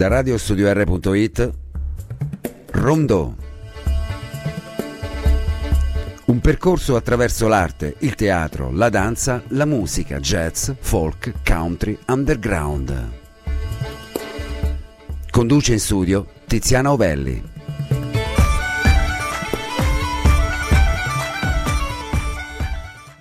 Da 0.00 0.08
radiostudior.it 0.08 1.50
Rondò. 2.70 3.34
Un 6.24 6.40
percorso 6.40 6.96
attraverso 6.96 7.48
l'arte, 7.48 7.96
il 7.98 8.14
teatro, 8.14 8.70
la 8.72 8.88
danza, 8.88 9.42
la 9.48 9.66
musica, 9.66 10.18
jazz, 10.18 10.70
folk, 10.80 11.42
country, 11.44 11.98
underground. 12.06 13.10
Conduce 15.30 15.72
in 15.74 15.80
studio 15.80 16.26
Tiziana 16.46 16.92
Ovelli. 16.92 17.42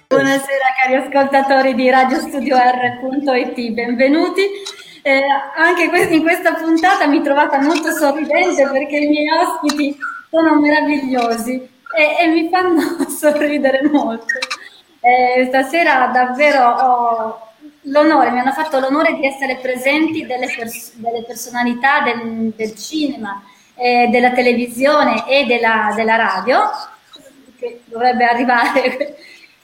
Buonasera 0.07 0.70
cari 0.82 0.96
ascoltatori 0.96 1.75
di 1.75 1.89
radiostudio.r.it, 1.89 3.71
benvenuti. 3.73 4.68
Eh, 5.09 5.23
anche 5.55 5.85
in 6.13 6.21
questa 6.21 6.54
puntata 6.54 7.07
mi 7.07 7.23
trovata 7.23 7.59
molto 7.59 7.89
sorridente 7.89 8.69
perché 8.69 8.97
i 8.97 9.07
miei 9.07 9.27
ospiti 9.31 9.97
sono 10.29 10.59
meravigliosi 10.59 11.54
e, 11.97 12.15
e 12.19 12.27
mi 12.27 12.47
fanno 12.50 13.09
sorridere 13.09 13.89
molto. 13.89 14.37
Eh, 15.00 15.45
stasera 15.47 16.11
davvero 16.14 16.64
ho 16.64 17.39
l'onore, 17.83 18.29
mi 18.29 18.39
hanno 18.39 18.51
fatto 18.51 18.79
l'onore 18.79 19.15
di 19.15 19.25
essere 19.25 19.55
presenti 19.55 20.27
delle, 20.27 20.45
pers- 20.55 20.93
delle 20.97 21.23
personalità 21.23 22.01
del, 22.01 22.53
del 22.55 22.75
cinema, 22.75 23.41
eh, 23.73 24.09
della 24.11 24.29
televisione 24.29 25.28
e 25.28 25.45
della, 25.45 25.91
della 25.95 26.17
radio, 26.17 26.69
che 27.57 27.81
dovrebbe 27.86 28.25
arrivare 28.25 29.17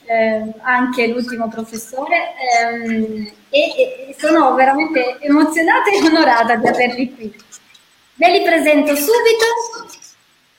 eh, 0.06 0.52
anche 0.62 1.06
l'ultimo 1.08 1.48
professore, 1.48 2.34
ehm, 2.60 3.30
e, 3.50 4.08
e, 4.08 4.16
sono 4.18 4.54
veramente 4.54 5.18
emozionata 5.20 5.90
e 5.90 6.04
onorata 6.04 6.56
di 6.56 6.66
averli 6.66 7.14
qui. 7.14 7.34
Ve 8.14 8.30
li 8.30 8.42
presento 8.42 8.94
subito. 8.94 10.04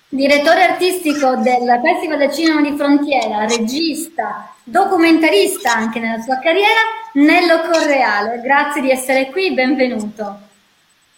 Direttore 0.09 0.63
artistico 0.63 1.35
del 1.35 1.81
Festival 1.83 2.17
del 2.17 2.31
Cinema 2.31 2.61
di 2.61 2.77
Frontiera, 2.77 3.45
regista, 3.45 4.53
documentarista 4.63 5.73
anche 5.73 5.99
nella 5.99 6.21
sua 6.21 6.39
carriera, 6.39 6.79
Nello 7.13 7.61
Correale. 7.69 8.39
Grazie 8.41 8.81
di 8.81 8.89
essere 8.89 9.29
qui, 9.31 9.53
benvenuto. 9.53 10.39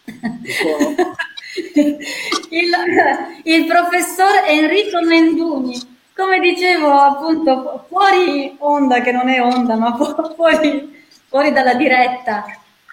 il, 2.50 2.72
il, 3.44 3.66
professor 3.66 4.44
Enrico 4.48 5.02
Menduni, 5.02 5.99
come 6.20 6.42
dicevo 6.42 6.92
appunto 6.92 7.86
fuori 7.88 8.54
onda, 8.60 9.00
che 9.00 9.12
non 9.14 9.30
è 9.30 9.42
onda, 9.42 9.76
ma 9.76 9.96
fuori, 10.36 11.06
fuori 11.30 11.54
dalla 11.54 11.76
diretta, 11.76 12.44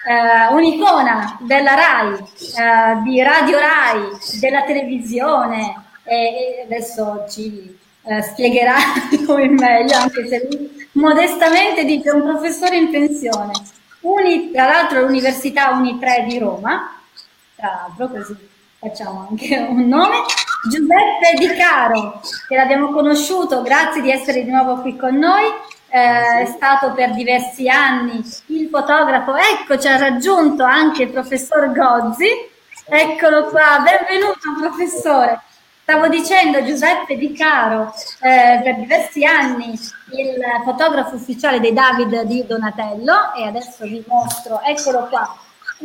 eh, 0.07 0.55
un'icona 0.55 1.37
della 1.41 1.75
RAI, 1.75 2.15
eh, 2.15 3.03
di 3.03 3.21
Radio 3.23 3.59
RAI, 3.59 4.17
della 4.39 4.63
televisione 4.63 5.75
e, 6.05 6.15
e 6.15 6.63
adesso 6.65 7.27
ci 7.29 7.77
eh, 8.05 8.23
spiegherà 8.23 8.77
come 9.27 9.49
meglio, 9.49 9.97
anche 9.97 10.29
se 10.29 10.47
lui 10.49 10.87
modestamente 10.93 11.85
dice 11.85 12.11
un 12.11 12.23
professore 12.23 12.77
in 12.77 12.91
pensione, 12.91 13.51
Uni, 14.03 14.53
tra 14.53 14.67
l'altro 14.67 15.01
all'Università 15.01 15.71
Uni 15.71 15.99
3 15.99 16.27
di 16.29 16.39
Roma, 16.39 16.97
tra 17.57 17.89
l'altro 17.89 18.17
così 18.17 18.37
facciamo 18.79 19.27
anche 19.29 19.57
un 19.57 19.89
nome, 19.89 20.19
Giuseppe 20.69 21.34
Di 21.39 21.48
Caro, 21.55 22.20
che 22.48 22.56
l'abbiamo 22.56 22.91
conosciuto, 22.91 23.62
grazie 23.62 24.03
di 24.03 24.11
essere 24.11 24.42
di 24.42 24.50
nuovo 24.50 24.81
qui 24.81 24.97
con 24.97 25.17
noi, 25.17 25.45
eh, 25.89 26.42
è 26.42 26.47
stato 26.47 26.92
per 26.92 27.12
diversi 27.12 27.69
anni 27.69 28.20
il 28.47 28.69
fotografo, 28.69 29.34
ecco 29.36 29.78
ci 29.78 29.86
ha 29.86 29.97
raggiunto 29.97 30.64
anche 30.64 31.05
il 31.05 31.11
professor 31.11 31.73
Gozzi, 31.73 32.28
eccolo 32.84 33.45
qua, 33.47 33.83
benvenuto 33.83 34.41
professore. 34.61 35.41
Stavo 35.83 36.08
dicendo 36.08 36.64
Giuseppe 36.64 37.17
Di 37.17 37.33
Caro, 37.33 37.95
eh, 38.20 38.61
per 38.64 38.74
diversi 38.77 39.24
anni 39.24 39.70
il 39.70 40.42
fotografo 40.64 41.14
ufficiale 41.14 41.61
dei 41.61 41.73
David 41.73 42.23
di 42.23 42.45
Donatello 42.45 43.33
e 43.36 43.46
adesso 43.46 43.85
vi 43.85 44.05
mostro, 44.08 44.61
eccolo 44.62 45.07
qua, 45.08 45.33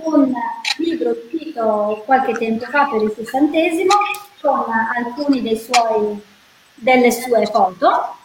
un 0.05 0.33
libro 0.77 1.11
uscito 1.11 2.01
qualche 2.05 2.33
tempo 2.33 2.65
fa 2.65 2.87
per 2.89 3.03
il 3.03 3.13
sessantesimo 3.15 3.93
con 4.41 4.65
suoi, 5.55 6.21
delle 6.75 7.11
sue 7.11 7.45
foto, 7.45 8.15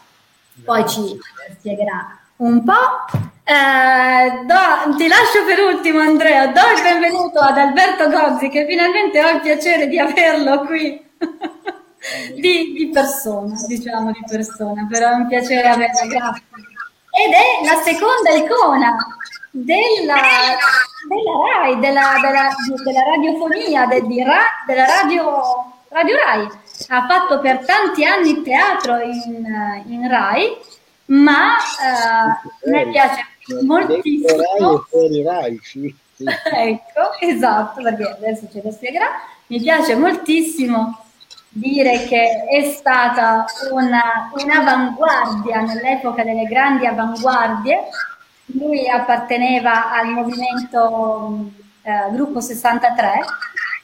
poi 0.64 0.88
ci 0.88 1.18
spiegherà 1.58 2.18
un 2.36 2.64
po'. 2.64 3.18
Eh, 3.44 4.44
do, 4.44 4.96
ti 4.96 5.06
lascio 5.06 5.44
per 5.46 5.60
ultimo 5.60 6.00
Andrea, 6.00 6.48
do 6.48 6.60
il 6.74 6.82
benvenuto 6.82 7.38
ad 7.38 7.56
Alberto 7.58 8.08
Gozzi 8.10 8.48
che 8.48 8.66
finalmente 8.66 9.22
ho 9.22 9.28
il 9.28 9.40
piacere 9.40 9.86
di 9.86 9.98
averlo 9.98 10.64
qui. 10.64 11.04
di, 12.34 12.72
di, 12.72 12.90
persona, 12.92 13.54
diciamo 13.66 14.10
di 14.10 14.22
persona, 14.26 14.86
però 14.90 15.10
è 15.10 15.14
un 15.14 15.28
piacere 15.28 15.68
averla, 15.68 16.06
grazie. 16.06 16.44
Ed 17.10 17.32
è 17.32 17.64
la 17.64 17.82
seconda 17.82 18.30
icona 18.30 18.96
della, 19.50 20.20
della 21.08 21.32
RAI, 21.54 21.78
della, 21.78 22.18
della, 22.20 22.48
della 22.84 23.02
radiofonia, 23.02 23.86
de, 23.86 24.02
di 24.02 24.22
della 24.66 24.86
radio, 24.86 25.75
radio 25.88 26.16
RAI. 26.16 26.48
Ha 26.88 27.06
fatto 27.06 27.40
per 27.40 27.64
tanti 27.64 28.04
anni 28.04 28.42
teatro 28.42 28.98
in, 28.98 29.82
in 29.86 30.08
RAI, 30.08 30.56
ma 31.06 31.54
uh, 31.56 32.70
me 32.70 32.88
piace 32.90 33.26
moltissimo. 33.62 34.84
RAI 34.92 35.20
e 35.20 35.22
RAI, 35.24 35.60
sì. 35.62 35.94
ecco, 36.16 37.18
esatto, 37.20 37.82
perché 37.82 38.04
adesso 38.04 38.48
ce 38.50 38.60
lo 38.62 38.70
spiegherà. 38.70 39.06
Mi 39.48 39.60
piace 39.60 39.94
moltissimo 39.94 41.04
dire 41.48 42.04
che 42.04 42.44
è 42.44 42.64
stata 42.64 43.44
una, 43.70 44.30
un'avanguardia 44.32 45.60
nell'epoca 45.62 46.22
delle 46.22 46.44
grandi 46.44 46.86
avanguardie. 46.86 47.78
Lui 48.46 48.88
apparteneva 48.88 49.90
al 49.90 50.08
movimento 50.08 51.50
eh, 51.82 52.10
Gruppo 52.12 52.40
63 52.40 53.12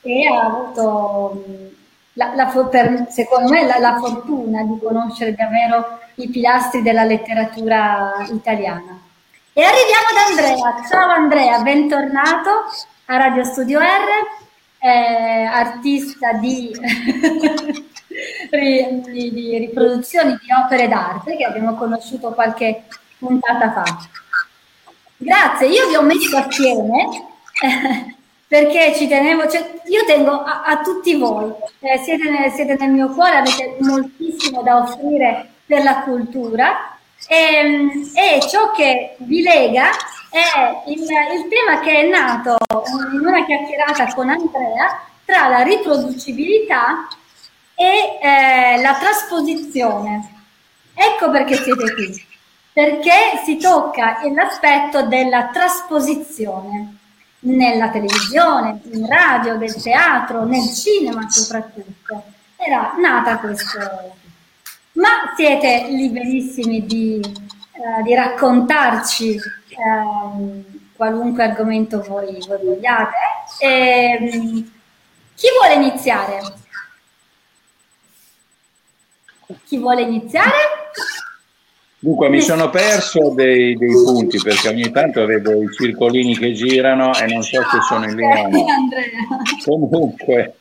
e 0.03 0.27
ha 0.27 0.45
avuto, 0.45 1.45
la, 2.15 2.35
la, 2.35 2.47
per, 2.71 3.07
secondo 3.09 3.51
me, 3.51 3.67
la, 3.67 3.79
la 3.79 3.99
fortuna 3.99 4.63
di 4.63 4.79
conoscere 4.83 5.35
davvero 5.35 6.01
i 6.17 6.29
pilastri 6.29 6.83
della 6.83 7.05
letteratura 7.05 8.27
italiana. 8.31 9.01
E 9.53 9.63
arriviamo 9.63 10.07
ad 10.11 10.31
Andrea. 10.31 10.89
Ciao 10.89 11.11
Andrea, 11.11 11.61
bentornato 11.61 12.51
a 13.07 13.17
Radio 13.17 13.45
Studio 13.45 13.79
R 13.81 14.41
eh, 14.79 15.45
artista 15.45 16.33
di, 16.33 16.73
di, 18.51 19.33
di, 19.33 19.59
riproduzioni 19.59 20.37
di 20.41 20.53
opere 20.53 20.89
d'arte 20.89 21.37
che 21.37 21.45
abbiamo 21.45 21.75
conosciuto 21.75 22.33
qualche 22.33 22.85
puntata 23.19 23.73
fa. 23.73 23.85
Grazie, 25.17 25.69
io 25.69 25.89
vi 25.89 25.95
ho 25.95 26.03
messo 26.03 26.37
assieme 26.37 27.09
perché 28.53 28.95
ci 28.95 29.09
tenevo, 29.09 29.49
cioè, 29.49 29.81
io 29.87 30.05
tengo 30.05 30.43
a, 30.43 30.63
a 30.65 30.83
tutti 30.83 31.17
voi, 31.17 31.51
eh, 31.79 31.97
siete, 31.97 32.29
nel, 32.29 32.53
siete 32.53 32.77
nel 32.79 32.91
mio 32.91 33.09
cuore, 33.09 33.37
avete 33.37 33.79
moltissimo 33.81 34.61
da 34.61 34.77
offrire 34.77 35.53
per 35.65 35.83
la 35.83 36.03
cultura. 36.03 36.99
E, 37.29 37.35
ehm, 37.35 38.11
e 38.15 38.41
ciò 38.47 38.73
che 38.73 39.15
vi 39.21 39.41
lega 39.41 39.89
è 40.29 40.83
il, 40.89 41.01
il, 41.01 41.49
tema 41.49 41.81
che 41.81 42.01
è 42.01 42.09
nato 42.11 42.59
in 43.15 43.21
una 43.27 43.43
chiacchierata 43.47 44.13
con 44.13 44.29
Andrea 44.29 45.01
tra 45.25 45.49
la 45.49 45.63
riproducibilità 45.63 47.09
e 47.75 48.19
eh, 48.21 48.83
la 48.83 48.99
trasposizione. 49.01 50.31
Ecco 50.93 51.31
perché 51.31 51.55
siete 51.55 51.95
qui, 51.95 52.27
perché 52.71 53.41
si 53.47 53.57
tocca 53.57 54.19
l'aspetto 54.31 55.05
della 55.05 55.47
trasposizione 55.47 56.99
nella 57.43 57.91
televisione, 57.91 58.81
in 58.93 59.07
radio, 59.07 59.57
del 59.57 59.75
teatro, 59.75 60.45
nel 60.45 60.69
cinema 60.73 61.29
soprattutto. 61.29 62.25
Era 62.57 62.95
nata 62.99 63.39
questo. 63.39 63.79
Ma 64.93 65.33
siete 65.35 65.87
liberissimi 65.89 66.85
di, 66.85 67.21
eh, 67.21 68.03
di 68.03 68.15
raccontarci 68.15 69.39
ehm, 69.69 70.65
qualunque 70.95 71.45
argomento 71.45 72.03
voi, 72.03 72.39
voi 72.47 72.65
vogliate. 72.65 73.17
E, 73.59 74.19
ehm, 74.21 74.73
chi 75.35 75.49
vuole 75.59 75.75
iniziare? 75.75 76.41
Chi 79.65 79.79
vuole 79.79 80.03
iniziare? 80.03 80.51
Dunque, 82.05 82.29
mi 82.29 82.41
sono 82.41 82.69
perso 82.69 83.33
dei, 83.33 83.77
dei, 83.77 83.93
punti 83.93 84.41
perché 84.43 84.71
ogni 84.71 84.91
tanto 84.91 85.25
vedo 85.25 85.63
i 85.63 85.73
circolini 85.73 86.37
che 86.37 86.51
girano 86.51 87.15
e 87.15 87.27
non 87.27 87.45
so 87.45 87.63
se 87.63 87.81
sono 87.89 88.07
in 88.07 88.17
linea. 88.17 88.49
Comunque, 89.65 90.57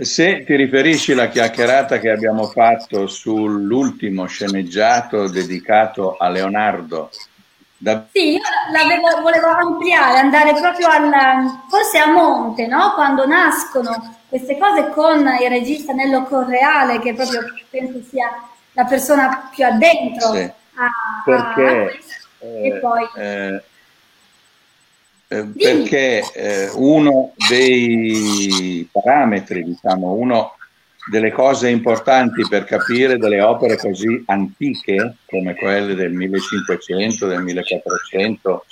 se 0.00 0.44
ti 0.44 0.56
riferisci 0.56 1.12
alla 1.12 1.28
chiacchierata 1.28 1.98
che 1.98 2.08
abbiamo 2.08 2.46
fatto 2.46 3.06
sull'ultimo 3.06 4.24
sceneggiato 4.24 5.28
dedicato 5.28 6.16
a 6.16 6.30
Leonardo 6.30 7.10
Da... 7.76 8.06
Sì, 8.10 8.30
io 8.30 8.40
l'avevo, 8.72 9.20
volevo 9.20 9.48
ampliare, 9.48 10.20
andare 10.20 10.54
proprio 10.54 10.88
al, 10.88 11.10
forse 11.68 11.98
a 11.98 12.10
monte, 12.10 12.66
no? 12.66 12.94
quando 12.94 13.26
nascono 13.26 14.16
queste 14.26 14.56
cose 14.56 14.88
con 14.94 15.18
il 15.18 15.50
regista 15.50 15.92
Nello 15.92 16.22
Correale, 16.22 16.98
che 16.98 17.12
proprio 17.12 17.42
penso 17.68 18.00
sia 18.08 18.30
la 18.72 18.84
persona 18.86 19.50
più 19.54 19.66
addentro 19.66 20.32
sì, 20.32 20.50
perché, 21.24 22.00
a 22.40 22.46
eh, 22.46 22.66
e 22.66 22.78
poi... 22.78 23.08
Eh, 23.16 23.62
eh, 25.28 25.46
perché 25.56 26.22
eh, 26.34 26.70
uno 26.74 27.32
dei 27.48 28.86
parametri, 28.92 29.64
diciamo, 29.64 30.12
uno 30.12 30.56
delle 31.10 31.32
cose 31.32 31.70
importanti 31.70 32.46
per 32.48 32.64
capire 32.64 33.16
delle 33.16 33.40
opere 33.40 33.76
così 33.76 34.22
antiche 34.26 35.16
come 35.26 35.54
quelle 35.54 35.94
del 35.94 36.12
1500, 36.12 37.26
del 37.26 37.42
1400, 37.42 38.66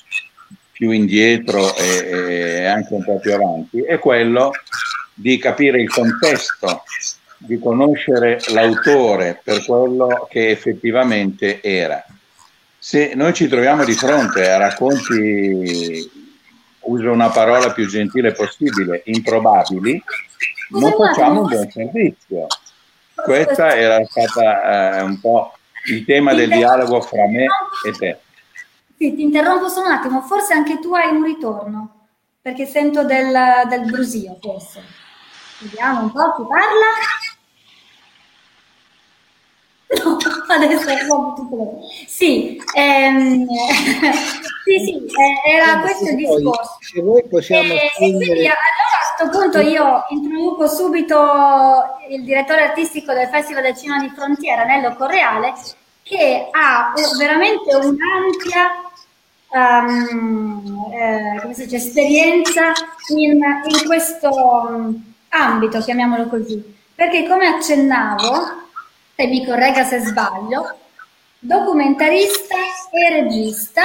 più 0.71 0.91
indietro 0.91 1.75
e, 1.77 2.09
e 2.11 2.67
anche 2.67 2.95
un 2.95 3.05
po' 3.05 3.19
più 3.19 3.33
avanti, 3.33 3.83
è 3.83 3.99
quello 3.99 4.53
di 5.15 5.39
capire 5.39 5.81
il 5.81 5.91
contesto, 5.91 6.85
di 7.43 7.59
conoscere 7.59 8.39
l'autore 8.49 9.41
per 9.43 9.65
quello 9.65 10.27
che 10.31 10.51
effettivamente 10.51 11.63
era. 11.63 12.05
Se 12.79 13.13
noi 13.15 13.33
ci 13.33 13.49
troviamo 13.49 13.85
di 13.85 13.95
fronte 13.95 14.51
a 14.51 14.59
racconti, 14.59 16.11
uso 16.81 17.11
una 17.11 17.31
parola 17.31 17.73
più 17.73 17.89
gentile 17.89 18.33
possibile, 18.33 19.03
improbabili, 19.07 20.03
non 20.71 20.93
facciamo 20.93 21.43
un 21.43 21.49
buon 21.49 21.71
servizio. 21.71 22.47
Questa 23.15 23.75
era 23.75 24.05
stata 24.05 24.99
eh, 24.99 25.03
un 25.03 25.19
po' 25.19 25.55
il 25.87 26.05
tema 26.05 26.35
del 26.35 26.51
dialogo 26.51 27.01
fra 27.01 27.27
me 27.27 27.47
e 27.87 27.93
te. 27.99 28.19
Sì, 28.99 29.15
ti 29.15 29.23
interrompo 29.23 29.69
solo 29.69 29.87
un 29.87 29.93
attimo, 29.93 30.21
forse 30.21 30.53
anche 30.53 30.79
tu 30.79 30.95
hai 30.95 31.09
un 31.09 31.25
ritorno, 31.25 32.09
perché 32.41 32.67
sento 32.67 33.03
del, 33.05 33.33
del 33.69 33.87
brusio 33.87 34.37
forse. 34.41 34.83
Vediamo 35.61 36.01
un 36.03 36.13
po', 36.13 36.35
chi 36.37 36.43
parla? 36.47 37.30
No, 39.91 40.17
adesso 40.47 41.07
no, 41.07 41.35
sì, 42.07 42.63
ehm, 42.75 43.45
sì, 44.65 44.79
sì, 44.85 45.05
eh, 45.07 45.51
era 45.53 45.81
questo 45.81 46.11
il 46.11 46.17
discorso. 46.17 46.77
Se 46.81 47.01
voi 47.03 47.27
possiamo 47.29 47.73
eh, 47.73 47.91
quindi, 47.97 48.31
allora 48.31 48.53
a 48.53 49.17
questo 49.17 49.39
punto 49.39 49.59
io 49.59 50.05
introduco 50.11 50.69
subito 50.69 51.19
il 52.09 52.23
direttore 52.23 52.63
artistico 52.63 53.13
del 53.13 53.29
Festival 53.29 53.65
del 53.65 53.77
Cinema 53.77 54.01
di 54.01 54.13
Frontiera, 54.15 54.65
Nello 54.65 54.95
Correale, 54.95 55.55
che 56.05 56.49
ha 56.53 56.93
veramente 57.19 57.75
un'ampia 57.75 58.91
um, 59.51 60.89
eh, 60.93 61.41
come 61.41 61.55
si 61.55 61.65
dice, 61.65 61.77
esperienza 61.77 62.73
in, 63.09 63.43
in 63.43 63.87
questo 63.87 64.29
um, 64.69 65.15
ambito, 65.31 65.81
chiamiamolo 65.81 66.29
così. 66.29 66.79
Perché 66.95 67.27
come 67.27 67.47
accennavo, 67.47 68.69
e 69.21 69.27
mi 69.27 69.45
corregga 69.45 69.85
se 69.85 69.99
sbaglio, 69.99 70.79
documentarista 71.39 72.57
e 72.91 73.21
regista 73.21 73.83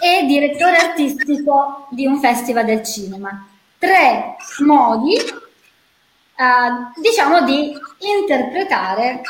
e 0.00 0.24
direttore 0.24 0.76
artistico 0.76 1.88
di 1.90 2.06
un 2.06 2.20
festival 2.20 2.64
del 2.64 2.84
cinema. 2.84 3.48
Tre 3.76 4.36
modi, 4.64 5.16
eh, 5.16 5.24
diciamo, 7.00 7.42
di 7.42 7.76
interpretare 8.20 9.22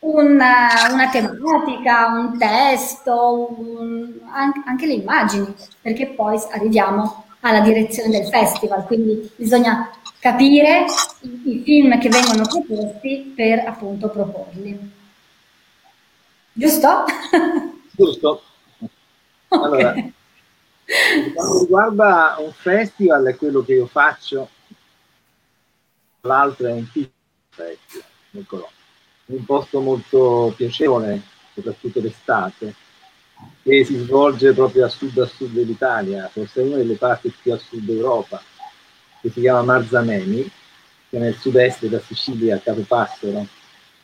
una, 0.00 0.68
una, 0.90 1.08
tematica, 1.08 2.06
un 2.08 2.36
testo, 2.38 3.54
un, 3.56 4.18
anche 4.66 4.86
le 4.86 4.94
immagini, 4.94 5.54
perché 5.80 6.08
poi 6.08 6.40
arriviamo 6.50 7.26
alla 7.40 7.60
direzione 7.60 8.10
del 8.10 8.26
festival, 8.26 8.84
quindi 8.84 9.30
bisogna 9.36 9.90
capire 10.22 10.84
i, 11.22 11.50
i 11.50 11.62
film 11.64 11.98
che 11.98 12.08
vengono 12.08 12.46
proposti 12.46 13.32
per 13.34 13.66
appunto 13.66 14.08
proporli. 14.08 14.92
Giusto? 16.52 17.04
Giusto. 17.90 18.42
Allora, 19.52 19.90
okay. 19.90 20.14
quando 21.34 21.58
riguarda 21.60 22.36
un 22.38 22.52
festival 22.52 23.26
è 23.26 23.36
quello 23.36 23.62
che 23.62 23.74
io 23.74 23.86
faccio, 23.86 24.48
l'altro 26.22 26.68
è 26.68 26.72
un 26.72 26.88
piccolo 26.90 27.12
festival 27.50 28.46
Colombo 28.46 28.80
un 29.26 29.44
posto 29.44 29.80
molto 29.80 30.54
piacevole, 30.56 31.20
soprattutto 31.54 32.00
d'estate, 32.00 32.74
che 33.62 33.84
si 33.84 33.96
svolge 33.98 34.52
proprio 34.52 34.86
a 34.86 34.88
sud 34.88 35.18
a 35.18 35.26
sud 35.26 35.52
dell'Italia, 35.52 36.28
forse 36.28 36.60
una 36.60 36.76
delle 36.76 36.94
parti 36.94 37.30
più 37.42 37.52
a 37.52 37.58
sud 37.58 37.88
Europa, 37.88 38.42
che 39.22 39.30
si 39.30 39.40
chiama 39.40 39.62
Marzamemi, 39.62 40.42
che 41.08 41.16
è 41.16 41.18
nel 41.18 41.36
sud-est 41.36 41.80
della 41.80 42.00
Sicilia, 42.00 42.56
a 42.56 42.58
Capopassero, 42.58 43.46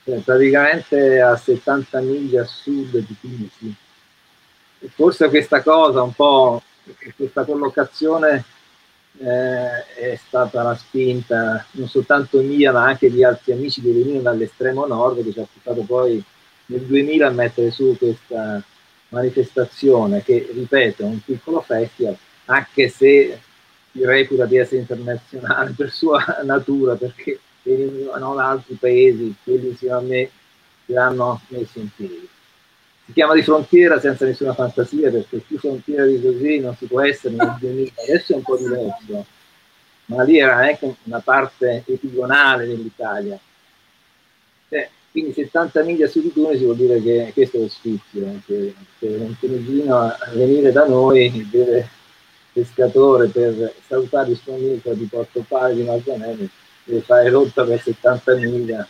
cioè 0.04 0.20
praticamente 0.20 1.20
a 1.20 1.36
70 1.36 2.00
miglia 2.00 2.42
a 2.42 2.46
sud 2.46 2.96
di 2.96 3.16
Tunisi. 3.20 3.74
Forse 4.94 5.28
questa 5.28 5.60
cosa, 5.62 6.02
un 6.02 6.12
po' 6.12 6.62
questa 7.16 7.44
collocazione 7.44 8.44
eh, 9.18 10.12
è 10.12 10.16
stata 10.16 10.62
la 10.62 10.76
spinta 10.76 11.66
non 11.72 11.88
soltanto 11.88 12.40
mia 12.40 12.72
ma 12.72 12.84
anche 12.84 13.10
di 13.10 13.24
altri 13.24 13.52
amici 13.52 13.82
che 13.82 13.92
venivano 13.92 14.22
dall'estremo 14.22 14.86
nord 14.86 15.24
che 15.24 15.32
ci 15.32 15.40
ha 15.40 15.46
portato 15.52 15.84
poi 15.84 16.22
nel 16.66 16.82
2000 16.82 17.26
a 17.26 17.30
mettere 17.30 17.70
su 17.72 17.96
questa 17.98 18.62
manifestazione 19.08 20.22
che 20.22 20.48
ripeto 20.52 21.02
è 21.02 21.06
un 21.06 21.20
piccolo 21.20 21.60
festival 21.60 22.16
anche 22.44 22.88
se 22.88 23.40
si 23.92 24.04
reputa 24.04 24.46
di 24.46 24.56
essere 24.56 24.80
internazionale 24.80 25.74
per 25.76 25.90
sua 25.90 26.22
natura 26.44 26.94
perché 26.94 27.40
da 27.62 28.48
altri 28.48 28.74
paesi 28.74 29.34
quelli 29.44 29.68
insieme 29.68 29.94
a 29.94 30.00
me 30.00 30.30
che 30.86 30.92
l'hanno 30.92 31.40
messo 31.48 31.78
in 31.78 31.88
piedi 31.94 32.28
si 33.08 33.14
chiama 33.14 33.32
di 33.32 33.42
frontiera 33.42 33.98
senza 33.98 34.26
nessuna 34.26 34.52
fantasia 34.52 35.10
perché 35.10 35.38
più 35.38 35.58
frontiera 35.58 36.04
di 36.04 36.20
così 36.20 36.58
non 36.58 36.76
si 36.76 36.84
può 36.84 37.00
essere 37.00 37.36
nel 37.36 37.56
2000, 37.58 37.92
adesso 38.06 38.32
è 38.34 38.36
un 38.36 38.42
po' 38.42 38.58
diverso, 38.58 39.26
ma 40.06 40.22
lì 40.24 40.38
era 40.38 40.56
anche 40.56 40.94
una 41.04 41.20
parte 41.20 41.84
epigonale 41.86 42.66
dell'Italia. 42.66 43.38
Eh, 44.68 44.90
quindi 45.10 45.32
70 45.32 45.82
miglia 45.84 46.06
su 46.06 46.20
di 46.20 46.30
Tunisi 46.30 46.64
vuol 46.64 46.76
dire 46.76 47.00
che 47.00 47.30
questo 47.32 47.56
è 47.56 47.60
lo 47.60 47.68
sfizio, 47.68 48.42
che, 48.44 48.74
che 48.98 49.06
un 49.06 49.34
tunisino 49.38 49.96
a 49.96 50.18
venire 50.34 50.70
da 50.70 50.86
noi 50.86 51.48
deve 51.50 51.88
pescatore 52.62 53.28
per 53.28 53.74
salutare 53.86 54.30
il 54.30 54.36
suo 54.36 54.54
amico 54.54 54.92
di 54.92 55.04
Porto 55.04 55.44
Pari 55.46 55.76
di 55.76 55.82
Marzanelli 55.82 56.48
deve 56.84 57.00
fare 57.02 57.28
rotta 57.30 57.64
per 57.64 57.80
70 57.80 58.34
miglia 58.36 58.86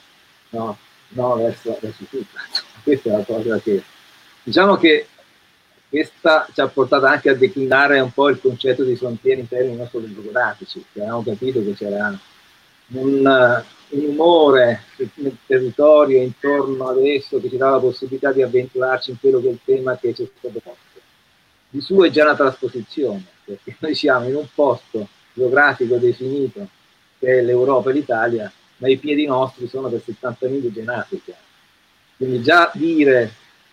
no, 0.50 0.78
no 1.08 1.37
verso, 1.37 1.76
verso 1.80 2.04
tutta. 2.08 2.40
Questa 2.82 3.10
è 3.10 3.12
la 3.12 3.25
cosa 3.25 3.58
che 3.58 3.82
Diciamo 4.48 4.76
che 4.76 5.06
questa 5.90 6.48
ci 6.54 6.62
ha 6.62 6.68
portato 6.68 7.04
anche 7.04 7.28
a 7.28 7.34
declinare 7.34 8.00
un 8.00 8.10
po' 8.12 8.30
il 8.30 8.40
concetto 8.40 8.82
di 8.82 8.96
frontiere 8.96 9.42
in 9.42 9.48
termini 9.48 9.76
non 9.76 9.88
solo 9.88 10.10
geografici, 10.10 10.82
abbiamo 10.94 11.22
capito 11.22 11.62
che 11.62 11.75
c'era 11.75 12.18
un, 12.92 13.64
un 13.90 14.04
umore 14.06 14.84
nel 15.16 15.37
territorio 15.44 16.22
intorno 16.22 16.88
ad 16.88 17.04
esso 17.04 17.38
che 17.38 17.50
ci 17.50 17.58
dava 17.58 17.72
la 17.72 17.80
possibilità 17.80 18.32
di 18.32 18.40
avventurarci 18.40 19.10
in 19.10 19.20
quello 19.20 19.38
che 19.40 19.48
è 19.48 19.50
il 19.50 19.60
tema 19.62 19.98
che 19.98 20.14
ci 20.14 20.22
è 20.22 20.28
stato 20.38 20.60
posto. 20.60 21.00
Di 21.68 21.82
suo 21.82 22.06
è 22.06 22.10
già 22.10 22.22
una 22.22 22.37
trasposizione, 22.37 23.25
perché 23.49 23.76
noi 23.81 23.95
siamo 23.95 24.28
in 24.28 24.35
un 24.35 24.47
posto 24.55 25.09
geografico 25.33 25.97
definito 25.97 26.69
che 27.19 27.38
è 27.38 27.43
l'Europa 27.43 27.90
e 27.90 27.93
l'Italia, 27.95 28.52
ma 28.76 28.88
i 28.88 28.99
piedi 28.99 29.26
nostri 29.26 29.67
sono 29.69 29.88
per 29.88 30.02
70 30.05 30.49
miglia 30.49 30.83
in 30.83 30.88
Africa. 30.88 31.35
Quindi 32.17 32.43
già 32.43 32.71
dire 32.75 33.33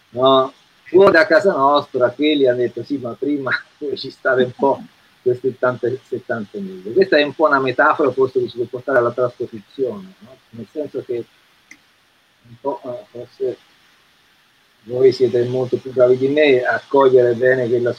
no, 0.10 0.54
fuori 0.84 1.12
da 1.12 1.26
casa 1.26 1.52
nostra, 1.52 2.10
quelli 2.10 2.48
hanno 2.48 2.60
detto 2.60 2.84
sì, 2.84 2.98
ma 2.98 3.16
prima 3.18 3.52
ci 3.96 4.10
stava 4.10 4.44
un 4.44 4.52
po' 4.52 4.82
quei 5.22 5.38
70, 5.40 5.90
70 6.08 6.58
mila. 6.60 6.92
Questa 6.92 7.18
è 7.18 7.24
un 7.24 7.34
po' 7.34 7.48
una 7.48 7.60
metafora 7.60 8.12
forse 8.12 8.40
che 8.40 8.50
ci 8.50 8.58
può 8.58 8.66
portare 8.66 9.00
alla 9.00 9.12
trasposizione, 9.12 10.14
no? 10.20 10.38
nel 10.52 10.68
senso 10.72 11.04
che 11.04 11.26
un 12.48 12.56
po' 12.62 12.80
eh, 12.84 13.06
forse 13.10 13.58
voi 14.84 15.12
siete 15.12 15.44
molto 15.46 15.78
più 15.78 15.92
bravi 15.92 16.18
di 16.18 16.28
me 16.28 16.64
a 16.64 16.80
cogliere 16.88 17.34
bene 17.34 17.68
quella 17.68 17.96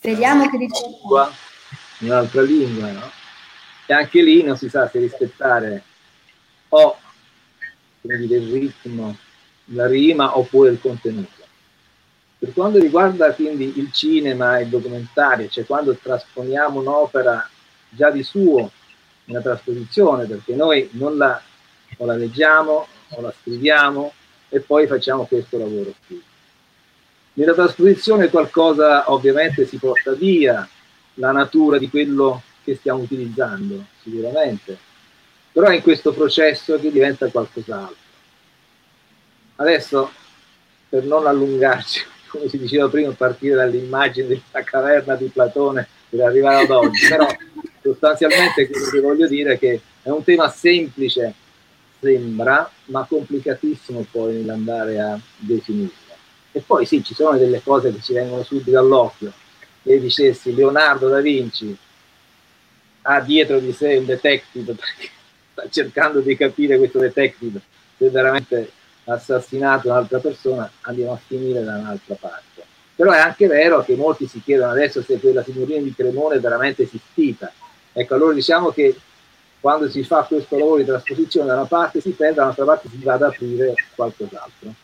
Speriamo 0.00 0.48
che 0.48 0.56
dica 0.56 0.78
un'altra 1.98 2.40
lingua, 2.40 2.90
no? 2.90 3.10
E 3.84 3.92
anche 3.92 4.22
lì 4.22 4.42
non 4.42 4.56
si 4.56 4.70
sa 4.70 4.88
se 4.88 4.98
rispettare 4.98 5.82
o 6.70 6.96
quindi 8.00 8.32
il 8.32 8.50
ritmo, 8.50 9.14
la 9.66 9.86
rima 9.86 10.38
oppure 10.38 10.70
il 10.70 10.80
contenuto. 10.80 11.44
Per 12.38 12.50
quanto 12.54 12.78
riguarda 12.78 13.34
quindi 13.34 13.78
il 13.78 13.92
cinema 13.92 14.56
e 14.56 14.62
il 14.62 14.68
documentario, 14.70 15.50
cioè 15.50 15.66
quando 15.66 15.94
trasponiamo 15.94 16.80
un'opera 16.80 17.46
già 17.90 18.10
di 18.10 18.22
suo, 18.22 18.72
una 19.26 19.40
trasposizione, 19.42 20.24
perché 20.24 20.54
noi 20.54 20.88
non 20.92 21.18
la, 21.18 21.38
o 21.98 22.06
la 22.06 22.16
leggiamo 22.16 22.86
o 23.10 23.20
la 23.20 23.34
scriviamo 23.38 24.14
e 24.48 24.60
poi 24.60 24.86
facciamo 24.86 25.26
questo 25.26 25.58
lavoro 25.58 25.92
qui. 26.06 26.22
Nella 27.40 27.54
trasposizione 27.54 28.28
qualcosa 28.28 29.10
ovviamente 29.10 29.64
si 29.64 29.78
porta 29.78 30.12
via, 30.12 30.68
la 31.14 31.32
natura 31.32 31.78
di 31.78 31.88
quello 31.88 32.42
che 32.62 32.74
stiamo 32.74 33.00
utilizzando, 33.00 33.82
sicuramente, 34.02 34.76
però 35.50 35.68
è 35.68 35.76
in 35.76 35.80
questo 35.80 36.12
processo 36.12 36.78
che 36.78 36.90
diventa 36.90 37.30
qualcos'altro. 37.30 37.96
Adesso, 39.56 40.10
per 40.90 41.04
non 41.04 41.26
allungarci, 41.26 42.02
come 42.28 42.46
si 42.50 42.58
diceva 42.58 42.90
prima, 42.90 43.10
partire 43.12 43.54
dall'immagine 43.54 44.26
della 44.26 44.62
caverna 44.62 45.14
di 45.14 45.28
Platone 45.28 45.88
per 46.10 46.20
arrivare 46.20 46.64
ad 46.64 46.70
oggi, 46.70 47.08
però 47.08 47.26
sostanzialmente 47.80 48.68
quello 48.68 48.90
che 48.90 49.00
voglio 49.00 49.26
dire 49.26 49.54
è 49.54 49.58
che 49.58 49.80
è 50.02 50.10
un 50.10 50.22
tema 50.24 50.50
semplice, 50.50 51.32
sembra, 52.00 52.70
ma 52.86 53.06
complicatissimo 53.08 54.04
poi 54.10 54.34
nell'andare 54.34 55.00
a 55.00 55.18
definirlo. 55.38 56.09
E 56.52 56.60
poi 56.60 56.84
sì, 56.86 57.02
ci 57.04 57.14
sono 57.14 57.38
delle 57.38 57.62
cose 57.62 57.92
che 57.92 58.00
ci 58.00 58.12
vengono 58.12 58.42
subito 58.42 58.78
all'occhio. 58.78 59.32
E 59.82 60.00
dicessi 60.00 60.54
Leonardo 60.54 61.08
da 61.08 61.20
Vinci 61.20 61.76
ha 63.02 63.20
dietro 63.20 63.58
di 63.58 63.72
sé 63.72 63.96
un 63.96 64.04
detective 64.04 64.74
perché 64.74 65.10
sta 65.52 65.68
cercando 65.70 66.20
di 66.20 66.36
capire 66.36 66.76
questo 66.76 66.98
detective 66.98 67.60
se 67.96 68.10
veramente 68.10 68.72
ha 69.04 69.14
assassinato 69.14 69.88
un'altra 69.88 70.18
persona, 70.18 70.70
andiamo 70.82 71.12
a 71.12 71.20
finire 71.24 71.62
da 71.62 71.76
un'altra 71.76 72.16
parte. 72.18 72.64
Però 72.94 73.12
è 73.12 73.18
anche 73.18 73.46
vero 73.46 73.82
che 73.82 73.94
molti 73.96 74.26
si 74.26 74.42
chiedono 74.42 74.70
adesso 74.70 75.02
se 75.02 75.18
quella 75.18 75.42
signorina 75.42 75.80
di 75.82 75.94
Cremone 75.94 76.36
è 76.36 76.40
veramente 76.40 76.82
esistita. 76.82 77.50
Ecco, 77.92 78.14
allora 78.14 78.34
diciamo 78.34 78.70
che 78.70 78.94
quando 79.60 79.90
si 79.90 80.02
fa 80.04 80.22
questo 80.22 80.58
lavoro 80.58 80.78
di 80.78 80.84
trasposizione 80.84 81.46
da 81.46 81.54
una 81.54 81.64
parte 81.64 82.00
si 82.00 82.10
perde, 82.10 82.36
dall'altra 82.36 82.64
parte 82.64 82.88
si 82.88 83.02
va 83.02 83.14
ad 83.14 83.22
aprire 83.22 83.74
qualcos'altro. 83.94 84.74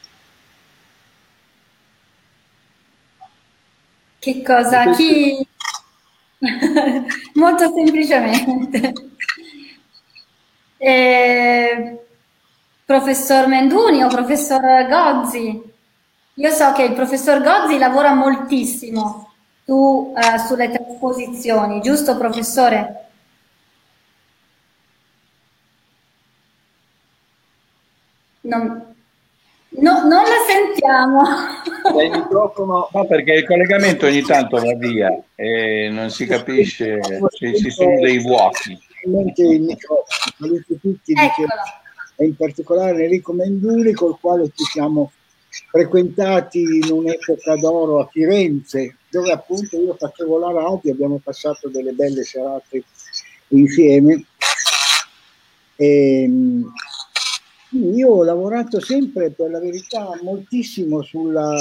Che 4.19 4.43
cosa? 4.43 4.91
Chi... 4.93 5.47
Molto 7.35 7.73
semplicemente. 7.73 8.93
Eh, 10.79 12.07
professor 12.85 13.47
Menduni 13.47 14.03
o 14.03 14.09
professor 14.09 14.61
Gozzi? 14.89 15.63
Io 16.35 16.51
so 16.51 16.73
che 16.73 16.83
il 16.85 16.93
professor 16.95 17.43
Gozzi 17.43 17.79
lavora 17.79 18.13
moltissimo 18.15 19.33
su, 19.65 20.15
eh, 20.17 20.39
sulle 20.39 20.71
trasposizioni, 20.71 21.81
giusto 21.81 22.17
professore? 22.17 23.09
Non, 28.43 28.86
no, 29.81 30.01
non 30.01 30.23
la 30.23 30.45
sentiamo. 30.47 31.23
Il 32.03 32.11
microfono... 32.11 32.89
No, 32.93 33.07
perché 33.07 33.33
il 33.33 33.47
collegamento 33.47 34.07
ogni 34.07 34.23
tanto 34.23 34.57
va 34.57 34.75
via 34.75 35.11
e 35.35 35.89
non 35.91 36.11
si 36.11 36.27
capisce 36.27 37.01
se 37.03 37.57
ci 37.57 37.71
sono 37.71 37.99
dei 38.01 38.19
vuoti. 38.19 38.79
Il 39.05 39.61
microfono, 39.63 40.65
tutti, 40.81 41.15
e 42.17 42.25
in 42.25 42.35
particolare 42.35 43.05
Enrico 43.05 43.33
Menduri, 43.33 43.93
col 43.93 44.19
quale 44.19 44.51
ci 44.55 44.65
siamo 44.65 45.13
frequentati 45.71 46.61
in 46.61 46.91
un'epoca 46.91 47.57
d'oro 47.57 48.01
a 48.01 48.09
Firenze, 48.11 48.97
dove 49.11 49.33
appunto 49.33 49.77
io 49.81 49.95
facevo 49.99 50.39
la 50.39 50.53
radio, 50.53 50.93
abbiamo 50.93 51.21
passato 51.23 51.69
delle 51.69 51.93
belle 51.93 52.25
serate 52.25 52.85
insieme. 53.49 54.25
E, 55.77 56.23
ehm, 56.23 56.73
io 57.77 58.09
ho 58.09 58.25
lavorato 58.25 58.81
sempre, 58.81 59.31
per 59.31 59.51
la 59.51 59.61
verità, 59.61 60.19
moltissimo 60.23 61.03
sulla, 61.03 61.55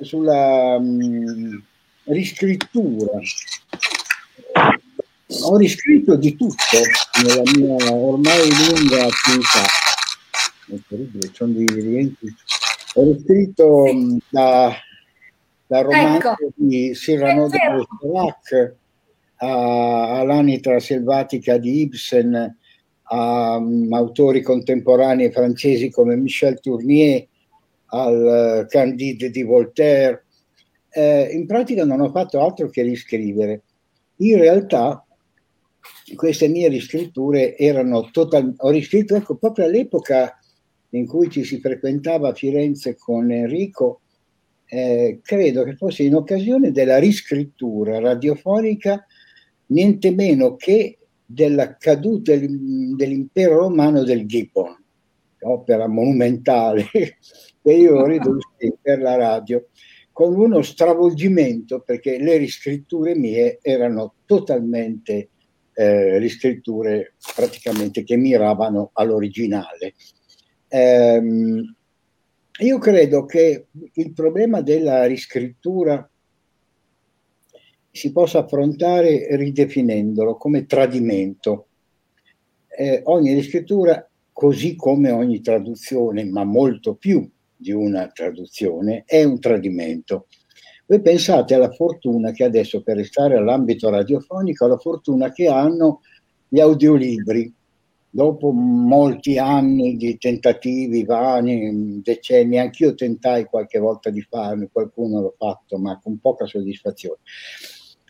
sulla 0.00 0.76
um, 0.76 1.62
riscrittura. 2.04 3.18
Ho 5.42 5.56
riscritto 5.56 6.16
di 6.16 6.36
tutto 6.36 6.78
nella 7.22 7.42
mia 7.54 7.92
ormai 7.92 8.48
lunga 8.48 9.06
attività. 9.06 9.64
Sono 11.32 11.52
dei 11.52 11.66
rientri. 11.66 12.34
Ho 12.94 13.12
riscritto 13.12 13.84
da, 14.28 14.74
da 15.66 15.80
romanzo 15.82 16.30
ecco. 16.30 16.52
di 16.54 16.92
Cyrano 16.94 17.48
de 17.48 17.58
Bergerac 17.58 18.74
all'anitra 19.36 20.80
selvatica 20.80 21.58
di 21.58 21.82
Ibsen, 21.82 22.56
a 23.08 23.56
um, 23.56 23.92
autori 23.92 24.42
contemporanei 24.42 25.30
francesi 25.30 25.90
come 25.90 26.16
Michel 26.16 26.60
Tournier, 26.60 27.26
al 27.86 28.64
uh, 28.64 28.66
Candide 28.68 29.30
di 29.30 29.42
Voltaire. 29.42 30.24
Eh, 30.90 31.28
in 31.32 31.46
pratica 31.46 31.84
non 31.84 32.00
ho 32.00 32.10
fatto 32.10 32.40
altro 32.40 32.68
che 32.68 32.82
riscrivere. 32.82 33.62
In 34.16 34.38
realtà 34.38 35.04
queste 36.14 36.48
mie 36.48 36.68
riscritture 36.68 37.56
erano 37.56 38.10
totalmente... 38.10 38.56
Ho 38.60 38.70
riscritto 38.70 39.14
ecco, 39.14 39.36
proprio 39.36 39.66
all'epoca 39.66 40.38
in 40.90 41.06
cui 41.06 41.30
ci 41.30 41.44
si 41.44 41.60
frequentava 41.60 42.30
a 42.30 42.34
Firenze 42.34 42.96
con 42.96 43.30
Enrico, 43.30 44.00
eh, 44.66 45.20
credo 45.22 45.62
che 45.64 45.76
fosse 45.76 46.02
in 46.02 46.14
occasione 46.14 46.72
della 46.72 46.98
riscrittura 46.98 48.00
radiofonica 48.00 49.06
niente 49.66 50.10
meno 50.10 50.56
che 50.56 50.95
della 51.26 51.76
caduta 51.76 52.34
dell'impero 52.36 53.58
romano 53.58 54.04
del 54.04 54.26
Gibbon, 54.26 54.74
opera 55.40 55.88
monumentale 55.88 56.88
che 57.62 57.72
io 57.72 57.96
ho 57.96 58.06
ridotto 58.06 58.52
per 58.80 59.00
la 59.00 59.16
radio, 59.16 59.68
con 60.12 60.34
uno 60.34 60.62
stravolgimento 60.62 61.80
perché 61.80 62.18
le 62.18 62.38
riscritture 62.38 63.14
mie 63.14 63.58
erano 63.60 64.14
totalmente 64.24 65.30
eh, 65.74 66.18
riscritture 66.18 67.16
praticamente 67.34 68.02
che 68.02 68.16
miravano 68.16 68.90
all'originale. 68.94 69.94
Ehm, 70.68 71.74
io 72.60 72.78
credo 72.78 73.26
che 73.26 73.66
il 73.92 74.12
problema 74.14 74.62
della 74.62 75.04
riscrittura 75.04 76.08
si 77.96 78.12
possa 78.12 78.40
affrontare 78.40 79.34
ridefinendolo 79.36 80.36
come 80.36 80.66
tradimento. 80.66 81.68
Eh, 82.68 83.00
ogni 83.04 83.32
riscrittura, 83.32 84.06
così 84.32 84.76
come 84.76 85.10
ogni 85.10 85.40
traduzione, 85.40 86.24
ma 86.26 86.44
molto 86.44 86.94
più 86.94 87.26
di 87.56 87.72
una 87.72 88.06
traduzione, 88.08 89.04
è 89.06 89.24
un 89.24 89.40
tradimento. 89.40 90.26
Voi 90.84 91.00
pensate 91.00 91.54
alla 91.54 91.72
fortuna 91.72 92.32
che 92.32 92.44
adesso, 92.44 92.82
per 92.82 92.96
restare 92.96 93.38
all'ambito 93.38 93.88
radiofonico, 93.88 94.66
alla 94.66 94.76
fortuna 94.76 95.32
che 95.32 95.48
hanno 95.48 96.02
gli 96.48 96.60
audiolibri. 96.60 97.50
Dopo 98.10 98.50
molti 98.50 99.38
anni 99.38 99.96
di 99.96 100.16
tentativi 100.18 101.04
vani, 101.04 102.00
decenni, 102.02 102.58
anch'io 102.58 102.94
tentai 102.94 103.44
qualche 103.44 103.78
volta 103.78 104.10
di 104.10 104.20
farne, 104.22 104.68
qualcuno 104.70 105.22
l'ha 105.22 105.32
fatto, 105.36 105.78
ma 105.78 105.98
con 105.98 106.18
poca 106.18 106.46
soddisfazione. 106.46 107.18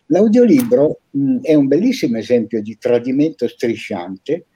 L'audiolibro 0.07 1.01
mh, 1.11 1.41
è 1.41 1.55
un 1.55 1.67
bellissimo 1.67 2.19
esempio 2.19 2.63
di 2.63 2.77
tradimento 2.79 3.49
strisciante 3.49 4.47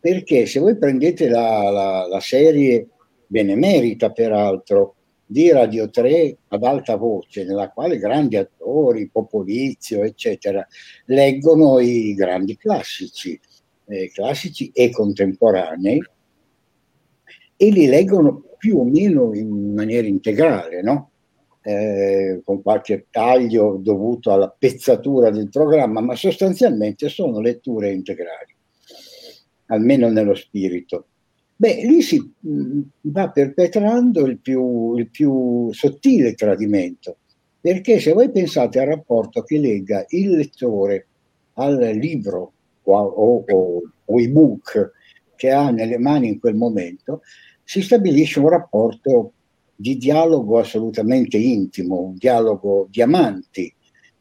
perché 0.00 0.46
se 0.46 0.60
voi 0.60 0.76
prendete 0.76 1.28
la, 1.28 1.70
la, 1.70 2.06
la 2.08 2.20
serie 2.20 2.88
benemerita 3.26 4.10
peraltro 4.10 4.94
di 5.26 5.50
Radio 5.50 5.90
3 5.90 6.36
ad 6.48 6.62
alta 6.62 6.96
voce, 6.96 7.44
nella 7.44 7.70
quale 7.70 7.98
grandi 7.98 8.36
attori, 8.36 9.08
Popolizio, 9.08 10.04
eccetera, 10.04 10.64
leggono 11.06 11.80
i 11.80 12.14
grandi 12.14 12.56
classici, 12.56 13.38
eh, 13.86 14.10
classici 14.12 14.70
e 14.72 14.90
contemporanei, 14.90 16.00
e 17.56 17.70
li 17.70 17.86
leggono 17.86 18.44
più 18.56 18.78
o 18.78 18.84
meno 18.84 19.34
in 19.34 19.74
maniera 19.74 20.06
integrale, 20.06 20.82
no? 20.82 21.10
Eh, 21.66 22.42
con 22.44 22.62
qualche 22.62 23.06
taglio 23.10 23.80
dovuto 23.82 24.30
alla 24.30 24.54
pezzatura 24.56 25.30
del 25.30 25.48
programma, 25.48 26.00
ma 26.00 26.14
sostanzialmente 26.14 27.08
sono 27.08 27.40
letture 27.40 27.90
integrali, 27.90 28.54
almeno 29.66 30.08
nello 30.08 30.36
spirito. 30.36 31.06
Beh, 31.56 31.84
lì 31.84 32.02
si 32.02 32.20
mh, 32.20 32.50
mm, 32.50 32.80
va 33.00 33.30
perpetrando 33.30 34.26
il 34.26 34.38
più, 34.38 34.94
il 34.96 35.10
più 35.10 35.72
sottile 35.72 36.34
tradimento, 36.34 37.16
perché 37.60 37.98
se 37.98 38.12
voi 38.12 38.30
pensate 38.30 38.78
al 38.78 38.86
rapporto 38.86 39.42
che 39.42 39.58
lega 39.58 40.04
il 40.10 40.36
lettore 40.36 41.06
al 41.54 41.78
libro 41.78 42.52
o, 42.84 42.96
o, 42.96 43.44
o, 43.44 43.82
o 44.04 44.20
ebook 44.20 44.92
che 45.34 45.50
ha 45.50 45.70
nelle 45.70 45.98
mani 45.98 46.28
in 46.28 46.38
quel 46.38 46.54
momento, 46.54 47.22
si 47.64 47.82
stabilisce 47.82 48.38
un 48.38 48.50
rapporto 48.50 49.32
di 49.76 49.96
dialogo 49.98 50.58
assolutamente 50.58 51.36
intimo, 51.36 52.00
un 52.00 52.16
dialogo 52.16 52.88
di 52.90 53.02
amanti, 53.02 53.72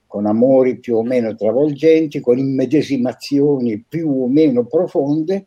con 0.06 0.26
amori 0.26 0.80
più 0.80 0.98
o 0.98 1.04
meno 1.04 1.34
travolgenti, 1.36 2.20
con 2.20 2.38
immedesimazioni 2.38 3.84
più 3.88 4.10
o 4.10 4.28
meno 4.28 4.66
profonde, 4.66 5.46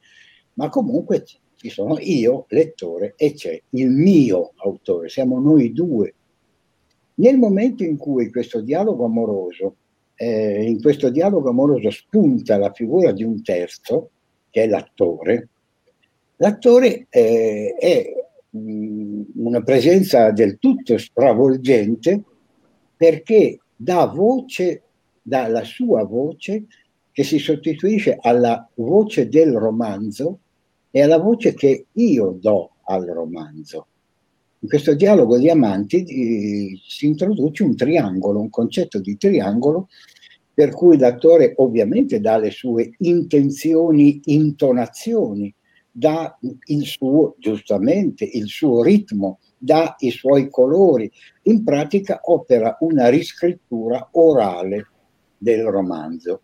ma 0.54 0.68
comunque 0.70 1.24
ci 1.56 1.68
sono 1.68 1.98
io, 1.98 2.46
lettore, 2.48 3.14
e 3.16 3.34
c'è 3.34 3.60
il 3.70 3.90
mio 3.90 4.52
autore, 4.56 5.08
siamo 5.08 5.38
noi 5.40 5.72
due. 5.72 6.14
Nel 7.14 7.36
momento 7.36 7.82
in 7.82 7.96
cui 7.96 8.30
questo 8.30 8.60
dialogo 8.60 9.04
amoroso, 9.04 9.76
eh, 10.14 10.64
in 10.64 10.80
questo 10.80 11.10
dialogo 11.10 11.48
amoroso 11.50 11.90
spunta 11.90 12.56
la 12.58 12.72
figura 12.72 13.12
di 13.12 13.24
un 13.24 13.42
terzo, 13.42 14.10
che 14.50 14.64
è 14.64 14.68
l'attore, 14.68 15.48
l'attore 16.36 17.06
eh, 17.10 17.74
è 17.78 18.17
una 18.50 19.62
presenza 19.62 20.30
del 20.30 20.58
tutto 20.58 20.96
stravolgente 20.96 22.22
perché 22.96 23.60
dà 23.76 24.06
voce, 24.06 24.82
dà 25.22 25.48
la 25.48 25.64
sua 25.64 26.04
voce 26.04 26.64
che 27.12 27.24
si 27.24 27.38
sostituisce 27.38 28.16
alla 28.20 28.68
voce 28.74 29.28
del 29.28 29.52
romanzo 29.52 30.38
e 30.90 31.02
alla 31.02 31.18
voce 31.18 31.54
che 31.54 31.86
io 31.92 32.36
do 32.40 32.70
al 32.84 33.04
romanzo. 33.04 33.86
In 34.60 34.68
questo 34.68 34.94
dialogo 34.94 35.38
di 35.38 35.48
amanti 35.48 36.02
eh, 36.04 36.80
si 36.84 37.06
introduce 37.06 37.62
un 37.62 37.76
triangolo, 37.76 38.40
un 38.40 38.50
concetto 38.50 38.98
di 38.98 39.16
triangolo 39.16 39.88
per 40.52 40.70
cui 40.70 40.98
l'attore 40.98 41.52
ovviamente 41.58 42.18
dà 42.20 42.36
le 42.36 42.50
sue 42.50 42.90
intenzioni, 42.98 44.20
intonazioni, 44.24 45.54
dà 45.98 46.38
il 46.66 46.84
suo, 46.84 47.34
giustamente, 47.38 48.24
il 48.24 48.46
suo 48.46 48.82
ritmo, 48.82 49.40
dà 49.58 49.96
i 49.98 50.10
suoi 50.10 50.48
colori. 50.48 51.10
In 51.42 51.64
pratica 51.64 52.20
opera 52.22 52.76
una 52.80 53.08
riscrittura 53.08 54.08
orale 54.12 54.86
del 55.36 55.64
romanzo. 55.64 56.42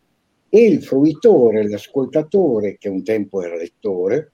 E 0.48 0.66
il 0.66 0.82
fruitore, 0.82 1.68
l'ascoltatore, 1.68 2.76
che 2.78 2.88
un 2.88 3.04
tempo 3.04 3.42
era 3.42 3.56
lettore, 3.56 4.32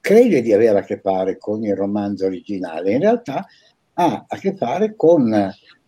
crede 0.00 0.42
di 0.42 0.52
avere 0.52 0.78
a 0.78 0.84
che 0.84 1.00
fare 1.00 1.38
con 1.38 1.64
il 1.64 1.74
romanzo 1.74 2.26
originale, 2.26 2.92
in 2.92 3.00
realtà 3.00 3.46
ha 3.94 4.24
a 4.26 4.38
che 4.38 4.54
fare 4.54 4.96
con 4.96 5.22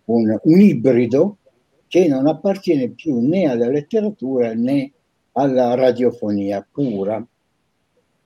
un, 0.07 0.39
un 0.43 0.61
ibrido 0.61 1.39
che 1.87 2.09
non 2.09 2.27
appartiene 2.27 2.91
più 2.91 3.21
né 3.21 3.49
alla 3.49 3.69
letteratura 3.69 4.55
né 4.55 4.93
alla 5.33 5.75
radiofonia 5.75 6.67
pura. 6.71 7.27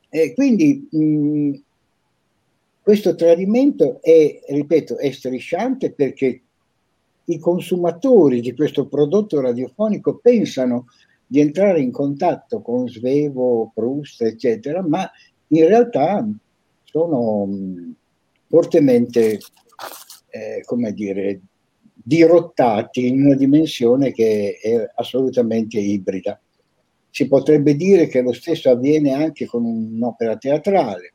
E 0.08 0.34
quindi 0.34 0.88
mh, 0.90 1.54
questo 2.82 3.14
tradimento 3.14 4.00
è, 4.00 4.40
ripeto, 4.48 4.96
è 4.96 5.10
strisciante 5.10 5.92
perché 5.92 6.42
i 7.24 7.38
consumatori 7.38 8.40
di 8.40 8.54
questo 8.54 8.86
prodotto 8.86 9.40
radiofonico 9.40 10.16
pensano 10.16 10.86
di 11.26 11.40
entrare 11.40 11.80
in 11.80 11.92
contatto 11.92 12.62
con 12.62 12.88
Svevo, 12.88 13.70
Proust, 13.74 14.22
eccetera, 14.22 14.82
ma 14.82 15.10
in 15.48 15.66
realtà 15.66 16.26
sono 16.84 17.44
mm, 17.46 17.90
fortemente, 18.46 19.38
eh, 20.30 20.62
come 20.64 20.92
dire, 20.94 21.40
dirottati 21.92 23.06
in 23.06 23.26
una 23.26 23.34
dimensione 23.34 24.12
che 24.12 24.58
è 24.62 24.90
assolutamente 24.94 25.78
ibrida. 25.78 26.40
Si 27.18 27.26
potrebbe 27.26 27.74
dire 27.74 28.06
che 28.06 28.22
lo 28.22 28.32
stesso 28.32 28.70
avviene 28.70 29.12
anche 29.12 29.44
con 29.44 29.64
un'opera 29.64 30.36
teatrale. 30.36 31.14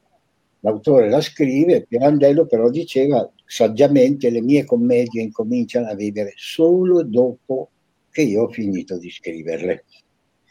L'autore 0.60 1.10
la 1.10 1.22
scrive, 1.22 1.86
Pirandello 1.86 2.46
però 2.46 2.70
diceva 2.70 3.32
saggiamente 3.46 4.30
le 4.30 4.42
mie 4.42 4.66
commedie 4.66 5.22
incominciano 5.22 5.88
a 5.88 5.96
vivere 5.96 6.34
solo 6.36 7.04
dopo 7.04 7.70
che 8.12 8.24
io 8.24 8.44
ho 8.44 8.50
finito 8.50 8.98
di 8.98 9.10
scriverle. 9.10 9.86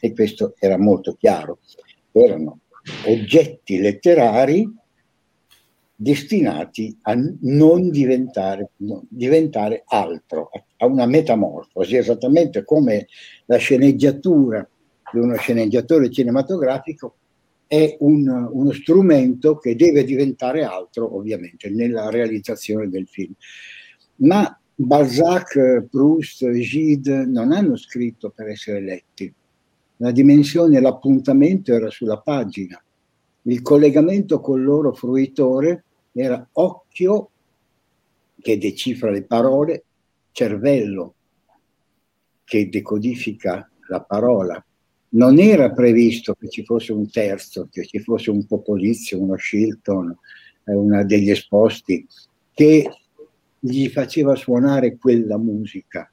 E 0.01 0.13
questo 0.15 0.55
era 0.59 0.79
molto 0.79 1.17
chiaro. 1.19 1.59
Erano 2.13 2.61
oggetti 3.09 3.79
letterari 3.79 4.67
destinati 5.95 6.99
a 7.03 7.15
non 7.43 7.91
diventare, 7.91 8.71
no, 8.77 9.05
diventare 9.07 9.83
altro, 9.85 10.49
a 10.79 10.87
una 10.87 11.05
metamorfosi, 11.05 11.97
esattamente 11.97 12.65
come 12.65 13.07
la 13.45 13.59
sceneggiatura 13.59 14.67
di 15.13 15.19
uno 15.19 15.37
sceneggiatore 15.37 16.11
cinematografico 16.11 17.17
è 17.67 17.97
un, 18.01 18.29
uno 18.29 18.73
strumento 18.73 19.57
che 19.57 19.77
deve 19.77 20.05
diventare 20.05 20.65
altro, 20.65 21.17
ovviamente, 21.17 21.71
nella 21.71 22.11
realizzazione 22.11 22.89
del 22.89 23.07
film. 23.07 23.33
Ma 24.17 24.59
Balzac, 24.75 25.87
Proust, 25.91 26.51
Gide 26.51 27.25
non 27.25 27.53
hanno 27.53 27.77
scritto 27.77 28.31
per 28.31 28.49
essere 28.49 28.81
letti, 28.81 29.33
la 30.03 30.11
dimensione, 30.11 30.81
l'appuntamento 30.81 31.73
era 31.73 31.89
sulla 31.89 32.19
pagina. 32.19 32.83
Il 33.43 33.63
collegamento 33.63 34.41
col 34.41 34.63
loro 34.63 34.93
fruitore 34.93 35.85
era 36.13 36.45
occhio 36.53 37.31
che 38.41 38.59
decifra 38.59 39.11
le 39.11 39.23
parole, 39.23 39.85
cervello 40.33 41.15
che 42.43 42.69
decodifica 42.69 43.71
la 43.89 44.01
parola. 44.01 44.65
Non 45.15 45.39
era 45.39 45.71
previsto 45.73 46.35
che 46.35 46.49
ci 46.49 46.65
fosse 46.65 46.93
un 46.93 47.11
terzo, 47.11 47.69
che 47.71 47.85
ci 47.85 47.99
fosse 47.99 48.31
un 48.31 48.47
Popolizio, 48.47 49.21
uno 49.21 49.37
Shilton, 49.37 50.17
eh, 50.65 50.75
uno 50.75 51.05
degli 51.05 51.31
esposti, 51.31 52.07
che 52.55 52.89
gli 53.59 53.89
faceva 53.89 54.35
suonare 54.35 54.97
quella 54.97 55.39
musica. 55.39 56.11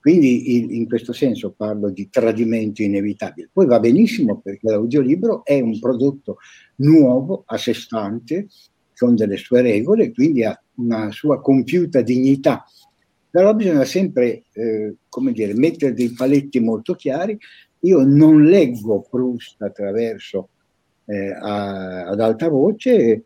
Quindi 0.00 0.74
in 0.74 0.88
questo 0.88 1.12
senso 1.12 1.52
parlo 1.54 1.90
di 1.90 2.08
tradimento 2.08 2.82
inevitabile. 2.82 3.50
Poi 3.52 3.66
va 3.66 3.78
benissimo 3.78 4.40
perché 4.40 4.70
l'audiolibro 4.70 5.44
è 5.44 5.60
un 5.60 5.78
prodotto 5.78 6.38
nuovo, 6.76 7.42
a 7.44 7.58
sé 7.58 7.74
stante, 7.74 8.48
con 8.96 9.14
delle 9.14 9.36
sue 9.36 9.60
regole, 9.60 10.12
quindi 10.12 10.44
ha 10.44 10.58
una 10.76 11.10
sua 11.10 11.40
compiuta 11.40 12.00
dignità. 12.00 12.64
Però 13.30 13.54
bisogna 13.54 13.84
sempre, 13.84 14.44
eh, 14.52 14.96
come 15.08 15.32
dire, 15.32 15.54
mettere 15.54 15.92
dei 15.92 16.12
paletti 16.12 16.60
molto 16.60 16.94
chiari. 16.94 17.38
Io 17.80 18.04
non 18.04 18.44
leggo 18.44 19.06
Proust 19.08 19.60
attraverso 19.62 20.48
eh, 21.06 21.30
a, 21.30 22.06
ad 22.06 22.20
alta 22.20 22.48
voce, 22.48 23.22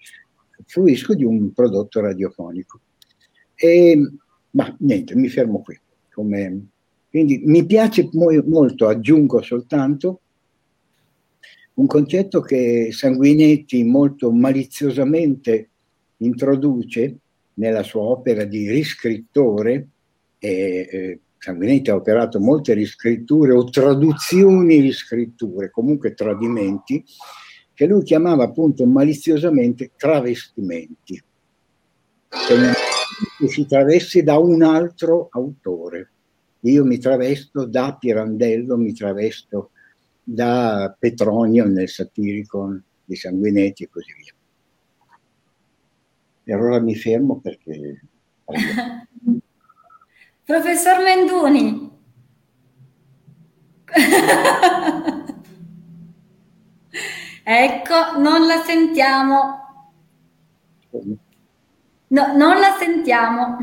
fruisco 0.64 1.14
di 1.14 1.25
un 1.25 1.53
prodotto 1.53 2.01
radiofonico. 2.01 2.81
E, 3.55 3.99
ma 4.51 4.77
niente, 4.81 5.14
mi 5.17 5.29
fermo 5.29 5.61
qui. 5.61 5.79
Come... 6.12 6.67
Quindi 7.11 7.43
mi 7.45 7.64
piace 7.64 8.09
mo- 8.12 8.43
molto, 8.45 8.88
aggiungo 8.88 9.43
soltanto, 9.43 10.21
un 11.75 11.87
concetto 11.87 12.40
che 12.40 12.88
Sanguinetti 12.93 13.83
molto 13.85 14.31
maliziosamente 14.31 15.71
introduce 16.19 17.17
nella 17.55 17.83
sua 17.83 18.03
opera 18.03 18.45
di 18.45 18.69
riscrittore, 18.69 19.88
e, 20.38 20.88
eh, 20.90 21.21
Sanguinetti 21.45 21.91
ha 21.91 21.95
operato 21.95 22.41
molte 22.41 22.73
riscritture 22.73 23.53
o 23.53 23.65
traduzioni 23.65 24.81
riscritture, 24.81 25.71
comunque 25.71 26.15
tradimenti, 26.15 27.05
che 27.75 27.87
lui 27.87 28.03
chiamava 28.03 28.45
appunto 28.45 28.87
maliziosamente 28.87 29.91
travestimenti. 29.95 31.23
Che 32.29 33.49
si 33.49 33.67
travesse 33.67 34.23
da 34.23 34.39
un 34.39 34.63
altro 34.63 35.29
autore. 35.33 36.11
Io 36.61 36.83
mi 36.83 36.97
travesto 36.97 37.67
da 37.67 37.95
Pirandello, 37.95 38.79
mi 38.79 38.95
travesto 38.95 39.73
da 40.23 40.97
Petronio 40.99 41.67
nel 41.67 41.91
satirico 41.91 42.81
di 43.05 43.17
Sanguinetti 43.17 43.85
e 43.85 43.89
così 43.91 44.15
via. 44.19 44.33
E 46.45 46.53
allora 46.55 46.81
mi 46.81 46.95
fermo 46.95 47.39
perché... 47.39 48.01
Professor 50.45 51.03
Menduni. 51.03 51.91
ecco, 57.45 58.19
non 58.19 58.47
la 58.47 58.63
sentiamo. 58.63 59.63
No, 62.09 62.37
non 62.37 62.61
la 62.61 62.77
sentiamo. 62.79 63.57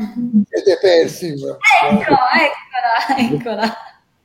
Siete 0.48 0.78
persi. 0.80 1.28
Ecco, 1.28 2.16
eccola, 2.34 3.16
eccola. 3.16 3.76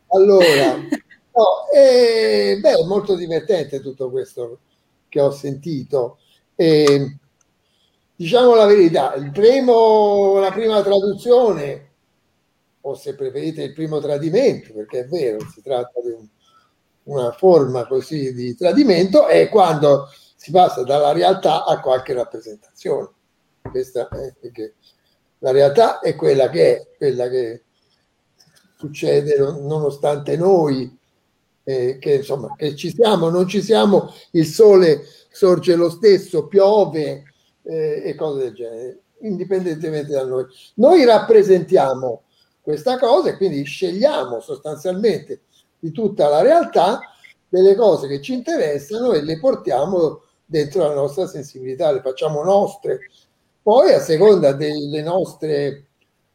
Allora, 0.07 0.75
no, 0.77 1.69
eh, 1.75 2.57
beh, 2.59 2.73
è 2.73 2.85
molto 2.85 3.15
divertente 3.15 3.81
tutto 3.81 4.09
questo 4.09 4.61
che 5.09 5.21
ho 5.21 5.29
sentito. 5.31 6.17
Eh, 6.55 7.17
diciamo 8.15 8.55
la 8.55 8.65
verità, 8.65 9.13
il 9.13 9.31
primo, 9.31 10.39
la 10.39 10.51
prima 10.51 10.81
traduzione, 10.81 11.86
o 12.89 12.95
se 12.95 13.15
preferite 13.15 13.63
il 13.63 13.73
primo 13.73 13.99
tradimento, 13.99 14.73
perché 14.73 15.01
è 15.01 15.05
vero, 15.07 15.39
si 15.53 15.61
tratta 15.61 16.01
di 16.01 16.11
un, 16.11 16.27
una 17.03 17.31
forma 17.31 17.85
così 17.87 18.33
di 18.33 18.55
tradimento, 18.55 19.27
è 19.27 19.49
quando 19.49 20.09
si 20.35 20.51
passa 20.51 20.83
dalla 20.83 21.11
realtà 21.11 21.65
a 21.65 21.79
qualche 21.79 22.13
rappresentazione 22.13 23.15
questa 23.69 24.07
è 24.09 24.33
perché 24.39 24.75
la 25.39 25.51
realtà 25.51 25.99
è 25.99 26.15
quella 26.15 26.49
che 26.49 26.77
è, 26.77 26.87
quella 26.97 27.29
che 27.29 27.63
succede 28.77 29.37
nonostante 29.37 30.35
noi 30.37 30.95
eh, 31.63 31.97
che 31.99 32.15
insomma 32.15 32.55
che 32.55 32.75
ci 32.75 32.91
siamo, 32.91 33.29
non 33.29 33.47
ci 33.47 33.61
siamo, 33.61 34.13
il 34.31 34.45
sole 34.45 35.03
sorge 35.29 35.75
lo 35.75 35.89
stesso, 35.89 36.47
piove 36.47 37.23
eh, 37.63 38.01
e 38.05 38.15
cose 38.15 38.43
del 38.43 38.53
genere, 38.53 38.99
indipendentemente 39.21 40.13
da 40.13 40.25
noi. 40.25 40.45
Noi 40.75 41.03
rappresentiamo 41.03 42.23
questa 42.67 42.99
cosa 42.99 43.29
e 43.29 43.37
quindi 43.37 43.63
scegliamo 43.63 44.41
sostanzialmente 44.41 45.43
di 45.79 45.93
tutta 45.93 46.27
la 46.27 46.41
realtà 46.41 46.99
delle 47.47 47.75
cose 47.75 48.09
che 48.09 48.19
ci 48.19 48.33
interessano 48.33 49.13
e 49.13 49.21
le 49.21 49.39
portiamo 49.39 50.23
dentro 50.45 50.85
la 50.85 50.93
nostra 50.93 51.27
sensibilità, 51.27 51.93
le 51.93 52.01
facciamo 52.01 52.43
nostre. 52.43 53.09
Poi 53.61 53.93
a 53.93 54.01
seconda 54.01 54.51
delle 54.51 55.01
nostre 55.01 55.85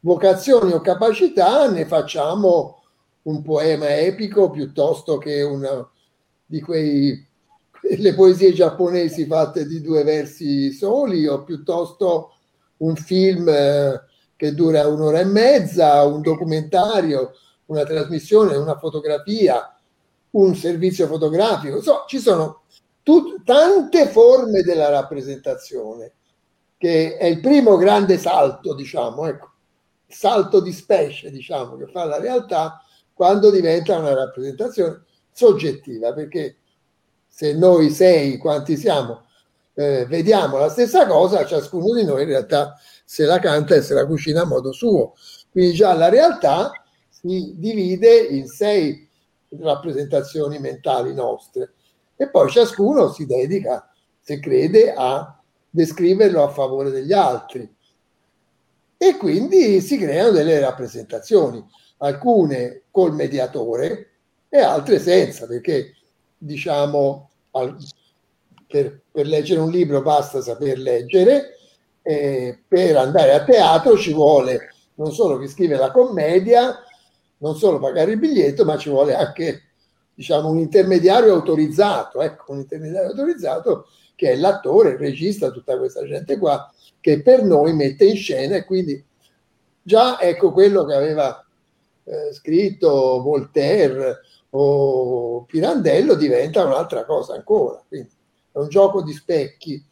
vocazioni 0.00 0.72
o 0.72 0.80
capacità 0.80 1.68
ne 1.68 1.84
facciamo 1.84 2.82
un 3.24 3.42
poema 3.42 3.94
epico 3.98 4.48
piuttosto 4.48 5.18
che 5.18 5.42
una 5.42 5.86
di 6.46 6.62
quei 6.62 7.28
le 7.82 8.14
poesie 8.14 8.54
giapponesi 8.54 9.26
fatte 9.26 9.66
di 9.66 9.82
due 9.82 10.02
versi 10.02 10.72
soli 10.72 11.26
o 11.26 11.42
piuttosto 11.42 12.36
un 12.78 12.96
film 12.96 13.46
eh, 13.50 14.00
che 14.42 14.54
dura 14.54 14.88
un'ora 14.88 15.20
e 15.20 15.24
mezza, 15.24 16.02
un 16.02 16.20
documentario, 16.20 17.30
una 17.66 17.84
trasmissione, 17.84 18.56
una 18.56 18.76
fotografia, 18.76 19.72
un 20.30 20.56
servizio 20.56 21.06
fotografico. 21.06 21.80
So, 21.80 22.02
ci 22.08 22.18
sono 22.18 22.62
tut- 23.04 23.44
tante 23.44 24.08
forme 24.08 24.62
della 24.62 24.88
rappresentazione, 24.88 26.14
che 26.76 27.16
è 27.18 27.26
il 27.26 27.38
primo 27.38 27.76
grande 27.76 28.18
salto, 28.18 28.74
diciamo, 28.74 29.26
ecco, 29.26 29.52
salto 30.08 30.58
di 30.58 30.72
specie, 30.72 31.30
diciamo, 31.30 31.76
che 31.76 31.86
fa 31.86 32.04
la 32.04 32.18
realtà 32.18 32.82
quando 33.12 33.48
diventa 33.48 33.96
una 33.96 34.12
rappresentazione 34.12 35.04
soggettiva, 35.30 36.12
perché 36.12 36.56
se 37.28 37.54
noi 37.54 37.90
sei, 37.90 38.38
quanti 38.38 38.76
siamo, 38.76 39.22
eh, 39.74 40.04
vediamo 40.06 40.58
la 40.58 40.68
stessa 40.68 41.06
cosa, 41.06 41.46
ciascuno 41.46 41.94
di 41.94 42.04
noi 42.04 42.22
in 42.22 42.28
realtà 42.28 42.76
se 43.12 43.26
la 43.26 43.38
canta 43.40 43.74
e 43.74 43.82
se 43.82 43.92
la 43.92 44.06
cucina 44.06 44.40
a 44.40 44.46
modo 44.46 44.72
suo. 44.72 45.12
Quindi 45.50 45.74
già 45.74 45.92
la 45.92 46.08
realtà 46.08 46.72
si 47.10 47.56
divide 47.58 48.16
in 48.16 48.46
sei 48.46 49.06
rappresentazioni 49.50 50.58
mentali 50.58 51.12
nostre 51.12 51.74
e 52.16 52.30
poi 52.30 52.48
ciascuno 52.48 53.12
si 53.12 53.26
dedica, 53.26 53.86
se 54.18 54.40
crede, 54.40 54.94
a 54.96 55.38
descriverlo 55.68 56.42
a 56.42 56.48
favore 56.48 56.90
degli 56.90 57.12
altri. 57.12 57.70
E 58.96 59.16
quindi 59.18 59.82
si 59.82 59.98
creano 59.98 60.30
delle 60.30 60.58
rappresentazioni, 60.58 61.62
alcune 61.98 62.84
col 62.90 63.12
mediatore 63.12 64.12
e 64.48 64.58
altre 64.58 64.98
senza, 64.98 65.46
perché 65.46 65.96
diciamo 66.38 67.28
per, 68.66 69.02
per 69.12 69.26
leggere 69.26 69.60
un 69.60 69.70
libro 69.70 70.00
basta 70.00 70.40
saper 70.40 70.78
leggere, 70.78 71.56
eh, 72.02 72.58
per 72.66 72.96
andare 72.96 73.32
a 73.32 73.44
teatro 73.44 73.96
ci 73.96 74.12
vuole 74.12 74.72
non 74.94 75.12
solo 75.12 75.38
chi 75.38 75.48
scrive 75.48 75.76
la 75.76 75.90
commedia, 75.90 76.78
non 77.38 77.56
solo 77.56 77.78
pagare 77.78 78.12
il 78.12 78.18
biglietto, 78.18 78.64
ma 78.64 78.76
ci 78.76 78.88
vuole 78.88 79.14
anche 79.14 79.62
diciamo, 80.14 80.48
un 80.48 80.58
intermediario 80.58 81.34
autorizzato, 81.34 82.20
ecco, 82.20 82.52
un 82.52 82.58
intermediario 82.58 83.10
autorizzato 83.10 83.88
che 84.14 84.32
è 84.32 84.36
l'attore, 84.36 84.90
il 84.90 84.98
regista, 84.98 85.50
tutta 85.50 85.76
questa 85.78 86.04
gente 86.06 86.38
qua, 86.38 86.72
che 87.00 87.22
per 87.22 87.42
noi 87.42 87.74
mette 87.74 88.04
in 88.04 88.16
scena 88.16 88.56
e 88.56 88.64
quindi 88.64 89.02
già 89.82 90.20
ecco 90.20 90.52
quello 90.52 90.84
che 90.84 90.94
aveva 90.94 91.44
eh, 92.04 92.32
scritto 92.32 93.20
Voltaire 93.22 94.20
o 94.50 95.44
Pirandello 95.44 96.14
diventa 96.14 96.64
un'altra 96.64 97.04
cosa 97.04 97.34
ancora, 97.34 97.82
quindi 97.88 98.10
è 98.52 98.58
un 98.58 98.68
gioco 98.68 99.02
di 99.02 99.12
specchi. 99.12 99.82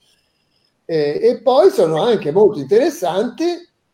Eh, 0.91 1.21
e 1.23 1.41
poi 1.41 1.71
sono 1.71 2.03
anche 2.03 2.33
molto 2.33 2.59
interessanti, 2.59 3.45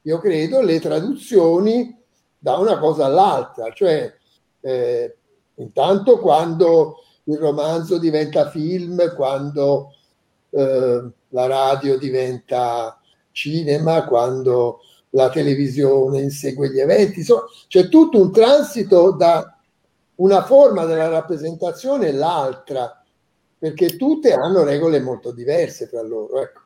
io 0.00 0.18
credo, 0.18 0.62
le 0.62 0.80
traduzioni 0.80 1.94
da 2.38 2.56
una 2.56 2.78
cosa 2.78 3.04
all'altra, 3.04 3.70
cioè 3.70 4.10
eh, 4.62 5.16
intanto 5.56 6.18
quando 6.18 7.02
il 7.24 7.36
romanzo 7.36 7.98
diventa 7.98 8.48
film, 8.48 9.14
quando 9.14 9.90
eh, 10.48 11.10
la 11.28 11.46
radio 11.46 11.98
diventa 11.98 12.98
cinema, 13.30 14.06
quando 14.06 14.80
la 15.10 15.28
televisione 15.28 16.22
insegue 16.22 16.70
gli 16.70 16.80
eventi, 16.80 17.18
insomma 17.18 17.44
c'è 17.68 17.90
tutto 17.90 18.18
un 18.18 18.32
transito 18.32 19.10
da 19.10 19.54
una 20.14 20.42
forma 20.44 20.86
della 20.86 21.08
rappresentazione 21.08 22.08
e 22.08 22.12
l'altra, 22.12 23.04
perché 23.58 23.98
tutte 23.98 24.32
hanno 24.32 24.64
regole 24.64 24.98
molto 25.00 25.30
diverse 25.30 25.90
tra 25.90 26.00
loro. 26.00 26.40
Ecco. 26.40 26.64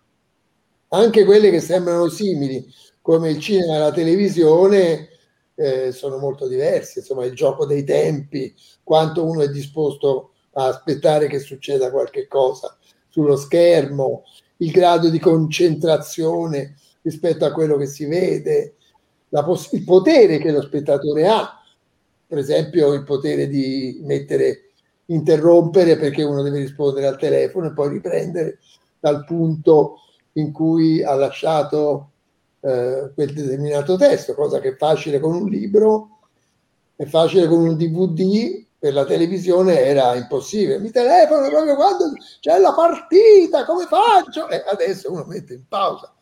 Anche 0.93 1.25
quelle 1.25 1.51
che 1.51 1.61
sembrano 1.61 2.09
simili, 2.09 2.67
come 3.01 3.31
il 3.31 3.39
cinema 3.39 3.77
e 3.77 3.79
la 3.79 3.93
televisione, 3.93 5.09
eh, 5.55 5.93
sono 5.93 6.19
molto 6.19 6.49
diverse, 6.49 6.99
insomma 6.99 7.25
il 7.25 7.35
gioco 7.35 7.65
dei 7.65 7.85
tempi, 7.85 8.53
quanto 8.83 9.25
uno 9.25 9.43
è 9.43 9.49
disposto 9.51 10.33
a 10.55 10.67
aspettare 10.67 11.29
che 11.29 11.39
succeda 11.39 11.93
qualche 11.93 12.27
cosa 12.27 12.77
sullo 13.09 13.37
schermo, 13.37 14.25
il 14.59 14.73
grado 14.73 15.11
di 15.11 15.21
concentrazione 15.21 16.77
rispetto 17.03 17.45
a 17.45 17.53
quello 17.53 17.77
che 17.77 17.87
si 17.87 18.07
vede, 18.07 18.75
poss- 19.29 19.73
il 19.73 19.85
potere 19.85 20.39
che 20.39 20.51
lo 20.51 20.63
spettatore 20.63 21.29
ha, 21.29 21.63
per 22.27 22.39
esempio 22.39 22.93
il 22.95 23.05
potere 23.05 23.47
di 23.47 24.01
mettere, 24.03 24.71
interrompere 25.07 25.97
perché 25.97 26.25
uno 26.25 26.43
deve 26.43 26.59
rispondere 26.59 27.07
al 27.07 27.19
telefono 27.19 27.69
e 27.69 27.73
poi 27.73 27.91
riprendere 27.91 28.59
dal 28.99 29.25
punto 29.25 29.99
in 30.35 30.53
cui 30.53 31.03
ha 31.03 31.15
lasciato 31.15 32.11
eh, 32.61 33.11
quel 33.15 33.33
determinato 33.33 33.97
testo, 33.97 34.35
cosa 34.35 34.61
che 34.61 34.71
è 34.71 34.77
facile 34.77 35.19
con 35.19 35.35
un 35.35 35.49
libro, 35.49 36.19
è 36.97 37.05
facile 37.05 37.47
con 37.47 37.61
un 37.61 37.77
DVD, 37.77 38.65
per 38.79 38.95
la 38.95 39.05
televisione 39.05 39.79
era 39.81 40.15
impossibile. 40.15 40.79
Mi 40.79 40.91
telefono 40.91 41.49
proprio 41.49 41.75
quando 41.75 42.13
c'è 42.41 42.59
la 42.59 42.73
partita, 42.73 43.67
come 43.67 43.85
faccio? 43.85 44.49
E 44.49 44.63
adesso 44.67 45.13
uno 45.13 45.25
mette 45.27 45.55
in 45.55 45.69
pausa 45.69 46.15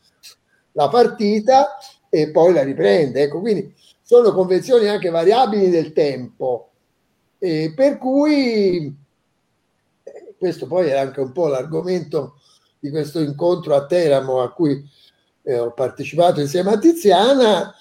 la 0.73 0.89
partita 0.89 1.77
e 2.09 2.31
poi 2.31 2.53
la 2.53 2.63
riprende. 2.63 3.23
Ecco, 3.23 3.41
quindi 3.41 3.75
sono 4.03 4.33
convenzioni 4.33 4.87
anche 4.87 5.11
variabili 5.11 5.69
del 5.71 5.93
tempo, 5.93 6.71
e 7.39 7.73
per 7.75 7.99
cui 7.99 8.97
eh, 10.03 10.35
questo 10.39 10.67
poi 10.67 10.89
è 10.89 10.97
anche 10.97 11.21
un 11.21 11.33
po' 11.33 11.49
l'argomento 11.49 12.41
di 12.79 12.91
questo 12.91 13.21
incontro 13.21 13.75
a 13.75 13.87
Teramo 13.87 14.41
a 14.41 14.53
cui 14.53 14.83
eh, 15.43 15.59
ho 15.59 15.73
partecipato 15.73 16.41
insieme 16.41 16.73
a 16.73 16.79
Tiziana, 16.79 17.75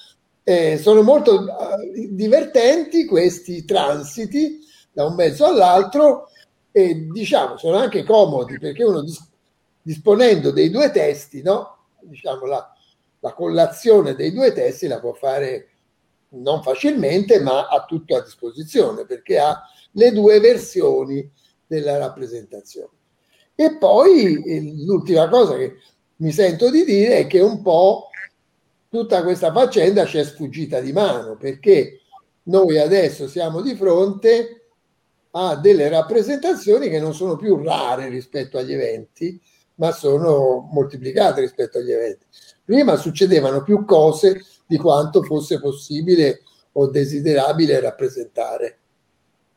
eh, 0.43 0.77
sono 0.77 1.03
molto 1.03 1.41
uh, 1.41 2.07
divertenti 2.09 3.05
questi 3.05 3.65
transiti 3.65 4.59
da 4.91 5.05
un 5.05 5.15
mezzo 5.15 5.45
all'altro 5.45 6.29
e 6.71 7.07
diciamo 7.11 7.57
sono 7.57 7.75
anche 7.75 8.03
comodi 8.03 8.57
perché 8.57 8.85
uno 8.85 9.01
dis- 9.01 9.29
disponendo 9.81 10.51
dei 10.51 10.69
due 10.69 10.89
testi, 10.91 11.41
no? 11.41 11.77
diciamo 12.01 12.45
la, 12.45 12.73
la 13.19 13.33
collazione 13.33 14.15
dei 14.15 14.31
due 14.31 14.53
testi 14.53 14.87
la 14.87 14.99
può 14.99 15.13
fare 15.13 15.69
non 16.29 16.61
facilmente, 16.61 17.39
ma 17.39 17.67
ha 17.67 17.85
tutto 17.85 18.15
a 18.15 18.23
disposizione 18.23 19.05
perché 19.05 19.39
ha 19.39 19.61
le 19.91 20.11
due 20.11 20.39
versioni 20.39 21.29
della 21.65 21.97
rappresentazione. 21.97 22.96
E 23.59 23.75
poi 23.77 24.43
eh, 24.43 24.73
l'ultima 24.85 25.27
cosa 25.29 25.57
che 25.57 25.77
mi 26.17 26.31
sento 26.31 26.69
di 26.69 26.85
dire 26.85 27.17
è 27.17 27.27
che 27.27 27.39
un 27.39 27.63
po' 27.63 28.09
tutta 28.87 29.23
questa 29.23 29.51
faccenda 29.51 30.05
ci 30.05 30.19
è 30.19 30.23
sfuggita 30.23 30.79
di 30.79 30.93
mano 30.93 31.37
perché 31.37 32.01
noi 32.43 32.77
adesso 32.77 33.27
siamo 33.27 33.61
di 33.61 33.75
fronte 33.75 34.69
a 35.31 35.55
delle 35.55 35.89
rappresentazioni 35.89 36.87
che 36.87 36.99
non 36.99 37.15
sono 37.15 37.35
più 37.35 37.63
rare 37.63 38.09
rispetto 38.09 38.59
agli 38.59 38.73
eventi, 38.73 39.41
ma 39.75 39.91
sono 39.91 40.69
moltiplicate 40.71 41.41
rispetto 41.41 41.79
agli 41.79 41.91
eventi. 41.91 42.27
Prima 42.63 42.95
succedevano 42.95 43.63
più 43.63 43.85
cose 43.85 44.43
di 44.67 44.77
quanto 44.77 45.23
fosse 45.23 45.59
possibile 45.59 46.43
o 46.73 46.85
desiderabile 46.87 47.79
rappresentare. 47.79 48.77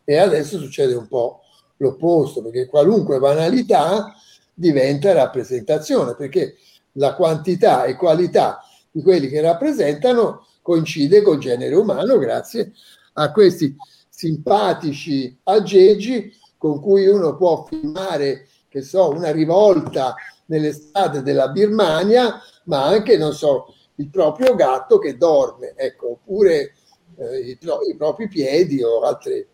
E 0.05 0.17
adesso 0.17 0.59
succede 0.59 0.95
un 0.95 1.07
po' 1.07 1.40
l'opposto, 1.81 2.43
perché 2.43 2.67
qualunque 2.67 3.19
banalità 3.19 4.15
diventa 4.53 5.13
rappresentazione, 5.13 6.15
perché 6.15 6.57
la 6.93 7.15
quantità 7.15 7.85
e 7.85 7.97
qualità 7.97 8.63
di 8.91 9.03
quelli 9.03 9.29
che 9.29 9.41
rappresentano 9.41 10.47
coincide 10.63 11.23
col 11.23 11.39
genere 11.39 11.75
umano 11.75 12.19
grazie 12.19 12.73
a 13.15 13.33
questi 13.33 13.75
simpatici 14.09 15.39
aggeggi 15.45 16.33
con 16.59 16.81
cui 16.81 17.07
uno 17.07 17.37
può 17.37 17.65
filmare, 17.65 18.49
che 18.69 18.83
so, 18.83 19.09
una 19.09 19.31
rivolta 19.31 20.15
nelle 20.47 20.73
strade 20.73 21.23
della 21.23 21.49
Birmania, 21.49 22.39
ma 22.65 22.85
anche, 22.85 23.17
non 23.17 23.33
so, 23.33 23.75
il 23.95 24.11
proprio 24.11 24.55
gatto 24.55 24.99
che 24.99 25.17
dorme, 25.17 25.73
ecco, 25.77 26.11
oppure 26.11 26.75
eh, 27.17 27.39
i, 27.39 27.59
i, 27.89 27.97
propri 27.97 28.29
piedi 28.29 28.83
o 28.83 29.01
altre 29.01 29.49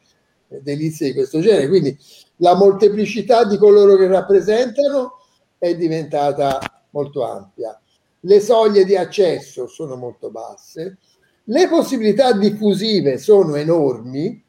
delizie 0.48 1.08
di 1.08 1.14
questo 1.14 1.40
genere. 1.40 1.68
Quindi 1.68 1.96
la 2.36 2.54
molteplicità 2.54 3.44
di 3.44 3.56
coloro 3.56 3.96
che 3.96 4.06
rappresentano 4.06 5.18
è 5.58 5.74
diventata 5.74 6.58
molto 6.90 7.24
ampia. 7.24 7.78
Le 8.20 8.40
soglie 8.40 8.84
di 8.84 8.96
accesso 8.96 9.66
sono 9.66 9.96
molto 9.96 10.30
basse, 10.30 10.98
le 11.44 11.68
possibilità 11.68 12.32
diffusive 12.32 13.18
sono 13.18 13.54
enormi. 13.54 14.42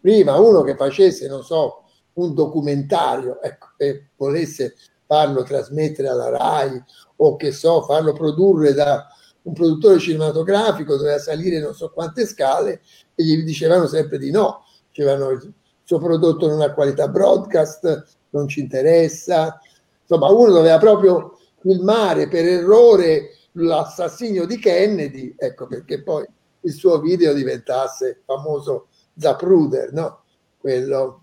Prima 0.00 0.38
uno 0.38 0.62
che 0.62 0.76
facesse, 0.76 1.28
non 1.28 1.44
so, 1.44 1.84
un 2.14 2.34
documentario 2.34 3.40
ecco, 3.40 3.68
e 3.78 4.10
volesse 4.16 4.74
farlo 5.06 5.42
trasmettere 5.42 6.08
alla 6.08 6.28
RAI 6.28 6.82
o 7.16 7.36
che 7.36 7.52
so, 7.52 7.82
farlo 7.82 8.12
produrre 8.12 8.72
da 8.72 9.06
un 9.42 9.52
produttore 9.52 9.98
cinematografico, 9.98 10.96
doveva 10.96 11.18
salire 11.18 11.60
non 11.60 11.74
so 11.74 11.90
quante 11.90 12.26
scale 12.26 12.82
e 13.14 13.24
gli 13.24 13.42
dicevano 13.42 13.86
sempre 13.86 14.18
di 14.18 14.30
no, 14.30 14.63
dicevano 14.94 15.30
il 15.30 15.52
suo 15.82 15.98
prodotto 15.98 16.46
non 16.46 16.62
ha 16.62 16.72
qualità 16.72 17.08
broadcast, 17.08 18.04
non 18.30 18.46
ci 18.46 18.60
interessa. 18.60 19.60
Insomma, 20.02 20.30
uno 20.30 20.52
doveva 20.52 20.78
proprio 20.78 21.36
filmare 21.60 22.28
per 22.28 22.44
errore 22.44 23.30
l'assassinio 23.52 24.46
di 24.46 24.58
Kennedy, 24.58 25.34
ecco 25.36 25.66
perché 25.66 26.02
poi 26.02 26.24
il 26.60 26.72
suo 26.72 27.00
video 27.00 27.32
diventasse 27.32 28.22
famoso 28.24 28.88
Zapruder, 29.16 29.92
no? 29.92 30.22
Quello 30.58 31.22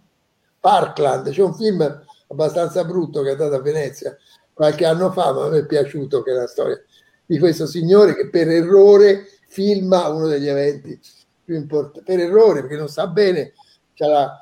Parkland, 0.60 1.30
c'è 1.30 1.42
un 1.42 1.56
film 1.56 2.04
abbastanza 2.28 2.84
brutto 2.84 3.22
che 3.22 3.30
è 3.30 3.32
andato 3.32 3.56
a 3.56 3.62
Venezia 3.62 4.16
qualche 4.54 4.86
anno 4.86 5.12
fa, 5.12 5.34
ma 5.34 5.48
me 5.48 5.60
è 5.60 5.66
piaciuto 5.66 6.22
che 6.22 6.32
la 6.32 6.48
storia 6.48 6.80
di 7.26 7.40
questo 7.40 7.66
signore 7.66 8.16
che 8.16 8.30
per 8.30 8.48
errore 8.50 9.26
filma 9.48 10.08
uno 10.10 10.28
degli 10.28 10.48
eventi 10.48 11.00
più 11.44 11.56
importanti, 11.56 12.04
per 12.04 12.20
errore 12.20 12.62
perché 12.62 12.76
non 12.76 12.88
sa 12.88 13.08
bene, 13.08 13.54
c'ha 14.02 14.08
la, 14.08 14.42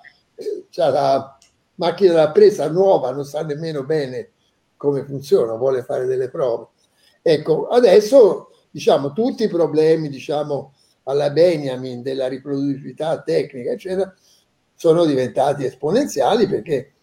c'ha 0.69 0.89
la 0.89 1.37
macchina 1.75 2.13
da 2.13 2.31
presa 2.31 2.69
nuova, 2.69 3.11
non 3.11 3.25
sa 3.25 3.43
nemmeno 3.43 3.83
bene 3.83 4.31
come 4.77 5.03
funziona, 5.03 5.55
vuole 5.55 5.83
fare 5.83 6.05
delle 6.05 6.29
prove. 6.29 6.67
Ecco, 7.21 7.67
adesso 7.67 8.51
diciamo 8.71 9.11
tutti 9.11 9.43
i 9.43 9.49
problemi, 9.49 10.07
diciamo, 10.07 10.73
alla 11.03 11.31
Benjamin 11.31 12.01
della 12.01 12.27
riproducibilità 12.27 13.21
tecnica, 13.21 13.71
eccetera, 13.71 14.13
sono 14.75 15.05
diventati 15.05 15.65
esponenziali 15.65 16.47
perché 16.47 16.93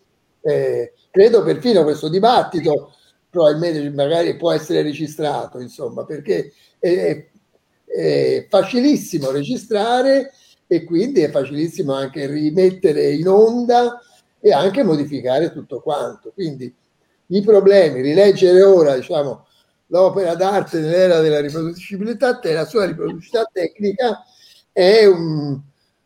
eh, 0.41 0.95
credo 1.11 1.43
perfino 1.43 1.83
questo 1.83 2.09
dibattito 2.09 2.93
probabilmente 3.29 3.91
magari 3.91 4.37
può 4.37 4.53
essere 4.53 4.81
registrato, 4.81 5.59
insomma, 5.59 6.07
perché 6.07 6.53
è, 6.79 7.27
è 7.85 8.47
facilissimo 8.49 9.31
registrare 9.31 10.33
e 10.67 10.85
quindi 10.85 11.21
è 11.21 11.31
facilissimo 11.31 11.93
anche 11.93 12.27
rimettere 12.27 13.13
in 13.13 13.29
onda 13.29 14.01
e 14.41 14.53
anche 14.53 14.83
modificare 14.83 15.53
tutto 15.53 15.81
quanto. 15.81 16.33
Quindi 16.33 16.73
i 17.29 17.43
problemi, 17.43 18.01
rileggere 18.01 18.63
ora, 18.63 18.95
diciamo, 18.95 19.47
l'opera 19.89 20.35
d'arte 20.35 20.81
nell'era 20.81 21.21
della 21.21 21.41
riproducibilità, 21.41 22.41
la 22.43 22.65
sua 22.65 22.87
riproducibilità 22.87 23.49
tecnica 23.53 24.25
è 24.73 25.05
un, 25.07 25.61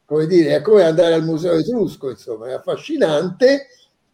come 0.04 0.26
dire, 0.26 0.56
è 0.56 0.62
come 0.62 0.84
andare 0.84 1.14
al 1.14 1.24
museo 1.24 1.54
etrusco, 1.54 2.10
insomma, 2.10 2.48
è 2.48 2.52
affascinante, 2.52 3.66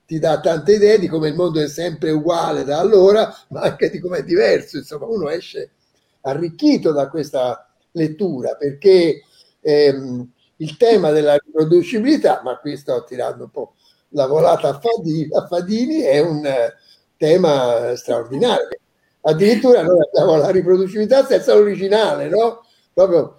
ti 0.07 0.19
dà 0.19 0.41
tante 0.41 0.75
idee 0.75 0.99
di 0.99 1.09
come 1.09 1.29
il 1.29 1.35
mondo 1.35 1.61
è 1.61 1.69
sempre 1.69 2.11
uguale 2.11 2.65
da 2.65 2.79
allora, 2.79 3.33
ma 3.49 3.63
anche 3.63 3.91
di 3.91 3.99
come 3.99 4.19
è 4.19 4.25
diverso, 4.25 4.77
insomma, 4.79 5.07
uno 5.07 5.29
esce 5.29 5.71
arricchito 6.23 6.93
da 6.93 7.09
questa 7.09 7.69
lettura, 7.93 8.55
perché 8.55 9.23
ehm, 9.61 10.31
il 10.57 10.77
tema 10.77 11.11
della 11.11 11.37
riproducibilità, 11.37 12.41
ma 12.43 12.59
qui 12.59 12.77
sto 12.77 13.05
tirando 13.05 13.45
un 13.45 13.51
po' 13.51 13.75
la 14.11 14.27
volata 14.27 14.69
a 14.69 14.81
Fadini, 14.81 15.29
a 15.33 15.47
Fadini 15.47 16.01
è 16.01 16.21
un 16.21 16.45
eh, 16.45 16.75
tema 17.17 17.95
straordinario. 17.97 18.69
Addirittura 19.23 19.83
noi 19.83 19.99
abbiamo 20.01 20.37
la 20.37 20.51
riproducibilità 20.51 21.25
senza 21.25 21.55
l'originale, 21.55 22.29
no? 22.29 22.65
Proprio 22.93 23.37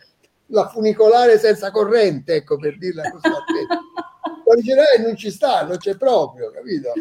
la 0.48 0.68
funicolare 0.68 1.40
senza 1.40 1.72
corrente, 1.72 2.36
ecco 2.36 2.58
per 2.58 2.78
dirla 2.78 3.10
così. 3.10 3.30
L'originale 4.46 5.00
non 5.00 5.16
ci 5.16 5.32
sta, 5.32 5.64
non 5.64 5.78
c'è 5.78 5.98
proprio, 5.98 6.52
capito? 6.52 6.92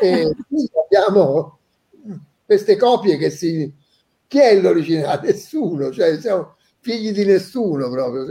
E 0.00 0.34
quindi 0.48 0.70
abbiamo 0.84 1.58
queste 2.44 2.76
copie 2.76 3.16
che 3.16 3.30
si... 3.30 3.72
Chi 4.26 4.38
è 4.38 4.60
l'originale? 4.60 5.28
Nessuno, 5.28 5.90
cioè 5.90 6.20
siamo 6.20 6.56
figli 6.80 7.12
di 7.12 7.24
nessuno 7.24 7.90
proprio. 7.90 8.26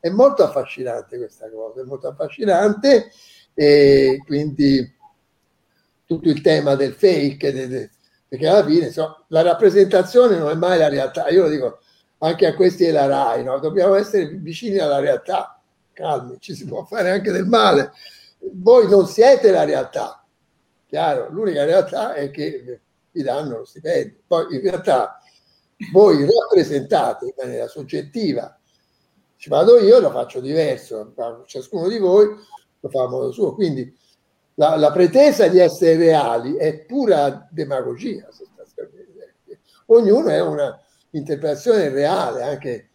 È 0.00 0.08
molto 0.08 0.44
affascinante 0.44 1.16
questa 1.16 1.50
cosa, 1.50 1.80
è 1.80 1.84
molto 1.84 2.08
affascinante 2.08 3.10
e 3.54 4.22
quindi 4.24 4.96
tutto 6.04 6.28
il 6.28 6.40
tema 6.40 6.74
del 6.74 6.92
fake, 6.92 7.52
de, 7.52 7.68
de, 7.68 7.90
perché 8.28 8.46
alla 8.46 8.64
fine 8.64 8.86
insomma, 8.86 9.24
la 9.28 9.42
rappresentazione 9.42 10.38
non 10.38 10.50
è 10.50 10.54
mai 10.54 10.78
la 10.78 10.88
realtà. 10.88 11.28
Io 11.28 11.42
lo 11.42 11.48
dico 11.48 11.78
anche 12.18 12.46
a 12.46 12.54
questi 12.54 12.84
è 12.84 12.90
la 12.90 13.06
RAI, 13.06 13.44
no? 13.44 13.58
dobbiamo 13.58 13.94
essere 13.94 14.26
vicini 14.26 14.78
alla 14.78 14.98
realtà, 14.98 15.60
calmi, 15.92 16.36
ci 16.40 16.54
si 16.54 16.64
può 16.64 16.84
fare 16.84 17.10
anche 17.10 17.30
del 17.30 17.46
male. 17.46 17.92
Voi 18.40 18.88
non 18.88 19.06
siete 19.06 19.50
la 19.50 19.64
realtà, 19.64 20.24
chiaro, 20.86 21.28
l'unica 21.30 21.64
realtà 21.64 22.14
è 22.14 22.30
che 22.30 22.80
vi 23.10 23.22
danno 23.22 23.58
lo 23.58 23.64
stipendio, 23.64 24.20
poi 24.26 24.54
in 24.54 24.60
realtà 24.60 25.20
voi 25.92 26.26
rappresentate 26.26 27.26
in 27.26 27.34
maniera 27.36 27.68
soggettiva, 27.68 28.57
ci 29.38 29.48
vado 29.48 29.78
io, 29.78 30.00
lo 30.00 30.10
faccio 30.10 30.40
diverso, 30.40 31.14
ciascuno 31.46 31.86
di 31.86 31.98
voi 31.98 32.26
lo 32.80 32.88
fa 32.88 33.04
a 33.04 33.08
modo 33.08 33.30
suo, 33.30 33.54
quindi 33.54 33.96
la, 34.54 34.74
la 34.76 34.90
pretesa 34.90 35.46
di 35.46 35.60
essere 35.60 35.96
reali 35.96 36.56
è 36.56 36.84
pura 36.84 37.46
demagogia, 37.48 38.28
ognuno 39.86 40.28
è 40.28 40.40
una 40.42 40.76
interpretazione 41.10 41.88
reale, 41.88 42.42
anche, 42.42 42.90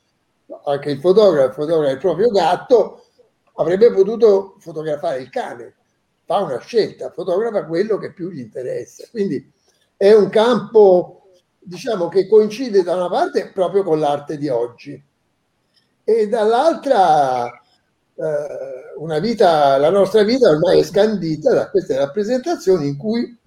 anche 0.65 0.91
il 0.91 0.99
fotografo 0.99 1.63
il 1.63 1.97
proprio 1.97 2.29
gatto, 2.29 3.05
avrebbe 3.53 3.93
potuto 3.93 4.57
fotografare 4.59 5.21
il 5.21 5.29
cane, 5.29 5.75
fa 6.25 6.39
una 6.39 6.59
scelta, 6.59 7.11
fotografa 7.11 7.65
quello 7.65 7.97
che 7.97 8.11
più 8.11 8.29
gli 8.29 8.39
interessa. 8.39 9.07
Quindi 9.09 9.49
è 9.95 10.11
un 10.11 10.27
campo, 10.27 11.29
diciamo, 11.57 12.09
che 12.09 12.27
coincide 12.27 12.83
da 12.83 12.95
una 12.95 13.09
parte 13.09 13.49
proprio 13.53 13.83
con 13.83 13.99
l'arte 13.99 14.37
di 14.37 14.49
oggi 14.49 15.11
e 16.03 16.27
dall'altra 16.27 17.47
eh, 18.15 18.95
una 18.97 19.19
vita, 19.19 19.77
la 19.77 19.89
nostra 19.89 20.23
vita 20.23 20.49
ormai 20.49 20.79
è 20.79 20.83
scandita 20.83 21.53
da 21.53 21.69
queste 21.69 21.97
rappresentazioni 21.97 22.87
in 22.87 22.97
cui 22.97 23.37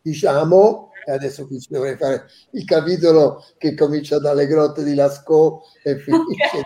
diciamo 0.00 0.86
e 1.08 1.12
adesso 1.12 1.46
qui 1.46 1.60
ci 1.60 1.68
dovrei 1.70 1.96
fare 1.96 2.28
il 2.50 2.64
capitolo 2.64 3.44
che 3.58 3.76
comincia 3.76 4.18
dalle 4.18 4.46
grotte 4.46 4.82
di 4.82 4.94
Lascaux 4.94 5.62
e 5.82 5.98
finisce 6.02 6.62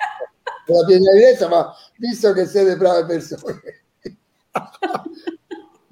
con 0.64 0.76
la 0.78 0.84
piena 0.86 1.48
ma 1.48 1.74
visto 1.98 2.32
che 2.32 2.46
siete 2.46 2.76
brave 2.76 3.04
persone, 3.04 3.82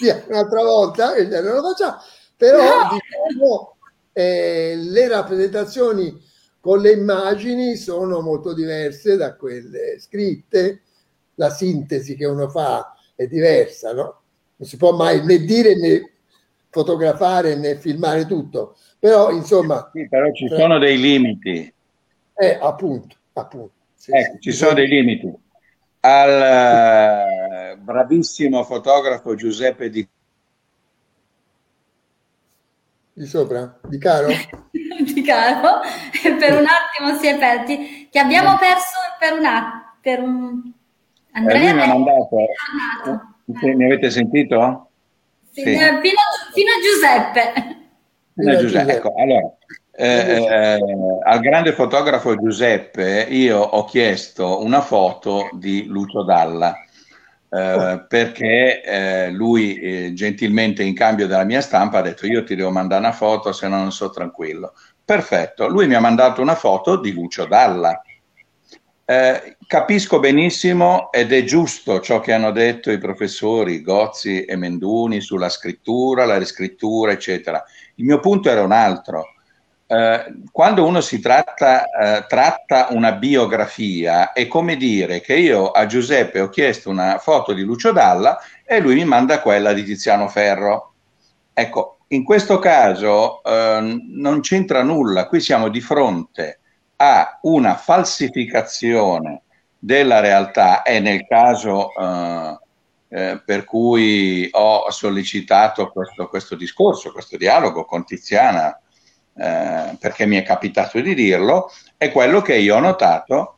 via, 0.00 0.24
un'altra 0.28 0.62
volta 0.62 1.14
e 1.14 1.24
non 1.24 1.54
lo 1.54 1.62
facciamo, 1.62 1.96
però 2.36 2.88
diciamo, 2.90 3.76
eh, 4.12 4.74
le 4.76 5.08
rappresentazioni 5.08 6.26
con 6.68 6.80
le 6.80 6.92
immagini 6.92 7.76
sono 7.76 8.20
molto 8.20 8.52
diverse 8.52 9.16
da 9.16 9.36
quelle 9.36 9.98
scritte, 9.98 10.82
la 11.36 11.48
sintesi 11.48 12.14
che 12.14 12.26
uno 12.26 12.50
fa 12.50 12.94
è 13.14 13.26
diversa, 13.26 13.94
no? 13.94 14.20
Non 14.56 14.68
si 14.68 14.76
può 14.76 14.94
mai 14.94 15.24
né 15.24 15.38
dire 15.38 15.74
né 15.76 16.12
fotografare 16.68 17.56
né 17.56 17.76
filmare 17.76 18.26
tutto, 18.26 18.76
però 18.98 19.30
insomma... 19.30 19.90
Sì, 19.94 20.06
però 20.10 20.30
ci 20.32 20.46
sono 20.46 20.78
dei 20.78 20.98
limiti. 20.98 21.72
Eh, 22.34 22.58
appunto, 22.60 23.16
appunto. 23.32 23.72
Sì, 23.94 24.10
ecco, 24.12 24.34
sì, 24.34 24.40
ci 24.40 24.52
sono 24.52 24.74
dei 24.74 24.88
limiti. 24.88 25.34
Al 26.00 27.76
uh, 27.78 27.80
bravissimo 27.80 28.62
fotografo 28.62 29.34
Giuseppe 29.34 29.88
Di 29.88 30.06
di 33.18 33.26
sopra? 33.26 33.76
Di 33.82 33.98
Caro? 33.98 34.28
di 34.98 35.22
Caro, 35.22 35.80
per 36.38 36.58
un 36.58 36.66
attimo 36.66 37.18
si 37.18 37.26
è 37.26 37.38
persi, 37.38 38.08
che 38.10 38.18
abbiamo 38.18 38.56
perso 38.58 38.98
per 39.18 39.38
un 39.38 39.44
attimo. 39.44 39.86
Per 40.00 40.20
un... 40.20 40.72
Andrea 41.32 41.60
eh, 41.60 41.76
è 41.76 41.88
andato. 41.88 42.36
È 43.44 43.74
Mi 43.74 43.84
avete 43.84 44.10
sentito? 44.10 44.90
Sì. 45.50 45.62
Fino, 45.62 46.00
fino, 46.00 46.70
a 46.70 46.80
Giuseppe. 46.82 47.76
Fino 48.34 48.52
a 48.52 48.56
Giuseppe. 48.56 48.92
Ecco, 48.92 49.14
allora, 49.16 49.52
eh, 50.00 50.44
eh, 50.44 50.78
al 51.24 51.40
grande 51.40 51.72
fotografo 51.72 52.36
Giuseppe 52.36 53.26
io 53.28 53.58
ho 53.58 53.84
chiesto 53.84 54.62
una 54.62 54.80
foto 54.80 55.48
di 55.52 55.86
Lucio 55.86 56.22
Dalla. 56.22 56.72
Eh, 57.50 58.04
perché 58.08 58.82
eh, 58.82 59.30
lui 59.30 59.78
eh, 59.78 60.12
gentilmente 60.12 60.82
in 60.82 60.94
cambio 60.94 61.26
della 61.26 61.44
mia 61.44 61.62
stampa 61.62 61.98
ha 61.98 62.02
detto 62.02 62.26
io 62.26 62.44
ti 62.44 62.54
devo 62.54 62.70
mandare 62.70 63.00
una 63.00 63.12
foto 63.12 63.52
se 63.52 63.66
no 63.68 63.78
non 63.78 63.90
so 63.90 64.10
tranquillo 64.10 64.74
perfetto 65.02 65.66
lui 65.66 65.86
mi 65.86 65.94
ha 65.94 66.00
mandato 66.00 66.42
una 66.42 66.54
foto 66.54 67.00
di 67.00 67.10
Lucio 67.10 67.46
Dalla 67.46 68.02
Eh, 69.10 69.56
capisco 69.66 70.20
benissimo 70.20 71.10
ed 71.10 71.32
è 71.32 71.42
giusto 71.44 72.00
ciò 72.00 72.20
che 72.20 72.34
hanno 72.34 72.50
detto 72.50 72.90
i 72.90 72.98
professori 72.98 73.80
Gozzi 73.80 74.44
e 74.44 74.54
Menduni 74.54 75.22
sulla 75.22 75.48
scrittura, 75.48 76.26
la 76.26 76.36
riscrittura, 76.36 77.12
eccetera. 77.12 77.64
Il 77.94 78.04
mio 78.04 78.20
punto 78.20 78.50
era 78.50 78.62
un 78.62 78.72
altro. 78.72 79.24
Eh, 79.90 80.42
quando 80.52 80.84
uno 80.84 81.00
si 81.00 81.18
tratta, 81.18 81.88
eh, 81.88 82.26
tratta 82.28 82.88
una 82.90 83.12
biografia, 83.12 84.32
è 84.32 84.46
come 84.46 84.76
dire 84.76 85.22
che 85.22 85.34
io 85.34 85.70
a 85.70 85.86
Giuseppe 85.86 86.40
ho 86.40 86.50
chiesto 86.50 86.90
una 86.90 87.16
foto 87.16 87.54
di 87.54 87.62
Lucio 87.62 87.90
Dalla 87.90 88.38
e 88.66 88.80
lui 88.80 88.96
mi 88.96 89.04
manda 89.06 89.40
quella 89.40 89.72
di 89.72 89.84
Tiziano 89.84 90.28
Ferro. 90.28 90.92
Ecco, 91.54 92.00
in 92.08 92.22
questo 92.22 92.58
caso 92.58 93.42
eh, 93.42 93.98
non 94.10 94.40
c'entra 94.40 94.82
nulla, 94.82 95.26
qui 95.26 95.40
siamo 95.40 95.68
di 95.68 95.80
fronte 95.80 96.60
a 96.96 97.38
una 97.42 97.74
falsificazione 97.76 99.42
della 99.78 100.20
realtà 100.20 100.82
e 100.82 101.00
nel 101.00 101.26
caso 101.26 101.94
eh, 101.94 102.58
eh, 103.08 103.42
per 103.42 103.64
cui 103.64 104.48
ho 104.52 104.90
sollecitato 104.90 105.90
questo, 105.90 106.28
questo, 106.28 106.56
discorso, 106.56 107.10
questo 107.10 107.38
dialogo 107.38 107.86
con 107.86 108.04
Tiziana, 108.04 108.78
eh, 109.38 109.96
perché 110.00 110.26
mi 110.26 110.36
è 110.36 110.42
capitato 110.42 111.00
di 111.00 111.14
dirlo, 111.14 111.70
è 111.96 112.10
quello 112.10 112.42
che 112.42 112.56
io 112.56 112.74
ho 112.76 112.80
notato 112.80 113.54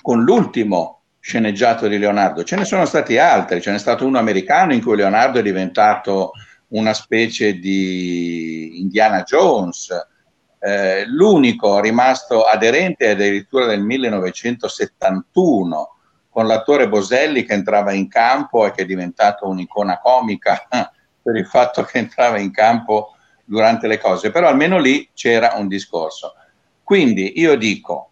con 0.00 0.22
l'ultimo 0.22 1.00
sceneggiato 1.18 1.88
di 1.88 1.98
Leonardo. 1.98 2.44
Ce 2.44 2.54
ne 2.56 2.64
sono 2.64 2.84
stati 2.84 3.18
altri, 3.18 3.60
ce 3.60 3.72
n'è 3.72 3.78
stato 3.78 4.06
uno 4.06 4.18
americano 4.18 4.72
in 4.72 4.82
cui 4.82 4.96
Leonardo 4.96 5.40
è 5.40 5.42
diventato 5.42 6.32
una 6.68 6.94
specie 6.94 7.58
di 7.58 8.80
Indiana 8.80 9.22
Jones, 9.22 9.88
eh, 10.60 11.04
l'unico 11.06 11.80
rimasto 11.80 12.44
aderente 12.44 13.06
è 13.06 13.10
addirittura 13.10 13.66
nel 13.66 13.82
1971 13.82 15.96
con 16.30 16.46
l'attore 16.46 16.88
Boselli 16.88 17.44
che 17.44 17.54
entrava 17.54 17.92
in 17.92 18.08
campo 18.08 18.64
e 18.64 18.70
che 18.70 18.82
è 18.82 18.86
diventato 18.86 19.48
un'icona 19.48 19.98
comica 19.98 20.68
per 21.22 21.36
il 21.36 21.46
fatto 21.46 21.82
che 21.82 21.98
entrava 21.98 22.38
in 22.38 22.52
campo 22.52 23.16
durante 23.52 23.86
le 23.86 23.98
cose, 23.98 24.30
però 24.30 24.48
almeno 24.48 24.78
lì 24.78 25.08
c'era 25.14 25.52
un 25.56 25.68
discorso. 25.68 26.34
Quindi 26.82 27.38
io 27.38 27.56
dico, 27.56 28.10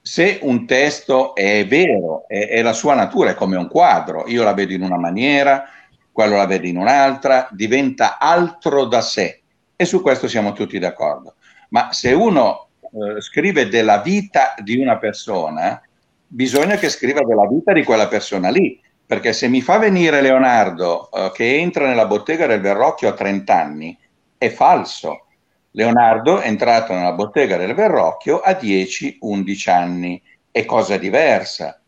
se 0.00 0.38
un 0.42 0.66
testo 0.66 1.34
è 1.34 1.66
vero, 1.66 2.24
è, 2.26 2.48
è 2.48 2.62
la 2.62 2.72
sua 2.72 2.94
natura, 2.94 3.30
è 3.30 3.34
come 3.34 3.56
un 3.56 3.68
quadro, 3.68 4.24
io 4.26 4.42
la 4.42 4.54
vedo 4.54 4.72
in 4.72 4.82
una 4.82 4.98
maniera, 4.98 5.64
quello 6.10 6.36
la 6.36 6.46
vede 6.46 6.68
in 6.68 6.78
un'altra, 6.78 7.48
diventa 7.50 8.18
altro 8.18 8.86
da 8.86 9.00
sé 9.00 9.42
e 9.76 9.84
su 9.84 10.02
questo 10.02 10.26
siamo 10.26 10.52
tutti 10.52 10.78
d'accordo 10.78 11.34
ma 11.68 11.92
se 11.92 12.12
uno 12.12 12.68
eh, 12.80 13.20
scrive 13.20 13.68
della 13.68 14.00
vita 14.00 14.54
di 14.58 14.80
una 14.80 14.98
persona, 14.98 15.80
bisogna 16.26 16.76
che 16.76 16.88
scriva 16.88 17.22
della 17.24 17.46
vita 17.46 17.72
di 17.72 17.84
quella 17.84 18.08
persona 18.08 18.50
lì, 18.50 18.80
perché 19.04 19.32
se 19.32 19.48
mi 19.48 19.60
fa 19.60 19.78
venire 19.78 20.20
Leonardo 20.20 21.10
eh, 21.10 21.30
che 21.34 21.56
entra 21.56 21.86
nella 21.86 22.06
bottega 22.06 22.46
del 22.46 22.60
Verrocchio 22.60 23.08
a 23.08 23.12
30 23.12 23.54
anni, 23.54 23.98
è 24.38 24.48
falso. 24.48 25.26
Leonardo 25.72 26.38
è 26.38 26.46
entrato 26.46 26.94
nella 26.94 27.12
bottega 27.12 27.56
del 27.56 27.74
Verrocchio 27.74 28.40
a 28.40 28.52
10-11 28.52 29.70
anni, 29.70 30.22
è 30.50 30.64
cosa 30.64 30.96
diversa. 30.96 31.80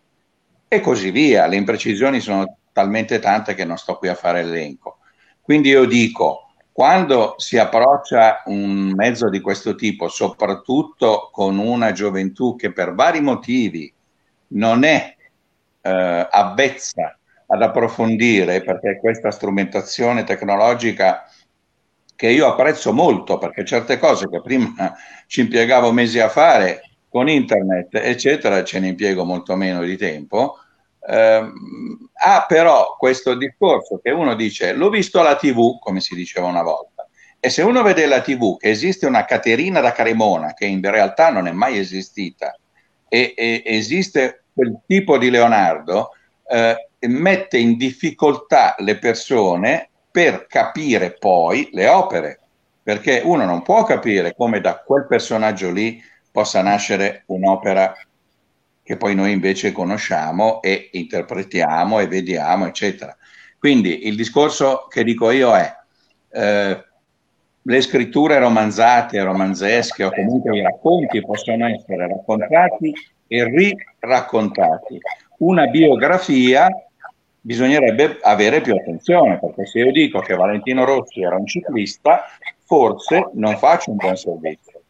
E 0.69 0.81
così 0.81 1.11
via, 1.11 1.47
le 1.47 1.57
imprecisioni 1.57 2.21
sono 2.21 2.59
talmente 2.73 3.19
tante 3.19 3.55
che 3.55 3.65
non 3.65 3.79
sto 3.79 3.97
qui 3.97 4.09
a 4.09 4.15
fare 4.15 4.45
l'elenco. 4.45 4.99
Quindi 5.41 5.71
io 5.71 5.85
dico, 5.87 6.51
quando 6.71 7.35
si 7.39 7.59
approccia 7.59 8.43
un 8.47 8.93
mezzo 8.95 9.29
di 9.29 9.41
questo 9.41 9.75
tipo, 9.75 10.09
soprattutto 10.09 11.31
con 11.33 11.59
una 11.59 11.93
gioventù 11.93 12.55
che 12.57 12.73
per 12.73 12.95
vari 12.95 13.21
motivi 13.21 13.93
non 14.49 14.85
è 14.85 15.17
eh, 15.83 16.29
avvezza 16.31 17.19
ad 17.47 17.63
approfondire, 17.63 18.63
perché 18.63 18.99
questa 19.01 19.33
strumentazione 19.33 20.23
tecnologica 20.23 21.25
che 22.21 22.29
io 22.29 22.49
apprezzo 22.49 22.93
molto, 22.93 23.39
perché 23.39 23.65
certe 23.65 23.99
cose 23.99 24.29
che 24.29 24.43
prima 24.43 24.95
ci 25.27 25.41
impiegavo 25.41 25.91
mesi 25.91 26.21
a 26.21 26.29
fare 26.29 26.83
con 27.09 27.31
internet, 27.31 27.95
eccetera, 27.95 28.63
ce 28.63 28.79
ne 28.79 28.89
impiego 28.89 29.25
molto 29.25 29.57
meno 29.57 29.83
di 29.83 29.97
tempo, 29.97 30.59
eh, 31.09 31.43
ha 32.13 32.45
però 32.47 32.97
questo 32.99 33.35
discorso 33.37 34.01
che 34.03 34.11
uno 34.11 34.35
dice 34.35 34.75
l'ho 34.75 34.91
visto 34.91 35.19
alla 35.19 35.35
tv, 35.35 35.79
come 35.79 36.01
si 36.01 36.15
diceva 36.15 36.47
una 36.47 36.63
volta, 36.63 37.09
e 37.41 37.49
se 37.49 37.63
uno 37.63 37.81
vede 37.83 38.05
la 38.05 38.21
tv 38.21 38.59
che 38.59 38.69
esiste 38.69 39.07
una 39.07 39.25
Caterina 39.25 39.81
da 39.81 39.93
Cremona 39.93 40.53
che 40.53 40.67
in 40.67 40.83
realtà 40.83 41.31
non 41.31 41.47
è 41.47 41.53
mai 41.53 41.79
esistita 41.79 42.55
e, 43.09 43.33
e 43.35 43.63
esiste 43.65 44.45
quel 44.53 44.79
tipo 44.87 45.17
di 45.17 45.31
Leonardo, 45.31 46.11
eh, 46.47 46.91
mette 47.09 47.57
in 47.57 47.79
difficoltà 47.79 48.75
le 48.81 48.99
persone 48.99 49.90
per 50.11 50.47
capire 50.47 51.13
poi 51.13 51.69
le 51.73 51.89
opere, 51.89 52.41
perché 52.83 53.23
uno 53.25 53.45
non 53.45 53.63
può 53.63 53.85
capire 53.85 54.35
come 54.35 54.61
da 54.61 54.79
quel 54.79 55.07
personaggio 55.07 55.71
lì 55.71 56.03
possa 56.31 56.63
nascere 56.63 57.23
un'opera 57.27 57.95
che 58.83 58.97
poi 58.97 59.15
noi 59.15 59.33
invece 59.33 59.71
conosciamo 59.71 60.61
e 60.63 60.91
interpretiamo 60.93 62.01
e 62.01 62.09
vediamo, 62.09 62.67
eccetera. 62.67 63.17
Quindi 63.59 64.07
il 64.09 64.17
discorso 64.17 64.87
che 64.89 65.05
dico 65.05 65.31
io 65.31 65.55
è 65.55 65.73
eh, 66.33 66.85
le 67.63 67.81
scritture 67.81 68.39
romanzate, 68.39 69.23
romanzesche 69.23 70.03
o 70.03 70.11
comunque 70.11 70.57
i 70.57 70.63
racconti 70.63 71.21
possono 71.21 71.69
essere 71.69 72.09
raccontati 72.09 72.93
e 73.27 73.45
riraccontati. 73.45 74.99
Una 75.39 75.67
biografia 75.67 76.69
bisognerebbe 77.41 78.19
avere 78.23 78.61
più 78.61 78.75
attenzione, 78.75 79.39
perché 79.39 79.67
se 79.67 79.79
io 79.81 79.93
dico 79.93 80.21
che 80.21 80.35
Valentino 80.35 80.85
Rossi 80.85 81.23
era 81.23 81.37
un 81.37 81.47
ciclista, 81.47 82.25
forse 82.65 83.31
non 83.35 83.57
faccio 83.57 83.91
un 83.91 83.97
buon 83.97 84.17
servizio. 84.17 84.81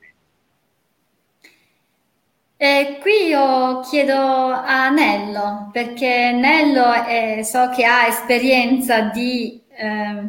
E 2.62 2.98
qui 3.00 3.28
io 3.28 3.80
chiedo 3.80 4.14
a 4.14 4.90
Nello, 4.90 5.70
perché 5.72 6.32
Nello 6.32 6.92
è, 6.92 7.40
so 7.42 7.70
che 7.70 7.86
ha 7.86 8.06
esperienza 8.06 9.00
di 9.00 9.62
eh, 9.70 10.24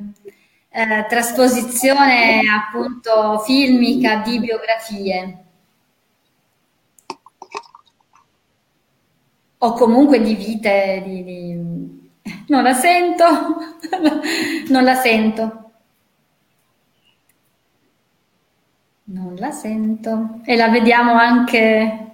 eh, 0.70 1.06
trasposizione 1.10 2.40
appunto 2.56 3.40
filmica 3.40 4.22
di 4.26 4.40
biografie. 4.40 5.44
O 9.58 9.74
comunque 9.74 10.22
di 10.22 10.34
vite 10.34 11.04
di, 11.06 11.24
di... 11.26 12.01
Non 12.48 12.64
la 12.64 12.74
sento, 12.74 13.26
non 14.70 14.84
la 14.84 14.96
sento. 14.96 15.72
Non 19.06 19.36
la 19.36 19.52
sento. 19.52 20.42
E 20.46 20.56
la 20.56 20.70
vediamo 20.70 21.14
anche 21.14 22.12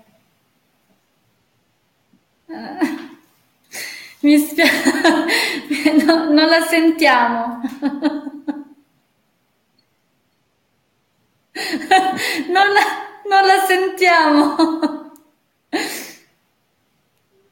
mi 4.22 4.38
spiace, 4.40 5.94
no, 6.06 6.30
non 6.32 6.48
la 6.48 6.62
sentiamo. 6.62 7.62
Non 12.50 12.68
la, 12.74 12.84
non 13.30 13.46
la 13.46 13.60
sentiamo. 13.66 14.56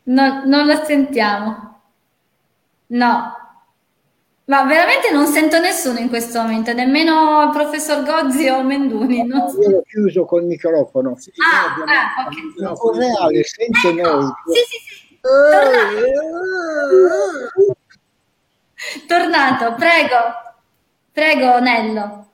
No, 0.04 0.46
non 0.46 0.68
la 0.68 0.84
sentiamo. 0.86 1.75
No. 2.88 3.44
Ma 4.48 4.64
veramente 4.66 5.12
non 5.12 5.26
sento 5.26 5.60
nessuno 5.60 5.98
in 5.98 6.08
questo 6.08 6.40
momento, 6.40 6.72
nemmeno 6.72 7.42
il 7.44 7.50
professor 7.50 8.04
Gozzi 8.04 8.48
o 8.48 8.62
Menduni. 8.62 9.26
Non 9.26 9.50
so. 9.50 9.60
Io 9.62 9.70
l'ho 9.70 9.82
chiuso 9.82 10.26
col 10.26 10.44
microfono. 10.44 11.18
Ah, 11.44 11.74
ah 11.84 12.28
ok. 12.28 12.60
No, 12.60 12.76
reale, 12.92 13.44
sente 13.44 13.88
ecco. 13.88 14.12
noi. 14.12 14.32
Sì, 14.54 14.62
sì, 14.68 14.78
sì. 14.78 15.20
Tornato. 15.20 15.96
Tornato, 19.08 19.74
prego. 19.74 20.18
Prego, 21.12 21.60
Nello. 21.60 22.28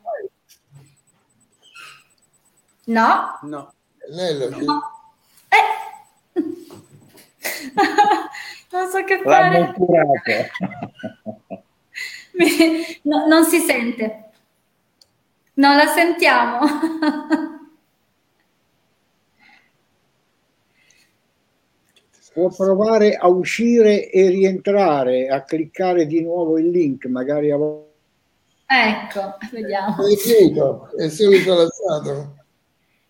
No? 2.86 3.40
No. 3.44 3.74
Nello, 4.10 4.50
no. 4.50 4.82
Eh. 5.48 5.80
non 8.72 8.90
so 8.90 9.04
che 9.04 9.22
fare. 9.24 9.74
no, 13.04 13.28
non 13.28 13.44
si 13.46 13.60
sente. 13.60 14.30
Non 15.56 15.76
la 15.76 15.88
sentiamo. 15.88 16.60
Può 22.34 22.50
provare 22.50 23.16
a 23.16 23.28
uscire 23.28 24.10
e 24.10 24.30
rientrare, 24.30 25.28
a 25.28 25.44
cliccare 25.44 26.06
di 26.06 26.22
nuovo 26.24 26.58
il 26.58 26.70
link, 26.70 27.06
magari 27.08 27.52
a 27.52 27.58
volte. 27.58 27.90
Ecco, 28.68 29.38
vediamo. 29.52 30.08
È 30.08 30.16
finito, 30.16 30.90
è 30.96 31.10
subito 31.10 31.56
lasciato. 31.56 32.41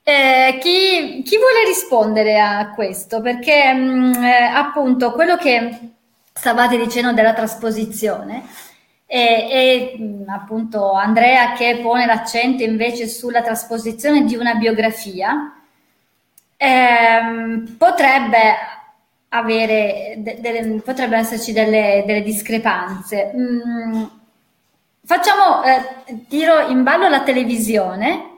Eh, 0.04 0.58
chi, 0.60 1.22
chi, 1.24 1.38
vuole 1.38 1.66
rispondere 1.66 2.40
a 2.40 2.72
questo? 2.72 3.22
Perché 3.22 3.72
mh, 3.72 4.18
mm, 4.18 4.24
eh, 4.24 4.44
appunto 4.54 5.12
quello 5.12 5.38
che 5.38 5.92
stavate 6.34 6.78
dicendo 6.78 7.14
della 7.14 7.34
trasposizione 7.34 8.44
e, 9.06 9.48
e 9.52 9.96
mm, 10.00 10.30
appunto 10.30 10.94
Andrea 10.94 11.54
che 11.54 11.80
pone 11.82 12.06
l'accento 12.06 12.64
invece 12.64 13.08
sulla 13.08 13.42
trasposizione 13.44 14.24
di 14.24 14.36
una 14.36 14.56
biografia 14.56 15.54
ehm, 16.58 17.76
potrebbe 17.78 18.56
avere 19.30 20.16
de, 20.18 20.40
de, 20.40 20.82
potrebbero 20.84 21.22
esserci 21.22 21.52
delle, 21.52 22.04
delle 22.06 22.22
discrepanze. 22.22 23.32
Mm, 23.36 24.04
facciamo, 25.06 25.64
eh, 25.64 26.26
tiro 26.28 26.68
in 26.68 26.84
ballo 26.84 27.08
la 27.10 27.22
televisione. 27.22 28.31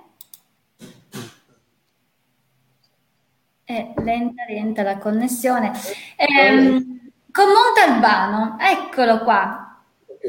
È 3.66 3.94
lenta, 4.04 4.44
lenta 4.48 4.84
la 4.84 4.98
connessione. 4.98 5.72
Eh, 6.18 6.86
con 7.32 7.46
Montalbano, 7.48 8.58
eccolo 8.60 9.20
qua. 9.20 9.82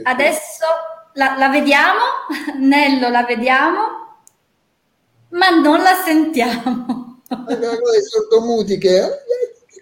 Adesso 0.04 0.64
la, 1.14 1.36
la 1.36 1.48
vediamo, 1.48 2.00
Nello 2.58 3.08
la 3.08 3.24
vediamo, 3.24 3.80
ma 5.30 5.48
non 5.50 5.82
la 5.82 5.94
sentiamo. 6.04 7.22
Allora, 7.28 7.96
i 7.96 8.02
sordomuti 8.02 8.78
che, 8.78 9.02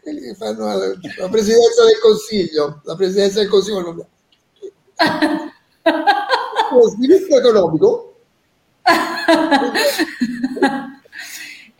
quelli 0.02 0.20
che 0.20 0.34
fanno 0.34 0.66
la, 0.66 0.94
la, 1.18 1.28
presidenza 1.28 1.84
del 1.84 1.98
consiglio, 2.00 2.80
la 2.84 2.96
presidenza 2.96 3.40
del 3.40 3.48
consiglio 3.48 3.80
non... 3.80 4.06
lo 6.72 6.88
sviluppo 6.88 7.38
economico. 7.38 8.14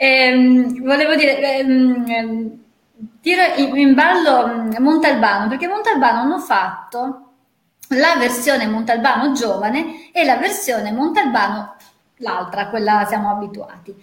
ehm, 0.02 0.82
volevo 0.82 1.14
dire, 1.14 1.58
ehm, 1.58 2.58
tiro 3.20 3.42
in, 3.56 3.76
in 3.76 3.94
ballo 3.94 4.68
Montalbano, 4.80 5.48
perché 5.48 5.68
Montalbano 5.68 6.20
hanno 6.20 6.38
fatto 6.40 7.26
la 7.90 8.16
versione 8.18 8.66
Montalbano 8.66 9.32
giovane 9.32 10.10
e 10.12 10.24
la 10.24 10.36
versione 10.38 10.90
Montalbano 10.90 11.76
l'altra, 12.16 12.68
quella 12.68 13.04
siamo 13.08 13.30
abituati. 13.30 13.94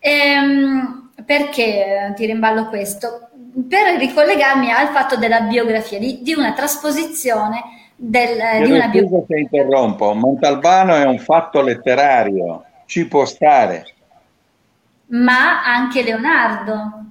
Ehm, 0.00 1.10
perché 1.24 2.12
ti 2.16 2.26
rimballo 2.26 2.66
questo? 2.66 3.28
Per 3.68 3.96
ricollegarmi 3.98 4.72
al 4.72 4.88
fatto 4.88 5.16
della 5.16 5.42
biografia, 5.42 6.00
di, 6.00 6.20
di 6.22 6.34
una 6.34 6.52
trasposizione 6.52 7.62
del, 7.94 8.64
di 8.64 8.72
una 8.72 8.88
biografia. 8.88 9.24
Se 9.28 9.38
interrompo, 9.38 10.12
Montalbano 10.14 10.96
è 10.96 11.04
un 11.04 11.18
fatto 11.18 11.62
letterario, 11.62 12.64
ci 12.86 13.06
può 13.06 13.24
stare. 13.24 13.93
Ma 15.06 15.62
anche 15.64 16.02
Leonardo. 16.02 17.04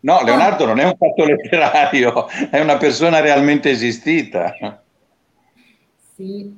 No, 0.00 0.22
Leonardo 0.22 0.64
non 0.64 0.78
è 0.78 0.84
un 0.84 0.96
fatto 0.96 1.24
letterario, 1.24 2.26
è 2.28 2.58
una 2.60 2.78
persona 2.78 3.20
realmente 3.20 3.70
esistita. 3.70 4.82
Sì, 6.16 6.54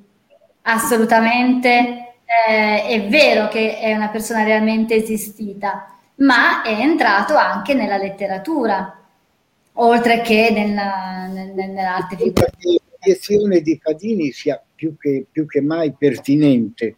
assolutamente. 0.62 2.14
Eh, 2.48 2.86
è 2.86 3.08
vero 3.08 3.48
che 3.48 3.78
è 3.78 3.94
una 3.94 4.08
persona 4.08 4.42
realmente 4.42 4.94
esistita, 4.94 5.98
ma 6.16 6.62
è 6.62 6.70
entrato 6.70 7.36
anche 7.36 7.74
nella 7.74 7.96
letteratura, 7.96 8.96
oltre 9.74 10.20
che 10.22 10.50
nella, 10.50 11.26
nel, 11.26 11.52
nell'arte 11.52 12.16
figura. 12.16 12.46
L'obiezione 12.60 13.60
di 13.60 13.78
Padini 13.82 14.30
sia 14.30 14.62
più 14.74 14.96
che, 14.96 15.26
più 15.30 15.44
che, 15.46 15.60
mai 15.60 15.92
pertinente, 15.92 16.96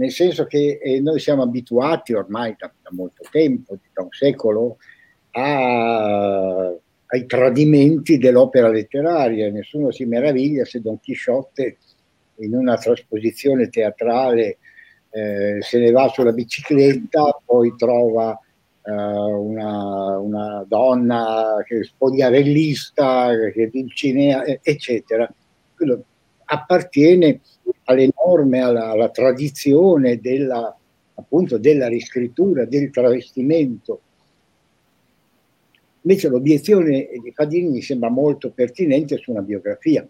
nel 0.00 0.10
senso 0.10 0.46
che 0.46 0.78
eh, 0.82 1.00
noi 1.00 1.20
siamo 1.20 1.42
abituati 1.42 2.14
ormai 2.14 2.56
da, 2.58 2.72
da 2.82 2.90
molto 2.92 3.22
tempo, 3.30 3.78
da 3.92 4.02
un 4.02 4.08
secolo, 4.10 4.78
a 5.32 6.74
ai 7.12 7.26
tradimenti 7.26 8.18
dell'opera 8.18 8.68
letteraria. 8.68 9.50
Nessuno 9.50 9.90
si 9.90 10.04
meraviglia 10.04 10.64
se 10.64 10.80
Don 10.80 11.00
Chisciotte 11.00 11.78
in 12.36 12.54
una 12.54 12.76
trasposizione 12.76 13.68
teatrale 13.68 14.58
eh, 15.10 15.58
se 15.60 15.78
ne 15.78 15.90
va 15.90 16.08
sulla 16.08 16.32
bicicletta, 16.32 17.40
poi 17.44 17.74
trova 17.76 18.38
eh, 18.82 18.92
una, 18.92 20.18
una, 20.18 20.64
donna 20.66 21.56
che 21.66 21.82
spogliarellista, 21.82 23.30
che 23.52 23.70
è 23.72 24.60
eccetera. 24.62 25.28
Quello 25.74 26.04
appartiene 26.44 27.40
alle 27.90 28.10
norme, 28.24 28.60
alla, 28.60 28.90
alla 28.90 29.10
tradizione 29.10 30.20
della, 30.20 30.76
appunto, 31.14 31.58
della 31.58 31.88
riscrittura, 31.88 32.64
del 32.64 32.90
travestimento. 32.90 34.00
Invece 36.02 36.28
l'obiezione 36.28 37.08
di 37.22 37.30
Fadini 37.32 37.68
mi 37.68 37.82
sembra 37.82 38.08
molto 38.08 38.50
pertinente 38.50 39.18
su 39.18 39.30
una 39.32 39.42
biografia 39.42 40.06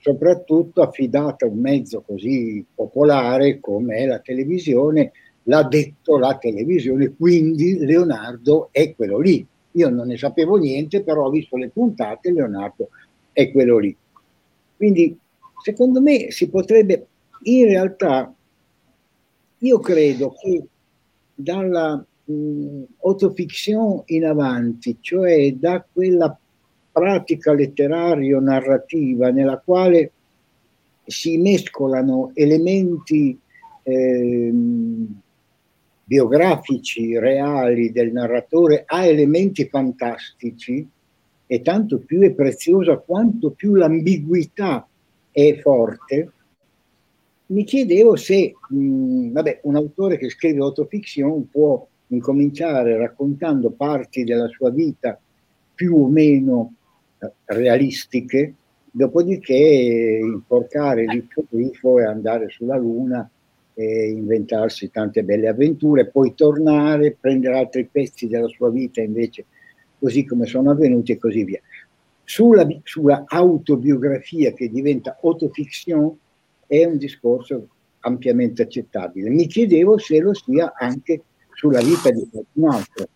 soprattutto 0.00 0.80
affidata 0.80 1.44
a 1.44 1.48
un 1.48 1.58
mezzo 1.58 2.00
così 2.00 2.64
popolare 2.74 3.60
come 3.60 4.06
la 4.06 4.18
televisione, 4.18 5.12
l'ha 5.44 5.62
detto 5.64 6.18
la 6.18 6.36
televisione, 6.38 7.14
quindi 7.16 7.78
Leonardo 7.78 8.68
è 8.72 8.94
quello 8.94 9.18
lì. 9.18 9.46
Io 9.72 9.88
non 9.90 10.08
ne 10.08 10.16
sapevo 10.16 10.56
niente, 10.56 11.02
però 11.02 11.26
ho 11.26 11.30
visto 11.30 11.56
le 11.56 11.68
puntate, 11.68 12.32
Leonardo 12.32 12.88
è 13.32 13.50
quello 13.52 13.78
lì. 13.78 13.94
Quindi 14.76 15.16
secondo 15.62 16.00
me 16.00 16.30
si 16.30 16.48
potrebbe, 16.48 17.06
in 17.42 17.66
realtà, 17.66 18.32
io 19.58 19.78
credo 19.78 20.34
che 20.40 20.64
dalla 21.34 22.04
mh, 22.24 22.82
autofiction 23.02 24.02
in 24.06 24.24
avanti, 24.24 24.96
cioè 25.00 25.52
da 25.54 25.84
quella 25.90 26.36
pratica 26.92 27.52
letterario-narrativa 27.52 29.30
nella 29.30 29.58
quale 29.58 30.12
si 31.04 31.38
mescolano 31.38 32.30
elementi 32.34 33.38
eh, 33.82 34.52
biografici, 36.04 37.18
reali 37.18 37.92
del 37.92 38.12
narratore 38.12 38.84
a 38.86 39.04
elementi 39.04 39.68
fantastici, 39.68 40.88
e 41.46 41.62
tanto 41.62 41.98
più 41.98 42.20
è 42.20 42.30
preziosa 42.32 42.96
quanto 42.98 43.50
più 43.50 43.74
l'ambiguità 43.74 44.86
è 45.30 45.58
forte, 45.58 46.32
mi 47.46 47.64
chiedevo 47.64 48.16
se 48.16 48.54
mh, 48.68 49.32
vabbè, 49.32 49.60
un 49.64 49.76
autore 49.76 50.18
che 50.18 50.30
scrive 50.30 50.60
autofiction 50.60 51.48
può 51.50 51.84
incominciare 52.08 52.96
raccontando 52.96 53.70
parti 53.70 54.24
della 54.24 54.48
sua 54.48 54.70
vita 54.70 55.18
più 55.74 55.96
o 55.96 56.08
meno 56.08 56.74
realistiche, 57.46 58.54
dopodiché 58.90 60.20
imporcare 60.22 61.04
l'IFO 61.04 61.98
e 61.98 62.04
andare 62.04 62.48
sulla 62.48 62.76
Luna 62.76 63.28
e 63.74 64.10
inventarsi 64.10 64.90
tante 64.90 65.22
belle 65.22 65.48
avventure, 65.48 66.08
poi 66.08 66.34
tornare, 66.34 67.16
prendere 67.18 67.58
altri 67.58 67.88
pezzi 67.90 68.26
della 68.26 68.48
sua 68.48 68.70
vita 68.70 69.00
invece 69.00 69.44
così 69.98 70.24
come 70.24 70.46
sono 70.46 70.70
avvenuti 70.70 71.12
e 71.12 71.18
così 71.18 71.44
via. 71.44 71.60
Sulla, 72.30 72.66
sulla 72.84 73.24
autobiografia 73.26 74.52
che 74.52 74.70
diventa 74.70 75.18
autofiction 75.20 76.16
è 76.66 76.84
un 76.84 76.96
discorso 76.96 77.66
ampiamente 78.00 78.62
accettabile. 78.62 79.30
Mi 79.30 79.46
chiedevo 79.46 79.98
se 79.98 80.20
lo 80.20 80.32
sia 80.34 80.72
anche 80.76 81.22
sulla 81.52 81.80
vita 81.80 82.10
di 82.10 82.28
qualcun 82.30 82.70
altro 82.70 83.08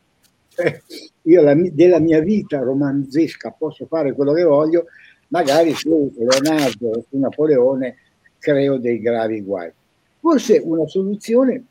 io 1.23 1.43
la, 1.43 1.55
della 1.55 1.99
mia 1.99 2.21
vita 2.21 2.61
romanzesca 2.61 3.51
posso 3.51 3.87
fare 3.87 4.13
quello 4.15 4.33
che 4.33 4.43
voglio, 4.43 4.87
magari 5.29 5.73
su 5.75 6.13
Leonardo 6.17 6.91
o 6.91 7.05
su 7.09 7.19
Napoleone 7.19 7.97
creo 8.39 8.79
dei 8.79 9.01
gravi 9.01 9.41
guai. 9.43 9.71
Forse 10.21 10.61
una 10.63 10.87
soluzione 10.87 11.65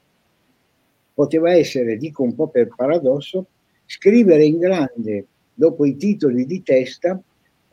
poteva 1.14 1.54
essere, 1.54 1.98
dico 1.98 2.24
un 2.24 2.36
po' 2.36 2.48
per 2.48 2.74
paradosso, 2.76 3.46
scrivere 3.86 4.44
in 4.44 4.58
grande, 4.58 5.26
dopo 5.54 5.86
i 5.86 5.96
titoli 5.96 6.46
di 6.46 6.64
testa, 6.64 7.20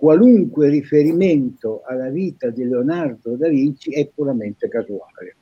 qualunque 0.01 0.71
riferimento 0.71 1.83
alla 1.85 2.09
vita 2.09 2.49
di 2.49 2.65
Leonardo 2.65 3.37
da 3.37 3.49
Vinci 3.51 3.91
è 3.91 4.09
puramente 4.09 4.67
casuale, 4.67 5.37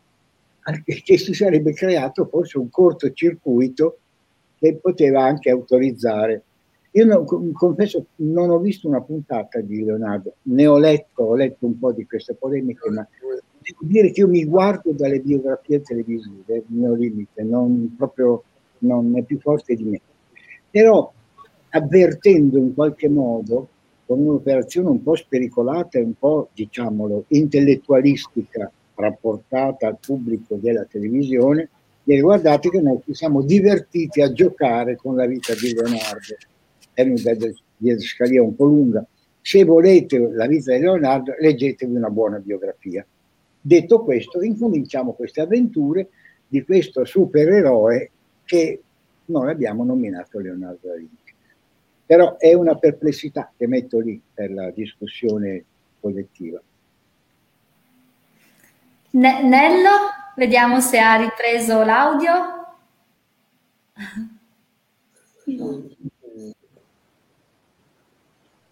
che 0.83 1.17
si 1.17 1.33
sarebbe 1.33 1.73
creato 1.73 2.27
forse 2.27 2.59
un 2.59 2.69
cortocircuito 2.69 3.99
che 4.59 4.75
poteva 4.75 5.23
anche 5.23 5.51
autorizzare. 5.51 6.43
Io 6.91 7.05
non, 7.05 7.53
confesso 7.53 8.07
non 8.17 8.51
ho 8.51 8.59
visto 8.59 8.89
una 8.89 9.01
puntata 9.01 9.61
di 9.61 9.85
Leonardo, 9.85 10.35
ne 10.43 10.67
ho 10.67 10.77
letto, 10.77 11.23
ho 11.23 11.37
letto 11.37 11.65
un 11.65 11.79
po' 11.79 11.93
di 11.93 12.05
queste 12.05 12.35
polemiche, 12.35 12.91
ma 12.91 13.07
devo 13.61 13.79
dire 13.83 14.11
che 14.11 14.23
io 14.23 14.29
mi 14.29 14.45
guardo 14.45 14.91
dalle 14.91 15.21
biografie 15.21 15.83
televisive, 15.83 16.57
il 16.57 16.65
mio 16.67 16.95
limite, 16.95 17.45
non, 17.45 17.95
proprio, 17.97 18.43
non 18.79 19.17
è 19.17 19.23
più 19.23 19.39
forte 19.39 19.77
di 19.77 19.85
me. 19.85 20.01
Però 20.69 21.13
avvertendo 21.69 22.59
in 22.59 22.75
qualche 22.75 23.09
modo, 23.09 23.69
con 24.09 24.21
un'operazione 24.21 24.89
un 24.89 25.03
po' 25.03 25.17
spericolata 25.17 25.99
e 25.99 26.03
un 26.03 26.15
po', 26.19 26.49
diciamolo, 26.55 27.27
intellettualistica 27.29 28.73
rapportata 28.95 29.87
al 29.87 29.99
pubblico 30.01 30.55
della 30.55 30.85
televisione, 30.85 31.69
Ieri 32.09 32.23
guardate 32.23 32.71
che 32.71 32.81
noi 32.81 33.01
ci 33.05 33.13
siamo 33.13 33.43
divertiti 33.43 34.23
a 34.23 34.33
giocare 34.33 34.97
con 34.97 35.15
la 35.15 35.27
vita 35.27 35.53
di 35.53 35.75
Leonardo. 35.75 36.37
È 36.95 37.03
una 37.03 37.53
didascalia 37.77 38.43
un 38.43 38.57
po' 38.57 38.65
lunga. 38.65 39.07
Se 39.43 39.63
volete 39.63 40.19
la 40.19 40.47
vita 40.47 40.75
di 40.75 40.81
Leonardo, 40.81 41.35
leggetevi 41.39 41.95
una 41.95 42.09
buona 42.09 42.39
biografia. 42.39 43.05
Detto 43.61 44.03
questo, 44.05 44.41
incominciamo 44.41 45.13
queste 45.13 45.43
avventure 45.43 46.09
di 46.47 46.65
questo 46.65 47.05
supereroe 47.05 48.11
che 48.45 48.81
noi 49.27 49.51
abbiamo 49.51 49.85
nominato 49.85 50.39
Leonardo 50.39 50.89
da 50.89 50.95
Vinci. 50.95 51.18
Però 52.09 52.39
è 52.39 52.55
una 52.55 52.75
perplessità 52.75 53.53
che 53.55 53.67
metto 53.67 53.99
lì 54.01 54.19
per 54.33 54.51
la 54.51 54.71
discussione 54.71 55.63
collettiva. 56.01 56.59
Ne- 59.11 59.43
Nello, 59.43 59.91
vediamo 60.35 60.81
se 60.81 60.99
ha 60.99 61.17
ripreso 61.17 61.85
l'audio. 61.85 62.33
Non 65.45 65.97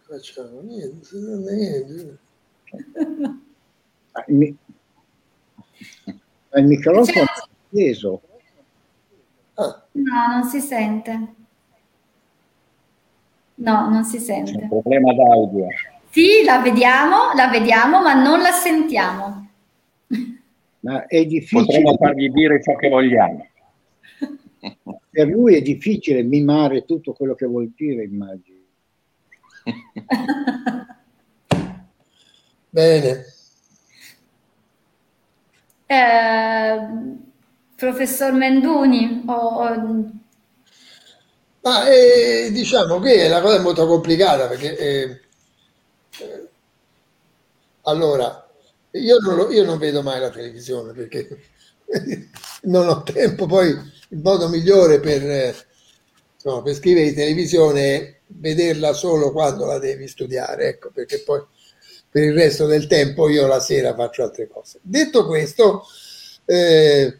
facciamo 0.00 0.60
niente, 0.62 1.08
niente. 1.18 2.18
Il, 4.28 4.56
il 6.54 6.64
microfono 6.64 7.20
è 7.20 7.24
acceso. 7.68 8.22
Ah. 9.56 9.84
No, 9.92 10.26
non 10.28 10.44
si 10.44 10.60
sente. 10.60 11.34
No, 13.56 13.88
non 13.88 14.04
si 14.04 14.18
sente. 14.18 14.52
C'è 14.52 14.62
un 14.62 14.68
problema 14.68 15.14
d'audio. 15.14 15.66
Sì, 16.10 16.42
la 16.44 16.60
vediamo, 16.60 17.32
la 17.34 17.48
vediamo, 17.48 18.02
ma 18.02 18.14
non 18.14 18.40
la 18.40 18.50
sentiamo. 18.50 19.48
Ma 20.80 21.06
è 21.06 21.24
difficile. 21.24 21.64
Potremmo 21.64 21.96
fargli 21.96 22.28
dire 22.30 22.62
ciò 22.62 22.76
che 22.76 22.88
vogliamo. 22.88 23.46
Per 25.10 25.26
lui 25.26 25.54
è 25.56 25.62
difficile 25.62 26.22
mimare 26.22 26.84
tutto 26.84 27.12
quello 27.12 27.34
che 27.34 27.46
vuol 27.46 27.72
dire, 27.74 28.04
immagino. 28.04 28.60
Bene. 32.70 33.24
Eh, 35.86 36.78
professor 37.74 38.32
Menduni, 38.32 39.22
o... 39.26 40.24
Ma 41.66 41.88
eh, 41.88 42.50
diciamo 42.52 43.00
che 43.00 43.26
la 43.26 43.40
cosa 43.40 43.56
è 43.56 43.60
molto 43.60 43.88
complicata 43.88 44.46
perché 44.46 44.78
eh, 44.78 45.20
eh 46.20 46.48
allora 47.82 48.48
io 48.92 49.18
non, 49.18 49.34
lo, 49.34 49.50
io 49.50 49.64
non, 49.64 49.76
vedo 49.76 50.00
mai 50.00 50.20
la 50.20 50.30
televisione 50.30 50.92
perché 50.92 51.28
non 52.62 52.88
ho 52.88 53.02
tempo. 53.02 53.46
Poi 53.46 53.70
il 53.70 54.18
modo 54.22 54.48
migliore 54.48 55.00
per, 55.00 55.66
insomma, 56.34 56.62
per 56.62 56.74
scrivere 56.74 57.08
di 57.08 57.14
televisione 57.14 57.80
è 57.82 58.16
vederla 58.28 58.92
solo 58.92 59.32
quando 59.32 59.66
la 59.66 59.80
devi 59.80 60.06
studiare, 60.06 60.68
ecco, 60.68 60.92
perché 60.94 61.22
poi 61.24 61.44
per 62.08 62.22
il 62.22 62.34
resto 62.34 62.66
del 62.66 62.86
tempo 62.86 63.28
io 63.28 63.44
la 63.48 63.58
sera 63.58 63.92
faccio 63.92 64.22
altre 64.22 64.46
cose. 64.46 64.78
Detto 64.82 65.26
questo, 65.26 65.84
eh, 66.44 67.18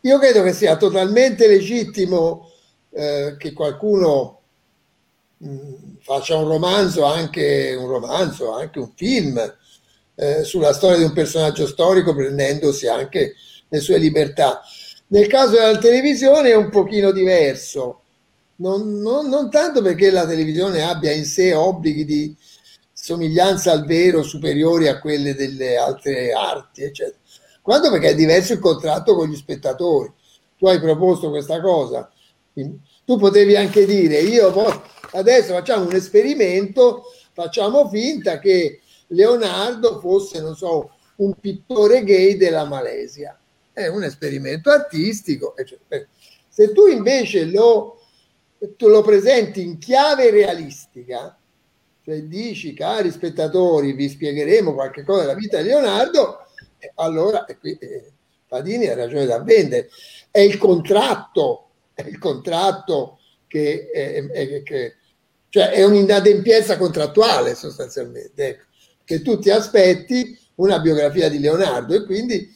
io 0.00 0.18
credo 0.20 0.44
che 0.44 0.52
sia 0.52 0.76
totalmente 0.76 1.48
legittimo 1.48 2.52
eh, 2.94 3.36
che 3.38 3.52
qualcuno 3.52 4.40
mh, 5.38 5.48
mm, 5.48 5.74
faccia 6.00 6.36
un 6.36 6.48
romanzo, 6.48 7.04
anche 7.04 7.74
un 7.78 7.88
romanzo, 7.88 8.52
anche 8.52 8.78
un 8.78 8.90
film 8.94 9.56
eh, 10.14 10.44
sulla 10.44 10.72
storia 10.72 10.98
di 10.98 11.04
un 11.04 11.12
personaggio 11.12 11.66
storico 11.66 12.14
prendendosi 12.14 12.86
anche 12.86 13.34
le 13.68 13.80
sue 13.80 13.98
libertà. 13.98 14.62
Nel 15.08 15.26
caso 15.26 15.52
della 15.52 15.78
televisione 15.78 16.50
è 16.50 16.56
un 16.56 16.70
pochino 16.70 17.10
diverso, 17.10 18.02
non, 18.56 19.00
non, 19.00 19.28
non 19.28 19.50
tanto 19.50 19.82
perché 19.82 20.10
la 20.10 20.26
televisione 20.26 20.82
abbia 20.82 21.12
in 21.12 21.24
sé 21.24 21.52
obblighi 21.52 22.04
di 22.04 22.36
somiglianza 22.92 23.72
al 23.72 23.84
vero 23.84 24.22
superiori 24.22 24.88
a 24.88 25.00
quelle 25.00 25.34
delle 25.34 25.76
altre 25.76 26.32
arti, 26.32 26.84
eccetera, 26.84 27.18
quanto 27.60 27.90
perché 27.90 28.10
è 28.10 28.14
diverso 28.14 28.52
il 28.52 28.60
contratto 28.60 29.14
con 29.14 29.28
gli 29.28 29.36
spettatori. 29.36 30.12
Tu 30.56 30.66
hai 30.66 30.80
proposto 30.80 31.30
questa 31.30 31.60
cosa, 31.60 32.08
tu 33.04 33.18
potevi 33.18 33.56
anche 33.56 33.84
dire 33.84 34.20
io 34.20 34.52
adesso 35.12 35.52
facciamo 35.52 35.86
un 35.86 35.94
esperimento, 35.94 37.04
facciamo 37.32 37.88
finta 37.88 38.38
che 38.38 38.80
Leonardo 39.08 40.00
fosse, 40.00 40.40
non 40.40 40.54
so, 40.54 40.90
un 41.16 41.34
pittore 41.34 42.02
gay 42.04 42.36
della 42.36 42.64
Malesia. 42.64 43.38
È 43.72 43.86
un 43.88 44.04
esperimento 44.04 44.70
artistico. 44.70 45.54
Se 46.48 46.72
tu 46.72 46.86
invece 46.86 47.44
lo, 47.46 48.00
tu 48.76 48.88
lo 48.88 49.02
presenti 49.02 49.62
in 49.62 49.78
chiave 49.78 50.30
realistica, 50.30 51.36
cioè 52.04 52.22
dici, 52.22 52.74
cari 52.74 53.10
spettatori, 53.10 53.92
vi 53.92 54.08
spiegheremo 54.08 54.74
qualche 54.74 55.04
cosa 55.04 55.22
della 55.22 55.34
vita 55.34 55.60
di 55.60 55.68
Leonardo, 55.68 56.46
eh, 56.78 56.92
allora 56.96 57.46
eh, 57.46 58.12
Padini 58.46 58.86
ha 58.88 58.94
ragione 58.94 59.24
da 59.24 59.42
vendere. 59.42 59.88
È 60.30 60.40
il 60.40 60.58
contratto, 60.58 61.70
il 61.96 62.18
contratto 62.18 63.18
che, 63.46 63.90
è, 63.92 64.26
è, 64.26 64.62
che 64.62 64.96
cioè 65.48 65.70
è 65.70 65.84
un'inadempienza 65.84 66.76
contrattuale 66.76 67.54
sostanzialmente. 67.54 68.46
Ecco 68.46 68.64
che 69.04 69.22
tu 69.22 69.38
ti 69.38 69.50
aspetti 69.50 70.36
una 70.56 70.80
biografia 70.80 71.28
di 71.28 71.38
Leonardo 71.38 71.94
e 71.94 72.04
quindi 72.04 72.52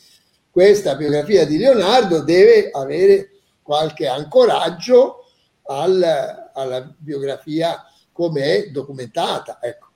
questa 0.50 0.96
biografia 0.96 1.46
di 1.46 1.58
Leonardo 1.58 2.22
deve 2.22 2.70
avere 2.70 3.30
qualche 3.62 4.08
ancoraggio 4.08 5.26
al, 5.64 6.50
alla 6.54 6.94
biografia 6.96 7.84
come 8.12 8.42
è 8.42 8.70
documentata. 8.70 9.58
Ecco. 9.60 9.86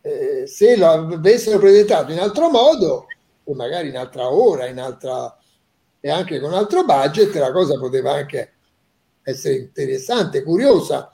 Eh, 0.00 0.46
se 0.46 0.76
lo 0.76 0.88
avessero 0.88 1.58
presentato 1.58 2.12
in 2.12 2.20
altro 2.20 2.48
modo, 2.48 3.06
o 3.44 3.54
magari 3.54 3.88
in 3.88 3.96
altra 3.96 4.30
ora, 4.30 4.66
in 4.66 4.78
altra, 4.78 5.36
e 6.00 6.10
anche 6.10 6.40
con 6.40 6.54
altro 6.54 6.84
budget, 6.84 7.34
la 7.34 7.52
cosa 7.52 7.78
poteva 7.78 8.12
anche 8.12 8.54
essere 9.22 9.56
interessante, 9.56 10.42
curiosa. 10.42 11.10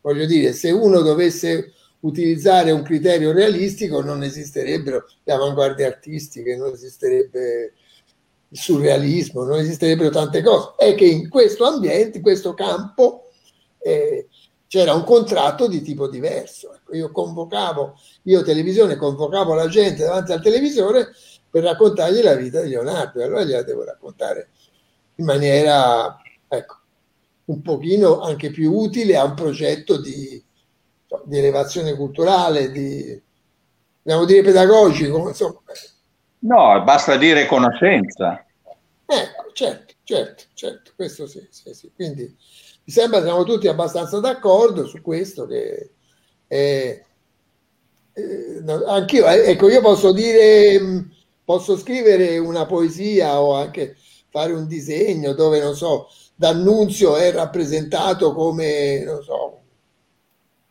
Voglio 0.00 0.26
dire, 0.26 0.52
se 0.52 0.70
uno 0.70 1.00
dovesse 1.00 1.72
utilizzare 2.00 2.70
un 2.70 2.82
criterio 2.82 3.32
realistico 3.32 4.00
non 4.00 4.22
esisterebbero 4.22 5.04
le 5.24 5.32
avanguardie 5.32 5.86
artistiche, 5.86 6.56
non 6.56 6.72
esisterebbe 6.72 7.72
il 8.48 8.58
surrealismo, 8.58 9.44
non 9.44 9.58
esisterebbero 9.58 10.10
tante 10.10 10.42
cose. 10.42 10.74
È 10.76 10.94
che 10.94 11.06
in 11.06 11.28
questo 11.28 11.64
ambiente, 11.64 12.18
in 12.18 12.22
questo 12.22 12.54
campo, 12.54 13.30
eh, 13.78 14.28
c'era 14.68 14.94
un 14.94 15.04
contratto 15.04 15.66
di 15.68 15.82
tipo 15.82 16.08
diverso. 16.08 16.74
Ecco, 16.74 16.94
io 16.94 17.10
convocavo, 17.10 17.98
io 18.24 18.42
televisione, 18.42 18.96
convocavo 18.96 19.54
la 19.54 19.68
gente 19.68 20.04
davanti 20.04 20.32
al 20.32 20.42
televisore 20.42 21.08
per 21.50 21.62
raccontargli 21.64 22.20
la 22.20 22.34
vita 22.34 22.60
di 22.60 22.70
Leonardo 22.70 23.20
e 23.20 23.24
allora 23.24 23.44
gliela 23.44 23.62
devo 23.62 23.84
raccontare 23.84 24.50
in 25.16 25.24
maniera, 25.24 26.16
ecco, 26.48 26.76
un 27.46 27.62
pochino 27.62 28.20
anche 28.20 28.50
più 28.50 28.72
utile 28.72 29.16
a 29.16 29.24
un 29.24 29.34
progetto 29.34 30.00
di, 30.00 30.42
di 31.24 31.38
elevazione 31.38 31.94
culturale, 31.94 32.70
di, 32.70 33.20
dobbiamo 34.02 34.26
dire 34.26 34.42
pedagogico, 34.42 35.28
insomma. 35.28 35.60
No, 36.40 36.82
basta 36.84 37.16
dire 37.16 37.46
conoscenza. 37.46 38.44
Ecco, 39.06 39.50
certo, 39.52 39.94
certo, 40.02 40.44
certo, 40.54 40.92
questo 40.96 41.26
sì, 41.26 41.46
sì, 41.50 41.72
sì. 41.72 41.90
Quindi 41.94 42.22
mi 42.22 42.92
sembra 42.92 43.18
che 43.18 43.26
siamo 43.26 43.44
tutti 43.44 43.68
abbastanza 43.68 44.18
d'accordo 44.20 44.86
su 44.86 45.00
questo 45.00 45.46
che 45.46 45.90
eh, 46.48 47.04
eh, 48.12 48.62
anch'io, 48.86 49.28
eh, 49.28 49.50
ecco, 49.50 49.68
io 49.68 49.80
posso 49.80 50.12
dire, 50.12 50.80
mm, 50.80 50.98
posso 51.44 51.76
scrivere 51.76 52.38
una 52.38 52.66
poesia 52.66 53.40
o 53.40 53.54
anche 53.54 53.96
fare 54.30 54.52
un 54.52 54.66
disegno 54.66 55.32
dove, 55.32 55.60
non 55.60 55.74
so, 55.74 56.08
D'Annunzio 56.38 57.16
è 57.16 57.32
rappresentato 57.32 58.34
come, 58.34 59.02
non 59.02 59.22
so, 59.22 59.60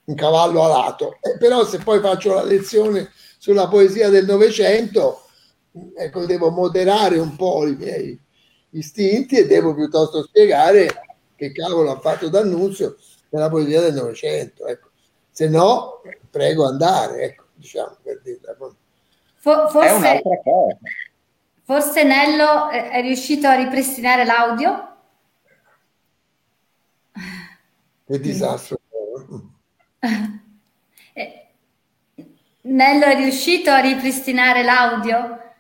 un 0.06 0.16
cavallo 0.16 0.64
alato. 0.64 1.18
Eh, 1.22 1.38
però 1.40 1.66
se 1.66 1.80
poi 1.80 2.00
faccio 2.00 2.36
la 2.36 2.44
lezione 2.44 3.10
sulla 3.40 3.68
poesia 3.68 4.10
del 4.10 4.26
Novecento, 4.26 5.24
ecco, 5.96 6.26
devo 6.26 6.52
moderare 6.52 7.18
un 7.18 7.36
po' 7.36 7.66
i 7.66 7.76
miei 7.76 8.20
istinti 8.70 9.38
e 9.38 9.48
devo 9.48 9.74
piuttosto 9.74 10.22
spiegare 10.22 10.88
che 11.36 11.52
cavolo 11.52 11.92
ha 11.92 12.00
fatto 12.00 12.30
D'Annunzio 12.30 12.98
nella 13.30 13.50
poesia 13.50 13.82
del 13.82 13.96
Novecento. 13.96 14.68
Ecco. 14.68 14.90
Se 15.32 15.50
no, 15.50 16.02
prego 16.30 16.68
andare, 16.68 17.24
ecco, 17.24 17.46
diciamo, 17.56 17.98
per 18.04 18.22
dirla. 18.24 18.56
Forse, 19.38 20.22
forse 21.64 22.04
Nello 22.04 22.70
è 22.70 23.02
riuscito 23.02 23.48
a 23.48 23.56
ripristinare 23.56 24.26
l'audio? 24.26 24.95
Che 28.06 28.20
disastro. 28.20 28.80
Eh, 31.18 31.48
Nello 32.64 33.06
è 33.06 33.16
riuscito 33.16 33.70
a 33.72 33.80
ripristinare 33.80 34.64
l'audio? 34.64 35.54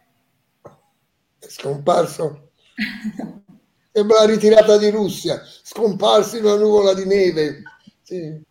È 1.39 1.47
scomparso. 1.47 2.49
Sembra 3.93 4.19
la 4.19 4.25
ritirata 4.25 4.77
di 4.77 4.89
Russia, 4.89 5.41
scomparsi 5.63 6.39
in 6.39 6.43
una 6.43 6.57
nuvola 6.57 6.93
di 6.93 7.05
neve. 7.05 7.63
Sì. 8.03 8.41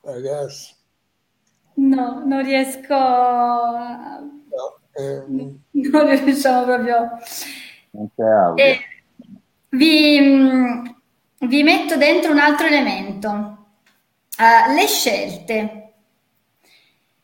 Ragazzi. 0.00 0.74
No, 1.74 2.22
non 2.24 2.44
riesco. 2.44 2.94
No, 2.94 4.78
ehm... 4.92 5.58
Non 5.90 6.24
riusciamo 6.24 6.64
proprio. 6.64 7.10
Non 7.90 8.08
c'è 8.14 8.22
audio. 8.22 8.64
E 8.64 8.78
vi, 9.70 10.20
mm, 10.20 10.84
vi 11.42 11.62
metto 11.62 11.96
dentro 11.96 12.30
un 12.30 12.38
altro 12.38 12.66
elemento. 12.66 13.28
Uh, 14.38 14.74
le 14.74 14.86
scelte. 14.86 15.76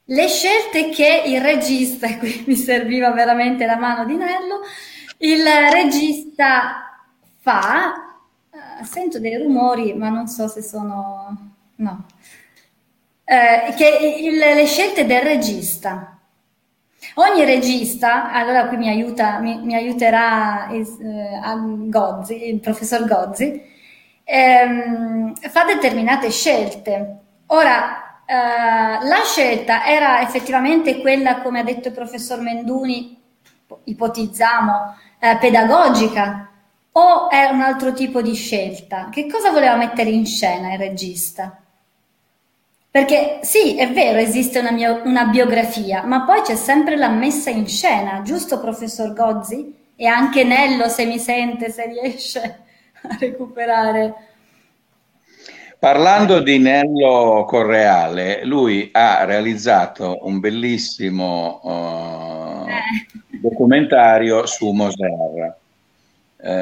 Le 0.05 0.29
scelte 0.29 0.89
che 0.91 1.23
il 1.27 1.41
regista, 1.41 2.07
e 2.07 2.19
qui 2.19 2.45
mi 2.47 2.57
serviva 2.57 3.11
veramente 3.11 3.67
la 3.67 3.77
mano 3.77 4.05
di 4.05 4.17
Nello, 4.17 4.61
il 5.19 5.45
regista 5.71 7.01
fa, 7.41 8.17
uh, 8.51 8.85
sento 8.85 9.19
dei 9.19 9.37
rumori, 9.37 9.95
ma 9.95 10.09
non 10.09 10.27
so 10.27 10.49
se 10.49 10.63
sono... 10.63 11.55
no. 11.77 12.07
Uh, 13.25 13.75
che 13.75 14.17
il, 14.21 14.39
le 14.39 14.67
scelte 14.67 15.05
del 15.05 15.21
regista. 15.21 16.19
Ogni 17.15 17.45
regista, 17.45 18.33
allora 18.33 18.69
qui 18.69 18.77
mi, 18.77 18.89
aiuta, 18.89 19.39
mi, 19.39 19.59
mi 19.59 19.75
aiuterà 19.75 20.69
eh, 20.69 20.85
Gozzi, 21.89 22.49
il 22.49 22.61
professor 22.61 23.07
Gozzi, 23.07 23.61
ehm, 24.29 25.35
fa 25.35 25.65
determinate 25.65 26.31
scelte. 26.31 27.17
Ora, 27.47 28.23
eh, 28.27 28.35
la 28.35 29.23
scelta 29.25 29.87
era 29.87 30.21
effettivamente 30.21 31.01
quella, 31.01 31.41
come 31.41 31.61
ha 31.61 31.65
detto 31.65 31.89
il 31.89 31.95
professor 31.95 32.41
Menduni, 32.41 33.19
ipotizziamo, 33.85 34.97
eh, 35.19 35.37
pedagogica, 35.39 36.51
o 36.93 37.31
è 37.31 37.45
un 37.47 37.63
altro 37.63 37.93
tipo 37.95 38.21
di 38.21 38.35
scelta? 38.35 39.09
Che 39.11 39.27
cosa 39.31 39.51
voleva 39.51 39.77
mettere 39.77 40.11
in 40.11 40.27
scena 40.27 40.73
il 40.75 40.79
regista? 40.79 41.63
Perché 42.91 43.41
sì, 43.43 43.77
è 43.77 43.91
vero, 43.93 44.19
esiste 44.19 44.59
una, 44.59 44.73
mia, 44.73 45.01
una 45.05 45.25
biografia, 45.27 46.03
ma 46.03 46.25
poi 46.25 46.43
c'è 46.43 46.57
sempre 46.57 46.97
la 46.97 47.09
messa 47.09 47.49
in 47.51 47.67
scena, 47.67 48.23
giusto 48.23 48.61
professor 48.61 49.13
Gozzi? 49.15 49.77
E 49.97 50.07
anche 50.07 50.45
Nello, 50.45 50.89
se 50.89 51.07
mi 51.07 51.19
sente, 51.19 51.71
se 51.71 51.87
riesce 51.87 52.67
a 53.03 53.17
recuperare. 53.19 54.15
Parlando 55.79 56.41
di 56.41 56.59
Nello 56.59 57.45
Correale, 57.47 58.45
lui 58.45 58.89
ha 58.93 59.25
realizzato 59.25 60.19
un 60.23 60.41
bellissimo 60.41 61.61
uh, 61.63 62.69
eh. 62.69 63.39
documentario 63.41 64.45
su 64.47 64.73
Moser. 64.73 65.57
Eh, 66.41 66.53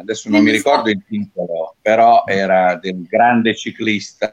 adesso 0.00 0.28
non 0.28 0.42
mi 0.42 0.52
ricordo 0.52 0.90
il 0.90 1.02
titolo, 1.08 1.74
però 1.82 2.22
era 2.24 2.76
del 2.76 3.02
grande 3.02 3.56
ciclista 3.56 4.32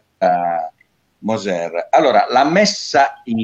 Moser. 1.20 1.88
Allora, 1.90 2.28
la 2.30 2.44
messa 2.44 3.22
in 3.26 3.40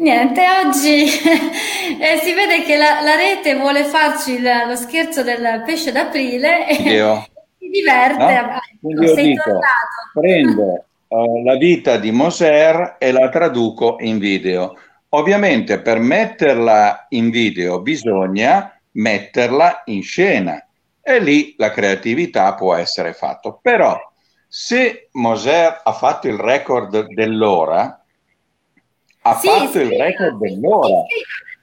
Niente, 0.00 0.42
oggi 0.64 1.04
eh, 2.00 2.16
si 2.22 2.32
vede 2.32 2.62
che 2.62 2.78
la, 2.78 3.02
la 3.02 3.16
rete 3.16 3.54
vuole 3.54 3.84
farci 3.84 4.32
il, 4.32 4.50
lo 4.66 4.74
scherzo 4.74 5.22
del 5.22 5.62
pesce 5.66 5.92
d'aprile 5.92 6.68
e 6.68 6.74
si 7.58 7.68
diverte. 7.68 8.40
No? 8.40 8.58
Quindi 8.80 9.04
io 9.04 9.14
dico, 9.14 9.58
prendo 10.14 10.84
uh, 11.06 11.44
la 11.44 11.56
vita 11.56 11.98
di 11.98 12.12
Moser 12.12 12.96
e 12.98 13.12
la 13.12 13.28
traduco 13.28 13.96
in 14.00 14.18
video. 14.18 14.74
Ovviamente 15.10 15.80
per 15.80 15.98
metterla 15.98 17.06
in 17.10 17.28
video 17.28 17.82
bisogna 17.82 18.74
metterla 18.92 19.82
in 19.86 20.02
scena 20.02 20.66
e 21.02 21.20
lì 21.20 21.54
la 21.58 21.70
creatività 21.70 22.54
può 22.54 22.74
essere 22.74 23.12
fatta. 23.12 23.52
Però 23.60 23.98
se 24.48 25.08
Moser 25.12 25.82
ha 25.84 25.92
fatto 25.92 26.26
il 26.26 26.38
record 26.38 27.08
dell'ora, 27.12 27.99
ha 29.22 29.34
sì, 29.38 29.48
fatto 29.48 29.70
sì, 29.70 29.78
il 29.78 30.00
record 30.00 30.38
dell'ora. 30.38 31.02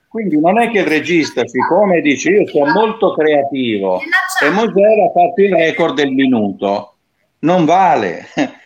Quindi 0.08 0.39
non 0.39 0.60
è 0.60 0.70
che 0.72 0.80
il 0.80 0.86
regista, 0.86 1.45
siccome 1.45 2.01
dice 2.01 2.30
io 2.30 2.47
sono 2.47 2.72
molto 2.72 3.14
creativo 3.14 3.99
e 4.43 4.49
Moser 4.49 4.99
ha 4.99 5.12
fatto 5.12 5.41
il 5.41 5.53
record 5.53 5.95
del 5.95 6.12
minuto, 6.12 6.95
non 7.39 7.66
vale. 7.66 8.28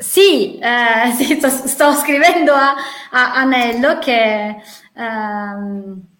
Sì, 0.00 0.60
eh, 0.60 1.10
sì 1.10 1.34
sto, 1.34 1.48
sto, 1.48 1.92
scrivendo 1.94 2.52
a, 2.52 2.72
a 3.10 3.34
Anello 3.34 3.98
che... 3.98 4.54
Um 4.94 6.17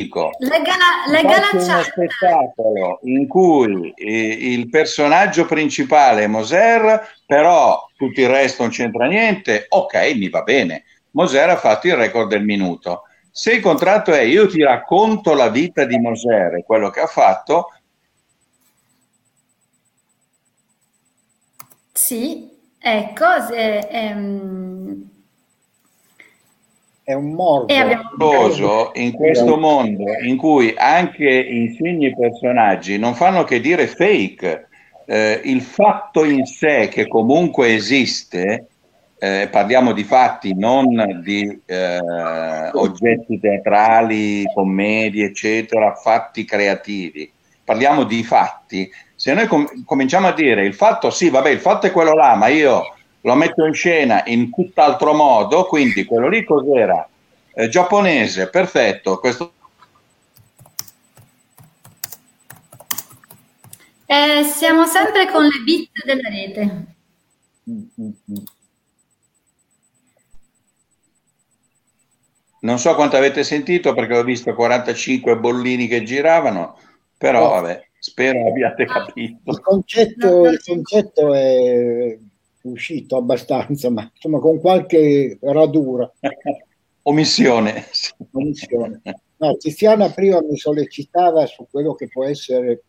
dico, 0.00 0.30
legga, 0.38 0.72
legga 1.08 1.48
uno 1.52 1.82
spettacolo 1.82 3.00
in 3.02 3.26
cui 3.26 3.92
eh, 3.94 4.52
il 4.52 4.68
personaggio 4.68 5.44
principale 5.44 6.24
è 6.24 6.26
Moser, 6.26 7.16
però 7.26 7.86
tutto 7.96 8.20
il 8.20 8.28
resto 8.28 8.62
non 8.62 8.72
c'entra 8.72 9.06
niente, 9.06 9.66
ok, 9.68 10.14
mi 10.16 10.28
va 10.30 10.42
bene. 10.42 10.84
Moser 11.12 11.50
ha 11.50 11.56
fatto 11.56 11.86
il 11.86 11.96
record 11.96 12.28
del 12.28 12.44
minuto. 12.44 13.02
Se 13.30 13.52
il 13.52 13.60
contratto 13.60 14.12
è 14.12 14.20
io 14.22 14.48
ti 14.48 14.62
racconto 14.62 15.34
la 15.34 15.48
vita 15.48 15.84
di 15.84 15.98
Moser 15.98 16.54
e 16.54 16.64
quello 16.64 16.90
che 16.90 17.00
ha 17.00 17.06
fatto, 17.06 17.72
sì, 21.92 22.48
ecco, 22.78 23.24
se, 23.46 23.78
ehm, 23.78 25.09
è 27.10 27.14
un 27.14 27.32
morbo. 27.32 27.72
Abbiamo... 27.72 28.90
In 28.94 29.12
questo 29.12 29.56
mondo 29.56 30.04
in 30.22 30.36
cui 30.36 30.74
anche 30.76 31.28
insigni 31.28 32.14
personaggi 32.14 32.98
non 32.98 33.14
fanno 33.14 33.44
che 33.44 33.60
dire 33.60 33.86
fake, 33.86 34.68
eh, 35.06 35.40
il 35.44 35.60
fatto 35.60 36.24
in 36.24 36.46
sé 36.46 36.88
che 36.88 37.08
comunque 37.08 37.74
esiste, 37.74 38.66
eh, 39.18 39.48
parliamo 39.50 39.92
di 39.92 40.04
fatti, 40.04 40.54
non 40.54 41.20
di 41.22 41.60
eh, 41.66 41.98
oggetti 42.72 43.40
teatrali, 43.40 44.44
commedie, 44.54 45.26
eccetera, 45.26 45.94
fatti 45.94 46.44
creativi. 46.44 47.30
Parliamo 47.64 48.04
di 48.04 48.22
fatti. 48.22 48.90
Se 49.14 49.34
noi 49.34 49.46
com- 49.46 49.84
cominciamo 49.84 50.28
a 50.28 50.32
dire 50.32 50.64
il 50.64 50.74
fatto, 50.74 51.10
sì, 51.10 51.28
vabbè, 51.28 51.50
il 51.50 51.58
fatto 51.58 51.86
è 51.86 51.92
quello 51.92 52.14
là, 52.14 52.34
ma 52.36 52.46
io 52.46 52.94
lo 53.22 53.34
metto 53.34 53.64
in 53.64 53.74
scena 53.74 54.24
in 54.26 54.50
tutt'altro 54.50 55.12
modo, 55.12 55.66
quindi 55.66 56.04
quello 56.04 56.28
lì 56.28 56.44
cos'era? 56.44 57.06
Eh, 57.52 57.68
giapponese, 57.68 58.48
perfetto. 58.48 59.18
Questo... 59.18 59.52
Eh, 64.06 64.42
siamo 64.44 64.86
sempre 64.86 65.30
con 65.30 65.44
le 65.44 65.62
bit 65.64 65.90
della 66.04 66.28
rete. 66.28 66.84
Non 72.62 72.78
so 72.78 72.94
quanto 72.94 73.16
avete 73.16 73.44
sentito 73.44 73.94
perché 73.94 74.16
ho 74.16 74.24
visto 74.24 74.54
45 74.54 75.38
bollini 75.38 75.86
che 75.86 76.02
giravano, 76.02 76.78
però 77.16 77.46
oh. 77.46 77.50
vabbè, 77.50 77.88
spero 77.98 78.48
abbiate 78.48 78.84
capito. 78.84 79.50
Il 79.50 79.60
concetto, 79.60 80.46
il 80.46 80.62
concetto 80.62 81.32
è 81.32 82.18
uscito 82.62 83.16
abbastanza, 83.16 83.90
ma 83.90 84.10
insomma 84.12 84.38
con 84.38 84.60
qualche 84.60 85.38
radura. 85.40 86.10
Omissione. 87.02 87.86
Omissione. 88.32 89.00
No, 89.38 89.56
Tiziana 89.56 90.10
prima 90.10 90.40
mi 90.42 90.56
sollecitava 90.56 91.46
su 91.46 91.66
quello 91.70 91.94
che 91.94 92.08
può 92.08 92.24
essere 92.24 92.82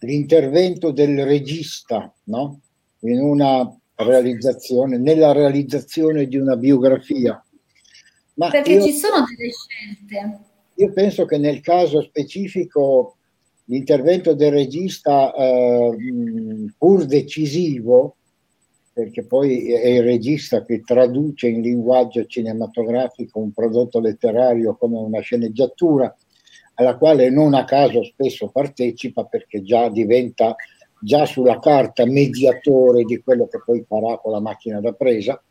l'intervento 0.00 0.90
del 0.90 1.24
regista 1.24 2.12
no? 2.24 2.60
in 3.00 3.20
una 3.20 3.72
realizzazione, 3.94 4.98
nella 4.98 5.32
realizzazione 5.32 6.26
di 6.26 6.36
una 6.36 6.56
biografia. 6.56 7.42
Ma 8.34 8.48
Perché 8.48 8.72
io, 8.72 8.82
ci 8.82 8.92
sono 8.92 9.24
delle 9.24 9.50
scelte. 9.52 10.40
Io 10.74 10.92
penso 10.92 11.26
che 11.26 11.38
nel 11.38 11.60
caso 11.60 12.02
specifico 12.02 13.16
l'intervento 13.64 14.34
del 14.34 14.50
regista, 14.50 15.32
eh, 15.32 15.96
pur 16.76 17.04
decisivo, 17.04 18.16
perché 19.00 19.24
poi 19.24 19.72
è 19.72 19.88
il 19.88 20.02
regista 20.02 20.62
che 20.62 20.82
traduce 20.82 21.48
in 21.48 21.62
linguaggio 21.62 22.26
cinematografico 22.26 23.38
un 23.38 23.50
prodotto 23.50 23.98
letterario 23.98 24.76
come 24.76 24.98
una 24.98 25.20
sceneggiatura, 25.20 26.14
alla 26.74 26.98
quale 26.98 27.30
non 27.30 27.54
a 27.54 27.64
caso 27.64 28.04
spesso 28.04 28.50
partecipa 28.50 29.24
perché 29.24 29.62
già 29.62 29.88
diventa 29.88 30.54
già 31.00 31.24
sulla 31.24 31.58
carta 31.60 32.04
mediatore 32.04 33.04
di 33.04 33.22
quello 33.22 33.48
che 33.48 33.62
poi 33.64 33.82
farà 33.88 34.18
con 34.18 34.32
la 34.32 34.40
macchina 34.40 34.80
da 34.80 34.92
presa, 34.92 35.42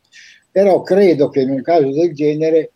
però 0.48 0.80
credo 0.82 1.28
che 1.28 1.40
in 1.40 1.50
un 1.50 1.62
caso 1.62 1.90
del 1.90 2.14
genere 2.14 2.70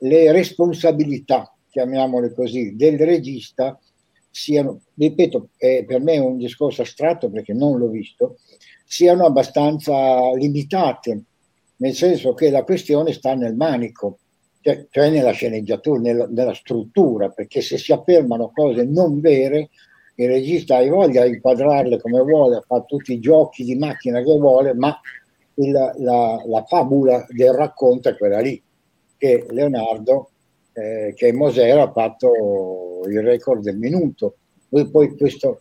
le 0.00 0.32
responsabilità, 0.32 1.50
chiamiamole 1.70 2.34
così, 2.34 2.76
del 2.76 2.98
regista 2.98 3.80
siano, 4.28 4.82
ripeto, 4.96 5.48
per 5.56 5.98
me 6.02 6.12
è 6.12 6.18
un 6.18 6.36
discorso 6.36 6.82
astratto 6.82 7.30
perché 7.30 7.54
non 7.54 7.78
l'ho 7.78 7.88
visto, 7.88 8.36
siano 8.90 9.24
abbastanza 9.24 10.34
limitate, 10.34 11.22
nel 11.76 11.94
senso 11.94 12.34
che 12.34 12.50
la 12.50 12.64
questione 12.64 13.12
sta 13.12 13.34
nel 13.34 13.54
manico, 13.54 14.18
cioè, 14.60 14.88
cioè 14.90 15.10
nella 15.10 15.30
sceneggiatura, 15.30 16.00
nella, 16.00 16.26
nella, 16.26 16.54
struttura, 16.54 17.28
perché 17.28 17.60
se 17.60 17.78
si 17.78 17.92
affermano 17.92 18.50
cose 18.52 18.82
non 18.84 19.20
vere, 19.20 19.70
il 20.16 20.26
regista 20.26 20.78
ha 20.78 20.88
voglia 20.88 21.22
di 21.22 21.34
inquadrarle 21.34 22.00
come 22.00 22.20
vuole, 22.22 22.64
fa 22.66 22.80
tutti 22.80 23.12
i 23.12 23.20
giochi 23.20 23.62
di 23.62 23.76
macchina 23.76 24.22
che 24.22 24.36
vuole, 24.36 24.74
ma 24.74 24.98
il, 25.54 25.70
la, 25.70 26.42
la, 26.44 26.64
fabula 26.66 27.24
del 27.28 27.52
racconto 27.52 28.08
è 28.08 28.16
quella 28.16 28.40
lì, 28.40 28.60
che 29.16 29.46
Leonardo, 29.50 30.30
eh, 30.72 31.14
che 31.14 31.32
Mosera 31.32 31.82
ha 31.82 31.92
fatto 31.92 33.02
il 33.06 33.22
record 33.22 33.62
del 33.62 33.78
minuto. 33.78 34.34
Lui 34.70 34.90
poi 34.90 35.16
questo, 35.16 35.60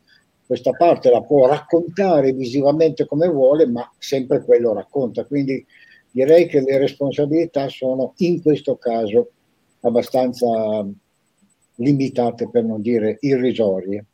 questa 0.50 0.72
parte 0.72 1.12
la 1.12 1.22
può 1.22 1.46
raccontare 1.46 2.32
visivamente 2.32 3.06
come 3.06 3.28
vuole, 3.28 3.68
ma 3.68 3.88
sempre 4.00 4.44
quello 4.44 4.74
racconta. 4.74 5.24
Quindi 5.24 5.64
direi 6.10 6.48
che 6.48 6.62
le 6.62 6.80
responsabilità 6.80 7.70
sono 7.70 8.14
in 8.18 8.42
questo 8.42 8.76
caso 8.78 9.30
abbastanza 9.82 10.48
limitate, 11.76 12.50
per 12.50 12.64
non 12.64 12.82
dire 12.82 13.18
irrisorie. 13.20 14.06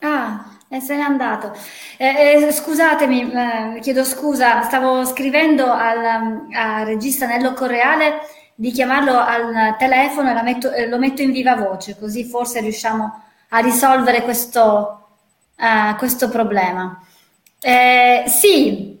Ah, 0.00 0.58
e 0.68 0.80
se 0.80 0.96
n'è 0.96 1.00
andato. 1.00 1.52
Eh, 1.96 2.46
eh, 2.46 2.50
scusatemi, 2.50 3.30
eh, 3.76 3.78
chiedo 3.78 4.02
scusa, 4.02 4.62
stavo 4.62 5.04
scrivendo 5.04 5.70
al, 5.70 6.48
al 6.50 6.86
regista 6.86 7.28
Nello 7.28 7.52
Correale 7.52 8.42
di 8.54 8.70
chiamarlo 8.70 9.18
al 9.18 9.76
telefono 9.78 10.30
e 10.30 10.42
metto, 10.42 10.70
lo 10.88 10.98
metto 10.98 11.22
in 11.22 11.32
viva 11.32 11.56
voce, 11.56 11.96
così 11.98 12.24
forse 12.24 12.60
riusciamo 12.60 13.22
a 13.48 13.58
risolvere 13.58 14.22
questo, 14.22 15.08
uh, 15.56 15.96
questo 15.96 16.28
problema. 16.28 17.00
Eh, 17.60 18.24
sì, 18.26 18.98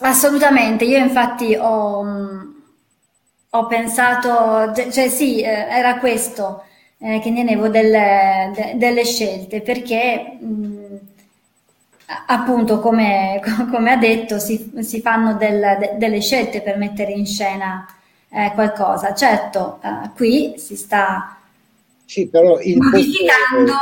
assolutamente. 0.00 0.84
Io 0.84 0.98
infatti 0.98 1.54
ho, 1.54 2.04
ho 3.50 3.66
pensato, 3.66 4.72
cioè 4.90 5.08
sì, 5.08 5.40
eh, 5.40 5.48
era 5.48 5.98
questo 5.98 6.64
eh, 6.98 7.20
che 7.20 7.32
tenevo 7.32 7.68
delle, 7.68 8.52
de, 8.54 8.72
delle, 8.76 9.04
scelte, 9.04 9.60
perché 9.60 10.38
mh, 10.40 10.98
appunto, 12.26 12.80
come, 12.80 13.40
come, 13.70 13.92
ha 13.92 13.96
detto, 13.96 14.38
si, 14.38 14.72
si 14.80 15.00
fanno 15.00 15.34
del, 15.34 15.76
de, 15.78 15.94
delle 15.96 16.20
scelte 16.20 16.62
per 16.62 16.76
mettere 16.76 17.12
in 17.12 17.26
scena 17.26 17.86
eh, 18.30 18.52
qualcosa. 18.54 19.14
Certo, 19.14 19.80
eh, 19.82 20.10
qui 20.14 20.54
si 20.56 20.76
sta 20.76 21.38
sì, 22.04 22.26
però 22.26 22.58
il 22.60 22.78
modificando 22.78 23.72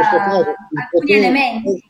potere, 0.00 0.50
eh, 0.50 0.80
alcuni 0.80 1.12
elementi 1.12 1.82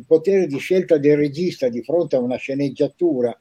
il 0.00 0.04
potere 0.06 0.46
di 0.46 0.58
scelta 0.58 0.98
del 0.98 1.16
regista 1.16 1.68
di 1.68 1.82
fronte 1.82 2.16
a 2.16 2.20
una 2.20 2.36
sceneggiatura 2.36 3.34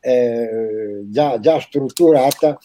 eh, 0.00 1.02
già, 1.06 1.40
già, 1.40 1.58
strutturata 1.60 2.58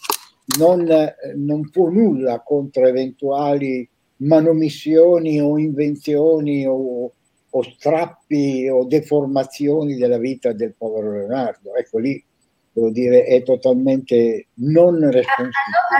non, 0.57 0.87
non, 1.35 1.69
può 1.69 1.89
nulla 1.89 2.41
contro 2.41 2.85
eventuali 2.85 3.87
manomissioni 4.17 5.39
o 5.39 5.57
invenzioni 5.57 6.65
o, 6.67 7.11
o 7.49 7.63
strappi 7.63 8.67
o 8.69 8.85
deformazioni 8.85 9.95
della 9.95 10.17
vita 10.17 10.51
del 10.51 10.73
povero 10.77 11.13
Leonardo. 11.13 11.75
Ecco 11.75 11.99
lì 11.99 12.23
devo 12.71 12.89
dire, 12.89 13.23
è 13.23 13.43
totalmente 13.43 14.47
non 14.55 14.99
responsabile. 14.99 15.53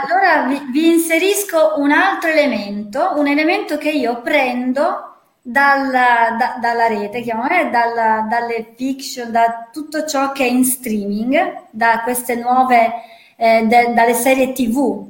Allora, 0.04 0.44
allora 0.44 0.48
vi, 0.48 0.72
vi, 0.72 0.94
inserisco 0.94 1.74
un 1.78 1.92
altro 1.92 2.30
elemento, 2.30 3.14
un 3.16 3.28
elemento 3.28 3.78
che 3.78 3.90
io 3.90 4.22
prendo 4.22 5.10
dalla, 5.42 6.36
da, 6.38 6.58
dalla 6.62 6.88
rete, 6.88 7.22
chiamiamo, 7.22 7.70
dalla, 7.70 8.28
dalle 8.30 8.74
fiction, 8.76 9.32
da 9.32 9.70
tutto 9.72 10.06
ciò 10.06 10.32
che 10.32 10.46
è 10.46 10.50
in 10.50 10.64
streaming, 10.64 11.66
da 11.72 12.02
queste 12.04 12.36
nuove, 12.36 12.94
eh, 13.36 13.66
de, 13.66 13.94
dalle 13.94 14.14
serie 14.14 14.52
tv, 14.52 15.08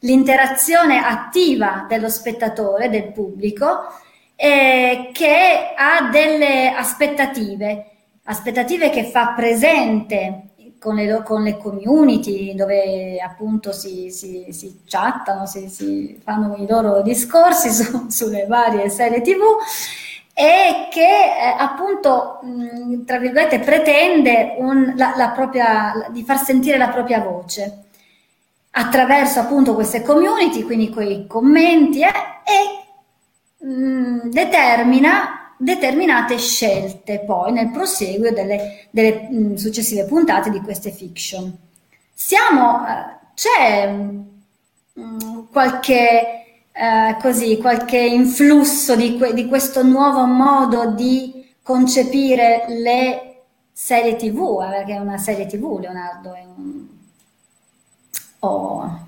l'interazione 0.00 0.98
attiva 0.98 1.86
dello 1.88 2.08
spettatore, 2.08 2.88
del 2.88 3.12
pubblico, 3.12 3.92
eh, 4.34 5.10
che 5.12 5.74
ha 5.76 6.08
delle 6.10 6.70
aspettative, 6.70 7.86
aspettative 8.24 8.90
che 8.90 9.04
fa 9.04 9.34
presente 9.36 10.51
con 10.82 10.96
le, 10.96 11.22
con 11.22 11.44
le 11.44 11.56
community 11.58 12.56
dove 12.56 13.18
appunto 13.18 13.72
si, 13.72 14.10
si, 14.10 14.46
si 14.50 14.82
chattano, 14.84 15.46
si, 15.46 15.68
si, 15.68 16.20
fanno 16.24 16.56
i 16.56 16.66
loro 16.66 17.02
discorsi 17.02 17.70
su, 17.70 18.08
sulle 18.08 18.46
varie 18.46 18.88
serie 18.88 19.20
tv 19.20 19.40
e 20.34 20.88
che 20.90 21.00
eh, 21.00 21.54
appunto 21.56 22.40
mh, 22.42 23.04
tra 23.04 23.18
virgolette 23.18 23.60
pretende 23.60 24.56
un, 24.58 24.94
la, 24.96 25.12
la 25.16 25.28
propria, 25.30 26.08
di 26.10 26.24
far 26.24 26.38
sentire 26.42 26.78
la 26.78 26.88
propria 26.88 27.20
voce 27.20 27.84
attraverso 28.70 29.38
appunto 29.38 29.74
queste 29.74 30.02
community, 30.02 30.62
quindi 30.62 30.90
quei 30.90 31.26
commenti 31.28 32.00
eh, 32.02 32.10
e 33.60 33.66
mh, 33.66 34.30
determina 34.30 35.41
determinate 35.62 36.38
scelte 36.38 37.20
poi 37.20 37.52
nel 37.52 37.70
proseguio 37.70 38.32
delle, 38.32 38.88
delle 38.90 39.28
mh, 39.30 39.54
successive 39.54 40.04
puntate 40.04 40.50
di 40.50 40.60
queste 40.60 40.90
fiction. 40.90 41.56
Siamo, 42.12 42.84
eh, 42.86 43.18
c'è 43.34 43.88
mh, 44.94 45.48
qualche, 45.50 46.44
eh, 46.72 47.16
così, 47.20 47.58
qualche 47.58 47.98
influsso 47.98 48.96
di, 48.96 49.16
que- 49.16 49.34
di 49.34 49.46
questo 49.46 49.84
nuovo 49.84 50.24
modo 50.24 50.90
di 50.90 51.54
concepire 51.62 52.64
le 52.68 53.42
serie 53.72 54.16
tv, 54.16 54.62
eh, 54.62 54.70
perché 54.70 54.94
è 54.94 54.98
una 54.98 55.18
serie 55.18 55.46
tv 55.46 55.78
Leonardo, 55.78 56.34
è 56.34 56.44
un... 56.44 56.86
oh. 58.40 59.06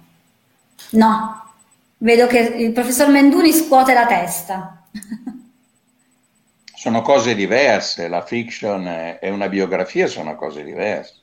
no, 0.91 1.53
vedo 1.99 2.27
che 2.29 2.39
il 2.39 2.73
professor 2.73 3.09
Menduni 3.09 3.53
scuote 3.53 3.93
la 3.93 4.07
testa. 4.07 4.83
sono 6.85 7.01
cose 7.01 7.35
diverse, 7.35 8.09
la 8.09 8.21
fiction 8.21 8.87
e 9.19 9.31
una 9.31 9.49
biografia 9.49 10.07
sono 10.07 10.37
cose 10.37 10.63
diverse. 10.63 11.15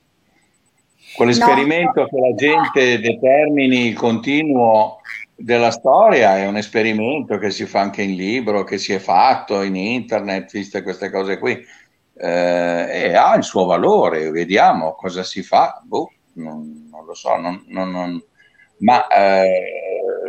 Quell'esperimento 1.14 2.00
no, 2.00 2.06
che 2.08 2.18
la 2.18 2.34
gente 2.34 2.98
determini 2.98 3.86
il 3.86 3.94
continuo 3.94 5.02
della 5.36 5.70
storia 5.70 6.36
è 6.36 6.48
un 6.48 6.56
esperimento 6.56 7.38
che 7.38 7.50
si 7.50 7.64
fa 7.66 7.78
anche 7.78 8.02
in 8.02 8.16
libro, 8.16 8.64
che 8.64 8.76
si 8.76 8.92
è 8.92 8.98
fatto 8.98 9.62
in 9.62 9.76
internet, 9.76 10.50
viste 10.50 10.82
queste 10.82 11.12
cose 11.12 11.38
qui, 11.38 11.52
eh, 12.16 12.86
e 12.90 13.14
ha 13.14 13.36
il 13.36 13.44
suo 13.44 13.64
valore, 13.64 14.32
vediamo 14.32 14.96
cosa 14.96 15.22
si 15.22 15.44
fa, 15.44 15.80
boh, 15.84 16.10
non, 16.32 16.88
non 16.90 17.04
lo 17.04 17.14
so, 17.14 17.36
non, 17.36 17.62
non, 17.68 18.20
ma 18.78 19.06
eh, 19.06 19.81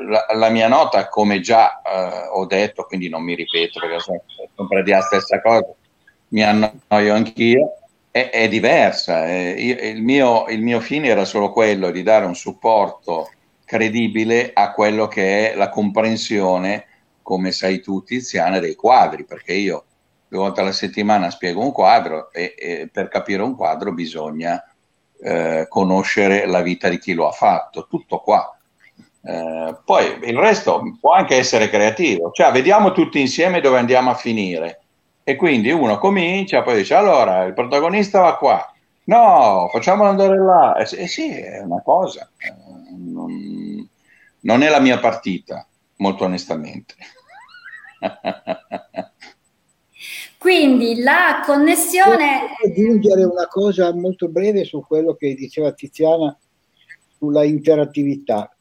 la, 0.04 0.26
la, 0.34 0.50
mia 0.50 0.68
nota, 0.68 1.08
come 1.10 1.40
già 1.40 1.82
eh, 1.82 2.28
ho 2.32 2.46
detto, 2.46 2.84
quindi 2.84 3.10
non 3.10 3.24
mi 3.24 3.36
ripeto 3.36 3.80
perché 3.80 4.00
sono 4.00 4.22
sempre 4.56 4.86
la 4.86 5.02
stessa 5.02 5.42
cosa, 5.42 5.74
mi 6.30 6.44
annoio 6.44 7.14
anch'io, 7.14 7.74
è, 8.12 8.30
è 8.30 8.48
diversa. 8.48 9.28
Eh, 9.28 9.52
io, 9.52 9.90
il, 9.90 10.02
mio, 10.02 10.46
il 10.48 10.62
mio 10.62 10.80
fine 10.80 11.08
era 11.08 11.26
solo 11.26 11.52
quello 11.52 11.92
di 11.92 12.04
dare 12.04 12.26
un 12.26 12.36
supporto 12.36 13.30
credibile 13.66 14.52
a 14.54 14.72
quello 14.72 15.08
che 15.08 15.52
è 15.52 15.56
la 15.56 15.70
comprensione, 15.70 16.86
come 17.22 17.52
sai 17.52 17.82
tu, 17.82 18.04
Tiziana, 18.04 18.60
dei 18.60 18.76
quadri, 18.76 19.26
perché 19.26 19.54
io 19.54 19.86
due 20.28 20.42
volte 20.42 20.62
alla 20.62 20.72
settimana 20.72 21.30
spiego 21.30 21.62
un 21.62 21.72
quadro 21.72 22.32
e, 22.32 22.56
e 22.58 22.90
per 22.92 23.08
capire 23.08 23.44
un 23.44 23.56
quadro 23.56 23.94
bisogna 23.94 24.64
eh, 25.22 25.68
conoscere 25.70 26.46
la 26.48 26.62
vita 26.62 26.90
di 26.90 26.98
chi 26.98 27.14
lo 27.14 27.28
ha 27.28 27.32
fatto, 27.32 27.88
tutto 27.88 28.20
qua. 28.20 28.58
Eh, 29.26 29.78
poi 29.86 30.20
il 30.24 30.38
resto 30.38 30.98
può 31.00 31.14
anche 31.14 31.38
essere 31.38 31.70
creativo, 31.70 32.32
cioè 32.32 32.52
vediamo 32.52 32.92
tutti 32.92 33.22
insieme 33.22 33.62
dove 33.62 33.78
andiamo 33.78 34.10
a 34.10 34.16
finire. 34.16 34.80
E 35.24 35.38
quindi 35.38 35.72
uno 35.72 35.98
comincia, 35.98 36.62
poi 36.64 36.76
dice 36.78 36.96
allora 36.96 37.44
il 37.44 37.54
protagonista 37.54 38.20
va 38.20 38.36
qua, 38.36 38.74
no, 39.06 39.70
facciamolo 39.72 40.10
andare 40.10 40.38
là. 40.38 40.76
Eh, 40.76 41.04
eh 41.04 41.08
sì, 41.08 41.30
è 41.30 41.60
una 41.62 41.82
cosa, 41.82 42.30
eh, 42.38 42.54
non, 42.98 43.90
non 44.42 44.62
è 44.62 44.70
la 44.70 44.80
mia 44.80 45.00
partita, 45.00 45.66
molto 45.98 46.26
onestamente. 46.26 46.96
Quindi 50.38 51.02
la 51.02 51.42
connessione... 51.46 52.50
aggiungere 52.62 53.24
una 53.24 53.48
cosa 53.48 53.94
molto 53.94 54.28
breve 54.28 54.66
su 54.66 54.84
quello 54.86 55.14
che 55.16 55.36
diceva 55.36 55.72
Tiziana 55.72 56.38
sulla 57.18 57.46
interattività. 57.46 58.53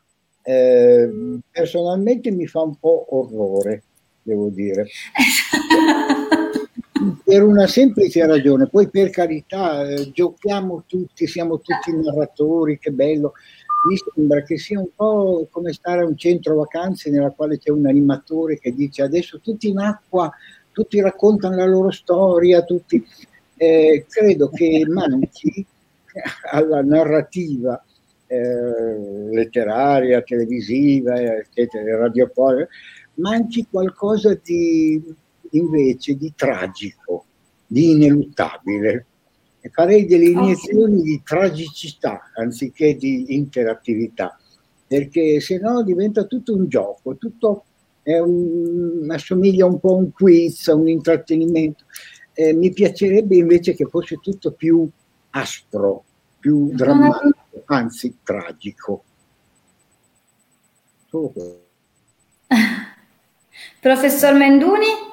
Eh, 0.42 1.38
personalmente 1.50 2.30
mi 2.30 2.46
fa 2.46 2.60
un 2.60 2.76
po' 2.76 3.06
orrore, 3.10 3.82
devo 4.22 4.48
dire. 4.48 4.86
per 7.24 7.42
una 7.42 7.66
semplice 7.66 8.26
ragione, 8.26 8.68
poi 8.68 8.88
per 8.88 9.10
carità, 9.10 9.88
eh, 9.88 10.10
giochiamo 10.10 10.84
tutti, 10.86 11.26
siamo 11.26 11.60
tutti 11.60 11.94
narratori, 11.94 12.78
che 12.78 12.90
bello. 12.90 13.32
Mi 13.88 13.96
sembra 14.14 14.42
che 14.42 14.58
sia 14.58 14.78
un 14.78 14.88
po' 14.94 15.48
come 15.50 15.72
stare 15.72 16.02
a 16.02 16.06
un 16.06 16.16
centro 16.16 16.54
vacanze 16.54 17.10
nella 17.10 17.30
quale 17.30 17.58
c'è 17.58 17.70
un 17.70 17.86
animatore 17.86 18.58
che 18.58 18.72
dice 18.72 19.02
adesso 19.02 19.40
tutti 19.40 19.68
in 19.68 19.78
acqua 19.78 20.32
tutti 20.72 21.00
raccontano 21.00 21.56
la 21.56 21.66
loro 21.66 21.90
storia, 21.90 22.62
tutti... 22.62 23.04
eh, 23.56 24.06
credo 24.08 24.48
che 24.48 24.84
manchi 24.88 25.64
alla 26.50 26.82
narrativa 26.82 27.82
eh, 28.32 29.28
letteraria, 29.30 30.22
televisiva, 30.22 31.20
eccetera, 31.20 31.98
radiofonica, 31.98 32.68
manchi 33.14 33.66
qualcosa 33.70 34.38
di 34.42 35.02
invece 35.50 36.16
di 36.16 36.32
tragico, 36.34 37.26
di 37.66 37.90
ineluttabile. 37.90 39.06
E 39.60 39.68
farei 39.68 40.06
delle 40.06 40.30
iniezioni 40.30 41.02
di 41.02 41.20
tragicità 41.22 42.32
anziché 42.34 42.96
di 42.96 43.34
interattività, 43.36 44.36
perché 44.86 45.38
se 45.40 45.58
no 45.58 45.82
diventa 45.82 46.24
tutto 46.24 46.54
un 46.54 46.66
gioco, 46.68 47.16
tutto 47.16 47.64
un, 48.04 49.06
assomiglia 49.08 49.66
un 49.66 49.78
po' 49.78 49.92
a 49.92 49.98
un 49.98 50.10
quiz, 50.10 50.68
a 50.68 50.74
un 50.74 50.88
intrattenimento. 50.88 51.84
Eh, 52.32 52.54
mi 52.54 52.72
piacerebbe 52.72 53.36
invece 53.36 53.74
che 53.74 53.84
fosse 53.84 54.16
tutto 54.20 54.52
più 54.52 54.88
aspro, 55.30 56.02
più 56.40 56.72
drammatico, 56.72 57.41
anzi 57.66 58.18
tragico. 58.22 59.04
Professor 63.80 64.34
Menduni? 64.34 65.10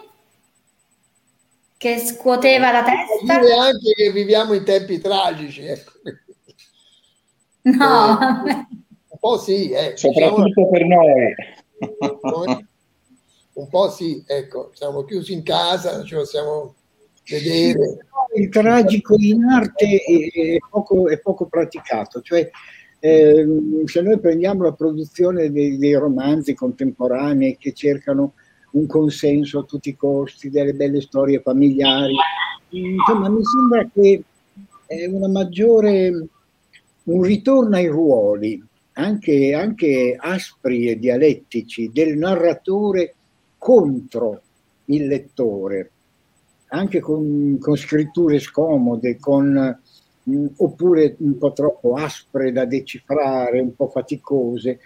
Che 1.78 1.98
scuoteva 2.00 2.72
la 2.72 2.84
testa? 2.84 3.40
Dire 3.40 3.54
anche 3.54 3.94
che 3.94 4.12
viviamo 4.12 4.54
in 4.54 4.64
tempi 4.64 5.00
tragici. 5.00 5.66
Ecco. 5.66 5.92
No, 7.62 8.46
eh, 8.46 8.68
un 9.08 9.18
po' 9.20 9.38
sì, 9.38 9.70
eh. 9.72 9.96
soprattutto 9.96 10.70
per 10.70 10.86
noi. 10.86 11.36
Un 13.54 13.68
po' 13.70 13.90
sì, 13.90 14.24
ecco, 14.26 14.72
siamo 14.74 15.04
chiusi 15.04 15.34
in 15.34 15.44
casa, 15.44 15.98
non 15.98 16.06
ci 16.06 16.16
possiamo 16.16 16.76
vedere. 17.30 17.98
Il 18.36 18.50
tragico 18.50 19.16
in 19.18 19.44
arte 19.44 20.04
è 20.04 20.58
poco, 20.70 21.08
è 21.08 21.20
poco 21.20 21.46
praticato, 21.48 22.22
cioè 22.22 22.50
eh, 23.00 23.48
se 23.86 24.02
noi 24.02 24.20
prendiamo 24.20 24.64
la 24.64 24.74
produzione 24.74 25.52
dei, 25.52 25.78
dei, 25.78 25.94
romanzi 25.94 26.54
contemporanei 26.54 27.58
che 27.58 27.74
cercano 27.74 28.34
un 28.72 28.86
consenso 28.88 29.60
a 29.60 29.64
tutti 29.64 29.90
i 29.90 29.96
costi, 29.96 30.50
delle 30.50 30.74
belle 30.74 31.02
storie 31.02 31.42
familiari, 31.42 32.14
insomma 32.70 33.30
mi 33.30 33.42
sembra 33.44 33.90
che 33.92 34.24
è 34.86 35.06
una 35.06 35.28
maggiore, 35.28 36.28
un 37.04 37.22
ritorno 37.22 37.76
ai 37.76 37.88
ruoli, 37.88 38.62
anche, 38.94 39.54
anche 39.54 40.16
aspri 40.20 40.90
e 40.90 41.00
dialettici, 41.00 41.90
del 41.92 42.18
narratore 42.18 43.16
contro 43.58 44.42
il 44.86 45.08
lettore 45.08 45.92
anche 46.70 47.00
con, 47.00 47.58
con 47.60 47.76
scritture 47.76 48.40
scomode, 48.40 49.18
con, 49.20 49.80
mh, 50.24 50.32
mm, 50.32 50.46
oppure 50.58 51.16
un 51.20 51.38
po' 51.38 51.54
troppo 51.54 51.94
aspre 51.94 52.52
da 52.52 52.66
decifrare, 52.66 53.60
un 53.60 53.76
po' 53.76 53.88
faticose. 53.88 54.80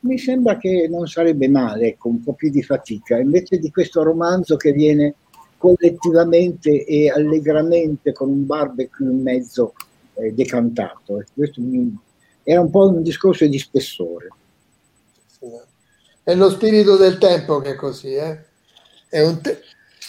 Mi 0.00 0.18
sembra 0.18 0.56
che 0.56 0.86
non 0.88 1.06
sarebbe 1.06 1.48
male, 1.48 1.88
ecco, 1.88 2.08
un 2.08 2.22
po' 2.22 2.34
più 2.34 2.50
di 2.50 2.62
fatica, 2.62 3.18
invece 3.18 3.58
di 3.58 3.70
questo 3.70 4.02
romanzo 4.02 4.56
che 4.56 4.72
viene 4.72 5.14
collettivamente 5.56 6.84
e 6.84 7.10
allegramente 7.10 8.12
con 8.12 8.30
un 8.30 8.46
barbecue 8.46 9.04
in 9.04 9.22
mezzo 9.22 9.74
eh, 10.14 10.32
decantato. 10.32 11.24
Questo 11.34 11.60
mi, 11.60 11.96
era 12.42 12.60
un 12.60 12.70
po' 12.70 12.88
un 12.88 13.02
discorso 13.02 13.46
di 13.46 13.58
spessore. 13.58 14.28
È 16.22 16.34
lo 16.34 16.50
spirito 16.50 16.96
del 16.96 17.18
tempo 17.18 17.58
che 17.58 17.70
è 17.70 17.74
così, 17.74 18.14
eh? 18.14 18.44
È 19.08 19.20
un, 19.20 19.40
te- 19.40 19.60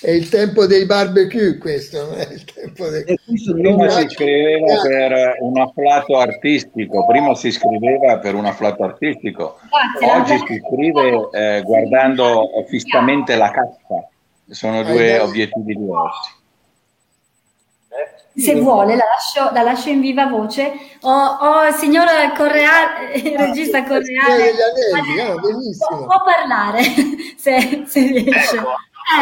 è 0.02 0.12
il 0.12 0.30
tempo 0.30 0.66
dei 0.66 0.86
barbecue 0.86 1.58
questo, 1.58 2.06
non 2.06 2.20
è 2.20 2.28
il 2.32 2.46
tempo 2.46 2.88
dei... 2.88 3.04
Prima 3.04 3.90
si 3.90 4.08
scriveva 4.10 4.82
per 4.82 5.38
un 5.42 5.60
afflato 5.60 6.18
artistico, 6.18 7.06
prima 7.06 7.36
si 7.36 7.52
scriveva 7.52 8.18
per 8.20 8.36
un 8.36 8.46
afflato 8.46 8.84
artistico, 8.84 9.60
oggi 10.02 10.38
si 10.48 10.62
scrive 10.66 11.30
eh, 11.34 11.62
guardando 11.64 12.50
fissamente 12.70 13.36
la 13.36 13.52
cassa, 13.52 14.08
sono 14.50 14.84
due 14.84 15.20
obiettivi 15.20 15.76
diversi. 15.76 16.38
Se 18.36 18.56
vuole 18.56 18.96
la 18.96 19.04
lascio, 19.04 19.54
la 19.54 19.64
lascio 19.64 19.90
in 19.90 20.00
viva 20.00 20.28
voce. 20.28 20.72
O, 21.02 21.12
o 21.12 21.72
signora 21.74 22.32
Correale, 22.32 23.12
il 23.16 23.38
regista 23.38 23.84
Correale, 23.84 24.52
no, 25.18 25.42
può, 25.42 26.06
può, 26.06 26.24
parlare 26.24 26.84
se, 27.36 27.84
se 27.86 28.00
riesce. 28.00 28.56
Ecco 28.56 28.70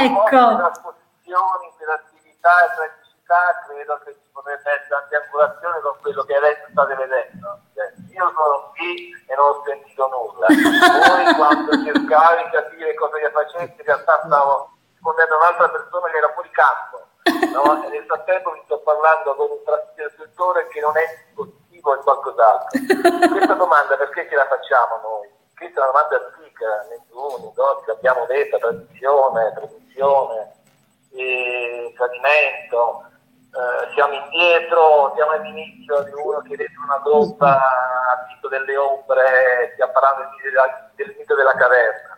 ecco. 0.04 0.72
per 1.78 1.90
attività 1.90 2.66
e 2.66 2.76
praticità 2.76 3.64
credo 3.68 4.00
che 4.04 4.14
ci 4.14 4.30
potrebbe 4.32 4.72
essere 4.72 5.24
angolazioni 5.24 5.82
con 5.82 5.96
quello 6.02 6.24
che 6.24 6.36
adesso 6.36 6.66
state 6.72 6.96
vedendo. 6.96 7.60
Cioè, 7.76 7.94
io 8.12 8.32
sono 8.34 8.72
qui 8.76 9.12
e 9.28 9.36
non 9.36 9.50
ho 9.50 9.64
sentito 9.66 10.08
nulla. 10.08 10.48
Voi 10.52 11.36
quando 11.36 11.72
cercavi 11.84 12.44
di 12.44 12.50
capire 12.52 12.94
cosa 12.96 13.20
gli 13.20 13.30
facessi, 13.32 13.76
in 13.78 13.86
realtà 13.86 14.22
stavo 14.26 14.78
rispondendo 14.94 15.34
a 15.36 15.38
un'altra 15.38 15.70
persona 15.70 16.10
che 16.10 16.18
era 16.18 16.34
fuori 16.34 16.50
campo. 16.52 17.06
No? 17.52 17.84
E 17.84 17.90
nel 17.94 18.06
frattempo 18.06 18.52
vi 18.52 18.62
sto 18.66 18.80
parlando 18.80 19.36
con 19.36 19.50
un 19.52 19.64
trasmettitore 19.64 20.68
che 20.68 20.80
non 20.80 20.98
è 20.98 21.06
positivo 21.36 21.94
e 21.94 22.04
qualcos'altro. 22.04 22.80
Questa 23.30 23.54
domanda 23.54 23.98
perché 23.98 24.28
ce 24.30 24.36
la 24.36 24.48
facciamo 24.48 25.00
noi? 25.04 25.30
Questa 25.56 25.80
è 25.80 25.84
una 25.84 25.92
domanda 25.92 26.16
antica, 26.16 26.47
Menduni, 26.90 27.52
Dotti, 27.54 27.84
l'abbiamo 27.88 28.26
detta, 28.26 28.58
tradizione, 28.58 29.54
tradizione, 29.54 30.56
tradimento, 31.96 33.06
eh, 33.58 33.94
siamo 33.94 34.14
indietro, 34.14 35.14
siamo 35.16 35.32
all'inizio 35.32 36.04
di 36.04 36.12
uno 36.14 36.42
che 36.42 36.56
dentro 36.56 36.84
una 36.84 37.02
tomba 37.02 37.58
ha 37.58 38.26
visto 38.28 38.48
delle 38.50 38.78
ombre, 38.78 39.72
stiamo 39.74 39.92
parlando 39.94 40.30
del 40.96 41.16
mito 41.18 41.36
della 41.36 41.56
caverna. 41.56 42.18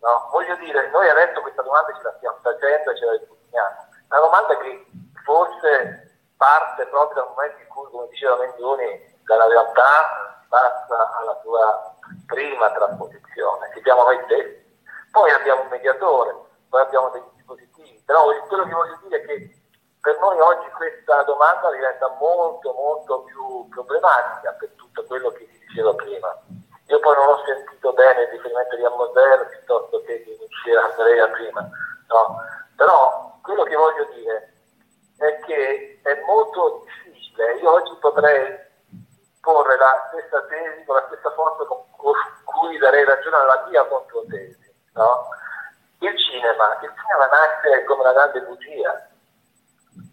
No? 0.00 0.28
Voglio 0.32 0.56
dire, 0.56 0.90
noi 0.90 1.08
adesso 1.08 1.40
questa 1.42 1.62
domanda 1.62 1.92
ce 1.94 2.02
la 2.02 2.14
stiamo 2.16 2.38
facendo 2.42 2.90
e 2.90 2.96
ce 2.96 3.04
la 3.04 3.12
rispondiamo. 3.12 3.76
Una 4.08 4.20
domanda 4.20 4.56
che 4.58 4.86
forse 5.24 6.16
parte 6.36 6.86
proprio 6.86 7.22
dal 7.22 7.32
momento 7.34 7.60
in 7.60 7.68
cui, 7.68 7.90
come 7.90 8.08
diceva 8.08 8.36
Menduni, 8.36 9.20
dalla 9.24 9.46
realtà 9.46 10.42
passa 10.48 11.18
alla 11.20 11.38
sua 11.42 11.91
prima 12.26 12.70
trasposizione, 12.72 13.70
che 13.74 13.80
siamo 13.82 14.04
noi 14.04 14.18
stessi. 14.24 14.60
Poi 15.10 15.30
abbiamo 15.30 15.62
un 15.62 15.68
mediatore, 15.68 16.34
poi 16.68 16.80
abbiamo 16.80 17.10
dei 17.10 17.22
dispositivi, 17.34 18.02
però 18.06 18.24
quello 18.48 18.64
che 18.64 18.74
voglio 18.74 18.98
dire 19.02 19.20
è 19.20 19.26
che 19.26 19.62
per 20.00 20.18
noi 20.18 20.38
oggi 20.40 20.68
questa 20.70 21.22
domanda 21.22 21.70
diventa 21.70 22.08
molto 22.18 22.72
molto 22.72 23.22
più 23.22 23.68
problematica 23.68 24.52
per 24.58 24.70
tutto 24.76 25.04
quello 25.04 25.30
che 25.30 25.46
si 25.50 25.58
diceva 25.66 25.94
prima. 25.94 26.36
Io 26.86 26.98
poi 26.98 27.14
non 27.14 27.28
ho 27.28 27.44
sentito 27.44 27.92
bene 27.92 28.22
il 28.22 28.28
riferimento 28.28 28.76
di 28.76 28.84
Ammoser 28.84 29.48
piuttosto 29.48 30.02
che 30.02 30.22
di 30.24 30.36
Michele 30.40 30.80
Andrea 30.80 31.28
prima, 31.28 31.68
no? 32.08 32.36
però 32.76 33.38
quello 33.42 33.62
che 33.62 33.76
voglio 33.76 34.04
dire 34.14 34.52
è 35.18 35.38
che 35.46 36.00
è 36.02 36.22
molto 36.26 36.84
difficile, 36.84 37.54
io 37.54 37.70
oggi 37.70 37.96
potrei 38.00 38.58
porre 39.42 39.76
la 39.76 40.08
stessa 40.08 40.40
tesi 40.46 40.84
con 40.84 40.96
la 40.96 41.04
stessa 41.08 41.30
forza 41.32 41.64
con 41.64 41.82
cui 42.44 42.78
darei 42.78 43.04
ragione 43.04 43.36
alla 43.36 43.66
mia 43.68 43.84
controtesi. 43.84 44.72
No? 44.94 45.28
Il 45.98 46.16
cinema, 46.18 46.78
il 46.80 46.92
cinema 46.94 47.26
nasce 47.26 47.84
come 47.84 48.00
una 48.00 48.12
grande 48.12 48.40
bugia. 48.42 49.08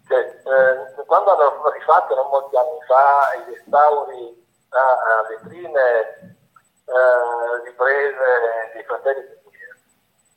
Cioè, 0.06 0.18
eh, 0.18 1.04
quando 1.06 1.30
hanno 1.30 1.70
rifatto 1.70 2.14
non 2.14 2.28
molti 2.28 2.56
anni 2.56 2.78
fa 2.86 3.32
i 3.38 3.54
restauri 3.54 4.46
a, 4.70 5.18
a 5.18 5.26
vetrine 5.28 6.36
eh, 6.84 7.64
riprese 7.64 8.70
dei 8.74 8.84
fratelli 8.84 9.20
di 9.28 9.38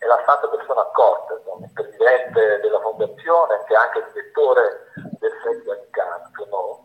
e 0.04 0.06
l'ha 0.06 0.22
fatto 0.26 0.50
persona 0.50 0.82
accorta, 0.82 1.34
il 1.34 1.72
presidente 1.74 2.60
della 2.60 2.80
fondazione, 2.82 3.64
che 3.66 3.74
è 3.74 3.78
anche 3.78 4.00
il 4.00 4.06
direttore 4.12 4.92
del 5.18 5.32
Festival 5.42 5.80
di 5.80 5.90
Cannes, 5.92 6.50
no? 6.50 6.83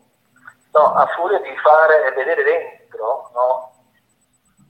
No, 0.79 0.93
a 0.93 1.05
furia 1.07 1.39
di 1.39 1.55
fare 1.57 2.05
e 2.05 2.11
vedere 2.13 2.43
dentro, 2.43 3.29
no, 3.33 3.71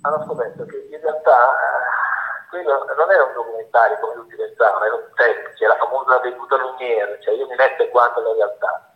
hanno 0.02 0.24
scoperto 0.26 0.66
che 0.66 0.88
in 0.90 1.00
realtà 1.00 1.54
eh, 1.54 2.50
quello 2.50 2.86
non 2.98 3.12
era 3.12 3.24
un 3.24 3.34
documentario 3.34 4.00
come 4.00 4.14
tutti 4.16 4.36
pensavano, 4.36 4.86
era 4.86 4.96
un 4.96 5.10
semplice, 5.16 5.68
la 5.68 5.78
famosa 5.78 6.20
veduta 6.20 6.58
Lumiere, 6.58 7.22
cioè 7.22 7.36
io 7.36 7.48
mi 7.48 7.56
metto 7.56 7.84
e 7.84 7.90
guardo 7.90 8.22
la 8.22 8.34
realtà. 8.34 8.90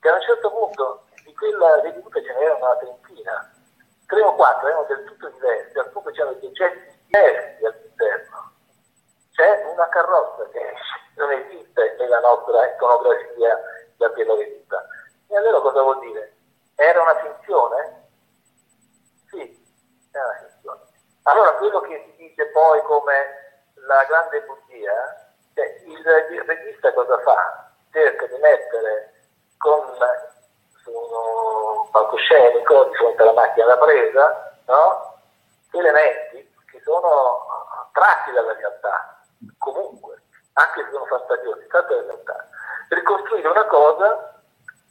Che 0.00 0.08
a 0.08 0.14
un 0.14 0.20
certo 0.22 0.50
punto 0.50 1.04
di 1.24 1.32
quella 1.34 1.80
veduta 1.82 2.20
ce 2.20 2.34
n'era 2.34 2.56
una 2.56 2.76
trentina, 2.76 3.52
tre 4.06 4.22
o 4.22 4.34
quattro 4.34 4.68
erano 4.68 4.86
del 4.88 5.04
tutto 5.04 5.28
diversi, 5.28 5.78
al 5.78 5.90
punto 5.90 6.10
c'erano 6.10 6.36
dei 6.40 6.52
gesti 6.52 6.98
diversi 7.06 7.64
all'interno. 7.64 8.52
C'è 9.32 9.64
una 9.72 9.88
carrozza 9.88 10.48
che 10.50 10.72
non 11.16 11.30
esiste 11.30 11.96
nella 11.98 12.20
nostra 12.20 12.66
iconografia 12.74 13.60
da 13.98 14.10
quella 14.10 14.34
veduta. 14.34 14.84
E 15.28 15.36
allora 15.36 15.60
cosa 15.60 15.82
vuol 15.82 15.98
dire? 16.00 16.35
Era 16.76 17.02
una 17.02 17.16
finzione? 17.20 18.08
Sì, 19.30 19.66
era 20.12 20.24
una 20.24 20.48
finzione. 20.48 20.80
Allora 21.22 21.52
quello 21.54 21.80
che 21.80 22.04
si 22.06 22.28
dice 22.28 22.46
poi 22.48 22.82
come 22.82 23.62
la 23.86 24.04
grande 24.04 24.42
bugia, 24.42 25.32
cioè 25.54 25.64
il, 25.86 26.44
regista 26.44 26.92
cosa 26.92 27.18
fa? 27.20 27.72
Cerca 27.90 28.26
di 28.26 28.38
mettere 28.38 29.14
con 29.56 29.80
su 30.82 30.90
un 30.90 31.90
palcoscenico 31.90 32.84
di 32.84 32.94
fronte 32.94 33.22
alla 33.22 33.32
macchina 33.32 33.66
da 33.66 33.78
presa, 33.78 34.54
no? 34.66 35.14
elementi 35.72 36.54
che 36.70 36.80
sono 36.82 37.44
tratti 37.92 38.32
dalla 38.32 38.52
realtà, 38.52 39.18
comunque, 39.58 40.22
anche 40.52 40.84
se 40.84 40.90
sono 40.90 41.06
fantasiosi, 41.06 41.66
tratti 41.68 41.94
dalla 41.94 42.06
realtà, 42.06 42.48
per 42.88 43.02
costruire 43.02 43.48
una 43.48 43.66
cosa 43.66 44.42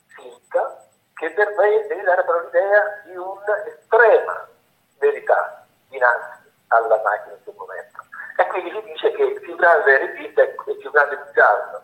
finta 0.07 0.84
che 1.16 1.34
deve, 1.34 1.88
deve 1.88 2.03
dare 2.03 2.24
però 2.24 2.39
l'idea 2.39 3.01
di 3.05 3.16
un'estrema 3.16 4.47
verità 4.99 5.66
dinanzi 5.89 6.51
alla 6.68 7.01
macchina 7.01 7.36
in 7.36 7.43
quel 7.43 7.55
momento. 7.55 8.03
E 8.38 8.47
quindi 8.47 8.72
si 8.72 8.82
dice 8.84 9.11
che 9.11 9.24
il 9.24 9.39
più 9.39 9.55
grande 9.55 9.97
regista 9.97 10.41
è 10.41 10.55
il 10.66 10.78
più 10.78 10.91
grande 10.91 11.18
bugiardo. 11.18 11.84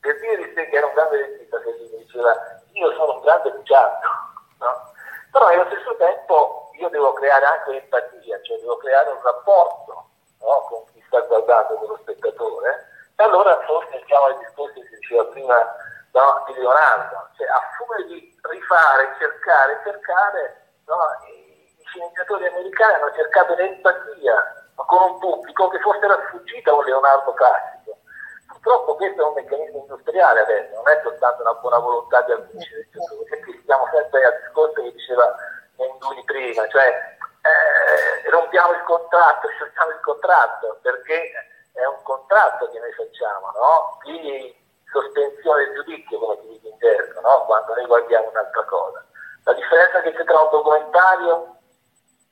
Per 0.00 0.20
dire 0.20 0.36
di 0.36 0.52
sé 0.54 0.68
che 0.68 0.76
era 0.76 0.86
un 0.86 0.94
grande 0.94 1.16
regista, 1.16 1.60
che 1.60 1.72
gli 1.72 1.96
diceva 1.98 2.34
io 2.72 2.92
sono 2.94 3.14
un 3.14 3.20
grande 3.20 3.50
bugiardo, 3.52 4.08
no? 4.58 4.92
però 5.30 5.46
allo 5.46 5.66
stesso 5.66 5.96
tempo 5.96 6.70
io 6.78 6.88
devo 6.88 7.12
creare 7.12 7.44
anche 7.44 7.76
empatia, 7.76 8.40
cioè 8.42 8.58
devo 8.58 8.76
creare 8.78 9.10
un 9.10 9.22
rapporto 9.22 10.08
no? 10.40 10.66
con 10.68 10.84
chi 10.92 11.02
sta 11.06 11.20
guardando, 11.20 11.74
con 11.74 11.88
lo 11.88 11.98
spettatore, 12.02 12.88
e 13.16 13.22
allora 13.22 13.60
forse 13.66 14.02
siamo 14.06 14.26
al 14.26 14.38
discorso 14.38 14.80
che 14.80 14.96
diceva 14.98 15.24
prima 15.26 15.76
no, 16.14 16.44
di 16.46 16.54
Leonardo, 16.54 17.28
cioè 17.36 17.46
a 17.48 17.60
furia 17.76 18.06
di 18.06 18.38
rifare, 18.42 19.14
cercare, 19.18 19.80
cercare, 19.82 20.70
no, 20.86 20.96
i, 21.26 21.52
sceneggiatori 21.84 22.46
americani 22.46 22.94
hanno 22.94 23.12
cercato 23.14 23.54
l'empatia 23.54 24.34
con 24.74 25.02
un 25.02 25.18
pubblico 25.18 25.68
che 25.68 25.78
fosse 25.80 26.04
era 26.04 26.18
sfuggito 26.26 26.70
a 26.70 26.74
un 26.74 26.84
Leonardo 26.84 27.32
classico. 27.34 27.98
Purtroppo 28.46 28.96
questo 28.96 29.22
è 29.22 29.26
un 29.26 29.34
meccanismo 29.34 29.78
industriale 29.78 30.40
adesso, 30.40 30.74
non 30.74 30.88
è 30.88 31.00
soltanto 31.02 31.42
una 31.42 31.54
buona 31.54 31.78
volontà 31.78 32.22
di 32.22 32.32
alcuni 32.32 32.62
sceneggiatori, 32.62 33.30
e 33.30 33.40
qui 33.42 33.62
siamo 33.64 33.88
sempre 33.92 34.24
al 34.24 34.40
discorso 34.40 34.82
che 34.82 34.92
diceva 34.92 35.34
Menduni 35.76 36.24
prima, 36.24 36.66
cioè 36.68 37.16
eh, 37.42 38.30
rompiamo 38.30 38.72
il 38.72 38.82
contratto, 38.84 39.48
scioltiamo 39.48 39.90
il 39.90 40.00
contratto, 40.00 40.78
perché 40.80 41.32
è 41.72 41.84
un 41.84 42.02
contratto 42.02 42.70
che 42.70 42.78
noi 42.78 42.92
facciamo, 42.92 43.50
no? 43.50 43.98
Qui 44.00 44.63
sospensione 44.94 45.64
del 45.64 45.74
giudizio, 45.74 46.18
come 46.18 46.38
si 46.40 46.48
dice 46.48 46.68
in 46.68 46.78
gergo, 46.78 47.20
no? 47.20 47.44
quando 47.46 47.74
noi 47.74 47.86
guardiamo 47.86 48.30
un'altra 48.30 48.64
cosa. 48.64 49.04
La 49.42 49.52
differenza 49.52 50.00
che 50.00 50.12
c'è 50.14 50.24
tra 50.24 50.40
un 50.40 50.50
documentario 50.50 51.56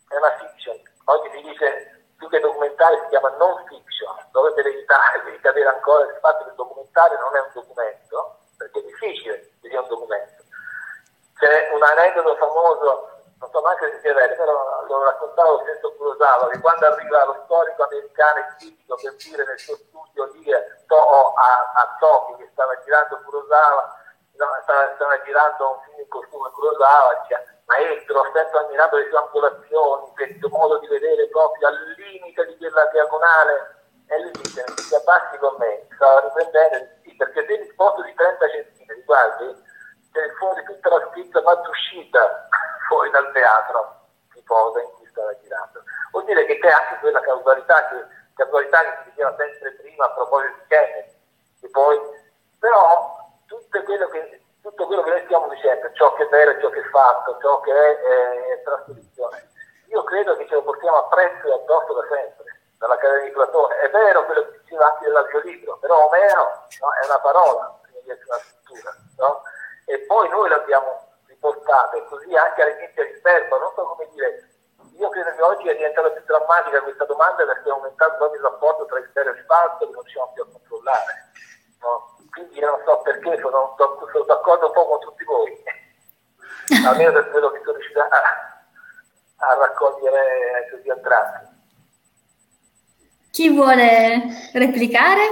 e 0.08 0.16
una 0.16 0.36
fiction, 0.38 0.80
oggi 1.06 1.30
si 1.34 1.42
dice 1.42 2.06
più 2.16 2.28
che 2.28 2.38
documentario 2.38 3.00
si 3.02 3.08
chiama 3.08 3.34
non 3.36 3.64
fiction, 3.66 4.14
dovete 4.30 4.60
evitare 4.60 5.30
di 5.30 5.40
cadere 5.40 5.68
ancora 5.68 6.04
il 6.04 6.18
fatto 6.20 6.44
che 6.44 6.50
il 6.50 6.56
documentario 6.56 7.18
non 7.18 7.36
è 7.36 7.40
un 7.40 7.50
documento, 7.52 8.38
perché 8.56 8.78
è 8.78 8.82
difficile 8.84 9.50
che 9.60 9.68
sia 9.68 9.80
un 9.80 9.88
documento. 9.88 10.42
C'è 11.34 11.70
un 11.74 11.82
aneddoto 11.82 12.36
famoso 12.36 13.10
non 13.42 13.50
so 13.50 13.60
neanche 13.60 13.90
se 13.90 14.00
sia 14.02 14.14
vero, 14.14 14.34
però 14.36 14.84
lo 14.86 15.02
raccontavo 15.02 15.62
stesso 15.62 15.92
Kurosawa, 15.96 16.48
che 16.48 16.60
quando 16.60 16.86
arriva 16.86 17.24
lo 17.24 17.42
storico 17.44 17.82
americano 17.82 18.54
tipico 18.56 18.94
per 18.94 19.16
dire 19.16 19.44
nel 19.44 19.58
suo 19.58 19.74
studio 19.74 20.30
lì 20.42 20.52
to, 20.86 21.32
a, 21.34 21.72
a 21.74 21.96
Tokyo 21.98 22.36
che 22.36 22.48
stava 22.52 22.78
girando 22.84 23.20
Kurosawa, 23.24 23.96
stava, 24.32 24.92
stava 24.94 25.22
girando 25.24 25.70
un 25.70 25.78
film 25.84 26.00
in 26.00 26.08
costume 26.08 26.50
Kurosawa, 26.50 27.20
dice 27.22 27.62
maestro, 27.66 28.20
ho 28.20 28.30
sempre 28.32 28.58
ammirato 28.58 28.96
le 28.96 29.08
sue 29.08 29.18
angolazioni, 29.18 30.12
questo 30.14 30.48
modo 30.48 30.78
di 30.78 30.86
vedere 30.88 31.28
proprio 31.28 31.68
al 31.68 31.94
limite 31.96 32.46
di 32.46 32.56
quella 32.56 32.86
diagonale, 32.92 33.80
e 34.08 34.20
lui 34.20 34.30
dice, 34.32 34.64
ti 34.64 34.94
abbassi 34.94 35.38
con 35.38 35.54
me, 35.58 35.86
stava 35.94 36.20
riprendendo, 36.20 36.88
sì, 37.02 37.14
perché 37.16 37.46
se 37.46 37.52
il 37.52 37.74
posto 37.74 38.02
di 38.02 38.14
30 38.14 38.46
cm, 38.46 39.04
guardi, 39.04 39.70
c'è 40.12 40.28
fuori 40.38 40.62
tutta 40.64 40.88
la 40.90 41.08
schizza 41.10 41.40
fatta 41.40 41.68
uscita 41.68 42.48
fuori 42.88 43.10
dal 43.10 43.32
teatro 43.32 44.00
si 44.34 44.42
posa 44.42 44.80
in 44.82 44.90
cui 44.96 45.06
stava 45.06 45.34
girando. 45.40 45.82
Vuol 46.10 46.24
dire 46.24 46.44
che 46.44 46.58
c'è 46.58 46.68
anche 46.68 46.98
quella 47.00 47.20
causalità 47.20 47.88
che, 47.88 48.04
causalità 48.34 48.80
che 48.80 48.96
si 49.02 49.10
diceva 49.10 49.34
sempre 49.36 49.72
prima 49.72 50.04
a 50.04 50.10
proposito 50.10 50.54
di 50.54 50.66
Kennedy, 50.68 51.12
che 51.60 51.68
poi, 51.68 52.00
però 52.58 53.16
tutto 53.46 53.82
quello 53.82 54.08
che, 54.08 54.42
tutto 54.62 54.86
quello 54.86 55.02
che 55.02 55.10
noi 55.10 55.22
stiamo 55.24 55.48
dicendo, 55.48 55.92
ciò 55.92 56.12
che 56.14 56.24
è 56.24 56.28
vero, 56.28 56.60
ciò 56.60 56.70
che 56.70 56.80
è 56.80 56.88
fatto, 56.90 57.38
ciò 57.40 57.60
che 57.60 57.72
è, 57.72 58.00
è 58.52 58.62
trasposizione, 58.62 59.50
io 59.88 60.04
credo 60.04 60.36
che 60.36 60.46
ce 60.46 60.54
lo 60.54 60.62
portiamo 60.62 60.96
a 60.96 61.08
prezzo 61.08 61.48
e 61.48 61.52
addosso 61.52 61.92
da 61.92 62.06
sempre, 62.08 62.60
dall'Accademia 62.78 63.24
di 63.24 63.32
Platone. 63.32 63.76
È 63.76 63.90
vero 63.90 64.24
quello 64.24 64.42
che 64.42 64.60
diceva 64.62 64.90
anche 64.90 65.04
nell'altro 65.04 65.40
libro, 65.40 65.76
però 65.78 66.06
Omero 66.06 66.66
no, 66.80 66.92
è 67.00 67.04
una 67.04 67.20
parola 67.20 67.78
prima 67.82 67.98
di 68.02 68.10
essere 68.10 68.26
una 68.28 68.38
scrittura, 68.38 68.96
no? 69.18 69.42
e 69.84 69.98
poi 70.00 70.28
noi 70.30 70.48
l'abbiamo 70.48 71.08
riportata 71.26 71.96
e 71.96 72.04
così 72.06 72.34
anche 72.34 72.62
all'inizio 72.62 73.04
di 73.04 73.14
Sperbo, 73.18 73.58
non 73.58 73.72
so 73.74 73.82
come 73.84 74.08
dire, 74.12 74.48
io 74.96 75.08
credo 75.08 75.34
che 75.34 75.42
oggi 75.42 75.68
è 75.68 75.76
diventata 75.76 76.10
più 76.10 76.22
drammatica 76.26 76.82
questa 76.82 77.04
domanda 77.04 77.44
perché 77.44 77.68
è 77.68 77.72
aumentato 77.72 78.16
proprio 78.16 78.40
il 78.40 78.46
rapporto 78.46 78.86
tra 78.86 78.98
il 78.98 79.10
vero 79.12 79.30
e 79.30 79.38
il 79.38 79.44
falso 79.44 79.78
che 79.78 79.92
non 79.92 80.02
riusciamo 80.02 80.30
più 80.32 80.42
a 80.42 80.46
controllare. 80.46 81.30
No? 81.80 82.16
Quindi 82.30 82.58
io 82.58 82.70
non 82.70 82.80
so 82.84 83.00
perché, 83.02 83.38
sono, 83.40 83.74
sono, 83.76 84.24
d'accordo 84.24 84.66
un 84.66 84.72
po' 84.72 84.86
con 84.86 85.00
tutti 85.00 85.24
voi, 85.24 85.62
almeno 86.86 87.12
per 87.12 87.30
quello 87.30 87.50
che 87.50 87.60
sono 87.64 87.76
riuscito 87.76 88.00
a, 88.00 88.08
a 89.36 89.54
raccogliere 89.54 90.68
così 90.70 90.90
a 90.90 90.96
tratti. 90.96 91.50
Chi 93.30 93.48
vuole 93.48 94.50
replicare? 94.52 95.22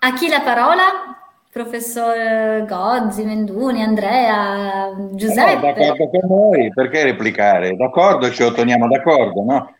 A 0.00 0.12
chi 0.14 0.28
la 0.28 0.40
parola? 0.40 1.21
Professor 1.52 2.64
Gozzi, 2.64 3.24
Menduni, 3.24 3.82
Andrea, 3.82 4.90
Giuseppe. 5.12 5.74
Eh, 5.74 5.74
d'accordo 5.74 6.08
con 6.08 6.20
noi, 6.26 6.72
perché 6.72 7.02
replicare? 7.02 7.76
D'accordo, 7.76 8.30
ci 8.30 8.42
ottoniamo 8.42 8.88
d'accordo, 8.88 9.42
no? 9.42 9.74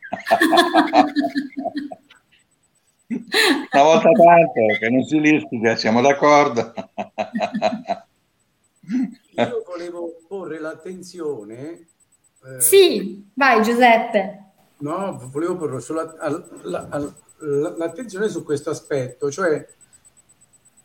Una 3.72 3.82
volta 3.82 4.10
tanto, 4.10 4.60
che 4.78 4.90
non 4.90 5.02
si 5.04 5.18
litiga, 5.18 5.74
siamo 5.74 6.02
d'accordo. 6.02 6.74
Io 9.36 9.64
volevo 9.66 10.18
porre 10.28 10.60
l'attenzione. 10.60 11.86
Eh, 12.44 12.60
sì, 12.60 13.30
vai 13.32 13.62
Giuseppe. 13.62 14.44
No, 14.80 15.18
volevo 15.32 15.56
porre 15.56 15.82
al, 16.18 17.14
l'attenzione 17.78 18.28
su 18.28 18.44
questo 18.44 18.68
aspetto, 18.68 19.30
cioè 19.30 19.66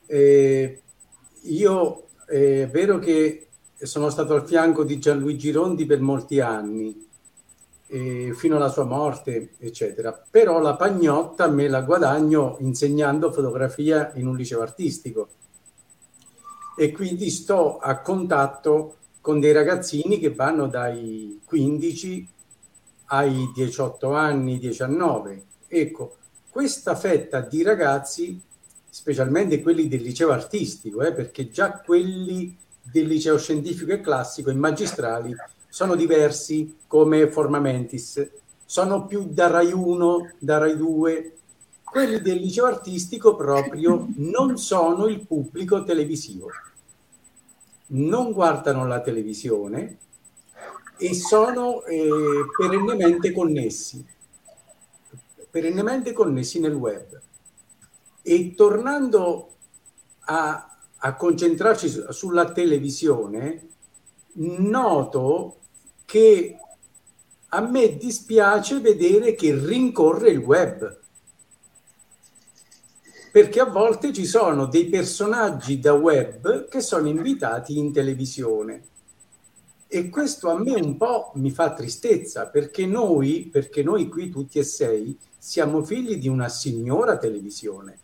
eh, 0.07 0.81
io 1.41 2.07
è 2.25 2.67
vero 2.67 2.99
che 2.99 3.47
sono 3.77 4.09
stato 4.09 4.33
al 4.33 4.47
fianco 4.47 4.83
di 4.83 4.97
Gianluigi 4.97 5.51
Rondi 5.51 5.85
per 5.85 6.01
molti 6.01 6.39
anni, 6.39 7.07
eh, 7.87 8.33
fino 8.35 8.55
alla 8.55 8.69
sua 8.69 8.83
morte, 8.83 9.51
eccetera, 9.59 10.11
però 10.29 10.59
la 10.59 10.75
pagnotta 10.75 11.47
me 11.47 11.67
la 11.67 11.81
guadagno 11.81 12.57
insegnando 12.59 13.31
fotografia 13.31 14.11
in 14.15 14.27
un 14.27 14.35
liceo 14.35 14.61
artistico 14.61 15.29
e 16.75 16.91
quindi 16.91 17.29
sto 17.29 17.77
a 17.77 17.99
contatto 18.01 18.95
con 19.21 19.39
dei 19.39 19.51
ragazzini 19.51 20.19
che 20.19 20.33
vanno 20.33 20.67
dai 20.67 21.41
15 21.43 22.29
ai 23.05 23.51
18 23.53 24.13
anni, 24.13 24.59
19. 24.59 25.43
Ecco, 25.67 26.17
questa 26.49 26.95
fetta 26.95 27.41
di 27.41 27.63
ragazzi 27.63 28.39
specialmente 28.97 29.61
quelli 29.61 29.87
del 29.87 30.01
liceo 30.01 30.31
artistico, 30.31 31.03
eh, 31.03 31.13
perché 31.13 31.51
già 31.51 31.71
quelli 31.73 32.57
del 32.81 33.05
liceo 33.05 33.37
scientifico 33.37 33.91
e 33.91 34.01
classico 34.01 34.49
e 34.49 34.55
magistrali 34.55 35.35
sono 35.69 35.93
diversi 35.93 36.77
come 36.87 37.29
formamentis, 37.29 38.27
sono 38.65 39.05
più 39.05 39.27
da 39.29 39.51
Rai 39.51 39.71
1, 39.71 40.31
da 40.39 40.57
Rai 40.57 40.75
2. 40.75 41.35
Quelli 41.83 42.19
del 42.21 42.37
liceo 42.37 42.65
artistico 42.65 43.35
proprio 43.35 44.07
non 44.15 44.57
sono 44.57 45.05
il 45.05 45.23
pubblico 45.27 45.83
televisivo, 45.83 46.49
non 47.89 48.31
guardano 48.31 48.87
la 48.87 48.99
televisione 49.01 49.97
e 50.97 51.13
sono 51.13 51.83
eh, 51.83 52.09
perennemente 52.57 53.31
connessi, 53.31 54.03
perennemente 55.51 56.13
connessi 56.13 56.59
nel 56.59 56.73
web. 56.73 57.21
E 58.29 58.55
tornando 58.55 59.53
a, 60.25 60.77
a 60.97 61.15
concentrarci 61.15 61.87
su, 61.87 62.11
sulla 62.11 62.51
televisione, 62.51 63.69
noto 64.33 65.59
che 66.03 66.57
a 67.47 67.61
me 67.61 67.95
dispiace 67.95 68.81
vedere 68.81 69.33
che 69.33 69.57
rincorre 69.57 70.31
il 70.31 70.39
web. 70.39 70.99
Perché 73.31 73.61
a 73.61 73.69
volte 73.69 74.11
ci 74.11 74.25
sono 74.25 74.65
dei 74.65 74.87
personaggi 74.87 75.79
da 75.79 75.93
web 75.93 76.67
che 76.67 76.81
sono 76.81 77.07
invitati 77.07 77.77
in 77.77 77.93
televisione. 77.93 78.83
E 79.87 80.09
questo 80.09 80.49
a 80.49 80.59
me 80.59 80.73
un 80.73 80.97
po' 80.97 81.31
mi 81.35 81.51
fa 81.51 81.71
tristezza 81.71 82.47
perché 82.47 82.85
noi, 82.85 83.47
perché 83.49 83.83
noi 83.83 84.09
qui 84.09 84.29
tutti 84.29 84.59
e 84.59 84.63
sei 84.65 85.17
siamo 85.37 85.81
figli 85.81 86.17
di 86.17 86.27
una 86.27 86.49
signora 86.49 87.17
televisione 87.17 87.99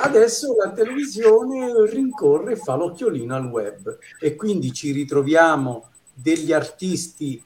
Adesso 0.00 0.56
la 0.56 0.72
televisione 0.72 1.86
rincorre 1.86 2.52
e 2.52 2.56
fa 2.56 2.74
l'occhiolino 2.74 3.34
al 3.34 3.46
web 3.46 3.98
e 4.20 4.34
quindi 4.34 4.72
ci 4.72 4.90
ritroviamo 4.90 5.90
degli 6.12 6.52
artisti 6.52 7.42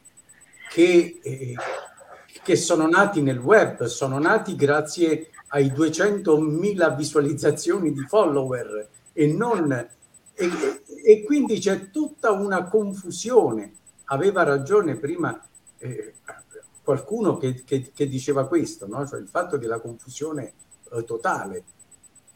che, 0.70 1.20
eh, 1.22 1.54
che 2.42 2.56
sono 2.56 2.88
nati 2.88 3.22
nel 3.22 3.38
web, 3.38 3.84
sono 3.84 4.18
nati 4.18 4.56
grazie 4.56 5.30
ai 5.48 5.68
200.000 5.68 6.96
visualizzazioni 6.96 7.92
di 7.92 8.04
follower 8.06 8.88
e 9.12 9.26
non... 9.26 9.88
E, 10.40 10.50
e 11.04 11.24
quindi 11.24 11.58
c'è 11.58 11.90
tutta 11.90 12.30
una 12.30 12.64
confusione. 12.68 13.72
Aveva 14.04 14.42
ragione 14.44 14.96
prima 14.96 15.40
eh, 15.78 16.14
qualcuno 16.82 17.36
che, 17.36 17.62
che, 17.64 17.90
che, 17.94 18.08
diceva 18.08 18.46
questo, 18.46 18.86
no? 18.86 19.06
cioè 19.06 19.20
il 19.20 19.28
fatto 19.28 19.56
della 19.56 19.80
confusione 19.80 20.52
eh, 20.92 21.04
totale, 21.04 21.64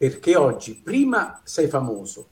perché 0.03 0.35
oggi 0.35 0.75
prima 0.75 1.41
sei 1.45 1.69
famoso, 1.69 2.27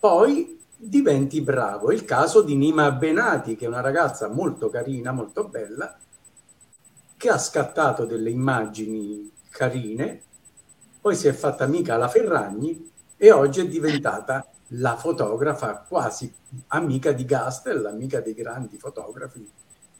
poi 0.00 0.60
diventi 0.76 1.40
bravo. 1.42 1.90
È 1.90 1.94
il 1.94 2.04
caso 2.04 2.42
di 2.42 2.56
Nima 2.56 2.90
Benati, 2.90 3.54
che 3.54 3.66
è 3.66 3.68
una 3.68 3.80
ragazza 3.80 4.26
molto 4.26 4.68
carina, 4.68 5.12
molto 5.12 5.44
bella, 5.46 5.96
che 7.16 7.28
ha 7.28 7.38
scattato 7.38 8.04
delle 8.04 8.30
immagini 8.30 9.30
carine, 9.48 10.22
poi 11.00 11.14
si 11.14 11.28
è 11.28 11.32
fatta 11.32 11.62
amica 11.62 11.94
alla 11.94 12.08
Ferragni 12.08 12.90
e 13.16 13.30
oggi 13.30 13.60
è 13.60 13.68
diventata 13.68 14.44
la 14.70 14.96
fotografa 14.96 15.84
quasi 15.86 16.34
amica 16.66 17.12
di 17.12 17.24
Gastel, 17.24 17.86
amica 17.86 18.20
dei 18.20 18.34
grandi 18.34 18.76
fotografi. 18.76 19.48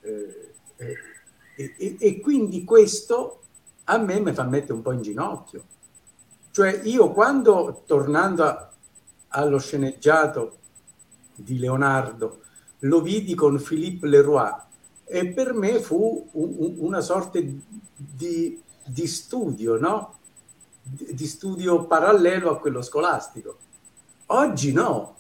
Eh, 0.01 0.53
eh, 0.78 1.74
e, 1.78 1.96
e, 2.01 2.20
quindi 2.20 2.64
questo 2.64 3.40
a 3.84 3.98
me 3.98 4.18
mi 4.18 4.32
fa 4.32 4.42
mettere 4.42 4.72
un 4.72 4.82
po' 4.82 4.90
in 4.90 5.03
ginocchio. 5.03 5.78
Cioè 6.51 6.80
io 6.84 7.11
quando, 7.12 7.82
tornando 7.86 8.44
a, 8.44 8.70
allo 9.28 9.59
sceneggiato 9.59 10.59
di 11.34 11.59
Leonardo, 11.59 12.40
lo 12.80 13.01
vidi 13.01 13.34
con 13.34 13.61
Philippe 13.61 14.07
Leroy 14.07 14.53
e 15.05 15.28
per 15.28 15.53
me 15.53 15.80
fu 15.80 16.28
un, 16.32 16.55
un, 16.57 16.74
una 16.78 17.01
sorta 17.01 17.38
di, 17.40 18.62
di 18.84 19.07
studio, 19.07 19.78
no? 19.78 20.18
Di, 20.82 21.14
di 21.14 21.26
studio 21.26 21.84
parallelo 21.84 22.51
a 22.51 22.59
quello 22.59 22.82
scolastico. 22.82 23.59
Oggi 24.26 24.72
no, 24.72 25.16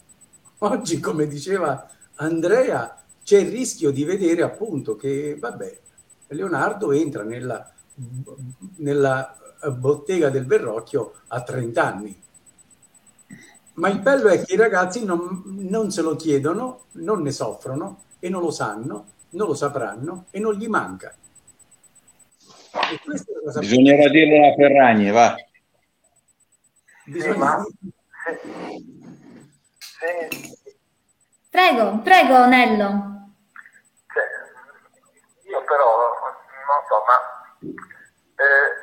oggi 0.58 1.00
come 1.00 1.26
diceva 1.26 1.88
Andrea 2.16 2.96
c'è 3.22 3.38
il 3.38 3.50
rischio 3.50 3.90
di 3.90 4.04
vedere 4.04 4.42
appunto 4.42 4.96
che, 4.96 5.36
vabbè, 5.38 5.80
Leonardo 6.28 6.92
entra 6.92 7.22
nella, 7.22 7.72
nella 8.76 9.36
bottega 9.68 10.30
del 10.30 10.46
Verrocchio 10.46 11.14
a 11.28 11.42
30 11.42 11.84
anni. 11.84 12.22
Ma 13.74 13.88
il 13.88 14.00
bello 14.00 14.28
è 14.28 14.42
che 14.42 14.54
i 14.54 14.56
ragazzi 14.56 15.04
non, 15.04 15.42
non 15.44 15.90
se 15.90 16.02
lo 16.02 16.16
chiedono, 16.16 16.86
non 16.92 17.22
ne 17.22 17.30
soffrono 17.30 18.04
e 18.18 18.28
non 18.28 18.42
lo 18.42 18.50
sanno, 18.50 19.06
non 19.30 19.46
lo 19.46 19.54
sapranno 19.54 20.26
e 20.30 20.38
non 20.38 20.54
gli 20.54 20.68
manca. 20.68 21.14
Bisognerà 23.58 24.08
dirlo 24.08 24.46
a 24.46 24.54
Ferragni, 24.54 25.10
va. 25.10 25.34
Bisogna... 27.06 27.64
Prego, 31.50 31.98
prego 31.98 32.46
Nello. 32.46 33.32
Cioè, 34.06 34.22
io 35.50 35.64
però, 35.64 35.84
non 36.68 36.80
so, 36.88 37.02
ma 37.06 37.74
eh, 38.40 38.79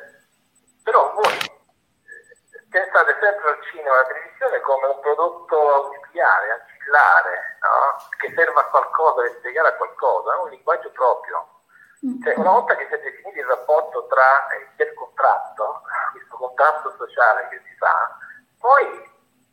però 0.88 1.12
voi 1.12 1.36
eh, 1.36 2.64
pensate 2.70 3.12
sempre 3.20 3.48
al 3.50 3.60
cinema 3.68 3.92
e 3.92 3.98
alla 3.98 4.08
televisione 4.08 4.60
come 4.60 4.86
un 4.86 5.00
prodotto 5.00 5.74
ausiliare, 5.74 6.64
ancillare, 6.64 7.58
no? 7.60 8.08
che 8.16 8.32
serve 8.34 8.58
a 8.58 8.64
qualcosa, 8.72 9.20
per 9.20 9.36
spiegare 9.36 9.68
a 9.68 9.76
qualcosa, 9.76 10.32
è 10.32 10.38
un 10.38 10.48
linguaggio 10.48 10.90
proprio. 10.92 11.60
Mm. 12.06 12.22
Cioè, 12.22 12.38
una 12.38 12.52
volta 12.52 12.74
che 12.76 12.86
si 12.88 12.94
è 12.94 13.00
definito 13.00 13.38
il 13.38 13.44
rapporto 13.44 14.06
tra 14.06 14.46
il 14.78 14.94
contratto, 14.94 15.82
questo 16.12 16.36
contratto 16.36 16.94
sociale 16.96 17.48
che 17.48 17.60
si 17.68 17.76
fa, 17.76 18.16
poi 18.58 18.86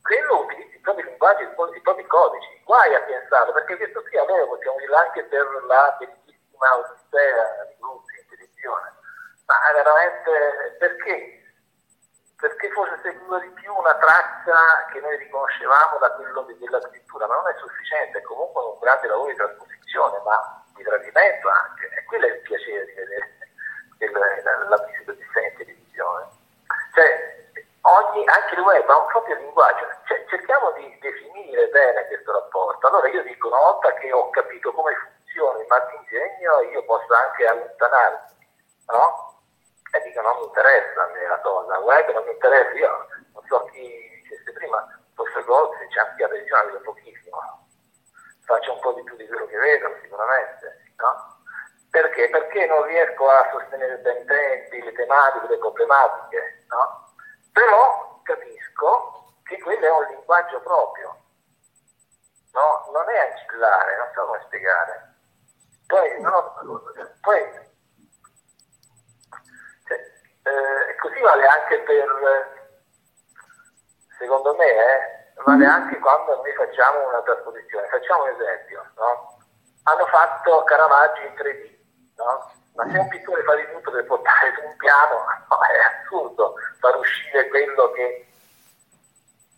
quello 0.02 0.40
utilizza 0.40 0.76
i 0.76 0.80
propri 0.80 1.04
linguaggi, 1.04 1.44
i 1.44 1.82
propri 1.82 2.06
codici. 2.08 2.62
Guai 2.64 2.96
a 2.96 3.02
pensare, 3.02 3.52
perché 3.52 3.76
questo 3.76 4.02
qui 4.04 4.18
allora 4.18 4.46
possiamo 4.46 4.78
dirlo 4.78 4.96
anche 4.96 5.24
per 5.24 5.44
la 5.68 5.96
bellissima 6.00 6.78
Odissea 6.78 7.66
di 7.68 7.76
Luzi 7.82 8.20
in 8.22 8.28
televisione. 8.30 8.95
Ma 9.46 9.56
veramente 9.74 10.76
perché? 10.80 11.44
Perché 12.38 12.70
fosse 12.72 13.00
seguito 13.02 13.40
di 13.40 13.50
più 13.50 13.74
una 13.74 13.96
traccia 13.96 14.86
che 14.92 15.00
noi 15.00 15.18
riconoscevamo 15.18 15.98
da 16.00 16.12
quello 16.12 16.42
della 16.42 16.82
scrittura, 16.82 17.28
ma 17.28 17.36
non 17.36 17.48
è 17.48 17.56
sufficiente, 17.58 18.18
è 18.18 18.22
comunque 18.24 18.64
un 18.64 18.78
grande 18.80 19.08
lavoro 19.08 19.30
di 19.30 19.38
trasposizione, 19.38 20.20
ma 20.26 20.64
di 20.76 20.84
tradimento 20.84 21.50
anche. 21.50 21.90
E 21.96 22.04
quello 22.06 22.26
è 22.26 22.30
il 22.30 22.42
piacere 22.42 22.86
di 22.86 22.94
vedere 22.94 23.36
la 24.68 24.84
visita 24.86 25.12
di 25.14 25.26
sé 25.32 25.40
in 25.42 25.56
televisione. 25.58 26.28
Cioè, 26.94 27.52
ogni, 27.82 28.26
anche 28.28 28.56
il 28.56 28.62
web 28.62 28.90
ha 28.90 28.98
un 28.98 29.08
proprio 29.08 29.36
linguaggio, 29.36 29.88
cioè, 30.06 30.26
cerchiamo 30.28 30.72
di 30.72 30.98
definire 31.00 31.68
bene 31.70 32.08
questo 32.08 32.32
rapporto. 32.32 32.88
Allora 32.88 33.08
io 33.10 33.24
dico, 33.24 33.48
una 33.48 33.60
volta 33.60 33.94
che 33.94 34.12
ho 34.12 34.30
capito 34.32 34.72
come 34.74 34.94
funziona 34.96 35.60
il 35.60 35.68
martingegno, 35.68 36.62
io 36.72 36.84
posso 36.86 37.14
anche 37.14 37.46
allontanarmi, 37.46 38.34
no? 38.88 39.34
E 39.96 40.02
dico, 40.04 40.20
non 40.20 40.36
mi 40.40 40.44
interessa 40.44 41.04
a 41.04 41.08
me 41.08 41.26
la 41.26 41.40
cosa, 41.40 41.80
web 41.80 42.12
non 42.12 42.26
mi 42.26 42.32
interessa, 42.32 42.72
io 42.72 43.08
non 43.32 43.44
so 43.48 43.64
chi 43.72 44.20
dicesse 44.22 44.52
prima, 44.52 44.86
forse 45.14 45.42
Golf 45.44 45.72
c'è 45.88 46.00
anche 46.02 46.22
la 46.22 46.28
televisione, 46.28 46.66
vedo 46.66 46.82
pochissimo, 46.82 47.68
faccio 48.44 48.74
un 48.74 48.80
po' 48.82 48.92
di 48.92 49.04
più 49.04 49.16
di 49.16 49.26
quello 49.26 49.46
che 49.46 49.58
vedo 49.58 49.96
sicuramente, 50.02 50.92
no? 50.98 51.34
Perché? 51.90 52.30
Perché 52.30 52.66
non 52.66 52.84
riesco 52.84 53.30
a 53.30 53.50
sostenere 53.52 53.96
bene 54.00 54.20
i 54.20 54.26
tempi, 54.26 54.84
le 54.84 54.92
tematiche, 54.92 55.48
le 55.48 55.58
problematiche, 55.60 56.66
no? 56.68 57.14
però 57.54 58.20
capisco 58.24 59.32
che 59.44 59.58
quello 59.62 59.86
è 59.86 59.92
un 59.92 60.06
linguaggio 60.10 60.60
proprio, 60.60 61.16
no? 62.52 62.90
non 62.92 63.10
è 63.10 63.32
ancillare, 63.32 63.96
non 63.96 64.10
so 64.14 64.26
come 64.26 64.44
spiegare. 64.44 65.14
Poi, 65.88 66.20
no, 66.20 66.54
poi 67.22 67.74
eh, 70.46 70.96
così 70.98 71.20
vale 71.22 71.46
anche 71.46 71.80
per, 71.80 72.68
secondo 74.20 74.56
me, 74.56 74.66
eh, 74.66 75.42
vale 75.44 75.66
anche 75.66 75.98
quando 76.00 76.36
noi 76.36 76.54
facciamo 76.54 77.08
una 77.08 77.22
trasposizione. 77.24 77.88
Facciamo 77.88 78.24
un 78.24 78.30
esempio, 78.30 78.86
no? 78.96 79.38
hanno 79.84 80.06
fatto 80.08 80.64
Caravaggio 80.64 81.22
in 81.22 81.34
3D, 81.34 81.76
no? 82.18 82.52
ma 82.76 82.92
se 82.92 82.98
un 82.98 83.08
pittore 83.08 83.44
fa 83.44 83.56
di 83.56 83.68
tutto 83.72 83.92
per 83.92 84.06
portare 84.06 84.54
su 84.56 84.66
un 84.66 84.76
piano, 84.78 85.26
no, 85.50 85.60
è 85.64 86.02
assurdo 86.02 86.56
far 86.80 86.96
uscire 86.98 87.48
quello 87.50 87.92
che 87.92 88.28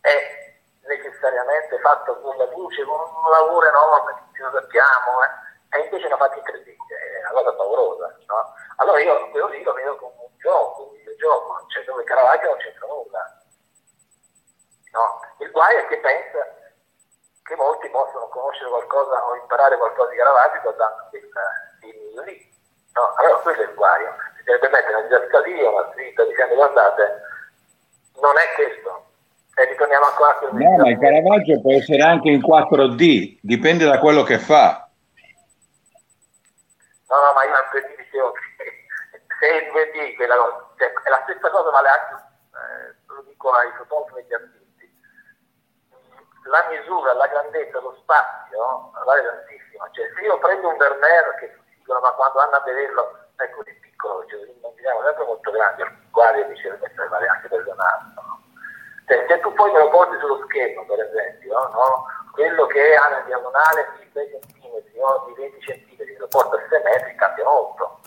è 0.02 0.56
necessariamente 0.88 1.80
fatto 1.80 2.20
con 2.22 2.38
la 2.38 2.45
luce, 2.56 2.84
con 2.84 2.99
un 2.99 3.32
lavoro 3.32 3.68
enorme, 3.68 4.24
che 4.32 4.41
lo 4.41 4.52
sappiamo, 4.52 5.24
eh? 5.24 5.78
e 5.78 5.84
invece 5.84 6.07
l'ha 6.07 6.18
fatto 6.18 6.38
in 6.38 6.44
3D, 6.44 6.68
è 6.68 7.20
una 7.20 7.41
cosa 7.41 7.53
paurosa. 7.53 8.16
No? 8.28 8.53
Allora 8.78 9.02
io 9.02 9.30
quello 9.32 9.48
lì 9.48 9.64
lo 9.64 9.74
vedo 9.74 9.95
come 9.98 10.14
un 10.18 10.38
gioco, 10.38 10.86
videogioco, 11.18 11.65
cioè 11.68 11.84
dove 11.84 12.03
Caravaggio 12.03 12.45
non 12.45 12.57
c'entra 12.57 12.88
nulla. 12.88 13.41
No? 14.94 15.19
Il 15.44 15.52
guaio 15.52 15.80
è 15.80 15.88
che 15.88 15.98
pensa 15.98 16.39
che 17.44 17.56
molti 17.56 17.89
possono 17.89 18.27
conoscere 18.30 18.69
qualcosa 18.69 19.26
o 19.26 19.35
imparare 19.35 19.77
qualcosa 19.77 20.11
di 20.11 20.18
Caravaggio 20.18 20.61
guardando 20.61 21.07
quel 21.10 21.30
film 21.81 22.23
lì. 22.23 22.56
No, 22.94 23.14
allora 23.18 23.38
quello 23.41 23.61
è 23.61 23.65
il 23.65 23.73
guaio. 23.73 24.15
Si 24.38 24.44
deve 24.44 24.69
mettere 24.69 24.94
una 24.94 25.02
didascalia, 25.02 25.69
una 25.69 25.91
scritta 25.91 26.23
dicendo 26.26 26.56
guardate, 26.56 27.22
non 28.22 28.38
è 28.38 28.56
questo. 28.56 29.06
E 29.57 29.65
ritorniamo 29.65 30.06
ancora 30.06 30.30
a 30.30 30.35
quello 30.35 30.53
No, 30.53 30.77
ma 30.77 30.89
il 30.89 30.99
Caravaggio 30.99 31.61
può 31.61 31.73
essere 31.73 32.02
anche 32.03 32.30
in 32.30 32.41
4D, 32.41 33.39
dipende 33.41 33.85
da 33.85 33.99
quello 33.99 34.22
che 34.23 34.38
fa. 34.38 34.88
No, 37.10 37.15
no, 37.15 37.34
ma 37.34 37.44
io 37.44 37.49
in 37.49 37.69
3D 37.72 37.95
dicevo 37.98 38.31
che 38.34 38.47
se 39.39 39.47
il 39.47 39.72
2D, 39.72 40.15
quella, 40.15 40.35
cioè, 40.77 40.91
è 40.91 41.09
la 41.09 41.22
stessa 41.23 41.49
cosa 41.49 41.69
vale 41.69 41.89
anche, 41.89 42.14
eh, 42.53 42.95
lo 43.07 43.22
dico 43.22 43.51
ai 43.51 43.72
fotografi 43.77 44.19
e 44.19 44.22
agli 44.22 44.34
artisti, 44.34 44.99
la 46.45 46.65
misura, 46.69 47.14
la 47.14 47.27
grandezza, 47.27 47.80
lo 47.80 47.95
spazio 48.01 48.91
vale 49.03 49.23
tantissimo. 49.23 49.88
Cioè, 49.91 50.05
se 50.14 50.22
io 50.22 50.38
prendo 50.39 50.69
un 50.69 50.77
Vermeer 50.77 51.35
che 51.39 51.57
dicono 51.77 51.99
ma 51.99 52.11
quando 52.11 52.39
vanno 52.39 52.55
a 52.55 52.64
vederlo 52.64 53.19
è 53.35 53.49
così 53.51 53.73
piccolo, 53.80 54.26
cioè, 54.27 54.43
immaginiamo 54.43 55.03
sempre 55.03 55.26
molto 55.26 55.51
grande, 55.51 55.97
guardi 56.11 56.41
e 56.41 56.47
dice 56.47 56.80
che 56.80 57.07
vale 57.07 57.27
anche 57.27 57.47
per 57.47 57.64
Leonardo. 57.64 58.22
No? 58.22 58.41
Cioè, 59.07 59.26
se 59.27 59.39
tu 59.39 59.53
poi 59.53 59.72
me 59.72 59.80
lo 59.80 59.89
porti 59.89 60.18
sullo 60.19 60.43
schermo, 60.45 60.85
per 60.85 60.99
esempio, 60.99 61.69
no? 61.69 62.05
quello 62.34 62.65
che 62.68 62.95
ha 62.95 63.07
una 63.07 63.22
diagonale 63.22 63.88
di 63.99 64.09
6 64.11 64.39
cm 64.41 65.01
o 65.01 65.26
di 65.27 65.34
20 65.34 65.59
cm, 65.59 66.18
lo 66.18 66.27
porta 66.27 66.57
a 66.57 66.68
6 66.69 66.84
metri, 66.84 67.15
cambia 67.15 67.45
molto. 67.45 67.99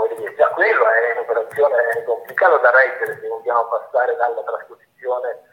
No? 0.00 0.14
Dire, 0.14 0.34
già, 0.34 0.48
quello 0.48 0.88
è 0.88 1.12
un'operazione 1.12 2.04
complicata 2.04 2.56
da 2.56 2.70
reggere 2.70 3.18
se 3.20 3.28
vogliamo 3.28 3.64
passare 3.68 4.16
dalla 4.16 4.42
trasposizione 4.42 5.48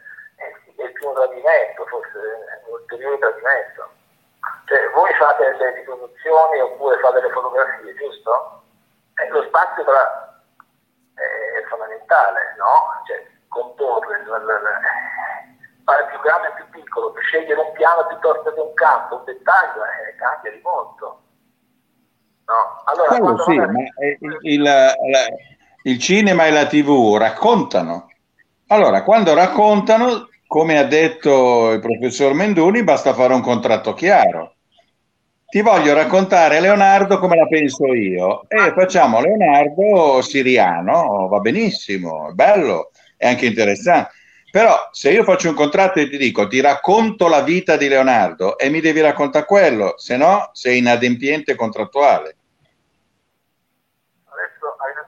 è 0.82 0.90
più 0.92 1.08
un 1.08 1.14
tradimento, 1.14 1.84
forse 1.86 2.18
un 2.66 2.72
ulteriore 2.72 3.18
tradimento. 3.18 3.90
Cioè, 4.66 4.90
voi 4.90 5.12
fate 5.14 5.56
le 5.56 5.74
riproduzioni 5.74 6.60
oppure 6.60 6.98
fate 6.98 7.20
le 7.20 7.30
fotografie, 7.30 7.94
giusto? 7.94 8.62
Eh, 9.16 9.28
lo 9.28 9.42
spazio 9.44 9.84
tra, 9.84 10.40
è 11.14 11.62
fondamentale, 11.68 12.54
no? 12.56 13.02
Cioè, 13.06 13.26
comporre, 13.48 14.24
fare 15.84 16.06
più 16.06 16.20
grande 16.20 16.48
e 16.48 16.52
più 16.52 16.68
piccolo, 16.70 17.14
scegliere 17.18 17.60
un 17.60 17.72
piano 17.72 18.06
piuttosto 18.06 18.52
che 18.52 18.60
un 18.60 18.74
campo, 18.74 19.16
un 19.16 19.24
dettaglio, 19.24 19.84
eh, 19.84 20.14
cambia 20.16 20.52
di 20.52 20.60
molto. 20.62 21.22
No? 22.48 22.82
Allora, 22.84 23.08
Quello 23.08 23.42
sì, 23.42 23.54
ma 23.54 23.82
il, 24.40 24.52
il, 24.52 24.94
il 25.82 25.98
cinema 25.98 26.46
e 26.46 26.50
la 26.50 26.66
tv 26.66 27.16
raccontano. 27.18 28.10
Allora, 28.68 29.02
quando 29.02 29.34
raccontano, 29.34 30.28
come 30.46 30.78
ha 30.78 30.84
detto 30.84 31.72
il 31.72 31.80
professor 31.80 32.32
Menduni, 32.32 32.82
basta 32.82 33.12
fare 33.12 33.34
un 33.34 33.42
contratto 33.42 33.92
chiaro. 33.92 34.54
Ti 35.46 35.60
voglio 35.62 35.94
raccontare 35.94 36.60
Leonardo 36.60 37.18
come 37.18 37.36
la 37.36 37.46
penso 37.46 37.86
io 37.94 38.46
e 38.48 38.72
facciamo 38.74 39.20
Leonardo 39.20 40.20
siriano, 40.20 41.26
va 41.28 41.40
benissimo, 41.40 42.28
è 42.28 42.32
bello, 42.32 42.90
è 43.16 43.28
anche 43.28 43.46
interessante. 43.46 44.10
Però 44.50 44.88
se 44.92 45.10
io 45.10 45.24
faccio 45.24 45.48
un 45.48 45.54
contratto 45.54 46.00
e 46.00 46.08
ti 46.08 46.16
dico 46.16 46.48
ti 46.48 46.60
racconto 46.60 47.28
la 47.28 47.42
vita 47.42 47.76
di 47.76 47.88
Leonardo 47.88 48.58
e 48.58 48.70
mi 48.70 48.80
devi 48.80 49.00
raccontare 49.00 49.44
quello, 49.44 49.94
se 49.96 50.16
no 50.16 50.50
sei 50.52 50.78
inadempiente 50.78 51.54
contrattuale. 51.54 52.37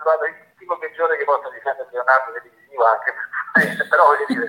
Trovato 0.01 0.24
tipo 0.56 0.78
peggiore 0.78 1.16
che 1.18 1.24
possa 1.24 1.51
difendere 1.51 1.89
Leonardo 1.93 2.32
televisivo 2.32 2.85
anche, 2.85 3.12
però 3.89 4.06
voglio 4.06 4.24
dire 4.28 4.47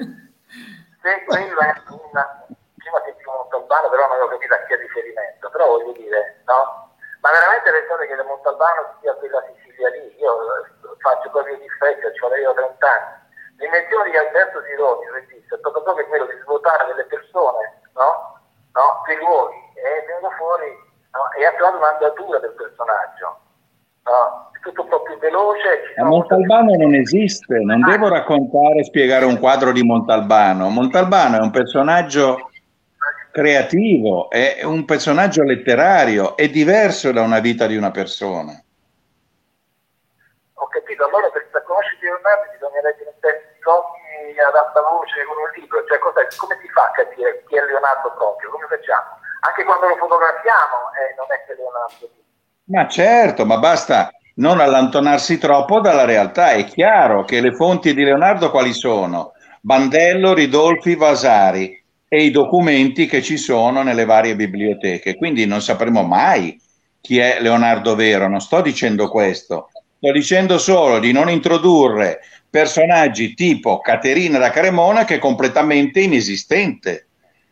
se 1.01 1.23
quello 1.25 1.59
è 1.59 1.73
una 1.89 2.45
prima 2.77 3.01
sentivo 3.03 3.31
Montalbano 3.31 3.89
però 3.89 4.07
non 4.07 4.11
avevo 4.11 4.29
capito 4.29 4.53
a 4.53 4.63
chi 4.63 4.73
è 4.73 4.77
riferimento 4.77 5.49
però 5.49 5.65
voglio 5.67 5.91
dire 5.93 6.41
no 6.45 6.93
ma 7.21 7.31
veramente 7.31 7.71
pensate 7.71 8.07
che 8.07 8.23
Montalbano 8.23 8.97
sia 9.01 9.13
quella 9.15 9.43
Sicilia 9.49 9.89
lì 9.89 10.15
io 10.19 10.37
faccio 10.99 11.29
proprio 11.31 11.57
difetti 11.57 12.13
ci 12.13 12.25
avevo 12.25 12.53
30 12.53 12.91
anni 12.91 13.19
l'invenzione 13.57 14.09
di 14.09 14.17
Alberto 14.17 14.61
Sironi 14.63 15.05
il 15.05 15.11
regista 15.11 15.55
è 15.55 15.59
stato 15.59 15.81
proprio 15.81 16.05
quello 16.07 16.25
di 16.25 16.37
svuotare 16.41 16.85
delle 16.85 17.05
persone 17.05 17.81
no? 17.93 18.39
no? 18.73 19.01
luoghi 19.19 19.73
e 19.75 20.05
venuto 20.05 20.29
fuori 20.37 20.69
no? 21.11 21.31
e 21.33 21.45
ha 21.45 21.51
trovato 21.53 21.77
un'andatura 21.77 22.39
del 22.39 22.53
personaggio 22.53 23.40
no? 24.03 24.49
tutto 24.61 24.83
un 24.83 24.87
po' 24.87 25.01
più 25.01 25.17
veloce. 25.17 25.93
Ma 25.97 26.05
Montalbano 26.05 26.75
non 26.75 26.93
esiste, 26.93 27.57
non 27.59 27.81
devo 27.81 28.07
raccontare 28.07 28.79
e 28.79 28.83
spiegare 28.83 29.25
un 29.25 29.39
quadro 29.39 29.71
di 29.71 29.83
Montalbano. 29.83 30.69
Montalbano 30.69 31.37
è 31.37 31.41
un 31.41 31.51
personaggio 31.51 32.49
creativo, 33.31 34.29
è 34.29 34.61
un 34.63 34.85
personaggio 34.85 35.43
letterario, 35.43 36.35
è 36.37 36.47
diverso 36.49 37.11
da 37.11 37.21
una 37.21 37.39
vita 37.39 37.65
di 37.65 37.75
una 37.75 37.91
persona. 37.91 38.53
Ho 40.53 40.67
capito, 40.67 41.05
allora 41.05 41.29
per 41.29 41.63
conoscere 41.63 41.97
Leonardo 42.01 42.51
bisogna 42.51 42.81
leggere 42.83 43.09
un 43.09 43.19
testo 43.19 43.47
di 43.51 43.61
Locchi 43.63 44.39
ad 44.39 44.55
alta 44.55 44.81
voce 44.81 45.25
con 45.25 45.37
un 45.41 45.49
libro, 45.57 45.83
cioè 45.87 45.97
come 45.97 46.57
si 46.61 46.69
fa 46.69 46.85
a 46.85 46.91
capire 46.91 47.43
chi 47.47 47.55
è 47.55 47.65
Leonardo 47.65 48.13
proprio? 48.13 48.51
Come 48.51 48.67
facciamo? 48.69 49.17
Anche 49.41 49.63
quando 49.63 49.87
lo 49.87 49.95
fotografiamo 49.97 50.93
eh, 51.01 51.15
non 51.17 51.25
è 51.33 51.43
che 51.47 51.55
Leonardo. 51.55 52.20
Ma 52.71 52.87
certo, 52.87 53.45
ma 53.45 53.57
basta 53.57 54.13
non 54.35 54.61
allontanarsi 54.61 55.37
troppo 55.37 55.81
dalla 55.81 56.05
realtà. 56.05 56.51
È 56.51 56.63
chiaro 56.63 57.25
che 57.25 57.41
le 57.41 57.53
fonti 57.53 57.93
di 57.93 58.01
Leonardo 58.01 58.49
quali 58.49 58.71
sono? 58.71 59.33
Bandello, 59.59 60.33
Ridolfi, 60.33 60.95
Vasari 60.95 61.77
e 62.07 62.23
i 62.23 62.31
documenti 62.31 63.07
che 63.07 63.21
ci 63.21 63.35
sono 63.35 63.83
nelle 63.83 64.05
varie 64.05 64.37
biblioteche. 64.37 65.17
Quindi 65.17 65.45
non 65.45 65.61
sapremo 65.61 66.03
mai 66.03 66.57
chi 67.01 67.17
è 67.17 67.39
Leonardo 67.41 67.93
Vero, 67.93 68.29
non 68.29 68.39
sto 68.39 68.61
dicendo 68.61 69.09
questo, 69.09 69.69
sto 69.97 70.11
dicendo 70.13 70.57
solo 70.57 70.99
di 70.99 71.11
non 71.11 71.29
introdurre 71.29 72.21
personaggi 72.49 73.33
tipo 73.33 73.79
Caterina 73.79 74.37
da 74.37 74.49
Cremona 74.49 75.03
che 75.03 75.15
è 75.15 75.19
completamente 75.19 75.99
inesistente. 75.99 77.07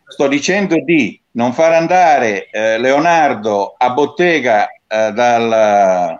Sto 0.05 0.27
dicendo 0.27 0.75
di 0.81 1.21
non 1.31 1.51
far 1.51 1.73
andare 1.73 2.47
eh, 2.49 2.77
Leonardo 2.77 3.75
a 3.77 3.89
bottega 3.91 4.69
eh, 4.89 5.11
dal, 5.11 6.19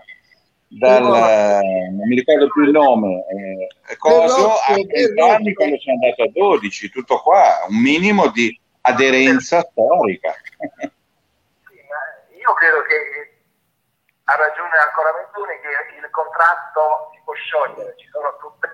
dal, 0.67 1.03
non 1.03 2.07
mi 2.07 2.15
ricordo 2.15 2.47
più 2.49 2.63
il 2.63 2.71
nome, 2.71 3.25
eh, 3.25 3.97
Coso, 3.97 4.53
a 4.53 4.75
30 4.75 5.25
anni 5.25 5.53
quando 5.53 5.79
sono 5.79 5.97
andato 5.99 6.23
a 6.23 6.29
12, 6.31 6.89
tutto 6.91 7.19
qua, 7.19 7.65
un 7.67 7.81
minimo 7.81 8.29
di 8.29 8.55
aderenza 8.81 9.61
storica. 9.61 10.33
Sì, 10.59 11.81
io 12.37 12.53
credo 12.53 12.81
che 12.83 13.41
ha 14.25 14.35
ragione 14.35 14.77
ancora 14.85 15.17
Mentuni 15.17 15.57
che 15.65 15.97
il 15.97 16.09
contratto 16.11 17.09
si 17.13 17.19
può 17.25 17.33
sciogliere, 17.33 17.95
ci 17.97 18.07
sono 18.11 18.37
tutte, 18.37 18.69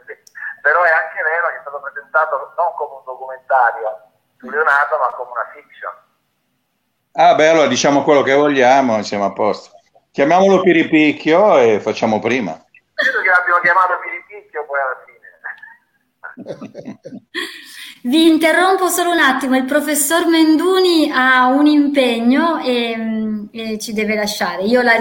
però 0.61 0.83
è 0.83 0.91
anche 0.91 1.23
vero 1.23 1.47
che 1.47 1.55
è 1.55 1.61
stato 1.61 1.79
presentato 1.79 2.51
non 2.57 2.75
come 2.75 2.99
un 2.99 3.03
documentario 3.05 4.11
su 4.35 4.49
Leonardo, 4.49 4.97
ma 4.99 5.07
come 5.15 5.31
una 5.31 5.47
fiction. 5.55 6.03
Ah, 7.13 7.33
beh, 7.35 7.47
allora 7.47 7.67
diciamo 7.67 8.03
quello 8.03 8.23
che 8.23 8.33
vogliamo, 8.33 9.01
siamo 9.01 9.23
a 9.23 9.31
posto. 9.31 9.74
Chiamiamolo 10.15 10.61
Piripicchio 10.61 11.57
e 11.57 11.81
facciamo 11.81 12.19
prima. 12.19 12.53
Credo 12.93 13.19
che 13.19 13.27
l'abbiamo 13.27 13.59
chiamato 13.61 13.99
Piripicchio 14.01 14.65
poi 14.65 14.79
alla 14.79 14.95
fine. 16.55 17.09
Vi 18.09 18.25
interrompo 18.25 18.87
solo 18.87 19.11
un 19.11 19.19
attimo, 19.19 19.57
il 19.57 19.65
professor 19.65 20.25
Menduni 20.27 21.11
ha 21.13 21.47
un 21.47 21.65
impegno 21.65 22.63
e, 22.63 23.45
e 23.51 23.77
ci 23.77 23.91
deve 23.91 24.15
lasciare. 24.15 24.63
Io 24.63 24.81
la, 24.81 24.93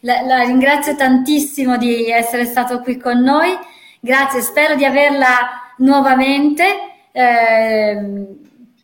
la, 0.00 0.22
la, 0.22 0.42
ringrazio 0.42 0.96
tantissimo 0.96 1.76
di 1.76 2.10
essere 2.10 2.44
stato 2.44 2.80
qui 2.80 2.96
con 2.96 3.20
noi, 3.20 3.56
grazie, 4.00 4.40
spero 4.40 4.74
di 4.74 4.84
averla 4.84 5.74
nuovamente. 5.76 6.64
Eh, 7.12 8.26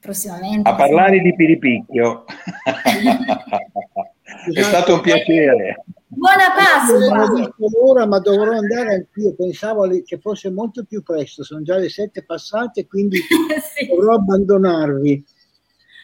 prossimamente. 0.01 0.71
A 0.71 0.77
parlare 0.77 1.19
di 1.19 1.35
Piripicchio. 1.35 2.25
È 4.51 4.63
stato 4.63 4.95
un 4.95 5.01
piacere. 5.01 5.85
Buona 6.09 6.53
Pasqua! 6.55 7.49
Ora, 7.81 8.07
ma 8.07 8.19
dovrò 8.19 8.51
andare 8.53 8.95
anch'io. 8.95 9.35
Pensavo 9.35 9.89
che 10.05 10.19
fosse 10.19 10.51
molto 10.51 10.85
più 10.85 11.03
presto. 11.03 11.45
Sono 11.45 11.63
già 11.63 11.77
le 11.77 11.89
sette 11.89 12.25
passate, 12.25 12.87
quindi 12.87 13.19
sì. 13.77 13.87
dovrò 13.87 14.15
abbandonarvi. 14.15 15.25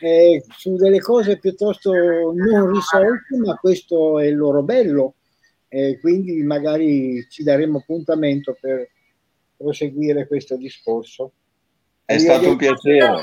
Eh, 0.01 0.45
su 0.57 0.77
delle 0.77 1.01
cose 1.01 1.39
piuttosto 1.39 1.93
non 1.93 2.73
risolte, 2.73 3.37
ma 3.45 3.57
questo 3.57 4.21
è 4.21 4.27
il 4.27 4.37
loro 4.37 4.63
bello. 4.63 5.15
Eh, 5.67 5.99
quindi 6.01 6.41
magari 6.43 7.27
ci 7.29 7.43
daremo 7.43 7.79
appuntamento 7.79 8.57
per 8.59 8.89
proseguire 9.57 10.29
questo 10.29 10.57
discorso. 10.57 11.33
È 12.09 12.17
stato 12.17 12.49
un 12.49 12.57
piacere. 12.57 13.21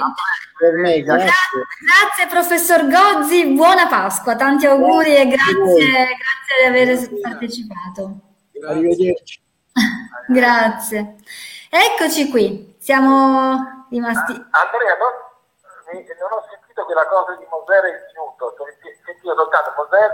Per 0.60 0.74
me, 0.74 1.02
grazie. 1.02 1.32
grazie. 1.88 2.28
professor 2.30 2.88
Gozzi, 2.88 3.48
buona 3.48 3.88
Pasqua, 3.88 4.36
tanti 4.36 4.68
auguri 4.68 5.14
grazie 5.14 5.22
e 5.22 5.26
grazie, 5.26 5.66
grazie 5.82 6.56
di 6.60 6.68
aver 6.68 7.20
partecipato. 7.20 8.20
Arrivederci. 8.68 9.42
grazie. 10.30 11.16
Eccoci 11.68 12.30
qui, 12.30 12.76
siamo 12.78 13.88
rimasti... 13.90 14.34
Andrea, 14.34 14.96
non, 15.02 15.14
non 15.92 16.32
ho 16.32 16.44
sentito 16.48 16.86
quella 16.86 17.08
cosa 17.08 17.36
di 17.40 17.46
Moser 17.50 17.86
e 17.86 17.90
il 17.90 18.06
minuto, 18.14 18.54
sentito 19.04 19.34
soltanto 19.34 19.74
Moser 19.82 20.14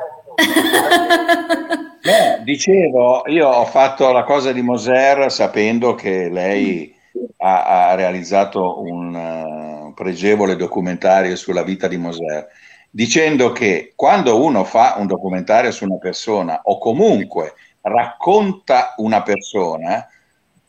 Beh, 2.00 2.44
dicevo, 2.46 3.24
io 3.26 3.50
ho 3.50 3.66
fatto 3.66 4.14
la 4.14 4.24
cosa 4.24 4.54
di 4.54 4.62
Moser 4.62 5.30
sapendo 5.30 5.94
che 5.94 6.30
lei 6.30 7.00
ha, 7.38 7.90
ha 7.90 7.96
realizzato 7.96 8.82
un 8.82 9.14
uh, 9.14 9.94
pregevole 9.94 10.56
documentario 10.56 11.36
sulla 11.36 11.64
vita 11.64 11.88
di 11.88 11.98
Moser, 11.98 12.48
dicendo 12.90 13.52
che 13.52 13.94
quando 13.96 14.44
uno 14.44 14.64
fa 14.64 14.96
un 14.98 15.08
documentario 15.08 15.72
su 15.72 15.86
una 15.86 15.98
persona 15.98 16.62
o 16.64 16.78
comunque 16.78 17.54
racconta 17.82 18.94
una 18.98 19.24
persona, 19.24 20.08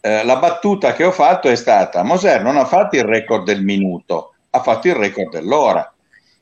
eh, 0.01 0.25
la 0.25 0.37
battuta 0.37 0.95
che 0.95 1.05
ho 1.05 1.13
fatto 1.13 1.49
è 1.49 1.57
stata 1.57 2.03
Moser 2.03 2.43
non 2.43 2.57
ha 2.57 2.65
fatto 2.65 2.97
il 2.97 3.05
record 3.05 3.45
del 3.45 3.63
minuto, 3.63 4.35
ha 4.51 4.61
fatto 4.61 4.89
il 4.89 4.95
record 4.95 5.31
dell'ora. 5.31 5.93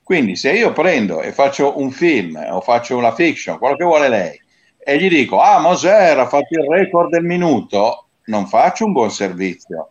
Quindi 0.03 0.35
se 0.35 0.53
io 0.53 0.73
prendo 0.73 1.21
e 1.21 1.33
faccio 1.33 1.79
un 1.79 1.91
film 1.91 2.37
o 2.51 2.61
faccio 2.61 2.97
una 2.97 3.15
fiction, 3.15 3.59
quello 3.59 3.77
che 3.77 3.85
vuole 3.85 4.09
lei, 4.09 4.41
e 4.83 4.99
gli 4.99 5.09
dico, 5.09 5.41
ah, 5.41 5.61
Moser 5.61 6.19
ha 6.19 6.27
fatto 6.27 6.59
il 6.59 6.67
record 6.69 7.11
del 7.11 7.23
minuto, 7.23 8.07
non 8.31 8.47
faccio 8.47 8.87
un 8.87 8.93
buon 8.93 9.11
servizio. 9.11 9.91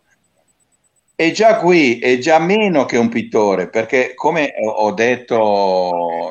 E 1.14 1.32
già 1.32 1.58
qui 1.58 1.98
è 1.98 2.16
già 2.16 2.38
meno 2.38 2.86
che 2.86 2.96
un 2.96 3.10
pittore, 3.10 3.68
perché 3.68 4.14
come 4.14 4.54
ho 4.58 4.90
detto 4.92 6.30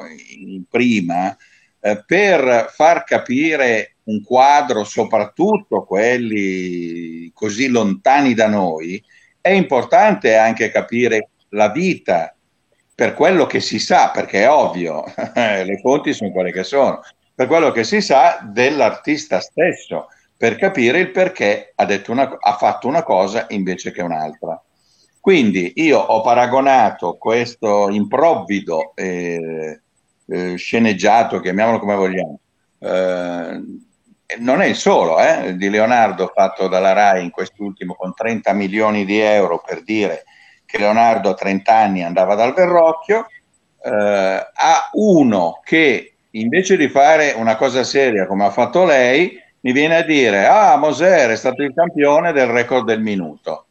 prima, 0.67 1.37
eh, 1.79 2.03
per 2.03 2.71
far 2.73 3.03
capire 3.03 3.97
un 4.05 4.23
quadro, 4.23 4.83
soprattutto 4.83 5.83
quelli 5.83 7.31
così 7.35 7.67
lontani 7.67 8.33
da 8.33 8.47
noi, 8.47 9.01
è 9.39 9.49
importante 9.49 10.35
anche 10.35 10.71
capire 10.71 11.29
la 11.49 11.69
vita 11.69 12.35
per 12.95 13.13
quello 13.13 13.45
che 13.45 13.59
si 13.59 13.77
sa, 13.77 14.09
perché 14.09 14.41
è 14.41 14.49
ovvio, 14.49 15.03
le 15.35 15.79
fonti 15.81 16.13
sono 16.13 16.31
quelle 16.31 16.51
che 16.51 16.63
sono, 16.63 17.01
per 17.33 17.45
quello 17.45 17.71
che 17.71 17.83
si 17.83 18.01
sa 18.01 18.39
dell'artista 18.43 19.39
stesso, 19.39 20.07
per 20.39 20.55
capire 20.55 20.99
il 20.99 21.11
perché 21.11 21.73
ha, 21.75 21.85
una, 22.07 22.37
ha 22.39 22.53
fatto 22.53 22.87
una 22.87 23.03
cosa 23.03 23.45
invece 23.49 23.91
che 23.91 24.01
un'altra. 24.01 24.63
Quindi 25.19 25.73
io 25.75 25.99
ho 25.99 26.21
paragonato 26.21 27.17
questo 27.17 27.89
improvvido 27.89 28.93
eh, 28.95 29.81
eh, 30.25 30.55
sceneggiato, 30.55 31.41
chiamiamolo 31.41 31.79
come 31.79 31.95
vogliamo, 31.95 32.39
eh, 32.79 33.61
non 34.37 34.61
è 34.61 34.65
il 34.65 34.75
solo, 34.75 35.19
eh, 35.19 35.57
di 35.57 35.69
Leonardo 35.69 36.31
fatto 36.33 36.69
dalla 36.69 36.93
RAI 36.93 37.25
in 37.25 37.31
quest'ultimo 37.31 37.93
con 37.95 38.13
30 38.13 38.53
milioni 38.53 39.03
di 39.03 39.19
euro 39.19 39.61
per 39.61 39.83
dire 39.83 40.23
che 40.65 40.77
Leonardo 40.77 41.31
a 41.31 41.33
30 41.33 41.75
anni 41.75 42.01
andava 42.01 42.35
dal 42.35 42.53
Verrocchio, 42.53 43.25
eh, 43.83 43.91
a 43.91 44.89
uno 44.93 45.59
che 45.65 46.13
invece 46.31 46.77
di 46.77 46.87
fare 46.87 47.33
una 47.35 47.57
cosa 47.57 47.83
seria 47.83 48.25
come 48.25 48.45
ha 48.45 48.51
fatto 48.51 48.85
lei, 48.85 49.47
mi 49.61 49.71
viene 49.73 49.97
a 49.97 50.03
dire, 50.03 50.45
ah, 50.45 50.77
Moser 50.77 51.31
è 51.31 51.35
stato 51.35 51.63
il 51.63 51.73
campione 51.73 52.31
del 52.31 52.47
record 52.47 52.85
del 52.85 53.01
minuto. 53.01 53.67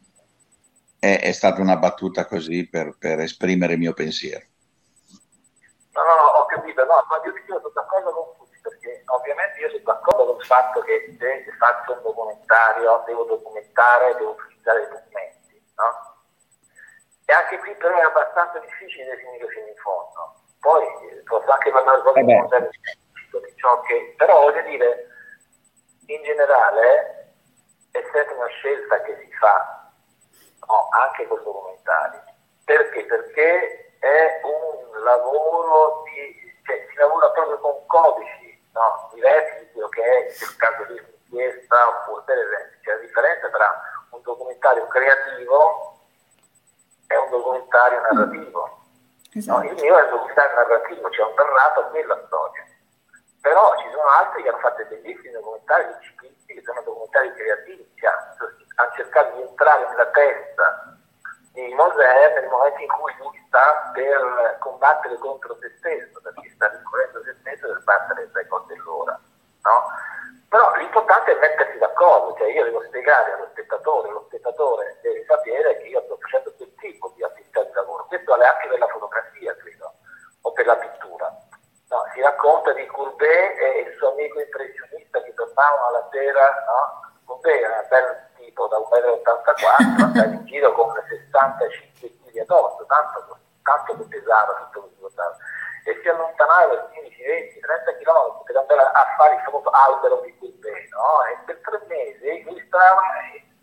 È, 0.99 1.21
è 1.21 1.33
stata 1.33 1.61
una 1.61 1.77
battuta 1.77 2.27
così 2.27 2.69
per, 2.69 2.97
per, 2.99 3.21
esprimere 3.21 3.75
il 3.75 3.79
mio 3.79 3.95
pensiero. 3.95 4.45
No, 5.93 6.03
no, 6.05 6.15
no, 6.15 6.27
ho 6.39 6.47
capito, 6.47 6.85
no, 6.85 7.05
ma 7.09 7.21
io 7.25 7.33
sono 7.47 7.73
d'accordo 7.73 8.11
con 8.13 8.25
tutti, 8.37 8.59
perché 8.61 9.03
ovviamente 9.07 9.61
io 9.61 9.71
sono 9.71 9.83
d'accordo 9.85 10.27
con 10.27 10.37
il 10.37 10.47
fatto 10.47 10.81
che 10.81 11.17
se 11.19 11.45
faccio 11.57 11.93
un 11.93 12.03
documentario 12.03 13.03
devo 13.07 13.25
documentare, 13.25 14.15
devo 14.19 14.37
utilizzare 14.37 14.83
i 14.83 14.89
documenti, 14.91 15.57
no? 15.75 15.89
E 17.25 17.33
anche 17.33 17.59
qui 17.59 17.75
però 17.77 17.97
è 17.97 18.05
abbastanza 18.05 18.59
difficile 18.59 19.17
definire 19.17 19.49
fino 19.49 19.67
in 19.67 19.77
fondo. 19.81 20.37
Poi 20.61 20.85
eh, 20.85 21.23
posso 21.25 21.51
anche 21.51 21.71
parlare 21.71 22.03
con 22.03 22.19
eh 22.19 22.25
di 22.25 23.55
ciò 23.57 23.81
che... 23.83 24.15
Però 24.17 24.41
voglio 24.41 24.63
dire, 24.63 25.08
in 26.09 26.23
generale 26.23 27.35
è 27.91 28.03
sempre 28.13 28.35
una 28.35 28.47
scelta 28.47 29.01
che 29.03 29.17
si 29.21 29.33
fa, 29.37 29.91
no, 30.67 30.89
anche 30.91 31.27
col 31.27 31.43
documentario. 31.43 32.23
Perché? 32.65 33.05
Perché 33.05 33.97
è 33.99 34.41
un 34.45 35.03
lavoro 35.03 36.03
di... 36.05 36.61
cioè 36.65 36.87
si 36.89 36.97
lavora 36.97 37.31
proprio 37.31 37.59
con 37.59 37.87
codici 37.87 38.59
no, 38.73 39.11
diversi 39.13 39.59
di 39.61 39.73
quello 39.73 39.89
che 39.89 40.03
è 40.03 40.27
il 40.29 40.57
caso 40.57 40.85
di 40.85 41.01
inchiesta 41.29 41.89
oppure 41.89 42.23
per 42.25 42.39
esempio. 42.39 42.79
C'è 42.83 42.93
la 42.93 43.01
differenza 43.01 43.51
tra 43.51 43.83
un 44.11 44.23
documentario 44.23 44.87
creativo 44.87 45.97
è 47.07 47.17
un 47.17 47.31
documentario 47.31 48.01
narrativo. 48.01 48.79
Esatto. 49.33 49.59
No, 49.59 49.71
il 49.71 49.75
mio 49.81 49.99
è 49.99 50.03
un 50.05 50.11
documentario 50.11 50.57
narrativo, 50.57 51.09
c'è 51.09 51.23
un 51.23 51.35
narrato 51.35 51.81
a 51.81 51.85
quella 51.85 52.23
storia. 52.27 52.67
Però 53.49 53.75
ci 53.81 53.89
sono 53.89 54.05
altri 54.05 54.43
che 54.43 54.51
hanno 54.51 54.59
fatto 54.59 54.85
bellissimi 54.85 55.33
documentari 55.33 55.87
di 55.87 56.05
ciclisti, 56.05 56.53
che 56.53 56.61
sono 56.61 56.83
documentari 56.83 57.33
creativi, 57.33 57.95
che 57.97 58.07
hanno 58.07 58.93
cercato 58.93 59.37
di 59.37 59.41
entrare 59.41 59.89
nella 59.89 60.07
testa 60.09 60.99
di 61.55 61.73
Mosè 61.73 62.35
nel 62.35 62.47
momento 62.49 62.83
in 62.83 62.89
cui 62.89 63.15
lui 63.17 63.43
sta 63.49 63.91
per 63.95 64.57
combattere 64.59 65.17
contro 65.17 65.57
se 65.57 65.73
stesso, 65.79 66.21
perché 66.21 66.51
sta 66.51 66.69
rincorrendo 66.69 67.23
se 67.25 67.37
stesso 67.41 67.69
per 67.69 67.83
battere 67.85 68.23
il 68.25 68.31
record 68.35 68.67
dell'ora. 68.67 69.19
No? 69.65 69.87
Però 70.51 70.75
l'importante 70.77 71.33
è 71.33 71.41
mettersi 71.41 71.79
d'accordo, 71.79 72.37
cioè 72.37 72.53
io 72.53 72.65
devo 72.65 72.85
spiegare 72.85 73.33
allo 73.33 73.49
spettatore, 73.49 74.11
lo 74.11 74.25
spettatore 74.29 74.99
deve 75.01 75.25
sapere 75.25 75.79
che 75.79 75.89
io 75.89 76.03
sto 76.05 76.19
facendo 76.21 76.53
quel 76.55 76.75
tipo 76.75 77.11
di 77.17 77.25
attività 77.25 77.65
di 77.65 77.73
lavoro. 77.73 78.05
Questo 78.09 78.31
vale 78.31 78.45
anche 78.45 78.69
per 78.69 78.79
la 78.79 78.89
fotografia, 78.89 79.57
credo, 79.57 79.95
o 80.43 80.53
per 80.53 80.67
la 80.67 80.77
pittura. 80.77 80.98
No, 81.89 82.05
si 82.13 82.21
racconta 82.21 82.73
di 82.73 82.87
Courbet 82.87 83.57
e 83.57 83.89
il 83.89 83.97
suo 83.97 84.13
amico 84.13 84.41
impressionista 84.41 85.23
che 85.23 85.33
tornavano 85.33 85.87
alla 85.87 86.09
sera, 86.13 86.65
no? 86.69 87.01
Courbet 87.25 87.63
era 87.63 87.81
un 87.81 87.87
bel 87.89 88.29
tipo 88.37 88.67
da 88.69 88.77
1,84 88.77 89.97
m, 89.97 90.03
andava 90.05 90.29
in 90.29 90.45
giro 90.45 90.73
con 90.75 90.93
65 90.93 92.13
kg 92.29 92.39
addosso, 92.41 92.85
tanto, 92.85 93.39
tanto 93.63 93.97
che 93.97 94.05
pesava 94.05 94.53
tutto 94.53 94.81
quello 94.81 94.89
che 94.89 95.01
portava 95.01 95.37
e 95.85 95.99
si 96.03 96.09
allontanava 96.09 96.69
per 96.69 96.89
15, 96.93 97.23
20, 97.25 97.61
30 97.61 97.97
km 97.97 98.45
per 98.45 98.57
andare 98.57 98.81
a 98.81 99.07
fare 99.17 99.35
il 99.37 99.41
famoso 99.41 99.71
albero 99.71 100.21
di 100.21 100.37
Courbet, 100.37 100.89
no? 100.93 101.25
E 101.25 101.39
per 101.47 101.61
tre 101.65 101.81
mesi 101.89 102.43
lui 102.45 102.61
stava, 102.67 103.01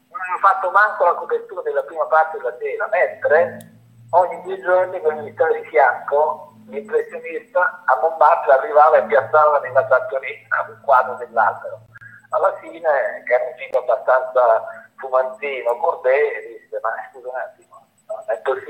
non 0.10 0.18
aveva 0.20 0.42
fatto 0.42 0.72
manco 0.72 1.06
la 1.06 1.14
copertura 1.14 1.62
della 1.62 1.84
prima 1.84 2.06
parte 2.08 2.38
della 2.38 2.58
sera, 2.58 2.88
mentre 2.90 3.70
ogni 4.10 4.42
due 4.42 4.60
giorni 4.62 5.00
con 5.02 5.18
il 5.18 5.34
stava 5.34 5.54
di 5.54 5.70
fianco 5.70 6.55
l'impressionista 6.68 7.84
a 7.86 8.00
Montmartre 8.02 8.54
arrivava 8.54 8.98
e 8.98 9.04
piazzava 9.04 9.60
nella 9.60 9.86
trattorina 9.86 10.66
un 10.68 10.80
quadro 10.82 11.16
dell'albero. 11.16 11.82
Alla 12.30 12.56
fine, 12.60 13.24
che 13.26 13.34
era 13.34 13.46
un 13.46 13.56
tipo 13.56 13.80
abbastanza 13.80 14.66
fumantino, 14.96 15.78
Courbet 15.78 16.60
disse, 16.60 16.80
ma 16.82 16.90
scusa 17.12 17.30
un 17.30 17.36
attimo, 17.36 17.76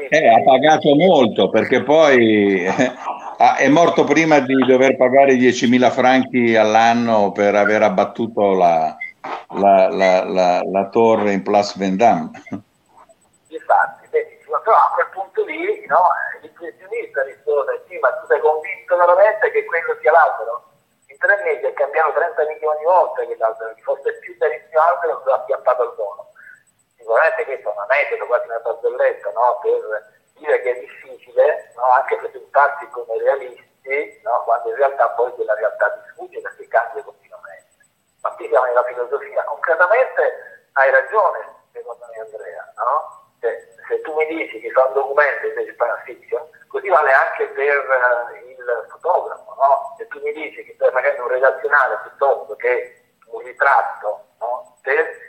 eh, 0.09 0.27
ha 0.29 0.43
pagato 0.43 0.95
molto 0.95 1.49
perché 1.49 1.83
poi 1.83 2.63
eh, 2.63 2.93
è 3.57 3.67
morto 3.67 4.03
prima 4.05 4.39
di 4.39 4.55
dover 4.65 4.95
pagare 4.95 5.35
10.000 5.35 5.91
franchi 5.91 6.55
all'anno 6.55 7.31
per 7.31 7.55
aver 7.55 7.83
abbattuto 7.83 8.53
la, 8.53 8.95
la, 9.49 9.89
la, 9.89 10.61
la 10.63 10.89
torre 10.89 11.33
in 11.33 11.43
Place 11.43 11.73
Vendôme. 11.77 12.31
Infatti, 13.47 14.07
benissimo, 14.09 14.59
però 14.63 14.75
a 14.75 14.91
quel 14.93 15.09
lì 15.57 15.85
no, 15.87 16.09
l'impressionista 16.41 17.23
risponde, 17.23 17.83
sì, 17.87 17.97
ma 17.99 18.11
tu 18.13 18.27
sei 18.27 18.39
convinto 18.39 18.97
veramente 18.97 19.51
che 19.51 19.65
quello 19.65 19.97
sia 19.99 20.11
l'albero? 20.11 20.63
In 21.07 21.17
tre 21.17 21.41
mesi 21.43 21.65
è 21.65 21.73
cambiato 21.73 22.13
30 22.13 22.45
milioni 22.45 22.79
di 22.79 22.85
volte 22.85 23.27
che 23.27 23.35
l'albero, 23.37 23.73
che 23.73 23.81
fosse 23.81 24.13
più 24.19 24.35
bellissimo 24.37 24.81
albero, 24.81 25.23
ha 25.33 25.39
piantato 25.39 25.81
al 25.81 25.95
volo 25.95 26.33
sicuramente 27.05 27.45
questo 27.45 27.69
è 27.69 27.77
un 27.77 27.85
metodo, 27.87 28.25
quasi 28.25 28.47
una 28.47 28.59
barzelletta, 28.59 29.29
no? 29.29 29.59
per 29.61 30.13
dire 30.33 30.61
che 30.61 30.75
è 30.75 30.79
difficile 30.79 31.71
no? 31.75 31.83
anche 31.83 32.17
presentarsi 32.17 32.89
come 32.89 33.17
realisti, 33.19 34.21
no? 34.23 34.41
quando 34.43 34.69
in 34.69 34.75
realtà 34.75 35.09
poi 35.11 35.31
quella 35.33 35.53
realtà 35.53 35.91
ti 35.91 36.09
sfugge 36.09 36.41
perché 36.41 36.67
cambia 36.67 37.03
continuamente. 37.03 37.85
Ma 38.21 38.29
qui 38.31 38.47
siamo 38.47 38.65
nella 38.65 38.83
filosofia. 38.83 39.43
Concretamente 39.43 40.69
hai 40.73 40.89
ragione, 40.89 41.53
secondo 41.71 42.05
me 42.09 42.19
Andrea, 42.19 42.73
no? 42.77 43.29
Cioè, 43.39 43.67
se 43.87 44.01
tu 44.01 44.13
mi 44.15 44.25
dici 44.27 44.59
che 44.59 44.71
fa 44.71 44.85
un 44.85 44.93
documento 44.93 45.47
invece 45.47 45.73
fa 45.73 45.85
una 45.85 46.01
fiction, 46.05 46.47
così 46.67 46.89
vale 46.89 47.11
anche 47.11 47.45
per 47.47 47.77
uh, 47.77 48.49
il 48.49 48.85
fotografo, 48.89 49.53
no? 49.55 49.95
Se 49.97 50.07
tu 50.07 50.19
mi 50.21 50.31
dici 50.33 50.63
che 50.63 50.73
stai 50.73 50.91
facendo 50.91 51.23
un 51.23 51.29
redazionale 51.29 51.99
piuttosto 52.03 52.55
che 52.55 53.03
un 53.27 53.41
ritratto, 53.41 54.25
no? 54.39 54.77
Per 54.81 55.23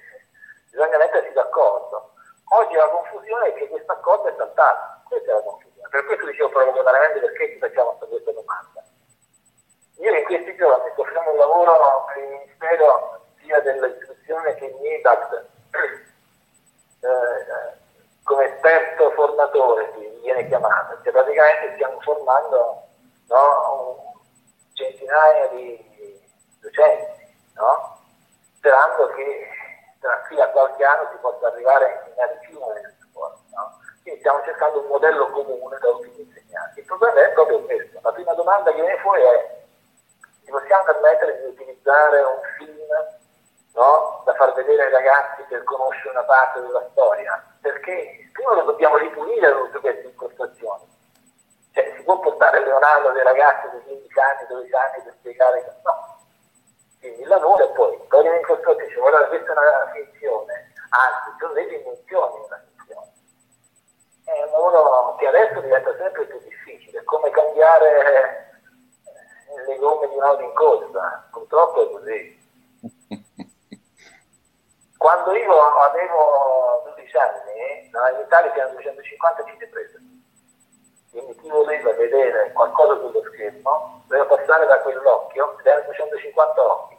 bisogna 0.70 0.98
mettersi 0.98 1.32
d'accordo. 1.32 2.12
Oggi 2.48 2.74
la 2.74 2.88
confusione 2.88 3.48
è 3.48 3.54
che 3.54 3.68
questo 3.68 3.92
accordo 3.92 4.28
è 4.28 4.34
saltato, 4.36 5.02
questa 5.08 5.30
è 5.30 5.34
la 5.34 5.42
confusione. 5.42 5.88
Per 5.88 6.04
questo 6.04 6.26
dicevo 6.26 6.48
provocatamente 6.50 7.20
perché 7.20 7.52
ci 7.52 7.58
facciamo 7.58 7.96
questa 7.98 8.32
domanda. 8.32 8.84
Io 9.98 10.14
in 10.14 10.24
questi 10.24 10.54
giorni 10.56 10.90
sto 10.92 11.04
facendo 11.04 11.30
un 11.30 11.38
lavoro 11.38 12.04
per 12.12 12.22
il 12.22 12.28
Ministero 12.28 13.24
sia 13.40 13.60
dell'istruzione 13.60 14.54
che 14.56 14.66
in 14.66 14.76
MIDAC 14.80 15.32
eh, 17.00 17.84
come 18.26 18.44
esperto 18.52 19.10
formatore 19.12 19.92
si 19.94 20.18
viene 20.20 20.48
chiamato, 20.48 20.98
cioè 21.04 21.12
praticamente 21.12 21.74
stiamo 21.74 22.00
formando 22.00 22.82
no, 23.28 24.14
centinaia 24.72 25.46
di 25.46 26.20
docenti, 26.60 27.34
no? 27.54 28.02
sperando 28.56 29.06
che 29.14 29.48
tra 30.00 30.18
qui 30.26 30.40
a 30.40 30.48
qualche 30.48 30.84
anno 30.84 31.08
si 31.12 31.18
possa 31.20 31.46
arrivare 31.46 31.84
a 31.84 32.02
insegnare 32.02 32.38
più 32.40 32.58
nelle 32.58 32.96
scuole. 32.98 33.34
No? 33.54 33.78
Quindi 34.02 34.18
stiamo 34.18 34.42
cercando 34.42 34.80
un 34.80 34.86
modello 34.88 35.30
comune 35.30 35.78
da 35.78 35.88
tutti 35.90 36.08
gli 36.10 36.26
insegnanti. 36.26 36.80
Il 36.80 36.86
problema 36.86 37.20
è 37.20 37.30
proprio 37.30 37.62
questo. 37.62 38.00
La 38.02 38.12
prima 38.12 38.34
domanda 38.34 38.72
che 38.72 38.80
viene 38.80 38.98
fuori 38.98 39.22
è 39.22 39.64
ci 40.44 40.50
possiamo 40.50 40.82
permettere 40.82 41.42
di 41.42 41.46
utilizzare 41.46 42.22
un 42.22 42.40
film 42.58 42.86
no? 43.74 44.22
da 44.24 44.34
far 44.34 44.52
vedere 44.54 44.86
ai 44.86 44.90
ragazzi 44.90 45.42
per 45.48 45.62
conoscere 45.62 46.10
una 46.10 46.24
parte 46.24 46.60
della 46.60 46.88
storia? 46.90 47.54
Perché 47.66 48.30
prima 48.30 48.54
lo 48.54 48.62
dobbiamo 48.62 48.96
ripulire 48.96 49.50
tutte 49.50 49.80
queste 49.80 50.06
impostazioni. 50.06 50.84
Cioè, 51.72 51.94
si 51.96 52.02
può 52.04 52.20
portare 52.20 52.64
Leonardo 52.64 53.10
dei 53.10 53.24
ragazzi 53.24 53.68
di 53.74 53.82
15 53.82 54.20
anni, 54.20 54.46
12 54.46 54.72
anni 54.72 55.02
per 55.02 55.14
spiegare 55.18 55.64
che 55.64 55.72
no, 55.82 56.16
quindi 57.00 57.22
il 57.22 57.28
lavoro 57.28 57.64
e 57.64 57.72
poi 57.74 57.98
togliere 58.08 58.36
in 58.36 58.44
questo 58.44 58.74
dice 58.74 58.94
guardate 58.94 59.26
questa 59.26 59.52
è 59.52 59.58
una 59.58 59.90
finzione, 59.92 60.72
anzi 60.90 61.36
sono 61.40 61.52
delle 61.54 61.76
dimensioni 61.76 62.42
della 62.42 62.62
finzione. 62.70 63.12
È 64.22 64.42
un 64.44 64.50
lavoro 64.52 65.16
che 65.16 65.26
adesso 65.26 65.60
diventa 65.60 65.96
sempre 65.96 66.24
più 66.24 66.38
difficile, 66.38 67.02
come 67.02 67.30
cambiare 67.30 68.46
eh, 68.46 69.66
le 69.66 69.76
gomme 69.78 70.08
di 70.08 70.14
un'auto 70.14 70.42
in 70.42 70.54
corsa, 70.54 71.28
purtroppo 71.32 71.82
è 71.82 71.90
così. 71.90 72.44
Quando 74.96 75.34
io 75.34 75.76
avevo 75.78 76.94
12 77.06 77.16
anni, 77.16 77.86
in 77.86 78.24
Italia 78.26 78.50
c'erano 78.52 78.72
250 78.72 79.44
cine 79.44 79.66
prese. 79.68 79.98
Quindi 81.10 81.34
chi 81.40 81.48
voleva 81.48 81.92
vedere 81.92 82.52
qualcosa 82.52 83.00
sullo 83.00 83.22
schermo 83.32 84.02
doveva 84.06 84.26
passare 84.26 84.66
da 84.66 84.80
quell'occhio 84.80 85.58
ed 85.58 85.66
erano 85.66 85.84
250 85.84 86.62
occhi. 86.62 86.96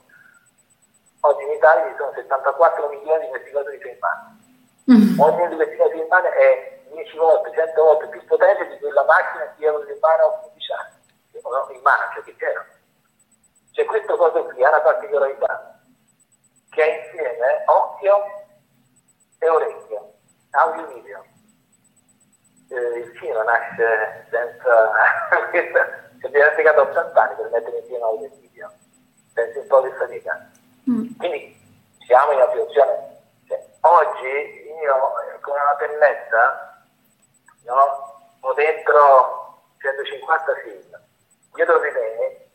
Oggi 1.19 1.43
in 1.43 1.51
Italia 1.51 1.91
ci 1.91 1.95
sono 1.97 2.11
74 2.15 2.89
milioni 2.89 3.27
di 3.27 3.39
di 3.39 3.77
filmati. 3.81 4.45
Mm. 4.89 5.19
Ognuno 5.19 5.49
di 5.49 5.55
questi 5.55 5.75
filmati 5.91 6.27
è 6.27 6.79
10 6.89 7.17
volte, 7.17 7.51
100 7.53 7.83
volte 7.83 8.07
più 8.07 8.25
potente 8.25 8.67
di 8.69 8.79
quella 8.79 9.03
macchina 9.03 9.53
che 9.57 9.67
avevo 9.67 9.83
in 9.83 9.97
mano 9.99 10.23
a 10.23 10.37
15 10.39 10.71
anni. 10.71 10.95
In 11.37 11.81
mano, 11.83 12.03
cioè 12.13 12.23
che 12.23 12.35
c'era. 12.35 12.65
C'è 13.71 13.85
questa 13.85 14.15
cosa 14.15 14.41
qui, 14.41 14.63
ha 14.63 14.69
una 14.69 14.81
particolarità, 14.81 15.79
che 16.71 16.81
è 16.81 17.05
insieme 17.05 17.63
occhio 17.67 18.46
e 19.39 19.49
orecchio, 19.49 20.13
audio 20.51 20.87
video. 20.87 21.25
Eh, 22.69 22.99
il 22.99 23.17
cinema 23.17 23.43
nasce 23.43 24.27
senza... 24.29 24.91
si 26.19 26.25
è 26.25 26.29
dimenticato 26.29 26.81
80 26.81 27.21
anni 27.21 27.35
per 27.35 27.49
mettere 27.51 27.77
insieme 27.77 28.03
audio 28.03 28.25
e 28.25 28.31
video, 28.41 28.71
senza 29.33 29.59
un 29.59 29.67
po' 29.67 29.81
di 29.81 29.91
fatica. 29.91 30.49
Mm. 30.89 31.07
Quindi 31.17 31.57
siamo 32.05 32.31
in 32.31 32.37
una 32.37 32.51
situazione... 32.51 33.15
Cioè, 33.47 33.65
oggi 33.81 34.65
io 34.81 35.39
con 35.41 35.53
una 35.53 35.75
pennetta 35.77 36.83
no, 37.63 38.35
ho 38.41 38.53
dentro 38.53 39.61
150 39.77 40.55
film. 40.63 40.99
Dietro 41.53 41.79
di 41.79 41.89
me 41.91 42.46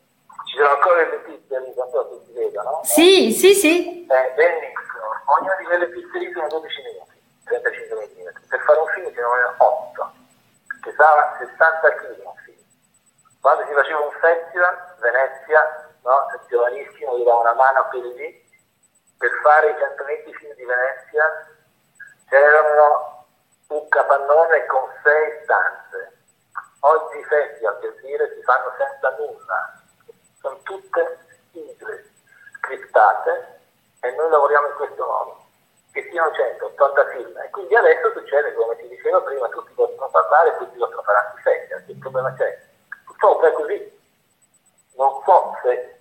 ci 0.53 0.59
sono 0.59 0.69
ancora 0.69 1.01
le 1.01 1.17
pizzeri, 1.25 1.73
non 1.75 1.89
so 1.89 2.09
se 2.13 2.25
si 2.25 2.31
vedono. 2.37 2.81
Sì, 2.83 3.25
no? 3.25 3.33
sì, 3.33 3.53
sì. 3.55 4.05
Eh, 4.05 4.33
benissimo. 4.37 5.09
Ognuna 5.25 5.55
di 5.55 5.65
quelle 5.65 5.87
pizzeri 5.89 6.31
sono 6.31 6.47
12 6.47 6.81
minuti, 6.83 7.17
35 7.45 7.97
mm. 7.97 8.49
Per 8.49 8.59
fare 8.61 8.79
un 8.79 8.87
film 8.93 9.05
ne 9.09 9.21
vogliono 9.23 9.55
8, 9.57 10.13
che 10.83 10.91
stava 10.91 11.35
60 11.39 11.89
kg 11.97 12.21
un 12.21 12.35
film. 12.45 12.61
Quando 13.41 13.65
si 13.65 13.73
faceva 13.73 13.99
un 14.05 14.11
festival, 14.21 14.77
Venezia, 15.01 15.89
no? 16.03 16.29
giovanissimo, 16.47 17.17
gli 17.17 17.23
dava 17.23 17.49
una 17.49 17.53
mano 17.55 17.79
a 17.79 17.85
quelli 17.89 18.13
lì, 18.13 18.29
per 19.17 19.31
fare 19.41 19.71
i 19.71 19.75
120 19.75 20.33
film 20.35 20.53
di 20.53 20.65
Venezia 20.65 21.49
c'erano 22.29 23.25
un 23.69 23.87
capannone 23.89 24.65
con 24.67 24.85
6 25.01 25.41
stanze. 25.45 26.21
Oggi 26.81 27.17
i 27.17 27.23
festival, 27.23 27.79
per 27.79 27.95
dire, 28.05 28.35
si 28.37 28.43
fanno 28.43 28.69
senza 28.77 29.09
nulla 29.17 29.81
sono 30.43 30.59
tutte 30.63 31.19
sigle 31.51 32.11
scriptate 32.57 33.61
e 34.01 34.11
noi 34.11 34.29
lavoriamo 34.29 34.67
in 34.67 34.75
questo 34.75 35.05
modo 35.05 35.41
che 35.93 36.05
siano 36.11 36.33
180 36.33 37.07
film 37.11 37.37
e 37.37 37.49
quindi 37.49 37.75
adesso 37.75 38.11
succede 38.11 38.53
come 38.53 38.75
ti 38.75 38.89
dicevo 38.89 39.23
prima 39.23 39.47
tutti 39.47 39.71
possono 39.71 40.09
parlare 40.09 40.57
tutti 40.57 40.77
possono 40.77 41.01
fare 41.01 41.17
festival 41.41 41.85
che 41.85 41.95
problema 41.99 42.33
c'è 42.33 42.61
purtroppo 43.05 43.45
è 43.45 43.51
così 43.53 44.01
non 44.95 45.21
so 45.23 45.57
se 45.63 45.99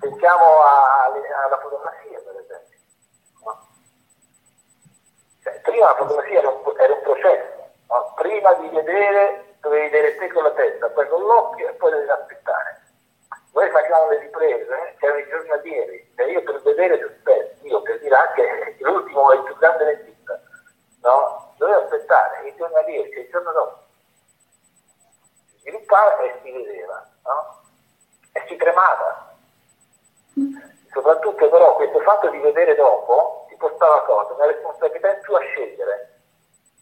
pensiamo 0.00 0.44
alla 0.60 1.58
fotografia 1.62 2.18
per 2.18 2.36
esempio 2.40 2.78
no? 3.44 3.68
cioè, 5.40 5.60
prima 5.60 5.86
la 5.86 5.94
fotografia 5.94 6.38
era 6.40 6.48
un, 6.48 6.74
era 6.78 6.92
un 6.94 7.02
processo 7.02 7.70
no? 7.86 8.12
prima 8.16 8.52
di 8.54 8.68
vedere 8.70 9.53
dovevi 9.64 9.88
vedere 9.88 10.16
te 10.16 10.28
con 10.28 10.42
la 10.42 10.52
testa, 10.52 10.90
poi 10.90 11.08
con 11.08 11.22
l'occhio 11.22 11.68
e 11.68 11.72
poi 11.72 11.90
devi 11.90 12.08
aspettare. 12.10 12.82
Noi 13.52 13.70
facciamo 13.70 14.08
le 14.10 14.18
riprese, 14.18 14.94
c'erano 14.98 15.18
i 15.20 15.28
giornalieri, 15.28 16.12
e 16.16 16.30
io 16.30 16.42
per 16.42 16.60
vedere 16.62 17.00
suspense, 17.00 17.66
io 17.66 17.80
per 17.82 17.98
dire 18.00 18.14
anche 18.14 18.76
l'ultimo 18.84 19.32
è 19.32 19.36
il 19.36 19.42
più 19.42 19.56
grande 19.56 19.84
regista, 19.84 20.40
no? 21.02 21.54
Dovevo 21.56 21.82
aspettare 21.84 22.48
i 22.48 22.54
giornalieri 22.56 23.08
che 23.10 23.20
il 23.20 23.30
giorno 23.30 23.52
dopo 23.52 23.78
si 25.46 25.58
sviluppava 25.60 26.18
e 26.18 26.38
si 26.42 26.50
vedeva, 26.50 27.08
no? 27.24 27.62
E 28.32 28.44
si 28.46 28.56
tremava. 28.56 29.32
Soprattutto 30.92 31.48
però 31.48 31.76
questo 31.76 32.00
fatto 32.00 32.28
di 32.28 32.38
vedere 32.38 32.74
dopo 32.74 33.46
ti 33.48 33.56
portava 33.56 34.02
cosa? 34.02 34.34
Una 34.34 34.46
responsabilità 34.46 35.14
in 35.14 35.20
più 35.20 35.34
a 35.34 35.40
scegliere 35.40 36.13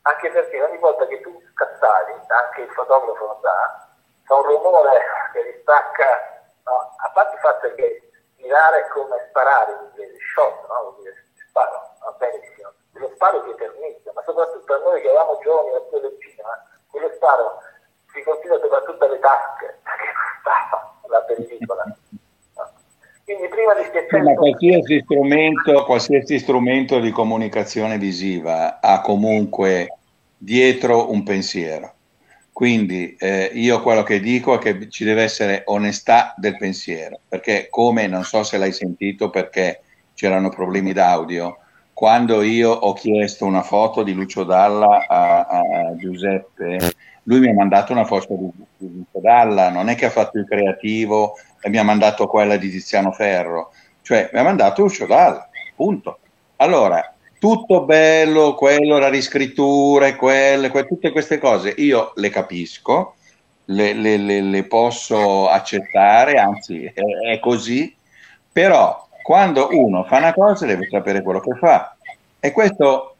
anche 0.03 0.31
perché 0.31 0.63
ogni 0.63 0.79
volta 0.79 1.07
che 1.07 1.21
tu 1.21 1.41
scazzavi, 1.55 2.13
anche 2.29 2.61
il 2.63 2.71
fotografo 2.71 3.25
lo 3.27 3.39
sa, 3.43 3.89
fa 4.25 4.35
un 4.35 4.43
rumore 4.43 5.01
che 5.33 5.53
distacca, 5.53 6.43
no? 6.65 6.95
a 6.97 7.11
parte 7.11 7.35
il 7.35 7.41
fatto 7.41 7.75
che 7.75 8.11
tirare 8.37 8.81
è 8.81 8.89
come 8.89 9.17
sparare, 9.29 9.77
quindi 9.95 10.19
shot, 10.35 10.67
no? 10.69 10.81
vuol 10.83 10.95
dire 11.03 11.15
sparo, 11.49 11.95
va 12.01 12.15
benissimo, 12.19 12.73
lo 12.93 13.11
sparo 13.15 13.43
si 13.45 13.51
eternizza, 13.51 14.13
ma 14.15 14.23
soprattutto 14.23 14.75
a 14.75 14.79
noi 14.79 15.01
che 15.01 15.09
eravamo 15.09 15.39
giovani 15.43 15.77
a 15.77 15.81
quello 15.81 16.09
del 16.09 16.19
cinema, 16.21 16.67
quello 16.91 17.13
sparo 17.15 17.63
si 18.13 18.23
continua 18.23 18.59
soprattutto 18.59 19.05
alle 19.05 19.19
tasche, 19.21 19.79
perché 19.83 20.13
stava 20.41 20.95
la 21.07 21.21
pellicola. 21.23 21.85
Quindi 23.33 23.49
prima 23.49 23.75
di 23.75 23.85
schiacciare... 23.89 24.23
Ma 24.23 24.35
qualsiasi 24.35 25.01
strumento, 25.01 25.85
qualsiasi 25.85 26.39
strumento 26.39 27.01
di 27.01 27.11
comunicazione 27.11 27.97
visiva 27.97 28.81
ha 28.81 29.01
comunque 29.01 29.97
dietro 30.37 31.11
un 31.11 31.23
pensiero. 31.23 31.95
Quindi 32.53 33.17
eh, 33.19 33.51
io 33.55 33.81
quello 33.81 34.03
che 34.03 34.21
dico 34.21 34.55
è 34.55 34.59
che 34.59 34.91
ci 34.91 35.05
deve 35.05 35.23
essere 35.23 35.63
onestà 35.67 36.35
del 36.37 36.59
pensiero, 36.59 37.21
perché 37.27 37.69
come 37.71 38.07
non 38.07 38.25
so 38.25 38.43
se 38.43 38.59
l'hai 38.59 38.73
sentito 38.73 39.31
perché 39.31 39.81
c'erano 40.15 40.51
problemi 40.51 40.93
d'audio, 40.93 41.57
quando 41.95 42.43
io 42.43 42.71
ho 42.71 42.93
chiesto 42.93 43.47
una 43.47 43.63
foto 43.63 44.03
di 44.03 44.13
Lucio 44.13 44.45
Dalla 44.45 45.07
a, 45.09 45.47
a 45.47 45.97
Giuseppe, 45.97 46.93
lui 47.25 47.41
mi 47.41 47.51
ha 47.51 47.55
mandato 47.55 47.93
una 47.93 48.05
foto 48.05 48.35
di, 48.35 48.51
di 48.77 49.05
Dalla, 49.13 49.71
non 49.71 49.89
è 49.89 49.95
che 49.95 50.07
ha 50.07 50.11
fatto 50.11 50.39
il 50.39 50.47
creativo 50.47 51.35
e 51.61 51.69
mi 51.69 51.79
ha 51.79 51.85
mandato 51.85 52.27
quella 52.27 52.57
di 52.57 52.71
Tiziano 52.71 53.13
Ferro, 53.13 53.73
cioè 54.03 54.31
mi 54.33 54.39
ha 54.41 54.43
mandato 54.43 54.83
Lucio 54.83 55.07
Dalla, 55.07 55.49
punto. 55.77 56.19
Allora, 56.57 57.13
tutto 57.39 57.85
bello, 57.85 58.55
quello, 58.55 58.99
la 58.99 59.09
riscrittura, 59.09 60.15
quelle, 60.17 60.71
que- 60.71 60.87
tutte 60.87 61.11
queste 61.11 61.39
cose, 61.39 61.75
io 61.77 62.13
le 62.17 62.31
capisco, 62.31 63.17
le, 63.67 63.93
le, 63.93 64.17
le, 64.17 64.41
le 64.41 64.65
posso 64.65 65.49
accettare, 65.49 66.39
anzi 66.39 66.85
è, 66.85 67.03
è, 67.33 67.39
così, 67.41 67.95
però 68.51 69.09
quando 69.23 69.69
uno 69.73 70.05
fa 70.05 70.19
una 70.19 70.33
cosa 70.33 70.67
deve 70.67 70.89
sapere 70.89 71.23
quello 71.23 71.41
che 71.41 71.55
fa 71.59 71.97
e 72.39 72.53
questo 72.53 73.17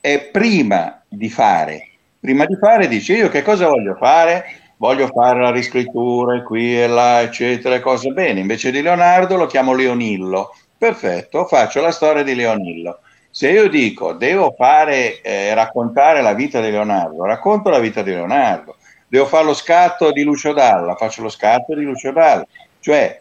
è 0.00 0.20
prima 0.30 1.02
di 1.08 1.28
fare. 1.30 1.93
Prima 2.24 2.46
di 2.46 2.56
fare 2.56 2.88
dice 2.88 3.12
io 3.12 3.28
che 3.28 3.42
cosa 3.42 3.68
voglio 3.68 3.94
fare? 3.96 4.62
voglio 4.76 5.08
fare 5.08 5.40
la 5.40 5.50
riscrittura 5.50 6.42
qui 6.42 6.80
e 6.80 6.86
là, 6.86 7.20
eccetera, 7.20 7.80
cose 7.80 8.12
bene. 8.12 8.40
Invece 8.40 8.70
di 8.70 8.80
Leonardo 8.80 9.36
lo 9.36 9.46
chiamo 9.46 9.74
Leonillo. 9.74 10.54
Perfetto, 10.76 11.44
faccio 11.44 11.82
la 11.82 11.90
storia 11.90 12.22
di 12.22 12.34
Leonillo. 12.34 13.00
Se 13.30 13.50
io 13.50 13.68
dico 13.68 14.12
devo 14.12 14.54
fare, 14.56 15.20
eh, 15.20 15.52
raccontare 15.52 16.22
la 16.22 16.32
vita 16.32 16.62
di 16.62 16.70
Leonardo, 16.70 17.26
racconto 17.26 17.68
la 17.68 17.78
vita 17.78 18.00
di 18.00 18.12
Leonardo. 18.12 18.76
Devo 19.06 19.26
fare 19.26 19.44
lo 19.44 19.54
scatto 19.54 20.10
di 20.10 20.22
Lucio 20.22 20.54
Dalla, 20.54 20.94
faccio 20.96 21.20
lo 21.20 21.28
scatto 21.28 21.74
di 21.74 21.84
Lucio 21.84 22.10
Dalla. 22.10 22.46
Cioè, 22.80 23.20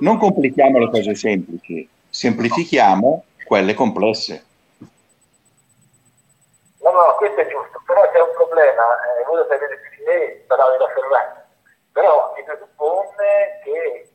non 0.00 0.18
complichiamo 0.18 0.78
le 0.78 0.90
cose 0.90 1.14
semplici, 1.14 1.88
semplifichiamo 2.08 3.24
quelle 3.44 3.74
complesse. 3.74 4.44
No, 6.82 6.90
no, 6.90 7.14
questo 7.18 7.40
è 7.40 7.48
giusto, 7.48 7.69
problema, 8.60 8.84
eh, 9.16 9.76
più 9.78 9.90
di 9.96 10.04
me, 10.04 10.44
parlavo 10.46 10.70
della 10.72 10.88
Ferrari, 10.88 11.40
però 11.92 12.32
si 12.36 12.42
presuppone 12.42 13.60
che 13.64 14.10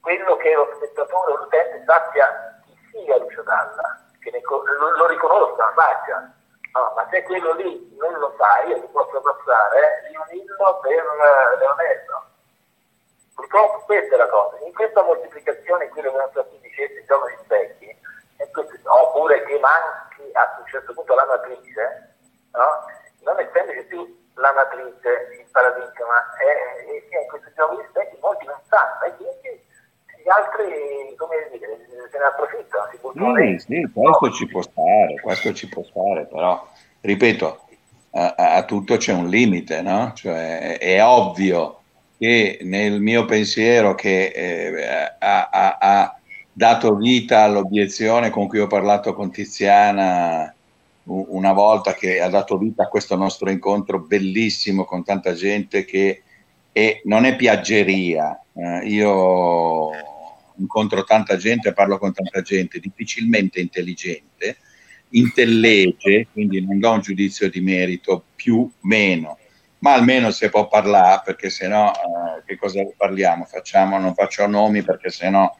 quello 0.00 0.36
che 0.36 0.54
lo 0.54 0.70
spettatore 0.76 1.32
o 1.32 1.36
l'utente 1.36 1.82
sappia 1.84 2.60
chi 2.64 2.76
sia 2.90 3.16
Lucio 3.16 3.42
Dalla, 3.42 4.04
che 4.20 4.30
ne, 4.30 4.40
lo, 4.42 4.96
lo 4.96 5.06
riconosca, 5.06 5.72
faccia. 5.74 6.30
No, 6.72 6.92
ma 6.94 7.08
se 7.10 7.22
quello 7.22 7.54
lì 7.54 7.96
non 7.98 8.12
lo 8.18 8.34
sa, 8.36 8.62
io 8.64 8.78
ti 8.78 8.86
posso 8.88 9.18
passare 9.22 10.10
Lionillo 10.10 10.78
per 10.82 11.04
uh, 11.04 11.58
Leonello. 11.58 12.24
Purtroppo 13.34 13.78
questa 13.86 14.14
è 14.14 14.18
la 14.18 14.28
cosa. 14.28 14.58
In 14.62 14.74
questa 14.74 15.02
moltiplicazione, 15.02 15.88
quello 15.88 16.10
che 16.10 16.16
nostro 16.18 16.46
dicesse, 16.60 16.98
il 16.98 17.06
gioco 17.06 17.28
di 17.28 17.36
specchi, 17.44 17.98
oppure 18.84 19.42
che 19.44 19.58
manchi 19.58 20.30
a 20.34 20.56
un 20.58 20.66
certo 20.66 20.92
punto 20.92 21.14
la 21.14 21.24
matrice, 21.24 22.16
no? 22.52 22.84
Non 23.26 23.42
essendoci 23.42 23.82
più 23.90 24.06
la 24.38 24.52
matrice, 24.54 25.10
il 25.42 25.50
paradigma, 25.50 26.16
e, 26.38 26.46
e, 26.86 26.94
e 27.10 27.20
in 27.22 27.28
questo 27.28 27.50
gioco 27.56 27.74
di 27.74 27.86
specchi 27.90 28.16
molti 28.22 28.46
non 28.46 28.60
sanno, 28.70 29.02
e 29.02 29.10
quindi 29.18 29.50
gli 30.22 30.30
altri, 30.30 31.16
come 31.18 31.36
dire, 31.50 32.08
se 32.10 32.18
ne 32.18 32.24
approfittano. 32.24 32.86
Si 32.90 33.58
sì, 33.58 33.82
sì, 33.82 33.90
questo 33.92 34.30
ci 34.30 34.46
può 34.46 34.62
stare, 34.62 35.20
questo 35.20 35.52
ci 35.52 35.68
può 35.68 35.82
stare, 35.82 36.26
però, 36.26 36.66
ripeto, 37.00 37.66
a, 38.12 38.34
a 38.34 38.64
tutto 38.64 38.96
c'è 38.96 39.12
un 39.12 39.28
limite, 39.28 39.82
no? 39.82 40.12
Cioè, 40.14 40.78
è 40.78 41.04
ovvio 41.04 41.80
che 42.18 42.60
nel 42.62 43.00
mio 43.00 43.24
pensiero 43.24 43.94
che 43.94 44.26
eh, 44.26 45.16
ha, 45.18 45.48
ha, 45.50 45.78
ha, 45.80 46.20
dato 46.52 46.94
vita 46.94 47.42
all'obiezione 47.42 48.30
con 48.30 48.48
cui 48.48 48.60
ho 48.60 48.66
parlato 48.66 49.12
con 49.12 49.30
Tiziana 49.30 50.55
una 51.06 51.52
volta 51.52 51.94
che 51.94 52.20
ha 52.20 52.28
dato 52.28 52.58
vita 52.58 52.84
a 52.84 52.88
questo 52.88 53.16
nostro 53.16 53.50
incontro 53.50 54.00
bellissimo 54.00 54.84
con 54.84 55.04
tanta 55.04 55.34
gente 55.34 55.84
che 55.84 56.22
è, 56.72 57.00
non 57.04 57.24
è 57.24 57.36
piaggeria. 57.36 58.40
Eh, 58.52 58.86
io 58.88 59.90
incontro 60.56 61.04
tanta 61.04 61.36
gente, 61.36 61.72
parlo 61.72 61.98
con 61.98 62.12
tanta 62.12 62.40
gente 62.42 62.80
difficilmente 62.80 63.60
intelligente, 63.60 64.58
intellegge, 65.10 66.28
quindi 66.32 66.64
non 66.64 66.78
do 66.78 66.90
un 66.90 67.00
giudizio 67.00 67.48
di 67.48 67.60
merito 67.60 68.24
più 68.34 68.68
meno, 68.82 69.38
ma 69.78 69.92
almeno 69.92 70.30
se 70.30 70.48
può 70.48 70.66
parlare, 70.66 71.22
perché 71.24 71.50
se 71.50 71.68
no 71.68 71.92
eh, 71.92 72.42
che 72.46 72.56
cosa 72.56 72.84
parliamo? 72.96 73.44
Facciamo, 73.44 73.98
non 73.98 74.14
faccio 74.14 74.46
nomi 74.46 74.82
perché 74.82 75.10
se 75.10 75.30
no 75.30 75.56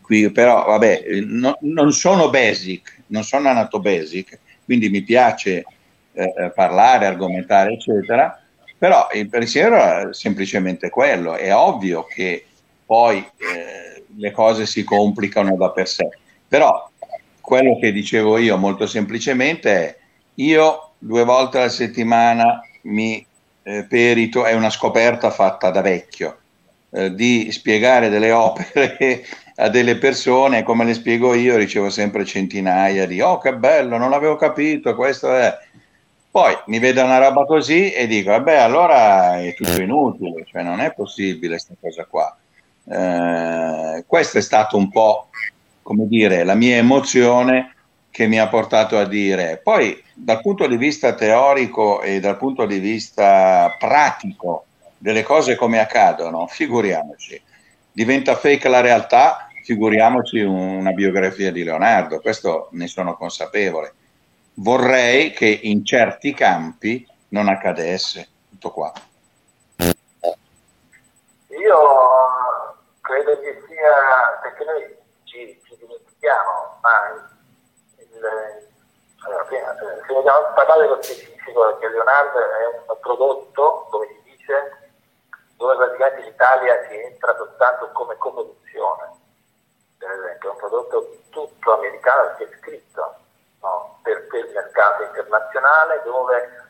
qui, 0.00 0.30
però 0.32 0.64
vabbè, 0.64 1.04
no, 1.24 1.58
non 1.60 1.92
sono 1.92 2.30
basic, 2.30 3.04
non 3.08 3.22
sono 3.24 3.52
nato 3.52 3.78
basic, 3.78 4.38
quindi 4.68 4.90
mi 4.90 5.00
piace 5.00 5.64
eh, 6.12 6.34
eh, 6.36 6.50
parlare, 6.54 7.06
argomentare, 7.06 7.72
eccetera, 7.72 8.38
però 8.76 9.08
il 9.14 9.26
pensiero 9.30 9.76
è 9.76 10.08
semplicemente 10.12 10.90
quello, 10.90 11.36
è 11.36 11.54
ovvio 11.56 12.04
che 12.04 12.44
poi 12.84 13.16
eh, 13.16 14.04
le 14.14 14.30
cose 14.30 14.66
si 14.66 14.84
complicano 14.84 15.56
da 15.56 15.70
per 15.70 15.88
sé, 15.88 16.06
però 16.46 16.86
quello 17.40 17.78
che 17.78 17.92
dicevo 17.92 18.36
io 18.36 18.58
molto 18.58 18.86
semplicemente 18.86 19.70
è 19.70 19.96
io 20.34 20.90
due 20.98 21.24
volte 21.24 21.60
alla 21.60 21.70
settimana 21.70 22.60
mi 22.82 23.24
eh, 23.62 23.86
perito, 23.88 24.44
è 24.44 24.52
una 24.52 24.68
scoperta 24.68 25.30
fatta 25.30 25.70
da 25.70 25.80
vecchio, 25.80 26.40
eh, 26.90 27.14
di 27.14 27.50
spiegare 27.52 28.10
delle 28.10 28.32
opere 28.32 29.24
a 29.60 29.68
delle 29.68 29.96
persone, 29.96 30.62
come 30.62 30.84
le 30.84 30.94
spiego 30.94 31.34
io, 31.34 31.56
ricevo 31.56 31.90
sempre 31.90 32.24
centinaia 32.24 33.06
di 33.06 33.20
oh 33.20 33.38
che 33.38 33.54
bello, 33.54 33.96
non 33.96 34.10
l'avevo 34.10 34.36
capito, 34.36 34.94
questo 34.94 35.34
è... 35.34 35.56
Poi 36.30 36.56
mi 36.66 36.78
vedo 36.78 37.02
una 37.02 37.18
roba 37.18 37.44
così 37.44 37.90
e 37.92 38.06
dico, 38.06 38.30
vabbè, 38.30 38.56
allora 38.56 39.40
è 39.40 39.54
tutto 39.54 39.80
inutile, 39.80 40.44
cioè 40.46 40.62
non 40.62 40.80
è 40.80 40.92
possibile 40.92 41.54
questa 41.54 41.74
cosa 41.80 42.04
qua. 42.04 42.36
Eh, 42.84 44.04
questo 44.06 44.38
è 44.38 44.40
stato 44.40 44.76
un 44.76 44.90
po' 44.90 45.28
come 45.82 46.06
dire, 46.06 46.44
la 46.44 46.54
mia 46.54 46.76
emozione 46.76 47.74
che 48.10 48.26
mi 48.26 48.38
ha 48.38 48.46
portato 48.48 48.98
a 48.98 49.06
dire. 49.06 49.58
Poi 49.62 50.00
dal 50.12 50.40
punto 50.40 50.66
di 50.66 50.76
vista 50.76 51.14
teorico 51.14 52.02
e 52.02 52.20
dal 52.20 52.36
punto 52.36 52.66
di 52.66 52.78
vista 52.78 53.74
pratico 53.78 54.66
delle 54.98 55.22
cose 55.22 55.56
come 55.56 55.80
accadono, 55.80 56.46
figuriamoci, 56.46 57.40
diventa 57.90 58.36
fake 58.36 58.68
la 58.68 58.80
realtà, 58.80 59.47
figuriamoci 59.68 60.40
una 60.40 60.92
biografia 60.92 61.52
di 61.52 61.62
Leonardo, 61.62 62.20
questo 62.20 62.68
ne 62.70 62.86
sono 62.86 63.18
consapevole. 63.18 63.92
Vorrei 64.54 65.30
che 65.32 65.44
in 65.44 65.84
certi 65.84 66.32
campi 66.32 67.06
non 67.28 67.48
accadesse, 67.48 68.28
tutto 68.48 68.70
qua. 68.70 68.90
Io 71.48 71.78
credo 73.02 73.40
che 73.40 73.62
sia, 73.68 74.40
perché 74.40 74.64
noi 74.64 74.96
ci, 75.24 75.60
ci 75.62 75.76
dimentichiamo 75.78 76.80
mai. 76.80 77.20
Il, 77.98 78.08
prima, 79.48 79.72
eh, 79.74 80.00
se 80.06 80.14
vogliamo 80.14 80.52
parlare 80.54 80.80
dello 80.80 81.02
specifico, 81.02 81.76
perché 81.76 81.90
Leonardo 81.90 82.38
è 82.38 82.88
un 82.88 82.98
prodotto, 83.02 83.86
come 83.90 84.06
si 84.06 84.30
dice, 84.30 84.92
dove 85.58 85.76
praticamente 85.76 86.22
l'Italia 86.22 86.72
si 86.88 86.96
entra 86.96 87.36
soltanto 87.36 87.90
come 87.92 88.16
coproduzione. 88.16 89.17
Per 89.98 90.10
esempio, 90.10 90.48
è 90.48 90.52
un 90.52 90.58
prodotto 90.58 91.16
tutto 91.30 91.74
americano 91.74 92.34
che 92.36 92.44
è 92.44 92.56
scritto 92.58 93.16
no? 93.60 93.98
per, 94.02 94.26
per 94.28 94.44
il 94.44 94.52
mercato 94.52 95.02
internazionale 95.02 96.02
dove 96.04 96.66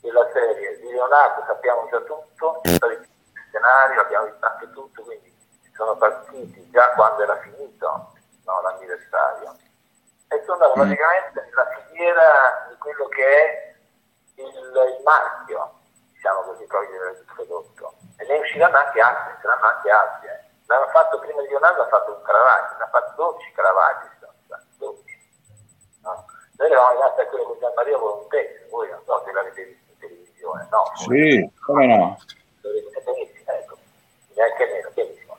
nella 0.00 0.28
serie 0.32 0.80
di 0.80 0.90
Leonardo 0.90 1.44
sappiamo 1.46 1.88
già 1.90 2.00
tutto, 2.00 2.60
il 2.64 3.08
scenario 3.48 4.00
abbiamo 4.00 4.26
visto 4.26 4.46
anche 4.46 4.70
tutto, 4.72 5.02
quindi 5.02 5.32
sono 5.74 5.96
partiti 5.96 6.68
già 6.70 6.90
quando 6.94 7.22
era 7.22 7.36
finito 7.38 8.12
no, 8.44 8.60
l'anniversario 8.62 9.56
e 10.28 10.42
sono 10.44 10.70
mm. 10.70 10.72
praticamente 10.72 11.50
la 11.54 11.66
filiera 11.66 12.66
di 12.68 12.76
quello 12.78 13.06
che 13.08 13.24
è 13.24 13.74
il, 14.36 14.46
il 14.46 15.02
marchio, 15.04 15.72
diciamo 16.12 16.40
così, 16.40 16.64
proprio 16.66 16.90
del 16.90 17.24
prodotto. 17.34 17.94
E 18.16 18.26
ne 18.26 18.38
usciranno 18.38 18.76
anche 18.76 19.00
altri, 19.00 19.34
saranno 19.42 19.66
anche 19.66 19.90
altri. 19.90 20.28
Eh. 20.28 20.41
L'hanno 20.72 20.88
fatto 20.88 21.18
prima 21.18 21.42
di 21.42 21.48
Leonardo, 21.48 21.82
ha 21.82 21.88
fatto 21.88 22.16
un 22.16 22.22
Caravaggi, 22.22 22.74
ne 22.78 22.84
ha 22.84 22.88
fatto 22.88 23.12
12 23.14 23.52
Caravaggi, 23.52 24.06
12. 24.78 25.04
No? 26.00 26.24
Noi 26.56 26.70
eravamo 26.70 26.92
rimasti 26.92 27.20
a 27.20 27.26
quello 27.26 27.44
con 27.44 27.58
Gian 27.58 27.72
Maria 27.76 27.98
Volontese, 27.98 28.66
voi 28.70 28.88
non 28.88 29.02
so 29.04 29.22
se 29.22 29.32
l'avete 29.32 29.64
visto 29.64 29.90
in 29.92 29.98
televisione, 29.98 30.68
no? 30.70 30.82
Sì, 30.96 31.52
come 31.60 31.86
no? 31.86 32.16
Benissimo, 32.62 33.52
ecco, 33.52 33.76
neanche 34.32 34.64
meno, 34.64 34.90
benissimo. 34.94 35.38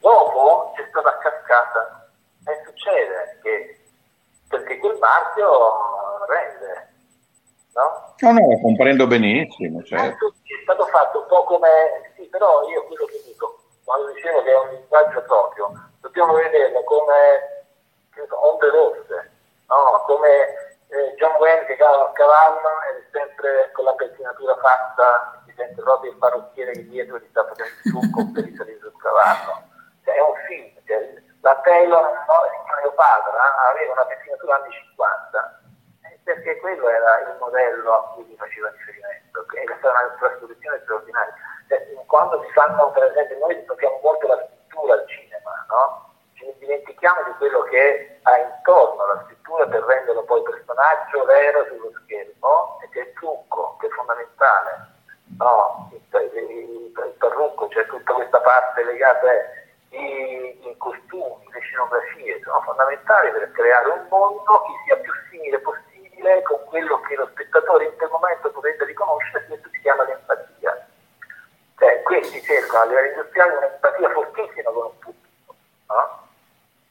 Dopo 0.00 0.72
c'è 0.76 0.86
stata 0.90 1.16
cascata 1.16 2.10
e 2.44 2.62
succede 2.66 3.38
che 3.40 3.80
perché 4.48 4.78
quel 4.80 4.98
marchio 4.98 6.26
rende, 6.28 6.92
no? 7.72 8.14
No, 8.18 8.32
no, 8.32 8.50
lo 8.50 8.60
comprendo 8.60 9.06
benissimo. 9.06 9.82
Certo. 9.82 10.34
È 10.42 10.62
stato 10.62 10.84
fatto 10.88 11.20
un 11.20 11.26
po' 11.26 11.44
come, 11.44 12.12
sì, 12.16 12.28
però 12.28 12.68
io 12.68 12.84
quello 12.84 13.06
che 13.06 13.22
dico, 13.24 13.63
quando 13.84 14.12
dicevo 14.12 14.42
che 14.42 14.50
è 14.50 14.58
un 14.58 14.68
linguaggio 14.70 15.22
proprio, 15.22 15.72
dobbiamo 16.00 16.34
vederlo 16.34 16.82
come 16.84 17.66
onde 18.30 18.70
rosse, 18.70 19.30
no? 19.68 20.02
come 20.06 20.28
eh, 20.88 21.14
John 21.16 21.36
Wayne 21.38 21.66
che 21.66 21.76
cava 21.76 22.08
a 22.08 22.12
cavallo 22.12 22.68
è 22.80 23.02
sempre 23.12 23.70
con 23.72 23.84
la 23.84 23.94
pettinatura 23.94 24.56
fatta, 24.56 25.42
si 25.46 25.52
sente 25.56 25.82
proprio 25.82 26.12
il 26.12 26.18
parrucchiere 26.18 26.72
che 26.72 26.86
dietro 26.88 27.18
gli 27.18 27.26
sta 27.30 27.44
facendo 27.44 27.72
il 27.82 27.90
trucco 27.90 28.30
per 28.32 28.44
risalire 28.44 28.78
sul 28.78 28.96
cavallo 29.00 29.72
cioè, 30.04 30.14
è 30.14 30.20
un 30.20 30.36
film, 30.46 30.68
cioè, 30.86 31.22
la 31.40 31.56
Taylor, 31.64 32.04
no, 32.28 32.36
Cleopatra, 32.68 33.68
aveva 33.68 33.92
una 33.92 34.04
pettinatura 34.04 34.56
anni 34.56 34.70
50, 34.70 35.60
eh, 36.04 36.18
perché 36.22 36.58
quello 36.60 36.88
era 36.88 37.20
il 37.20 37.36
modello 37.40 37.92
a 37.92 38.12
cui 38.12 38.24
si 38.28 38.36
faceva 38.36 38.70
riferimento, 38.70 39.46
e 39.54 39.64
è 39.64 39.88
una 39.88 40.14
trasposizione 40.18 40.80
straordinaria. 40.82 41.34
Cioè, 41.68 41.94
quando 42.06 42.42
si 42.42 42.50
fanno, 42.52 42.90
per 42.92 43.04
esempio, 43.04 43.38
noi 43.38 43.64
toccano 43.64 44.00
molto 44.02 44.26
la 44.26 44.46
scrittura 44.46 44.94
al 44.94 45.06
cinema, 45.06 45.66
no? 45.68 46.12
ci 46.34 46.52
dimentichiamo 46.58 47.22
di 47.24 47.32
quello 47.38 47.62
che 47.62 48.18
ha 48.22 48.38
intorno 48.38 49.02
alla 49.02 49.22
scrittura 49.24 49.66
per 49.66 49.82
renderlo 49.82 50.22
poi 50.24 50.42
personaggio 50.42 51.24
vero 51.24 51.66
sullo 51.66 51.92
schermo, 52.04 52.78
e 52.82 52.88
che 52.90 53.00
è 53.00 53.02
il 53.06 53.12
trucco, 53.14 53.76
che 53.78 53.86
è 53.86 53.90
fondamentale. 53.90 54.92
No? 55.38 55.90
Il, 55.92 56.02
il, 56.20 56.50
il, 56.50 56.92
il 56.94 57.14
parrucco, 57.18 57.68
cioè 57.68 57.86
tutta 57.86 58.12
questa 58.12 58.40
parte 58.40 58.84
legata 58.84 59.30
è 59.30 59.64
i, 59.90 60.68
i 60.68 60.76
costumi, 60.76 61.46
le 61.52 61.60
scenografie 61.60 62.40
sono 62.42 62.60
fondamentali 62.62 63.30
per 63.30 63.50
creare 63.52 63.88
un 63.90 64.06
mondo 64.08 64.62
che 64.62 64.72
sia 64.84 64.96
più 64.96 65.12
simile 65.30 65.58
possibile 65.60 66.42
con 66.42 66.58
quello 66.66 67.00
che 67.00 67.14
lo 67.16 67.28
spettatore 67.32 67.86
in 67.86 67.96
quel 67.96 68.10
momento 68.10 68.50
potrebbe 68.50 68.84
riconoscere, 68.84 69.46
questo 69.46 69.68
si 69.70 69.80
chiama 69.80 70.04
l'empatia. 70.04 70.83
Cioè, 71.76 72.02
questi 72.02 72.42
cercano 72.42 72.82
a 72.82 72.86
livello 72.86 73.08
industriale 73.08 73.56
un'empatia 73.56 74.10
fortissima 74.10 74.70
con 74.70 74.84
un 74.84 74.98
pubblico, 74.98 75.54
no? 75.88 76.22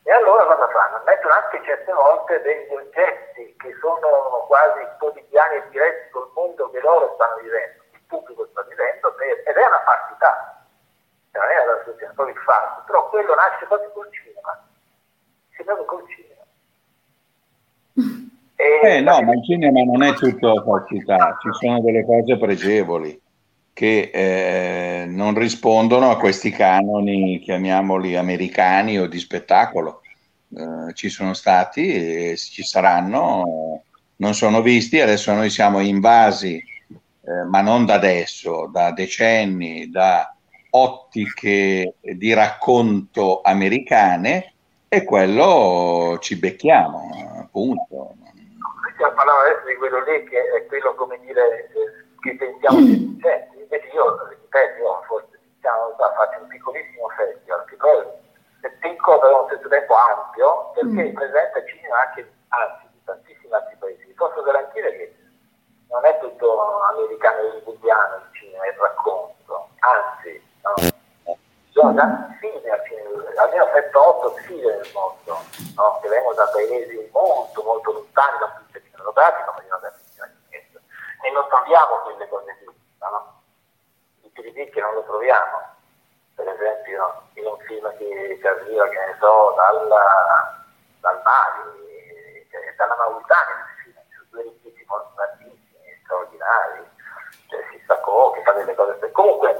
E 0.03 0.11
allora 0.11 0.43
cosa 0.43 0.67
fanno? 0.67 1.01
Mettono 1.05 1.33
anche 1.33 1.63
certe 1.63 1.93
volte 1.93 2.41
degli 2.41 2.73
oggetti 2.75 3.55
che 3.57 3.73
sono 3.79 4.43
quasi 4.47 4.83
quotidiani 4.99 5.55
e 5.55 5.63
diretti 5.69 6.11
col 6.11 6.29
mondo 6.35 6.69
che 6.71 6.81
loro 6.81 7.13
stanno 7.15 7.39
vivendo, 7.41 7.83
il 7.91 8.01
pubblico 8.07 8.45
sta 8.51 8.61
vivendo, 8.63 9.15
ed 9.17 9.55
è 9.55 9.65
una 9.65 9.83
partita 9.85 10.53
non 11.33 11.49
è 11.49 11.65
la 11.65 11.81
soluzione, 11.83 12.13
proprio 12.13 12.35
il 12.35 12.41
fatto, 12.41 12.83
però 12.85 13.09
quello 13.09 13.33
nasce 13.33 13.65
proprio 13.65 13.89
col 13.91 14.09
cinema, 14.11 14.51
nasce 15.49 15.63
proprio 15.63 15.85
col 15.85 16.03
cinema. 16.07 16.43
E 18.55 18.97
eh 18.97 19.01
no, 19.01 19.21
ma 19.21 19.33
il 19.33 19.43
cinema 19.43 19.81
non 19.81 20.03
è 20.03 20.13
tutto 20.13 20.51
opacità, 20.51 21.37
ci 21.41 21.49
sono 21.53 21.81
delle 21.81 22.05
cose 22.05 22.37
pregevoli 22.37 23.19
che 23.73 24.11
eh, 24.13 25.05
non 25.07 25.37
rispondono 25.37 26.11
a 26.11 26.17
questi 26.17 26.51
canoni, 26.51 27.39
chiamiamoli 27.39 28.15
americani 28.15 28.99
o 28.99 29.07
di 29.07 29.17
spettacolo. 29.19 30.01
Eh, 30.55 30.93
ci 30.93 31.09
sono 31.09 31.33
stati 31.33 32.31
e 32.31 32.37
ci 32.37 32.63
saranno, 32.63 33.81
non 34.17 34.35
sono 34.35 34.61
visti, 34.61 34.99
adesso 34.99 35.33
noi 35.33 35.49
siamo 35.49 35.79
invasi, 35.79 36.55
eh, 36.57 37.43
ma 37.49 37.61
non 37.61 37.85
da 37.85 37.95
adesso, 37.95 38.69
da 38.71 38.91
decenni, 38.91 39.89
da 39.89 40.35
ottiche 40.69 41.95
di 41.99 42.33
racconto 42.33 43.41
americane 43.43 44.53
e 44.87 45.03
quello 45.03 46.19
ci 46.21 46.37
becchiamo, 46.37 47.39
appunto. 47.39 48.15
Parlando 48.97 49.31
adesso 49.49 49.67
di 49.67 49.75
quello 49.75 50.03
lì 50.03 50.23
che 50.29 50.37
è 50.37 50.65
quello, 50.67 50.93
come 50.95 51.19
dire, 51.25 51.69
che 52.21 52.35
pensiamo 52.35 52.77
che 52.77 52.95
succede. 52.97 53.52
Ed 53.73 53.83
io, 53.91 54.27
ripeto, 54.27 54.77
io 54.77 55.01
forse 55.07 55.39
diciamo, 55.55 55.95
faccio 55.97 56.41
un 56.41 56.47
piccolissimo 56.47 57.09
festival, 57.09 57.65
che 57.65 57.75
poi 57.77 58.05
è 58.61 58.69
piccolo 58.69 59.17
però 59.17 59.37
allo 59.39 59.47
stesso 59.47 59.67
tempo 59.67 59.95
ampio, 59.95 60.69
perché 60.75 61.09
mm. 61.09 61.13
presenta 61.15 61.65
cinema 61.65 61.97
anche 62.05 62.31
anzi, 62.49 62.85
di 62.91 63.03
tantissimi 63.03 63.51
altri 63.51 63.75
paesi. 63.77 64.05
Vi 64.05 64.13
posso 64.13 64.43
garantire 64.43 64.91
che 64.95 65.15
non 65.89 66.05
è 66.05 66.19
tutto 66.19 66.81
americano 66.83 67.39
e 67.39 67.63
indiano 67.65 68.15
il 68.15 68.29
cinema, 68.33 68.67
il 68.67 68.77
racconto, 68.77 69.69
anzi, 69.79 70.43
no? 70.61 70.73
sono 71.69 71.91
mm. 71.93 71.97
tanti 71.97 72.33
film 72.45 72.71
al 72.71 72.83
cinema, 72.85 73.41
almeno 73.41 73.65
7-8 73.73 74.33
film 74.45 74.67
nel 74.67 74.89
mondo, 74.93 75.39
no? 75.75 75.99
che 75.99 76.09
vengono 76.09 76.35
da 76.35 76.45
paesi 76.53 77.09
molto, 77.11 77.63
molto 77.63 77.91
lontani 77.91 78.37
da 78.37 78.45
un 78.45 78.51
punto 78.53 78.69
di 78.69 78.79
vista 78.79 78.85
cinematografico, 78.85 79.51
ma 79.51 79.59
di 79.61 79.65
una 79.65 79.79
e 81.23 81.31
non 81.31 81.47
troviamo 81.47 82.03
quelle 82.03 82.27
cose 82.27 82.57
lì. 82.59 82.75
No? 82.99 83.32
3D 84.35 84.71
che 84.71 84.81
non 84.81 84.93
lo 84.93 85.03
troviamo, 85.03 85.61
per 86.35 86.47
esempio 86.47 87.23
in 87.33 87.45
un 87.45 87.57
film 87.59 87.95
che, 87.97 88.39
che 88.41 88.47
arriva, 88.47 88.87
che 88.89 88.97
ne 88.97 89.15
so, 89.19 89.53
dalla, 89.55 90.65
dal 90.99 91.21
Mali, 91.23 92.47
cioè, 92.49 92.73
dalla 92.75 92.95
Mauritania, 92.97 93.65
ci 93.83 93.93
sono 93.93 94.25
due 94.29 94.41
ricchissimi 94.43 94.85
fortunatissimi, 94.85 95.99
straordinari, 96.03 96.89
cioè 97.47 97.63
si 97.71 97.79
staccò, 97.83 98.31
che 98.31 98.41
fa 98.41 98.51
delle 98.53 98.75
cose. 98.75 99.11
Comunque, 99.11 99.57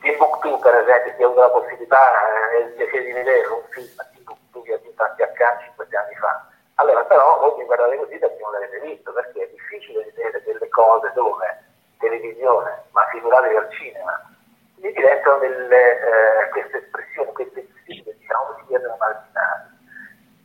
Timbuktu, 0.00 0.58
per 0.58 0.74
esempio, 0.76 1.14
chi 1.14 1.22
ha 1.22 1.26
avuto 1.26 1.40
la 1.40 1.50
possibilità 1.50 2.50
e 2.50 2.56
eh, 2.56 2.60
il 2.64 2.72
piacere 2.72 3.04
di 3.04 3.12
vedere 3.12 3.46
un 3.46 3.62
film 3.70 3.94
Timbuktu 4.12 4.62
che 4.62 4.74
ha 4.74 4.78
vinto 4.78 5.02
anche 5.02 5.22
a 5.22 5.28
Cannes 5.32 5.64
50 5.64 6.00
anni 6.00 6.14
fa. 6.16 6.46
Allora, 6.76 7.04
però, 7.04 7.38
voi 7.38 7.58
mi 7.58 7.64
guardate 7.64 7.96
così 7.96 8.18
perché 8.18 8.38
non 8.40 8.52
l'avete 8.52 8.80
visto, 8.80 9.12
perché 9.12 9.44
è 9.44 9.50
difficile 9.50 10.04
vedere 10.04 10.42
delle 10.42 10.68
cose 10.68 11.12
dove 11.14 11.70
televisione, 12.02 12.84
ma 12.90 13.06
figuratevi 13.10 13.56
al 13.56 13.70
cinema, 13.70 14.30
gli 14.74 14.90
diventano 14.90 15.38
delle, 15.38 16.00
eh, 16.00 16.48
queste 16.50 16.78
espressioni, 16.78 17.32
queste 17.32 17.68
sfide, 17.78 18.16
diciamo, 18.18 18.56
si 18.58 18.66
chiedono 18.66 18.96
marginali. 18.98 19.70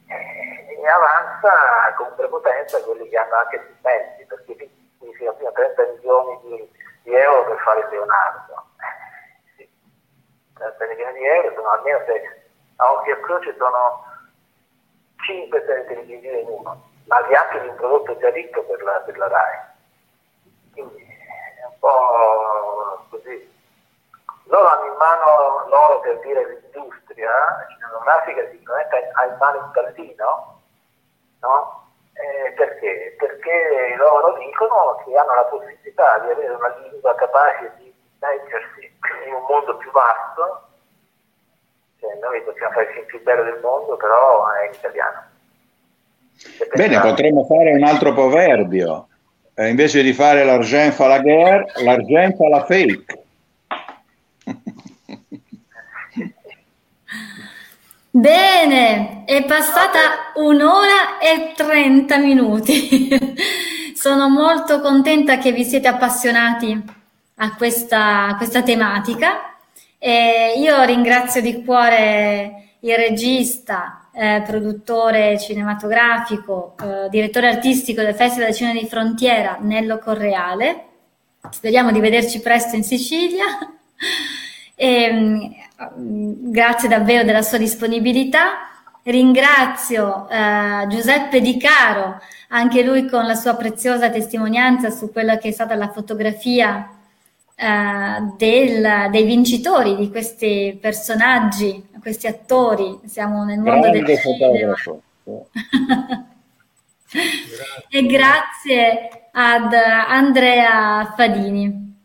Eh, 0.09 0.79
e 0.79 0.87
avanza 0.87 1.93
con 1.97 2.13
prepotenza 2.15 2.81
quelli 2.83 3.09
che 3.09 3.17
hanno 3.17 3.33
anche 3.33 3.61
stipendi, 3.65 4.25
perché 4.25 4.69
qui 4.99 5.13
fino 5.15 5.31
a 5.31 5.51
30 5.51 5.83
milioni 5.95 6.39
di, 6.43 6.71
di, 7.03 7.15
euro 7.15 7.45
per 7.49 7.57
fare 7.59 7.87
Leonardo. 7.89 8.65
Eh, 8.77 9.55
sì. 9.57 9.69
30 10.53 10.85
milioni 10.85 11.19
di 11.19 11.25
euro 11.25 11.53
sono 11.55 11.69
almeno 11.71 11.99
se 12.05 12.45
a 12.77 12.91
occhio 12.91 13.17
e 13.17 13.19
croce 13.21 13.55
sono 13.57 14.03
5 15.25 15.63
serie 15.65 15.85
televisive 15.87 16.39
in 16.39 16.47
uno, 16.47 16.89
ma 17.07 17.17
anche 17.17 17.61
di 17.61 17.67
un 17.67 17.75
prodotto 17.75 18.17
già 18.17 18.29
ricco 18.29 18.63
per 18.63 18.81
la, 18.83 19.01
per 19.03 19.17
la 19.17 19.27
RAI. 19.27 19.59
Quindi 20.73 21.06
po' 21.87 23.05
così 23.09 23.55
loro 24.45 24.67
hanno 24.67 24.85
in 24.91 24.97
mano 24.97 25.67
loro 25.69 25.99
per 26.01 26.19
dire 26.19 26.45
l'industria 26.47 27.31
cinematografica 27.69 28.49
sicuramente 28.51 29.09
ha 29.13 29.25
in 29.25 29.37
mano 29.39 29.57
il 29.57 29.71
Berlino 29.71 30.61
no? 31.41 31.85
Eh, 32.13 32.51
perché? 32.53 33.15
Perché 33.17 33.95
loro 33.97 34.37
dicono 34.39 35.01
che 35.05 35.15
hanno 35.15 35.35
la 35.35 35.45
possibilità 35.45 36.17
di 36.19 36.31
avere 36.31 36.53
una 36.53 36.75
lingua 36.81 37.13
capace 37.13 37.71
di 37.77 37.93
leggersi 38.19 38.91
in 39.27 39.33
un 39.33 39.45
mondo 39.47 39.77
più 39.77 39.91
vasto 39.91 40.65
cioè, 41.99 42.15
noi 42.15 42.41
possiamo 42.41 42.73
fare 42.73 42.87
il 42.87 42.93
film 42.93 43.05
più 43.05 43.23
bello 43.23 43.43
del 43.43 43.59
mondo 43.61 43.95
però 43.95 44.51
è 44.51 44.65
in 44.65 44.73
italiano 44.73 45.25
Bene, 46.75 46.99
potremmo 46.99 47.43
fare 47.45 47.71
un 47.71 47.83
altro 47.83 48.13
proverbio. 48.13 49.07
Eh, 49.59 49.69
invece 49.69 50.03
di 50.03 50.13
fare 50.13 50.45
l'argent 50.45 50.93
fa 50.93 51.07
la 51.07 51.19
guerra, 51.19 51.65
l'argent 51.77 52.35
fa 52.35 52.47
la 52.47 52.63
fake. 52.63 53.23
Bene, 58.11 59.23
è 59.25 59.43
passata 59.45 60.33
un'ora 60.35 61.17
e 61.17 61.53
30 61.55 62.17
minuti. 62.19 63.09
Sono 63.95 64.29
molto 64.29 64.79
contenta 64.79 65.39
che 65.39 65.51
vi 65.51 65.63
siete 65.63 65.87
appassionati 65.87 66.79
a 67.37 67.55
questa, 67.55 68.27
a 68.27 68.35
questa 68.37 68.61
tematica. 68.61 69.55
E 69.97 70.53
io 70.57 70.83
ringrazio 70.83 71.41
di 71.41 71.63
cuore 71.63 72.75
il 72.81 72.95
regista, 72.95 74.06
eh, 74.17 74.41
produttore 74.43 75.37
cinematografico, 75.37 76.75
eh, 76.81 77.07
direttore 77.09 77.49
artistico 77.49 78.01
del 78.01 78.15
Festival 78.15 78.47
del 78.47 78.55
Cinema 78.55 78.79
di 78.79 78.87
Frontiera, 78.87 79.57
Nello 79.61 79.99
Correale. 79.99 80.85
Speriamo 81.51 81.91
di 81.91 81.99
vederci 81.99 82.41
presto 82.41 82.75
in 82.75 82.83
Sicilia. 82.83 83.45
E, 84.79 85.11
mm, 85.11 86.51
grazie 86.51 86.87
davvero 86.87 87.23
della 87.23 87.41
sua 87.41 87.57
disponibilità. 87.57 88.69
Ringrazio 89.01 90.29
eh, 90.29 90.85
Giuseppe 90.87 91.41
Di 91.41 91.57
Caro, 91.57 92.21
anche 92.49 92.83
lui 92.83 93.07
con 93.09 93.25
la 93.25 93.33
sua 93.33 93.55
preziosa 93.55 94.11
testimonianza 94.11 94.91
su 94.91 95.11
quella 95.11 95.39
che 95.39 95.47
è 95.47 95.51
stata 95.51 95.73
la 95.73 95.89
fotografia 95.89 96.96
eh, 97.59 98.33
del, 98.37 99.09
dei 99.09 99.23
vincitori 99.23 99.95
di 99.95 100.11
questi 100.11 100.77
personaggi, 100.79 101.83
questi 101.99 102.27
attori. 102.27 102.99
Siamo 103.05 103.43
nel 103.43 103.57
mondo 103.57 103.89
Grande 103.89 104.01
del 104.03 104.17
cinema. 104.19 104.75
e 107.89 108.05
grazie 108.05 109.29
ad 109.31 109.73
Andrea 109.73 111.13
Fadini, 111.17 111.95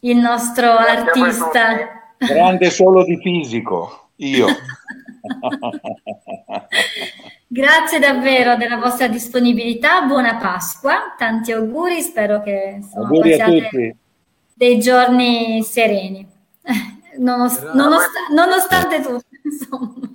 il 0.00 0.16
nostro 0.16 0.76
grazie 0.76 0.96
artista 0.96 1.76
grande 2.16 2.70
solo 2.70 3.04
di 3.04 3.18
fisico, 3.18 4.08
io. 4.16 4.46
Grazie 7.46 7.98
davvero 7.98 8.56
della 8.56 8.78
vostra 8.78 9.08
disponibilità, 9.08 10.06
buona 10.06 10.36
Pasqua, 10.36 11.14
tanti 11.18 11.52
auguri, 11.52 12.00
spero 12.00 12.40
che 12.42 12.76
insomma, 12.76 13.08
auguri 13.08 13.36
pasiate 13.36 13.96
dei 14.54 14.78
giorni 14.78 15.62
sereni, 15.62 16.26
Nonost- 17.18 17.72
nonost- 17.72 18.30
nonostante 18.34 19.00
tutto. 19.00 19.24
Insomma. 19.44 20.10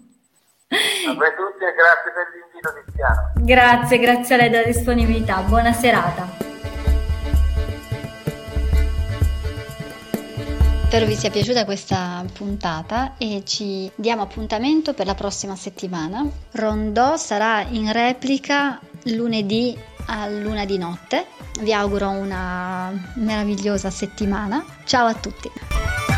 A 0.69 1.13
voi 1.13 1.31
tutti 1.35 1.63
e 1.63 1.73
grazie 1.73 2.11
per 2.13 2.27
l'invito 2.33 2.73
Tiziano. 2.85 3.31
Grazie, 3.35 3.99
grazie 3.99 4.35
a 4.35 4.37
lei 4.39 4.49
della 4.49 4.65
disponibilità, 4.65 5.41
buona 5.41 5.71
serata. 5.73 6.45
Spero 10.87 11.05
vi 11.05 11.15
sia 11.15 11.29
piaciuta 11.29 11.65
questa 11.65 12.23
puntata 12.33 13.15
e 13.17 13.43
ci 13.45 13.91
diamo 13.95 14.21
appuntamento 14.23 14.93
per 14.93 15.05
la 15.05 15.15
prossima 15.15 15.55
settimana. 15.55 16.25
Rondò 16.53 17.17
sarà 17.17 17.61
in 17.69 17.91
replica 17.91 18.79
lunedì 19.03 19.77
a 20.07 20.27
luna 20.27 20.65
di 20.65 20.77
notte. 20.77 21.27
Vi 21.61 21.73
auguro 21.73 22.09
una 22.09 22.91
meravigliosa 23.15 23.89
settimana. 23.89 24.63
Ciao 24.83 25.07
a 25.07 25.13
tutti! 25.13 26.16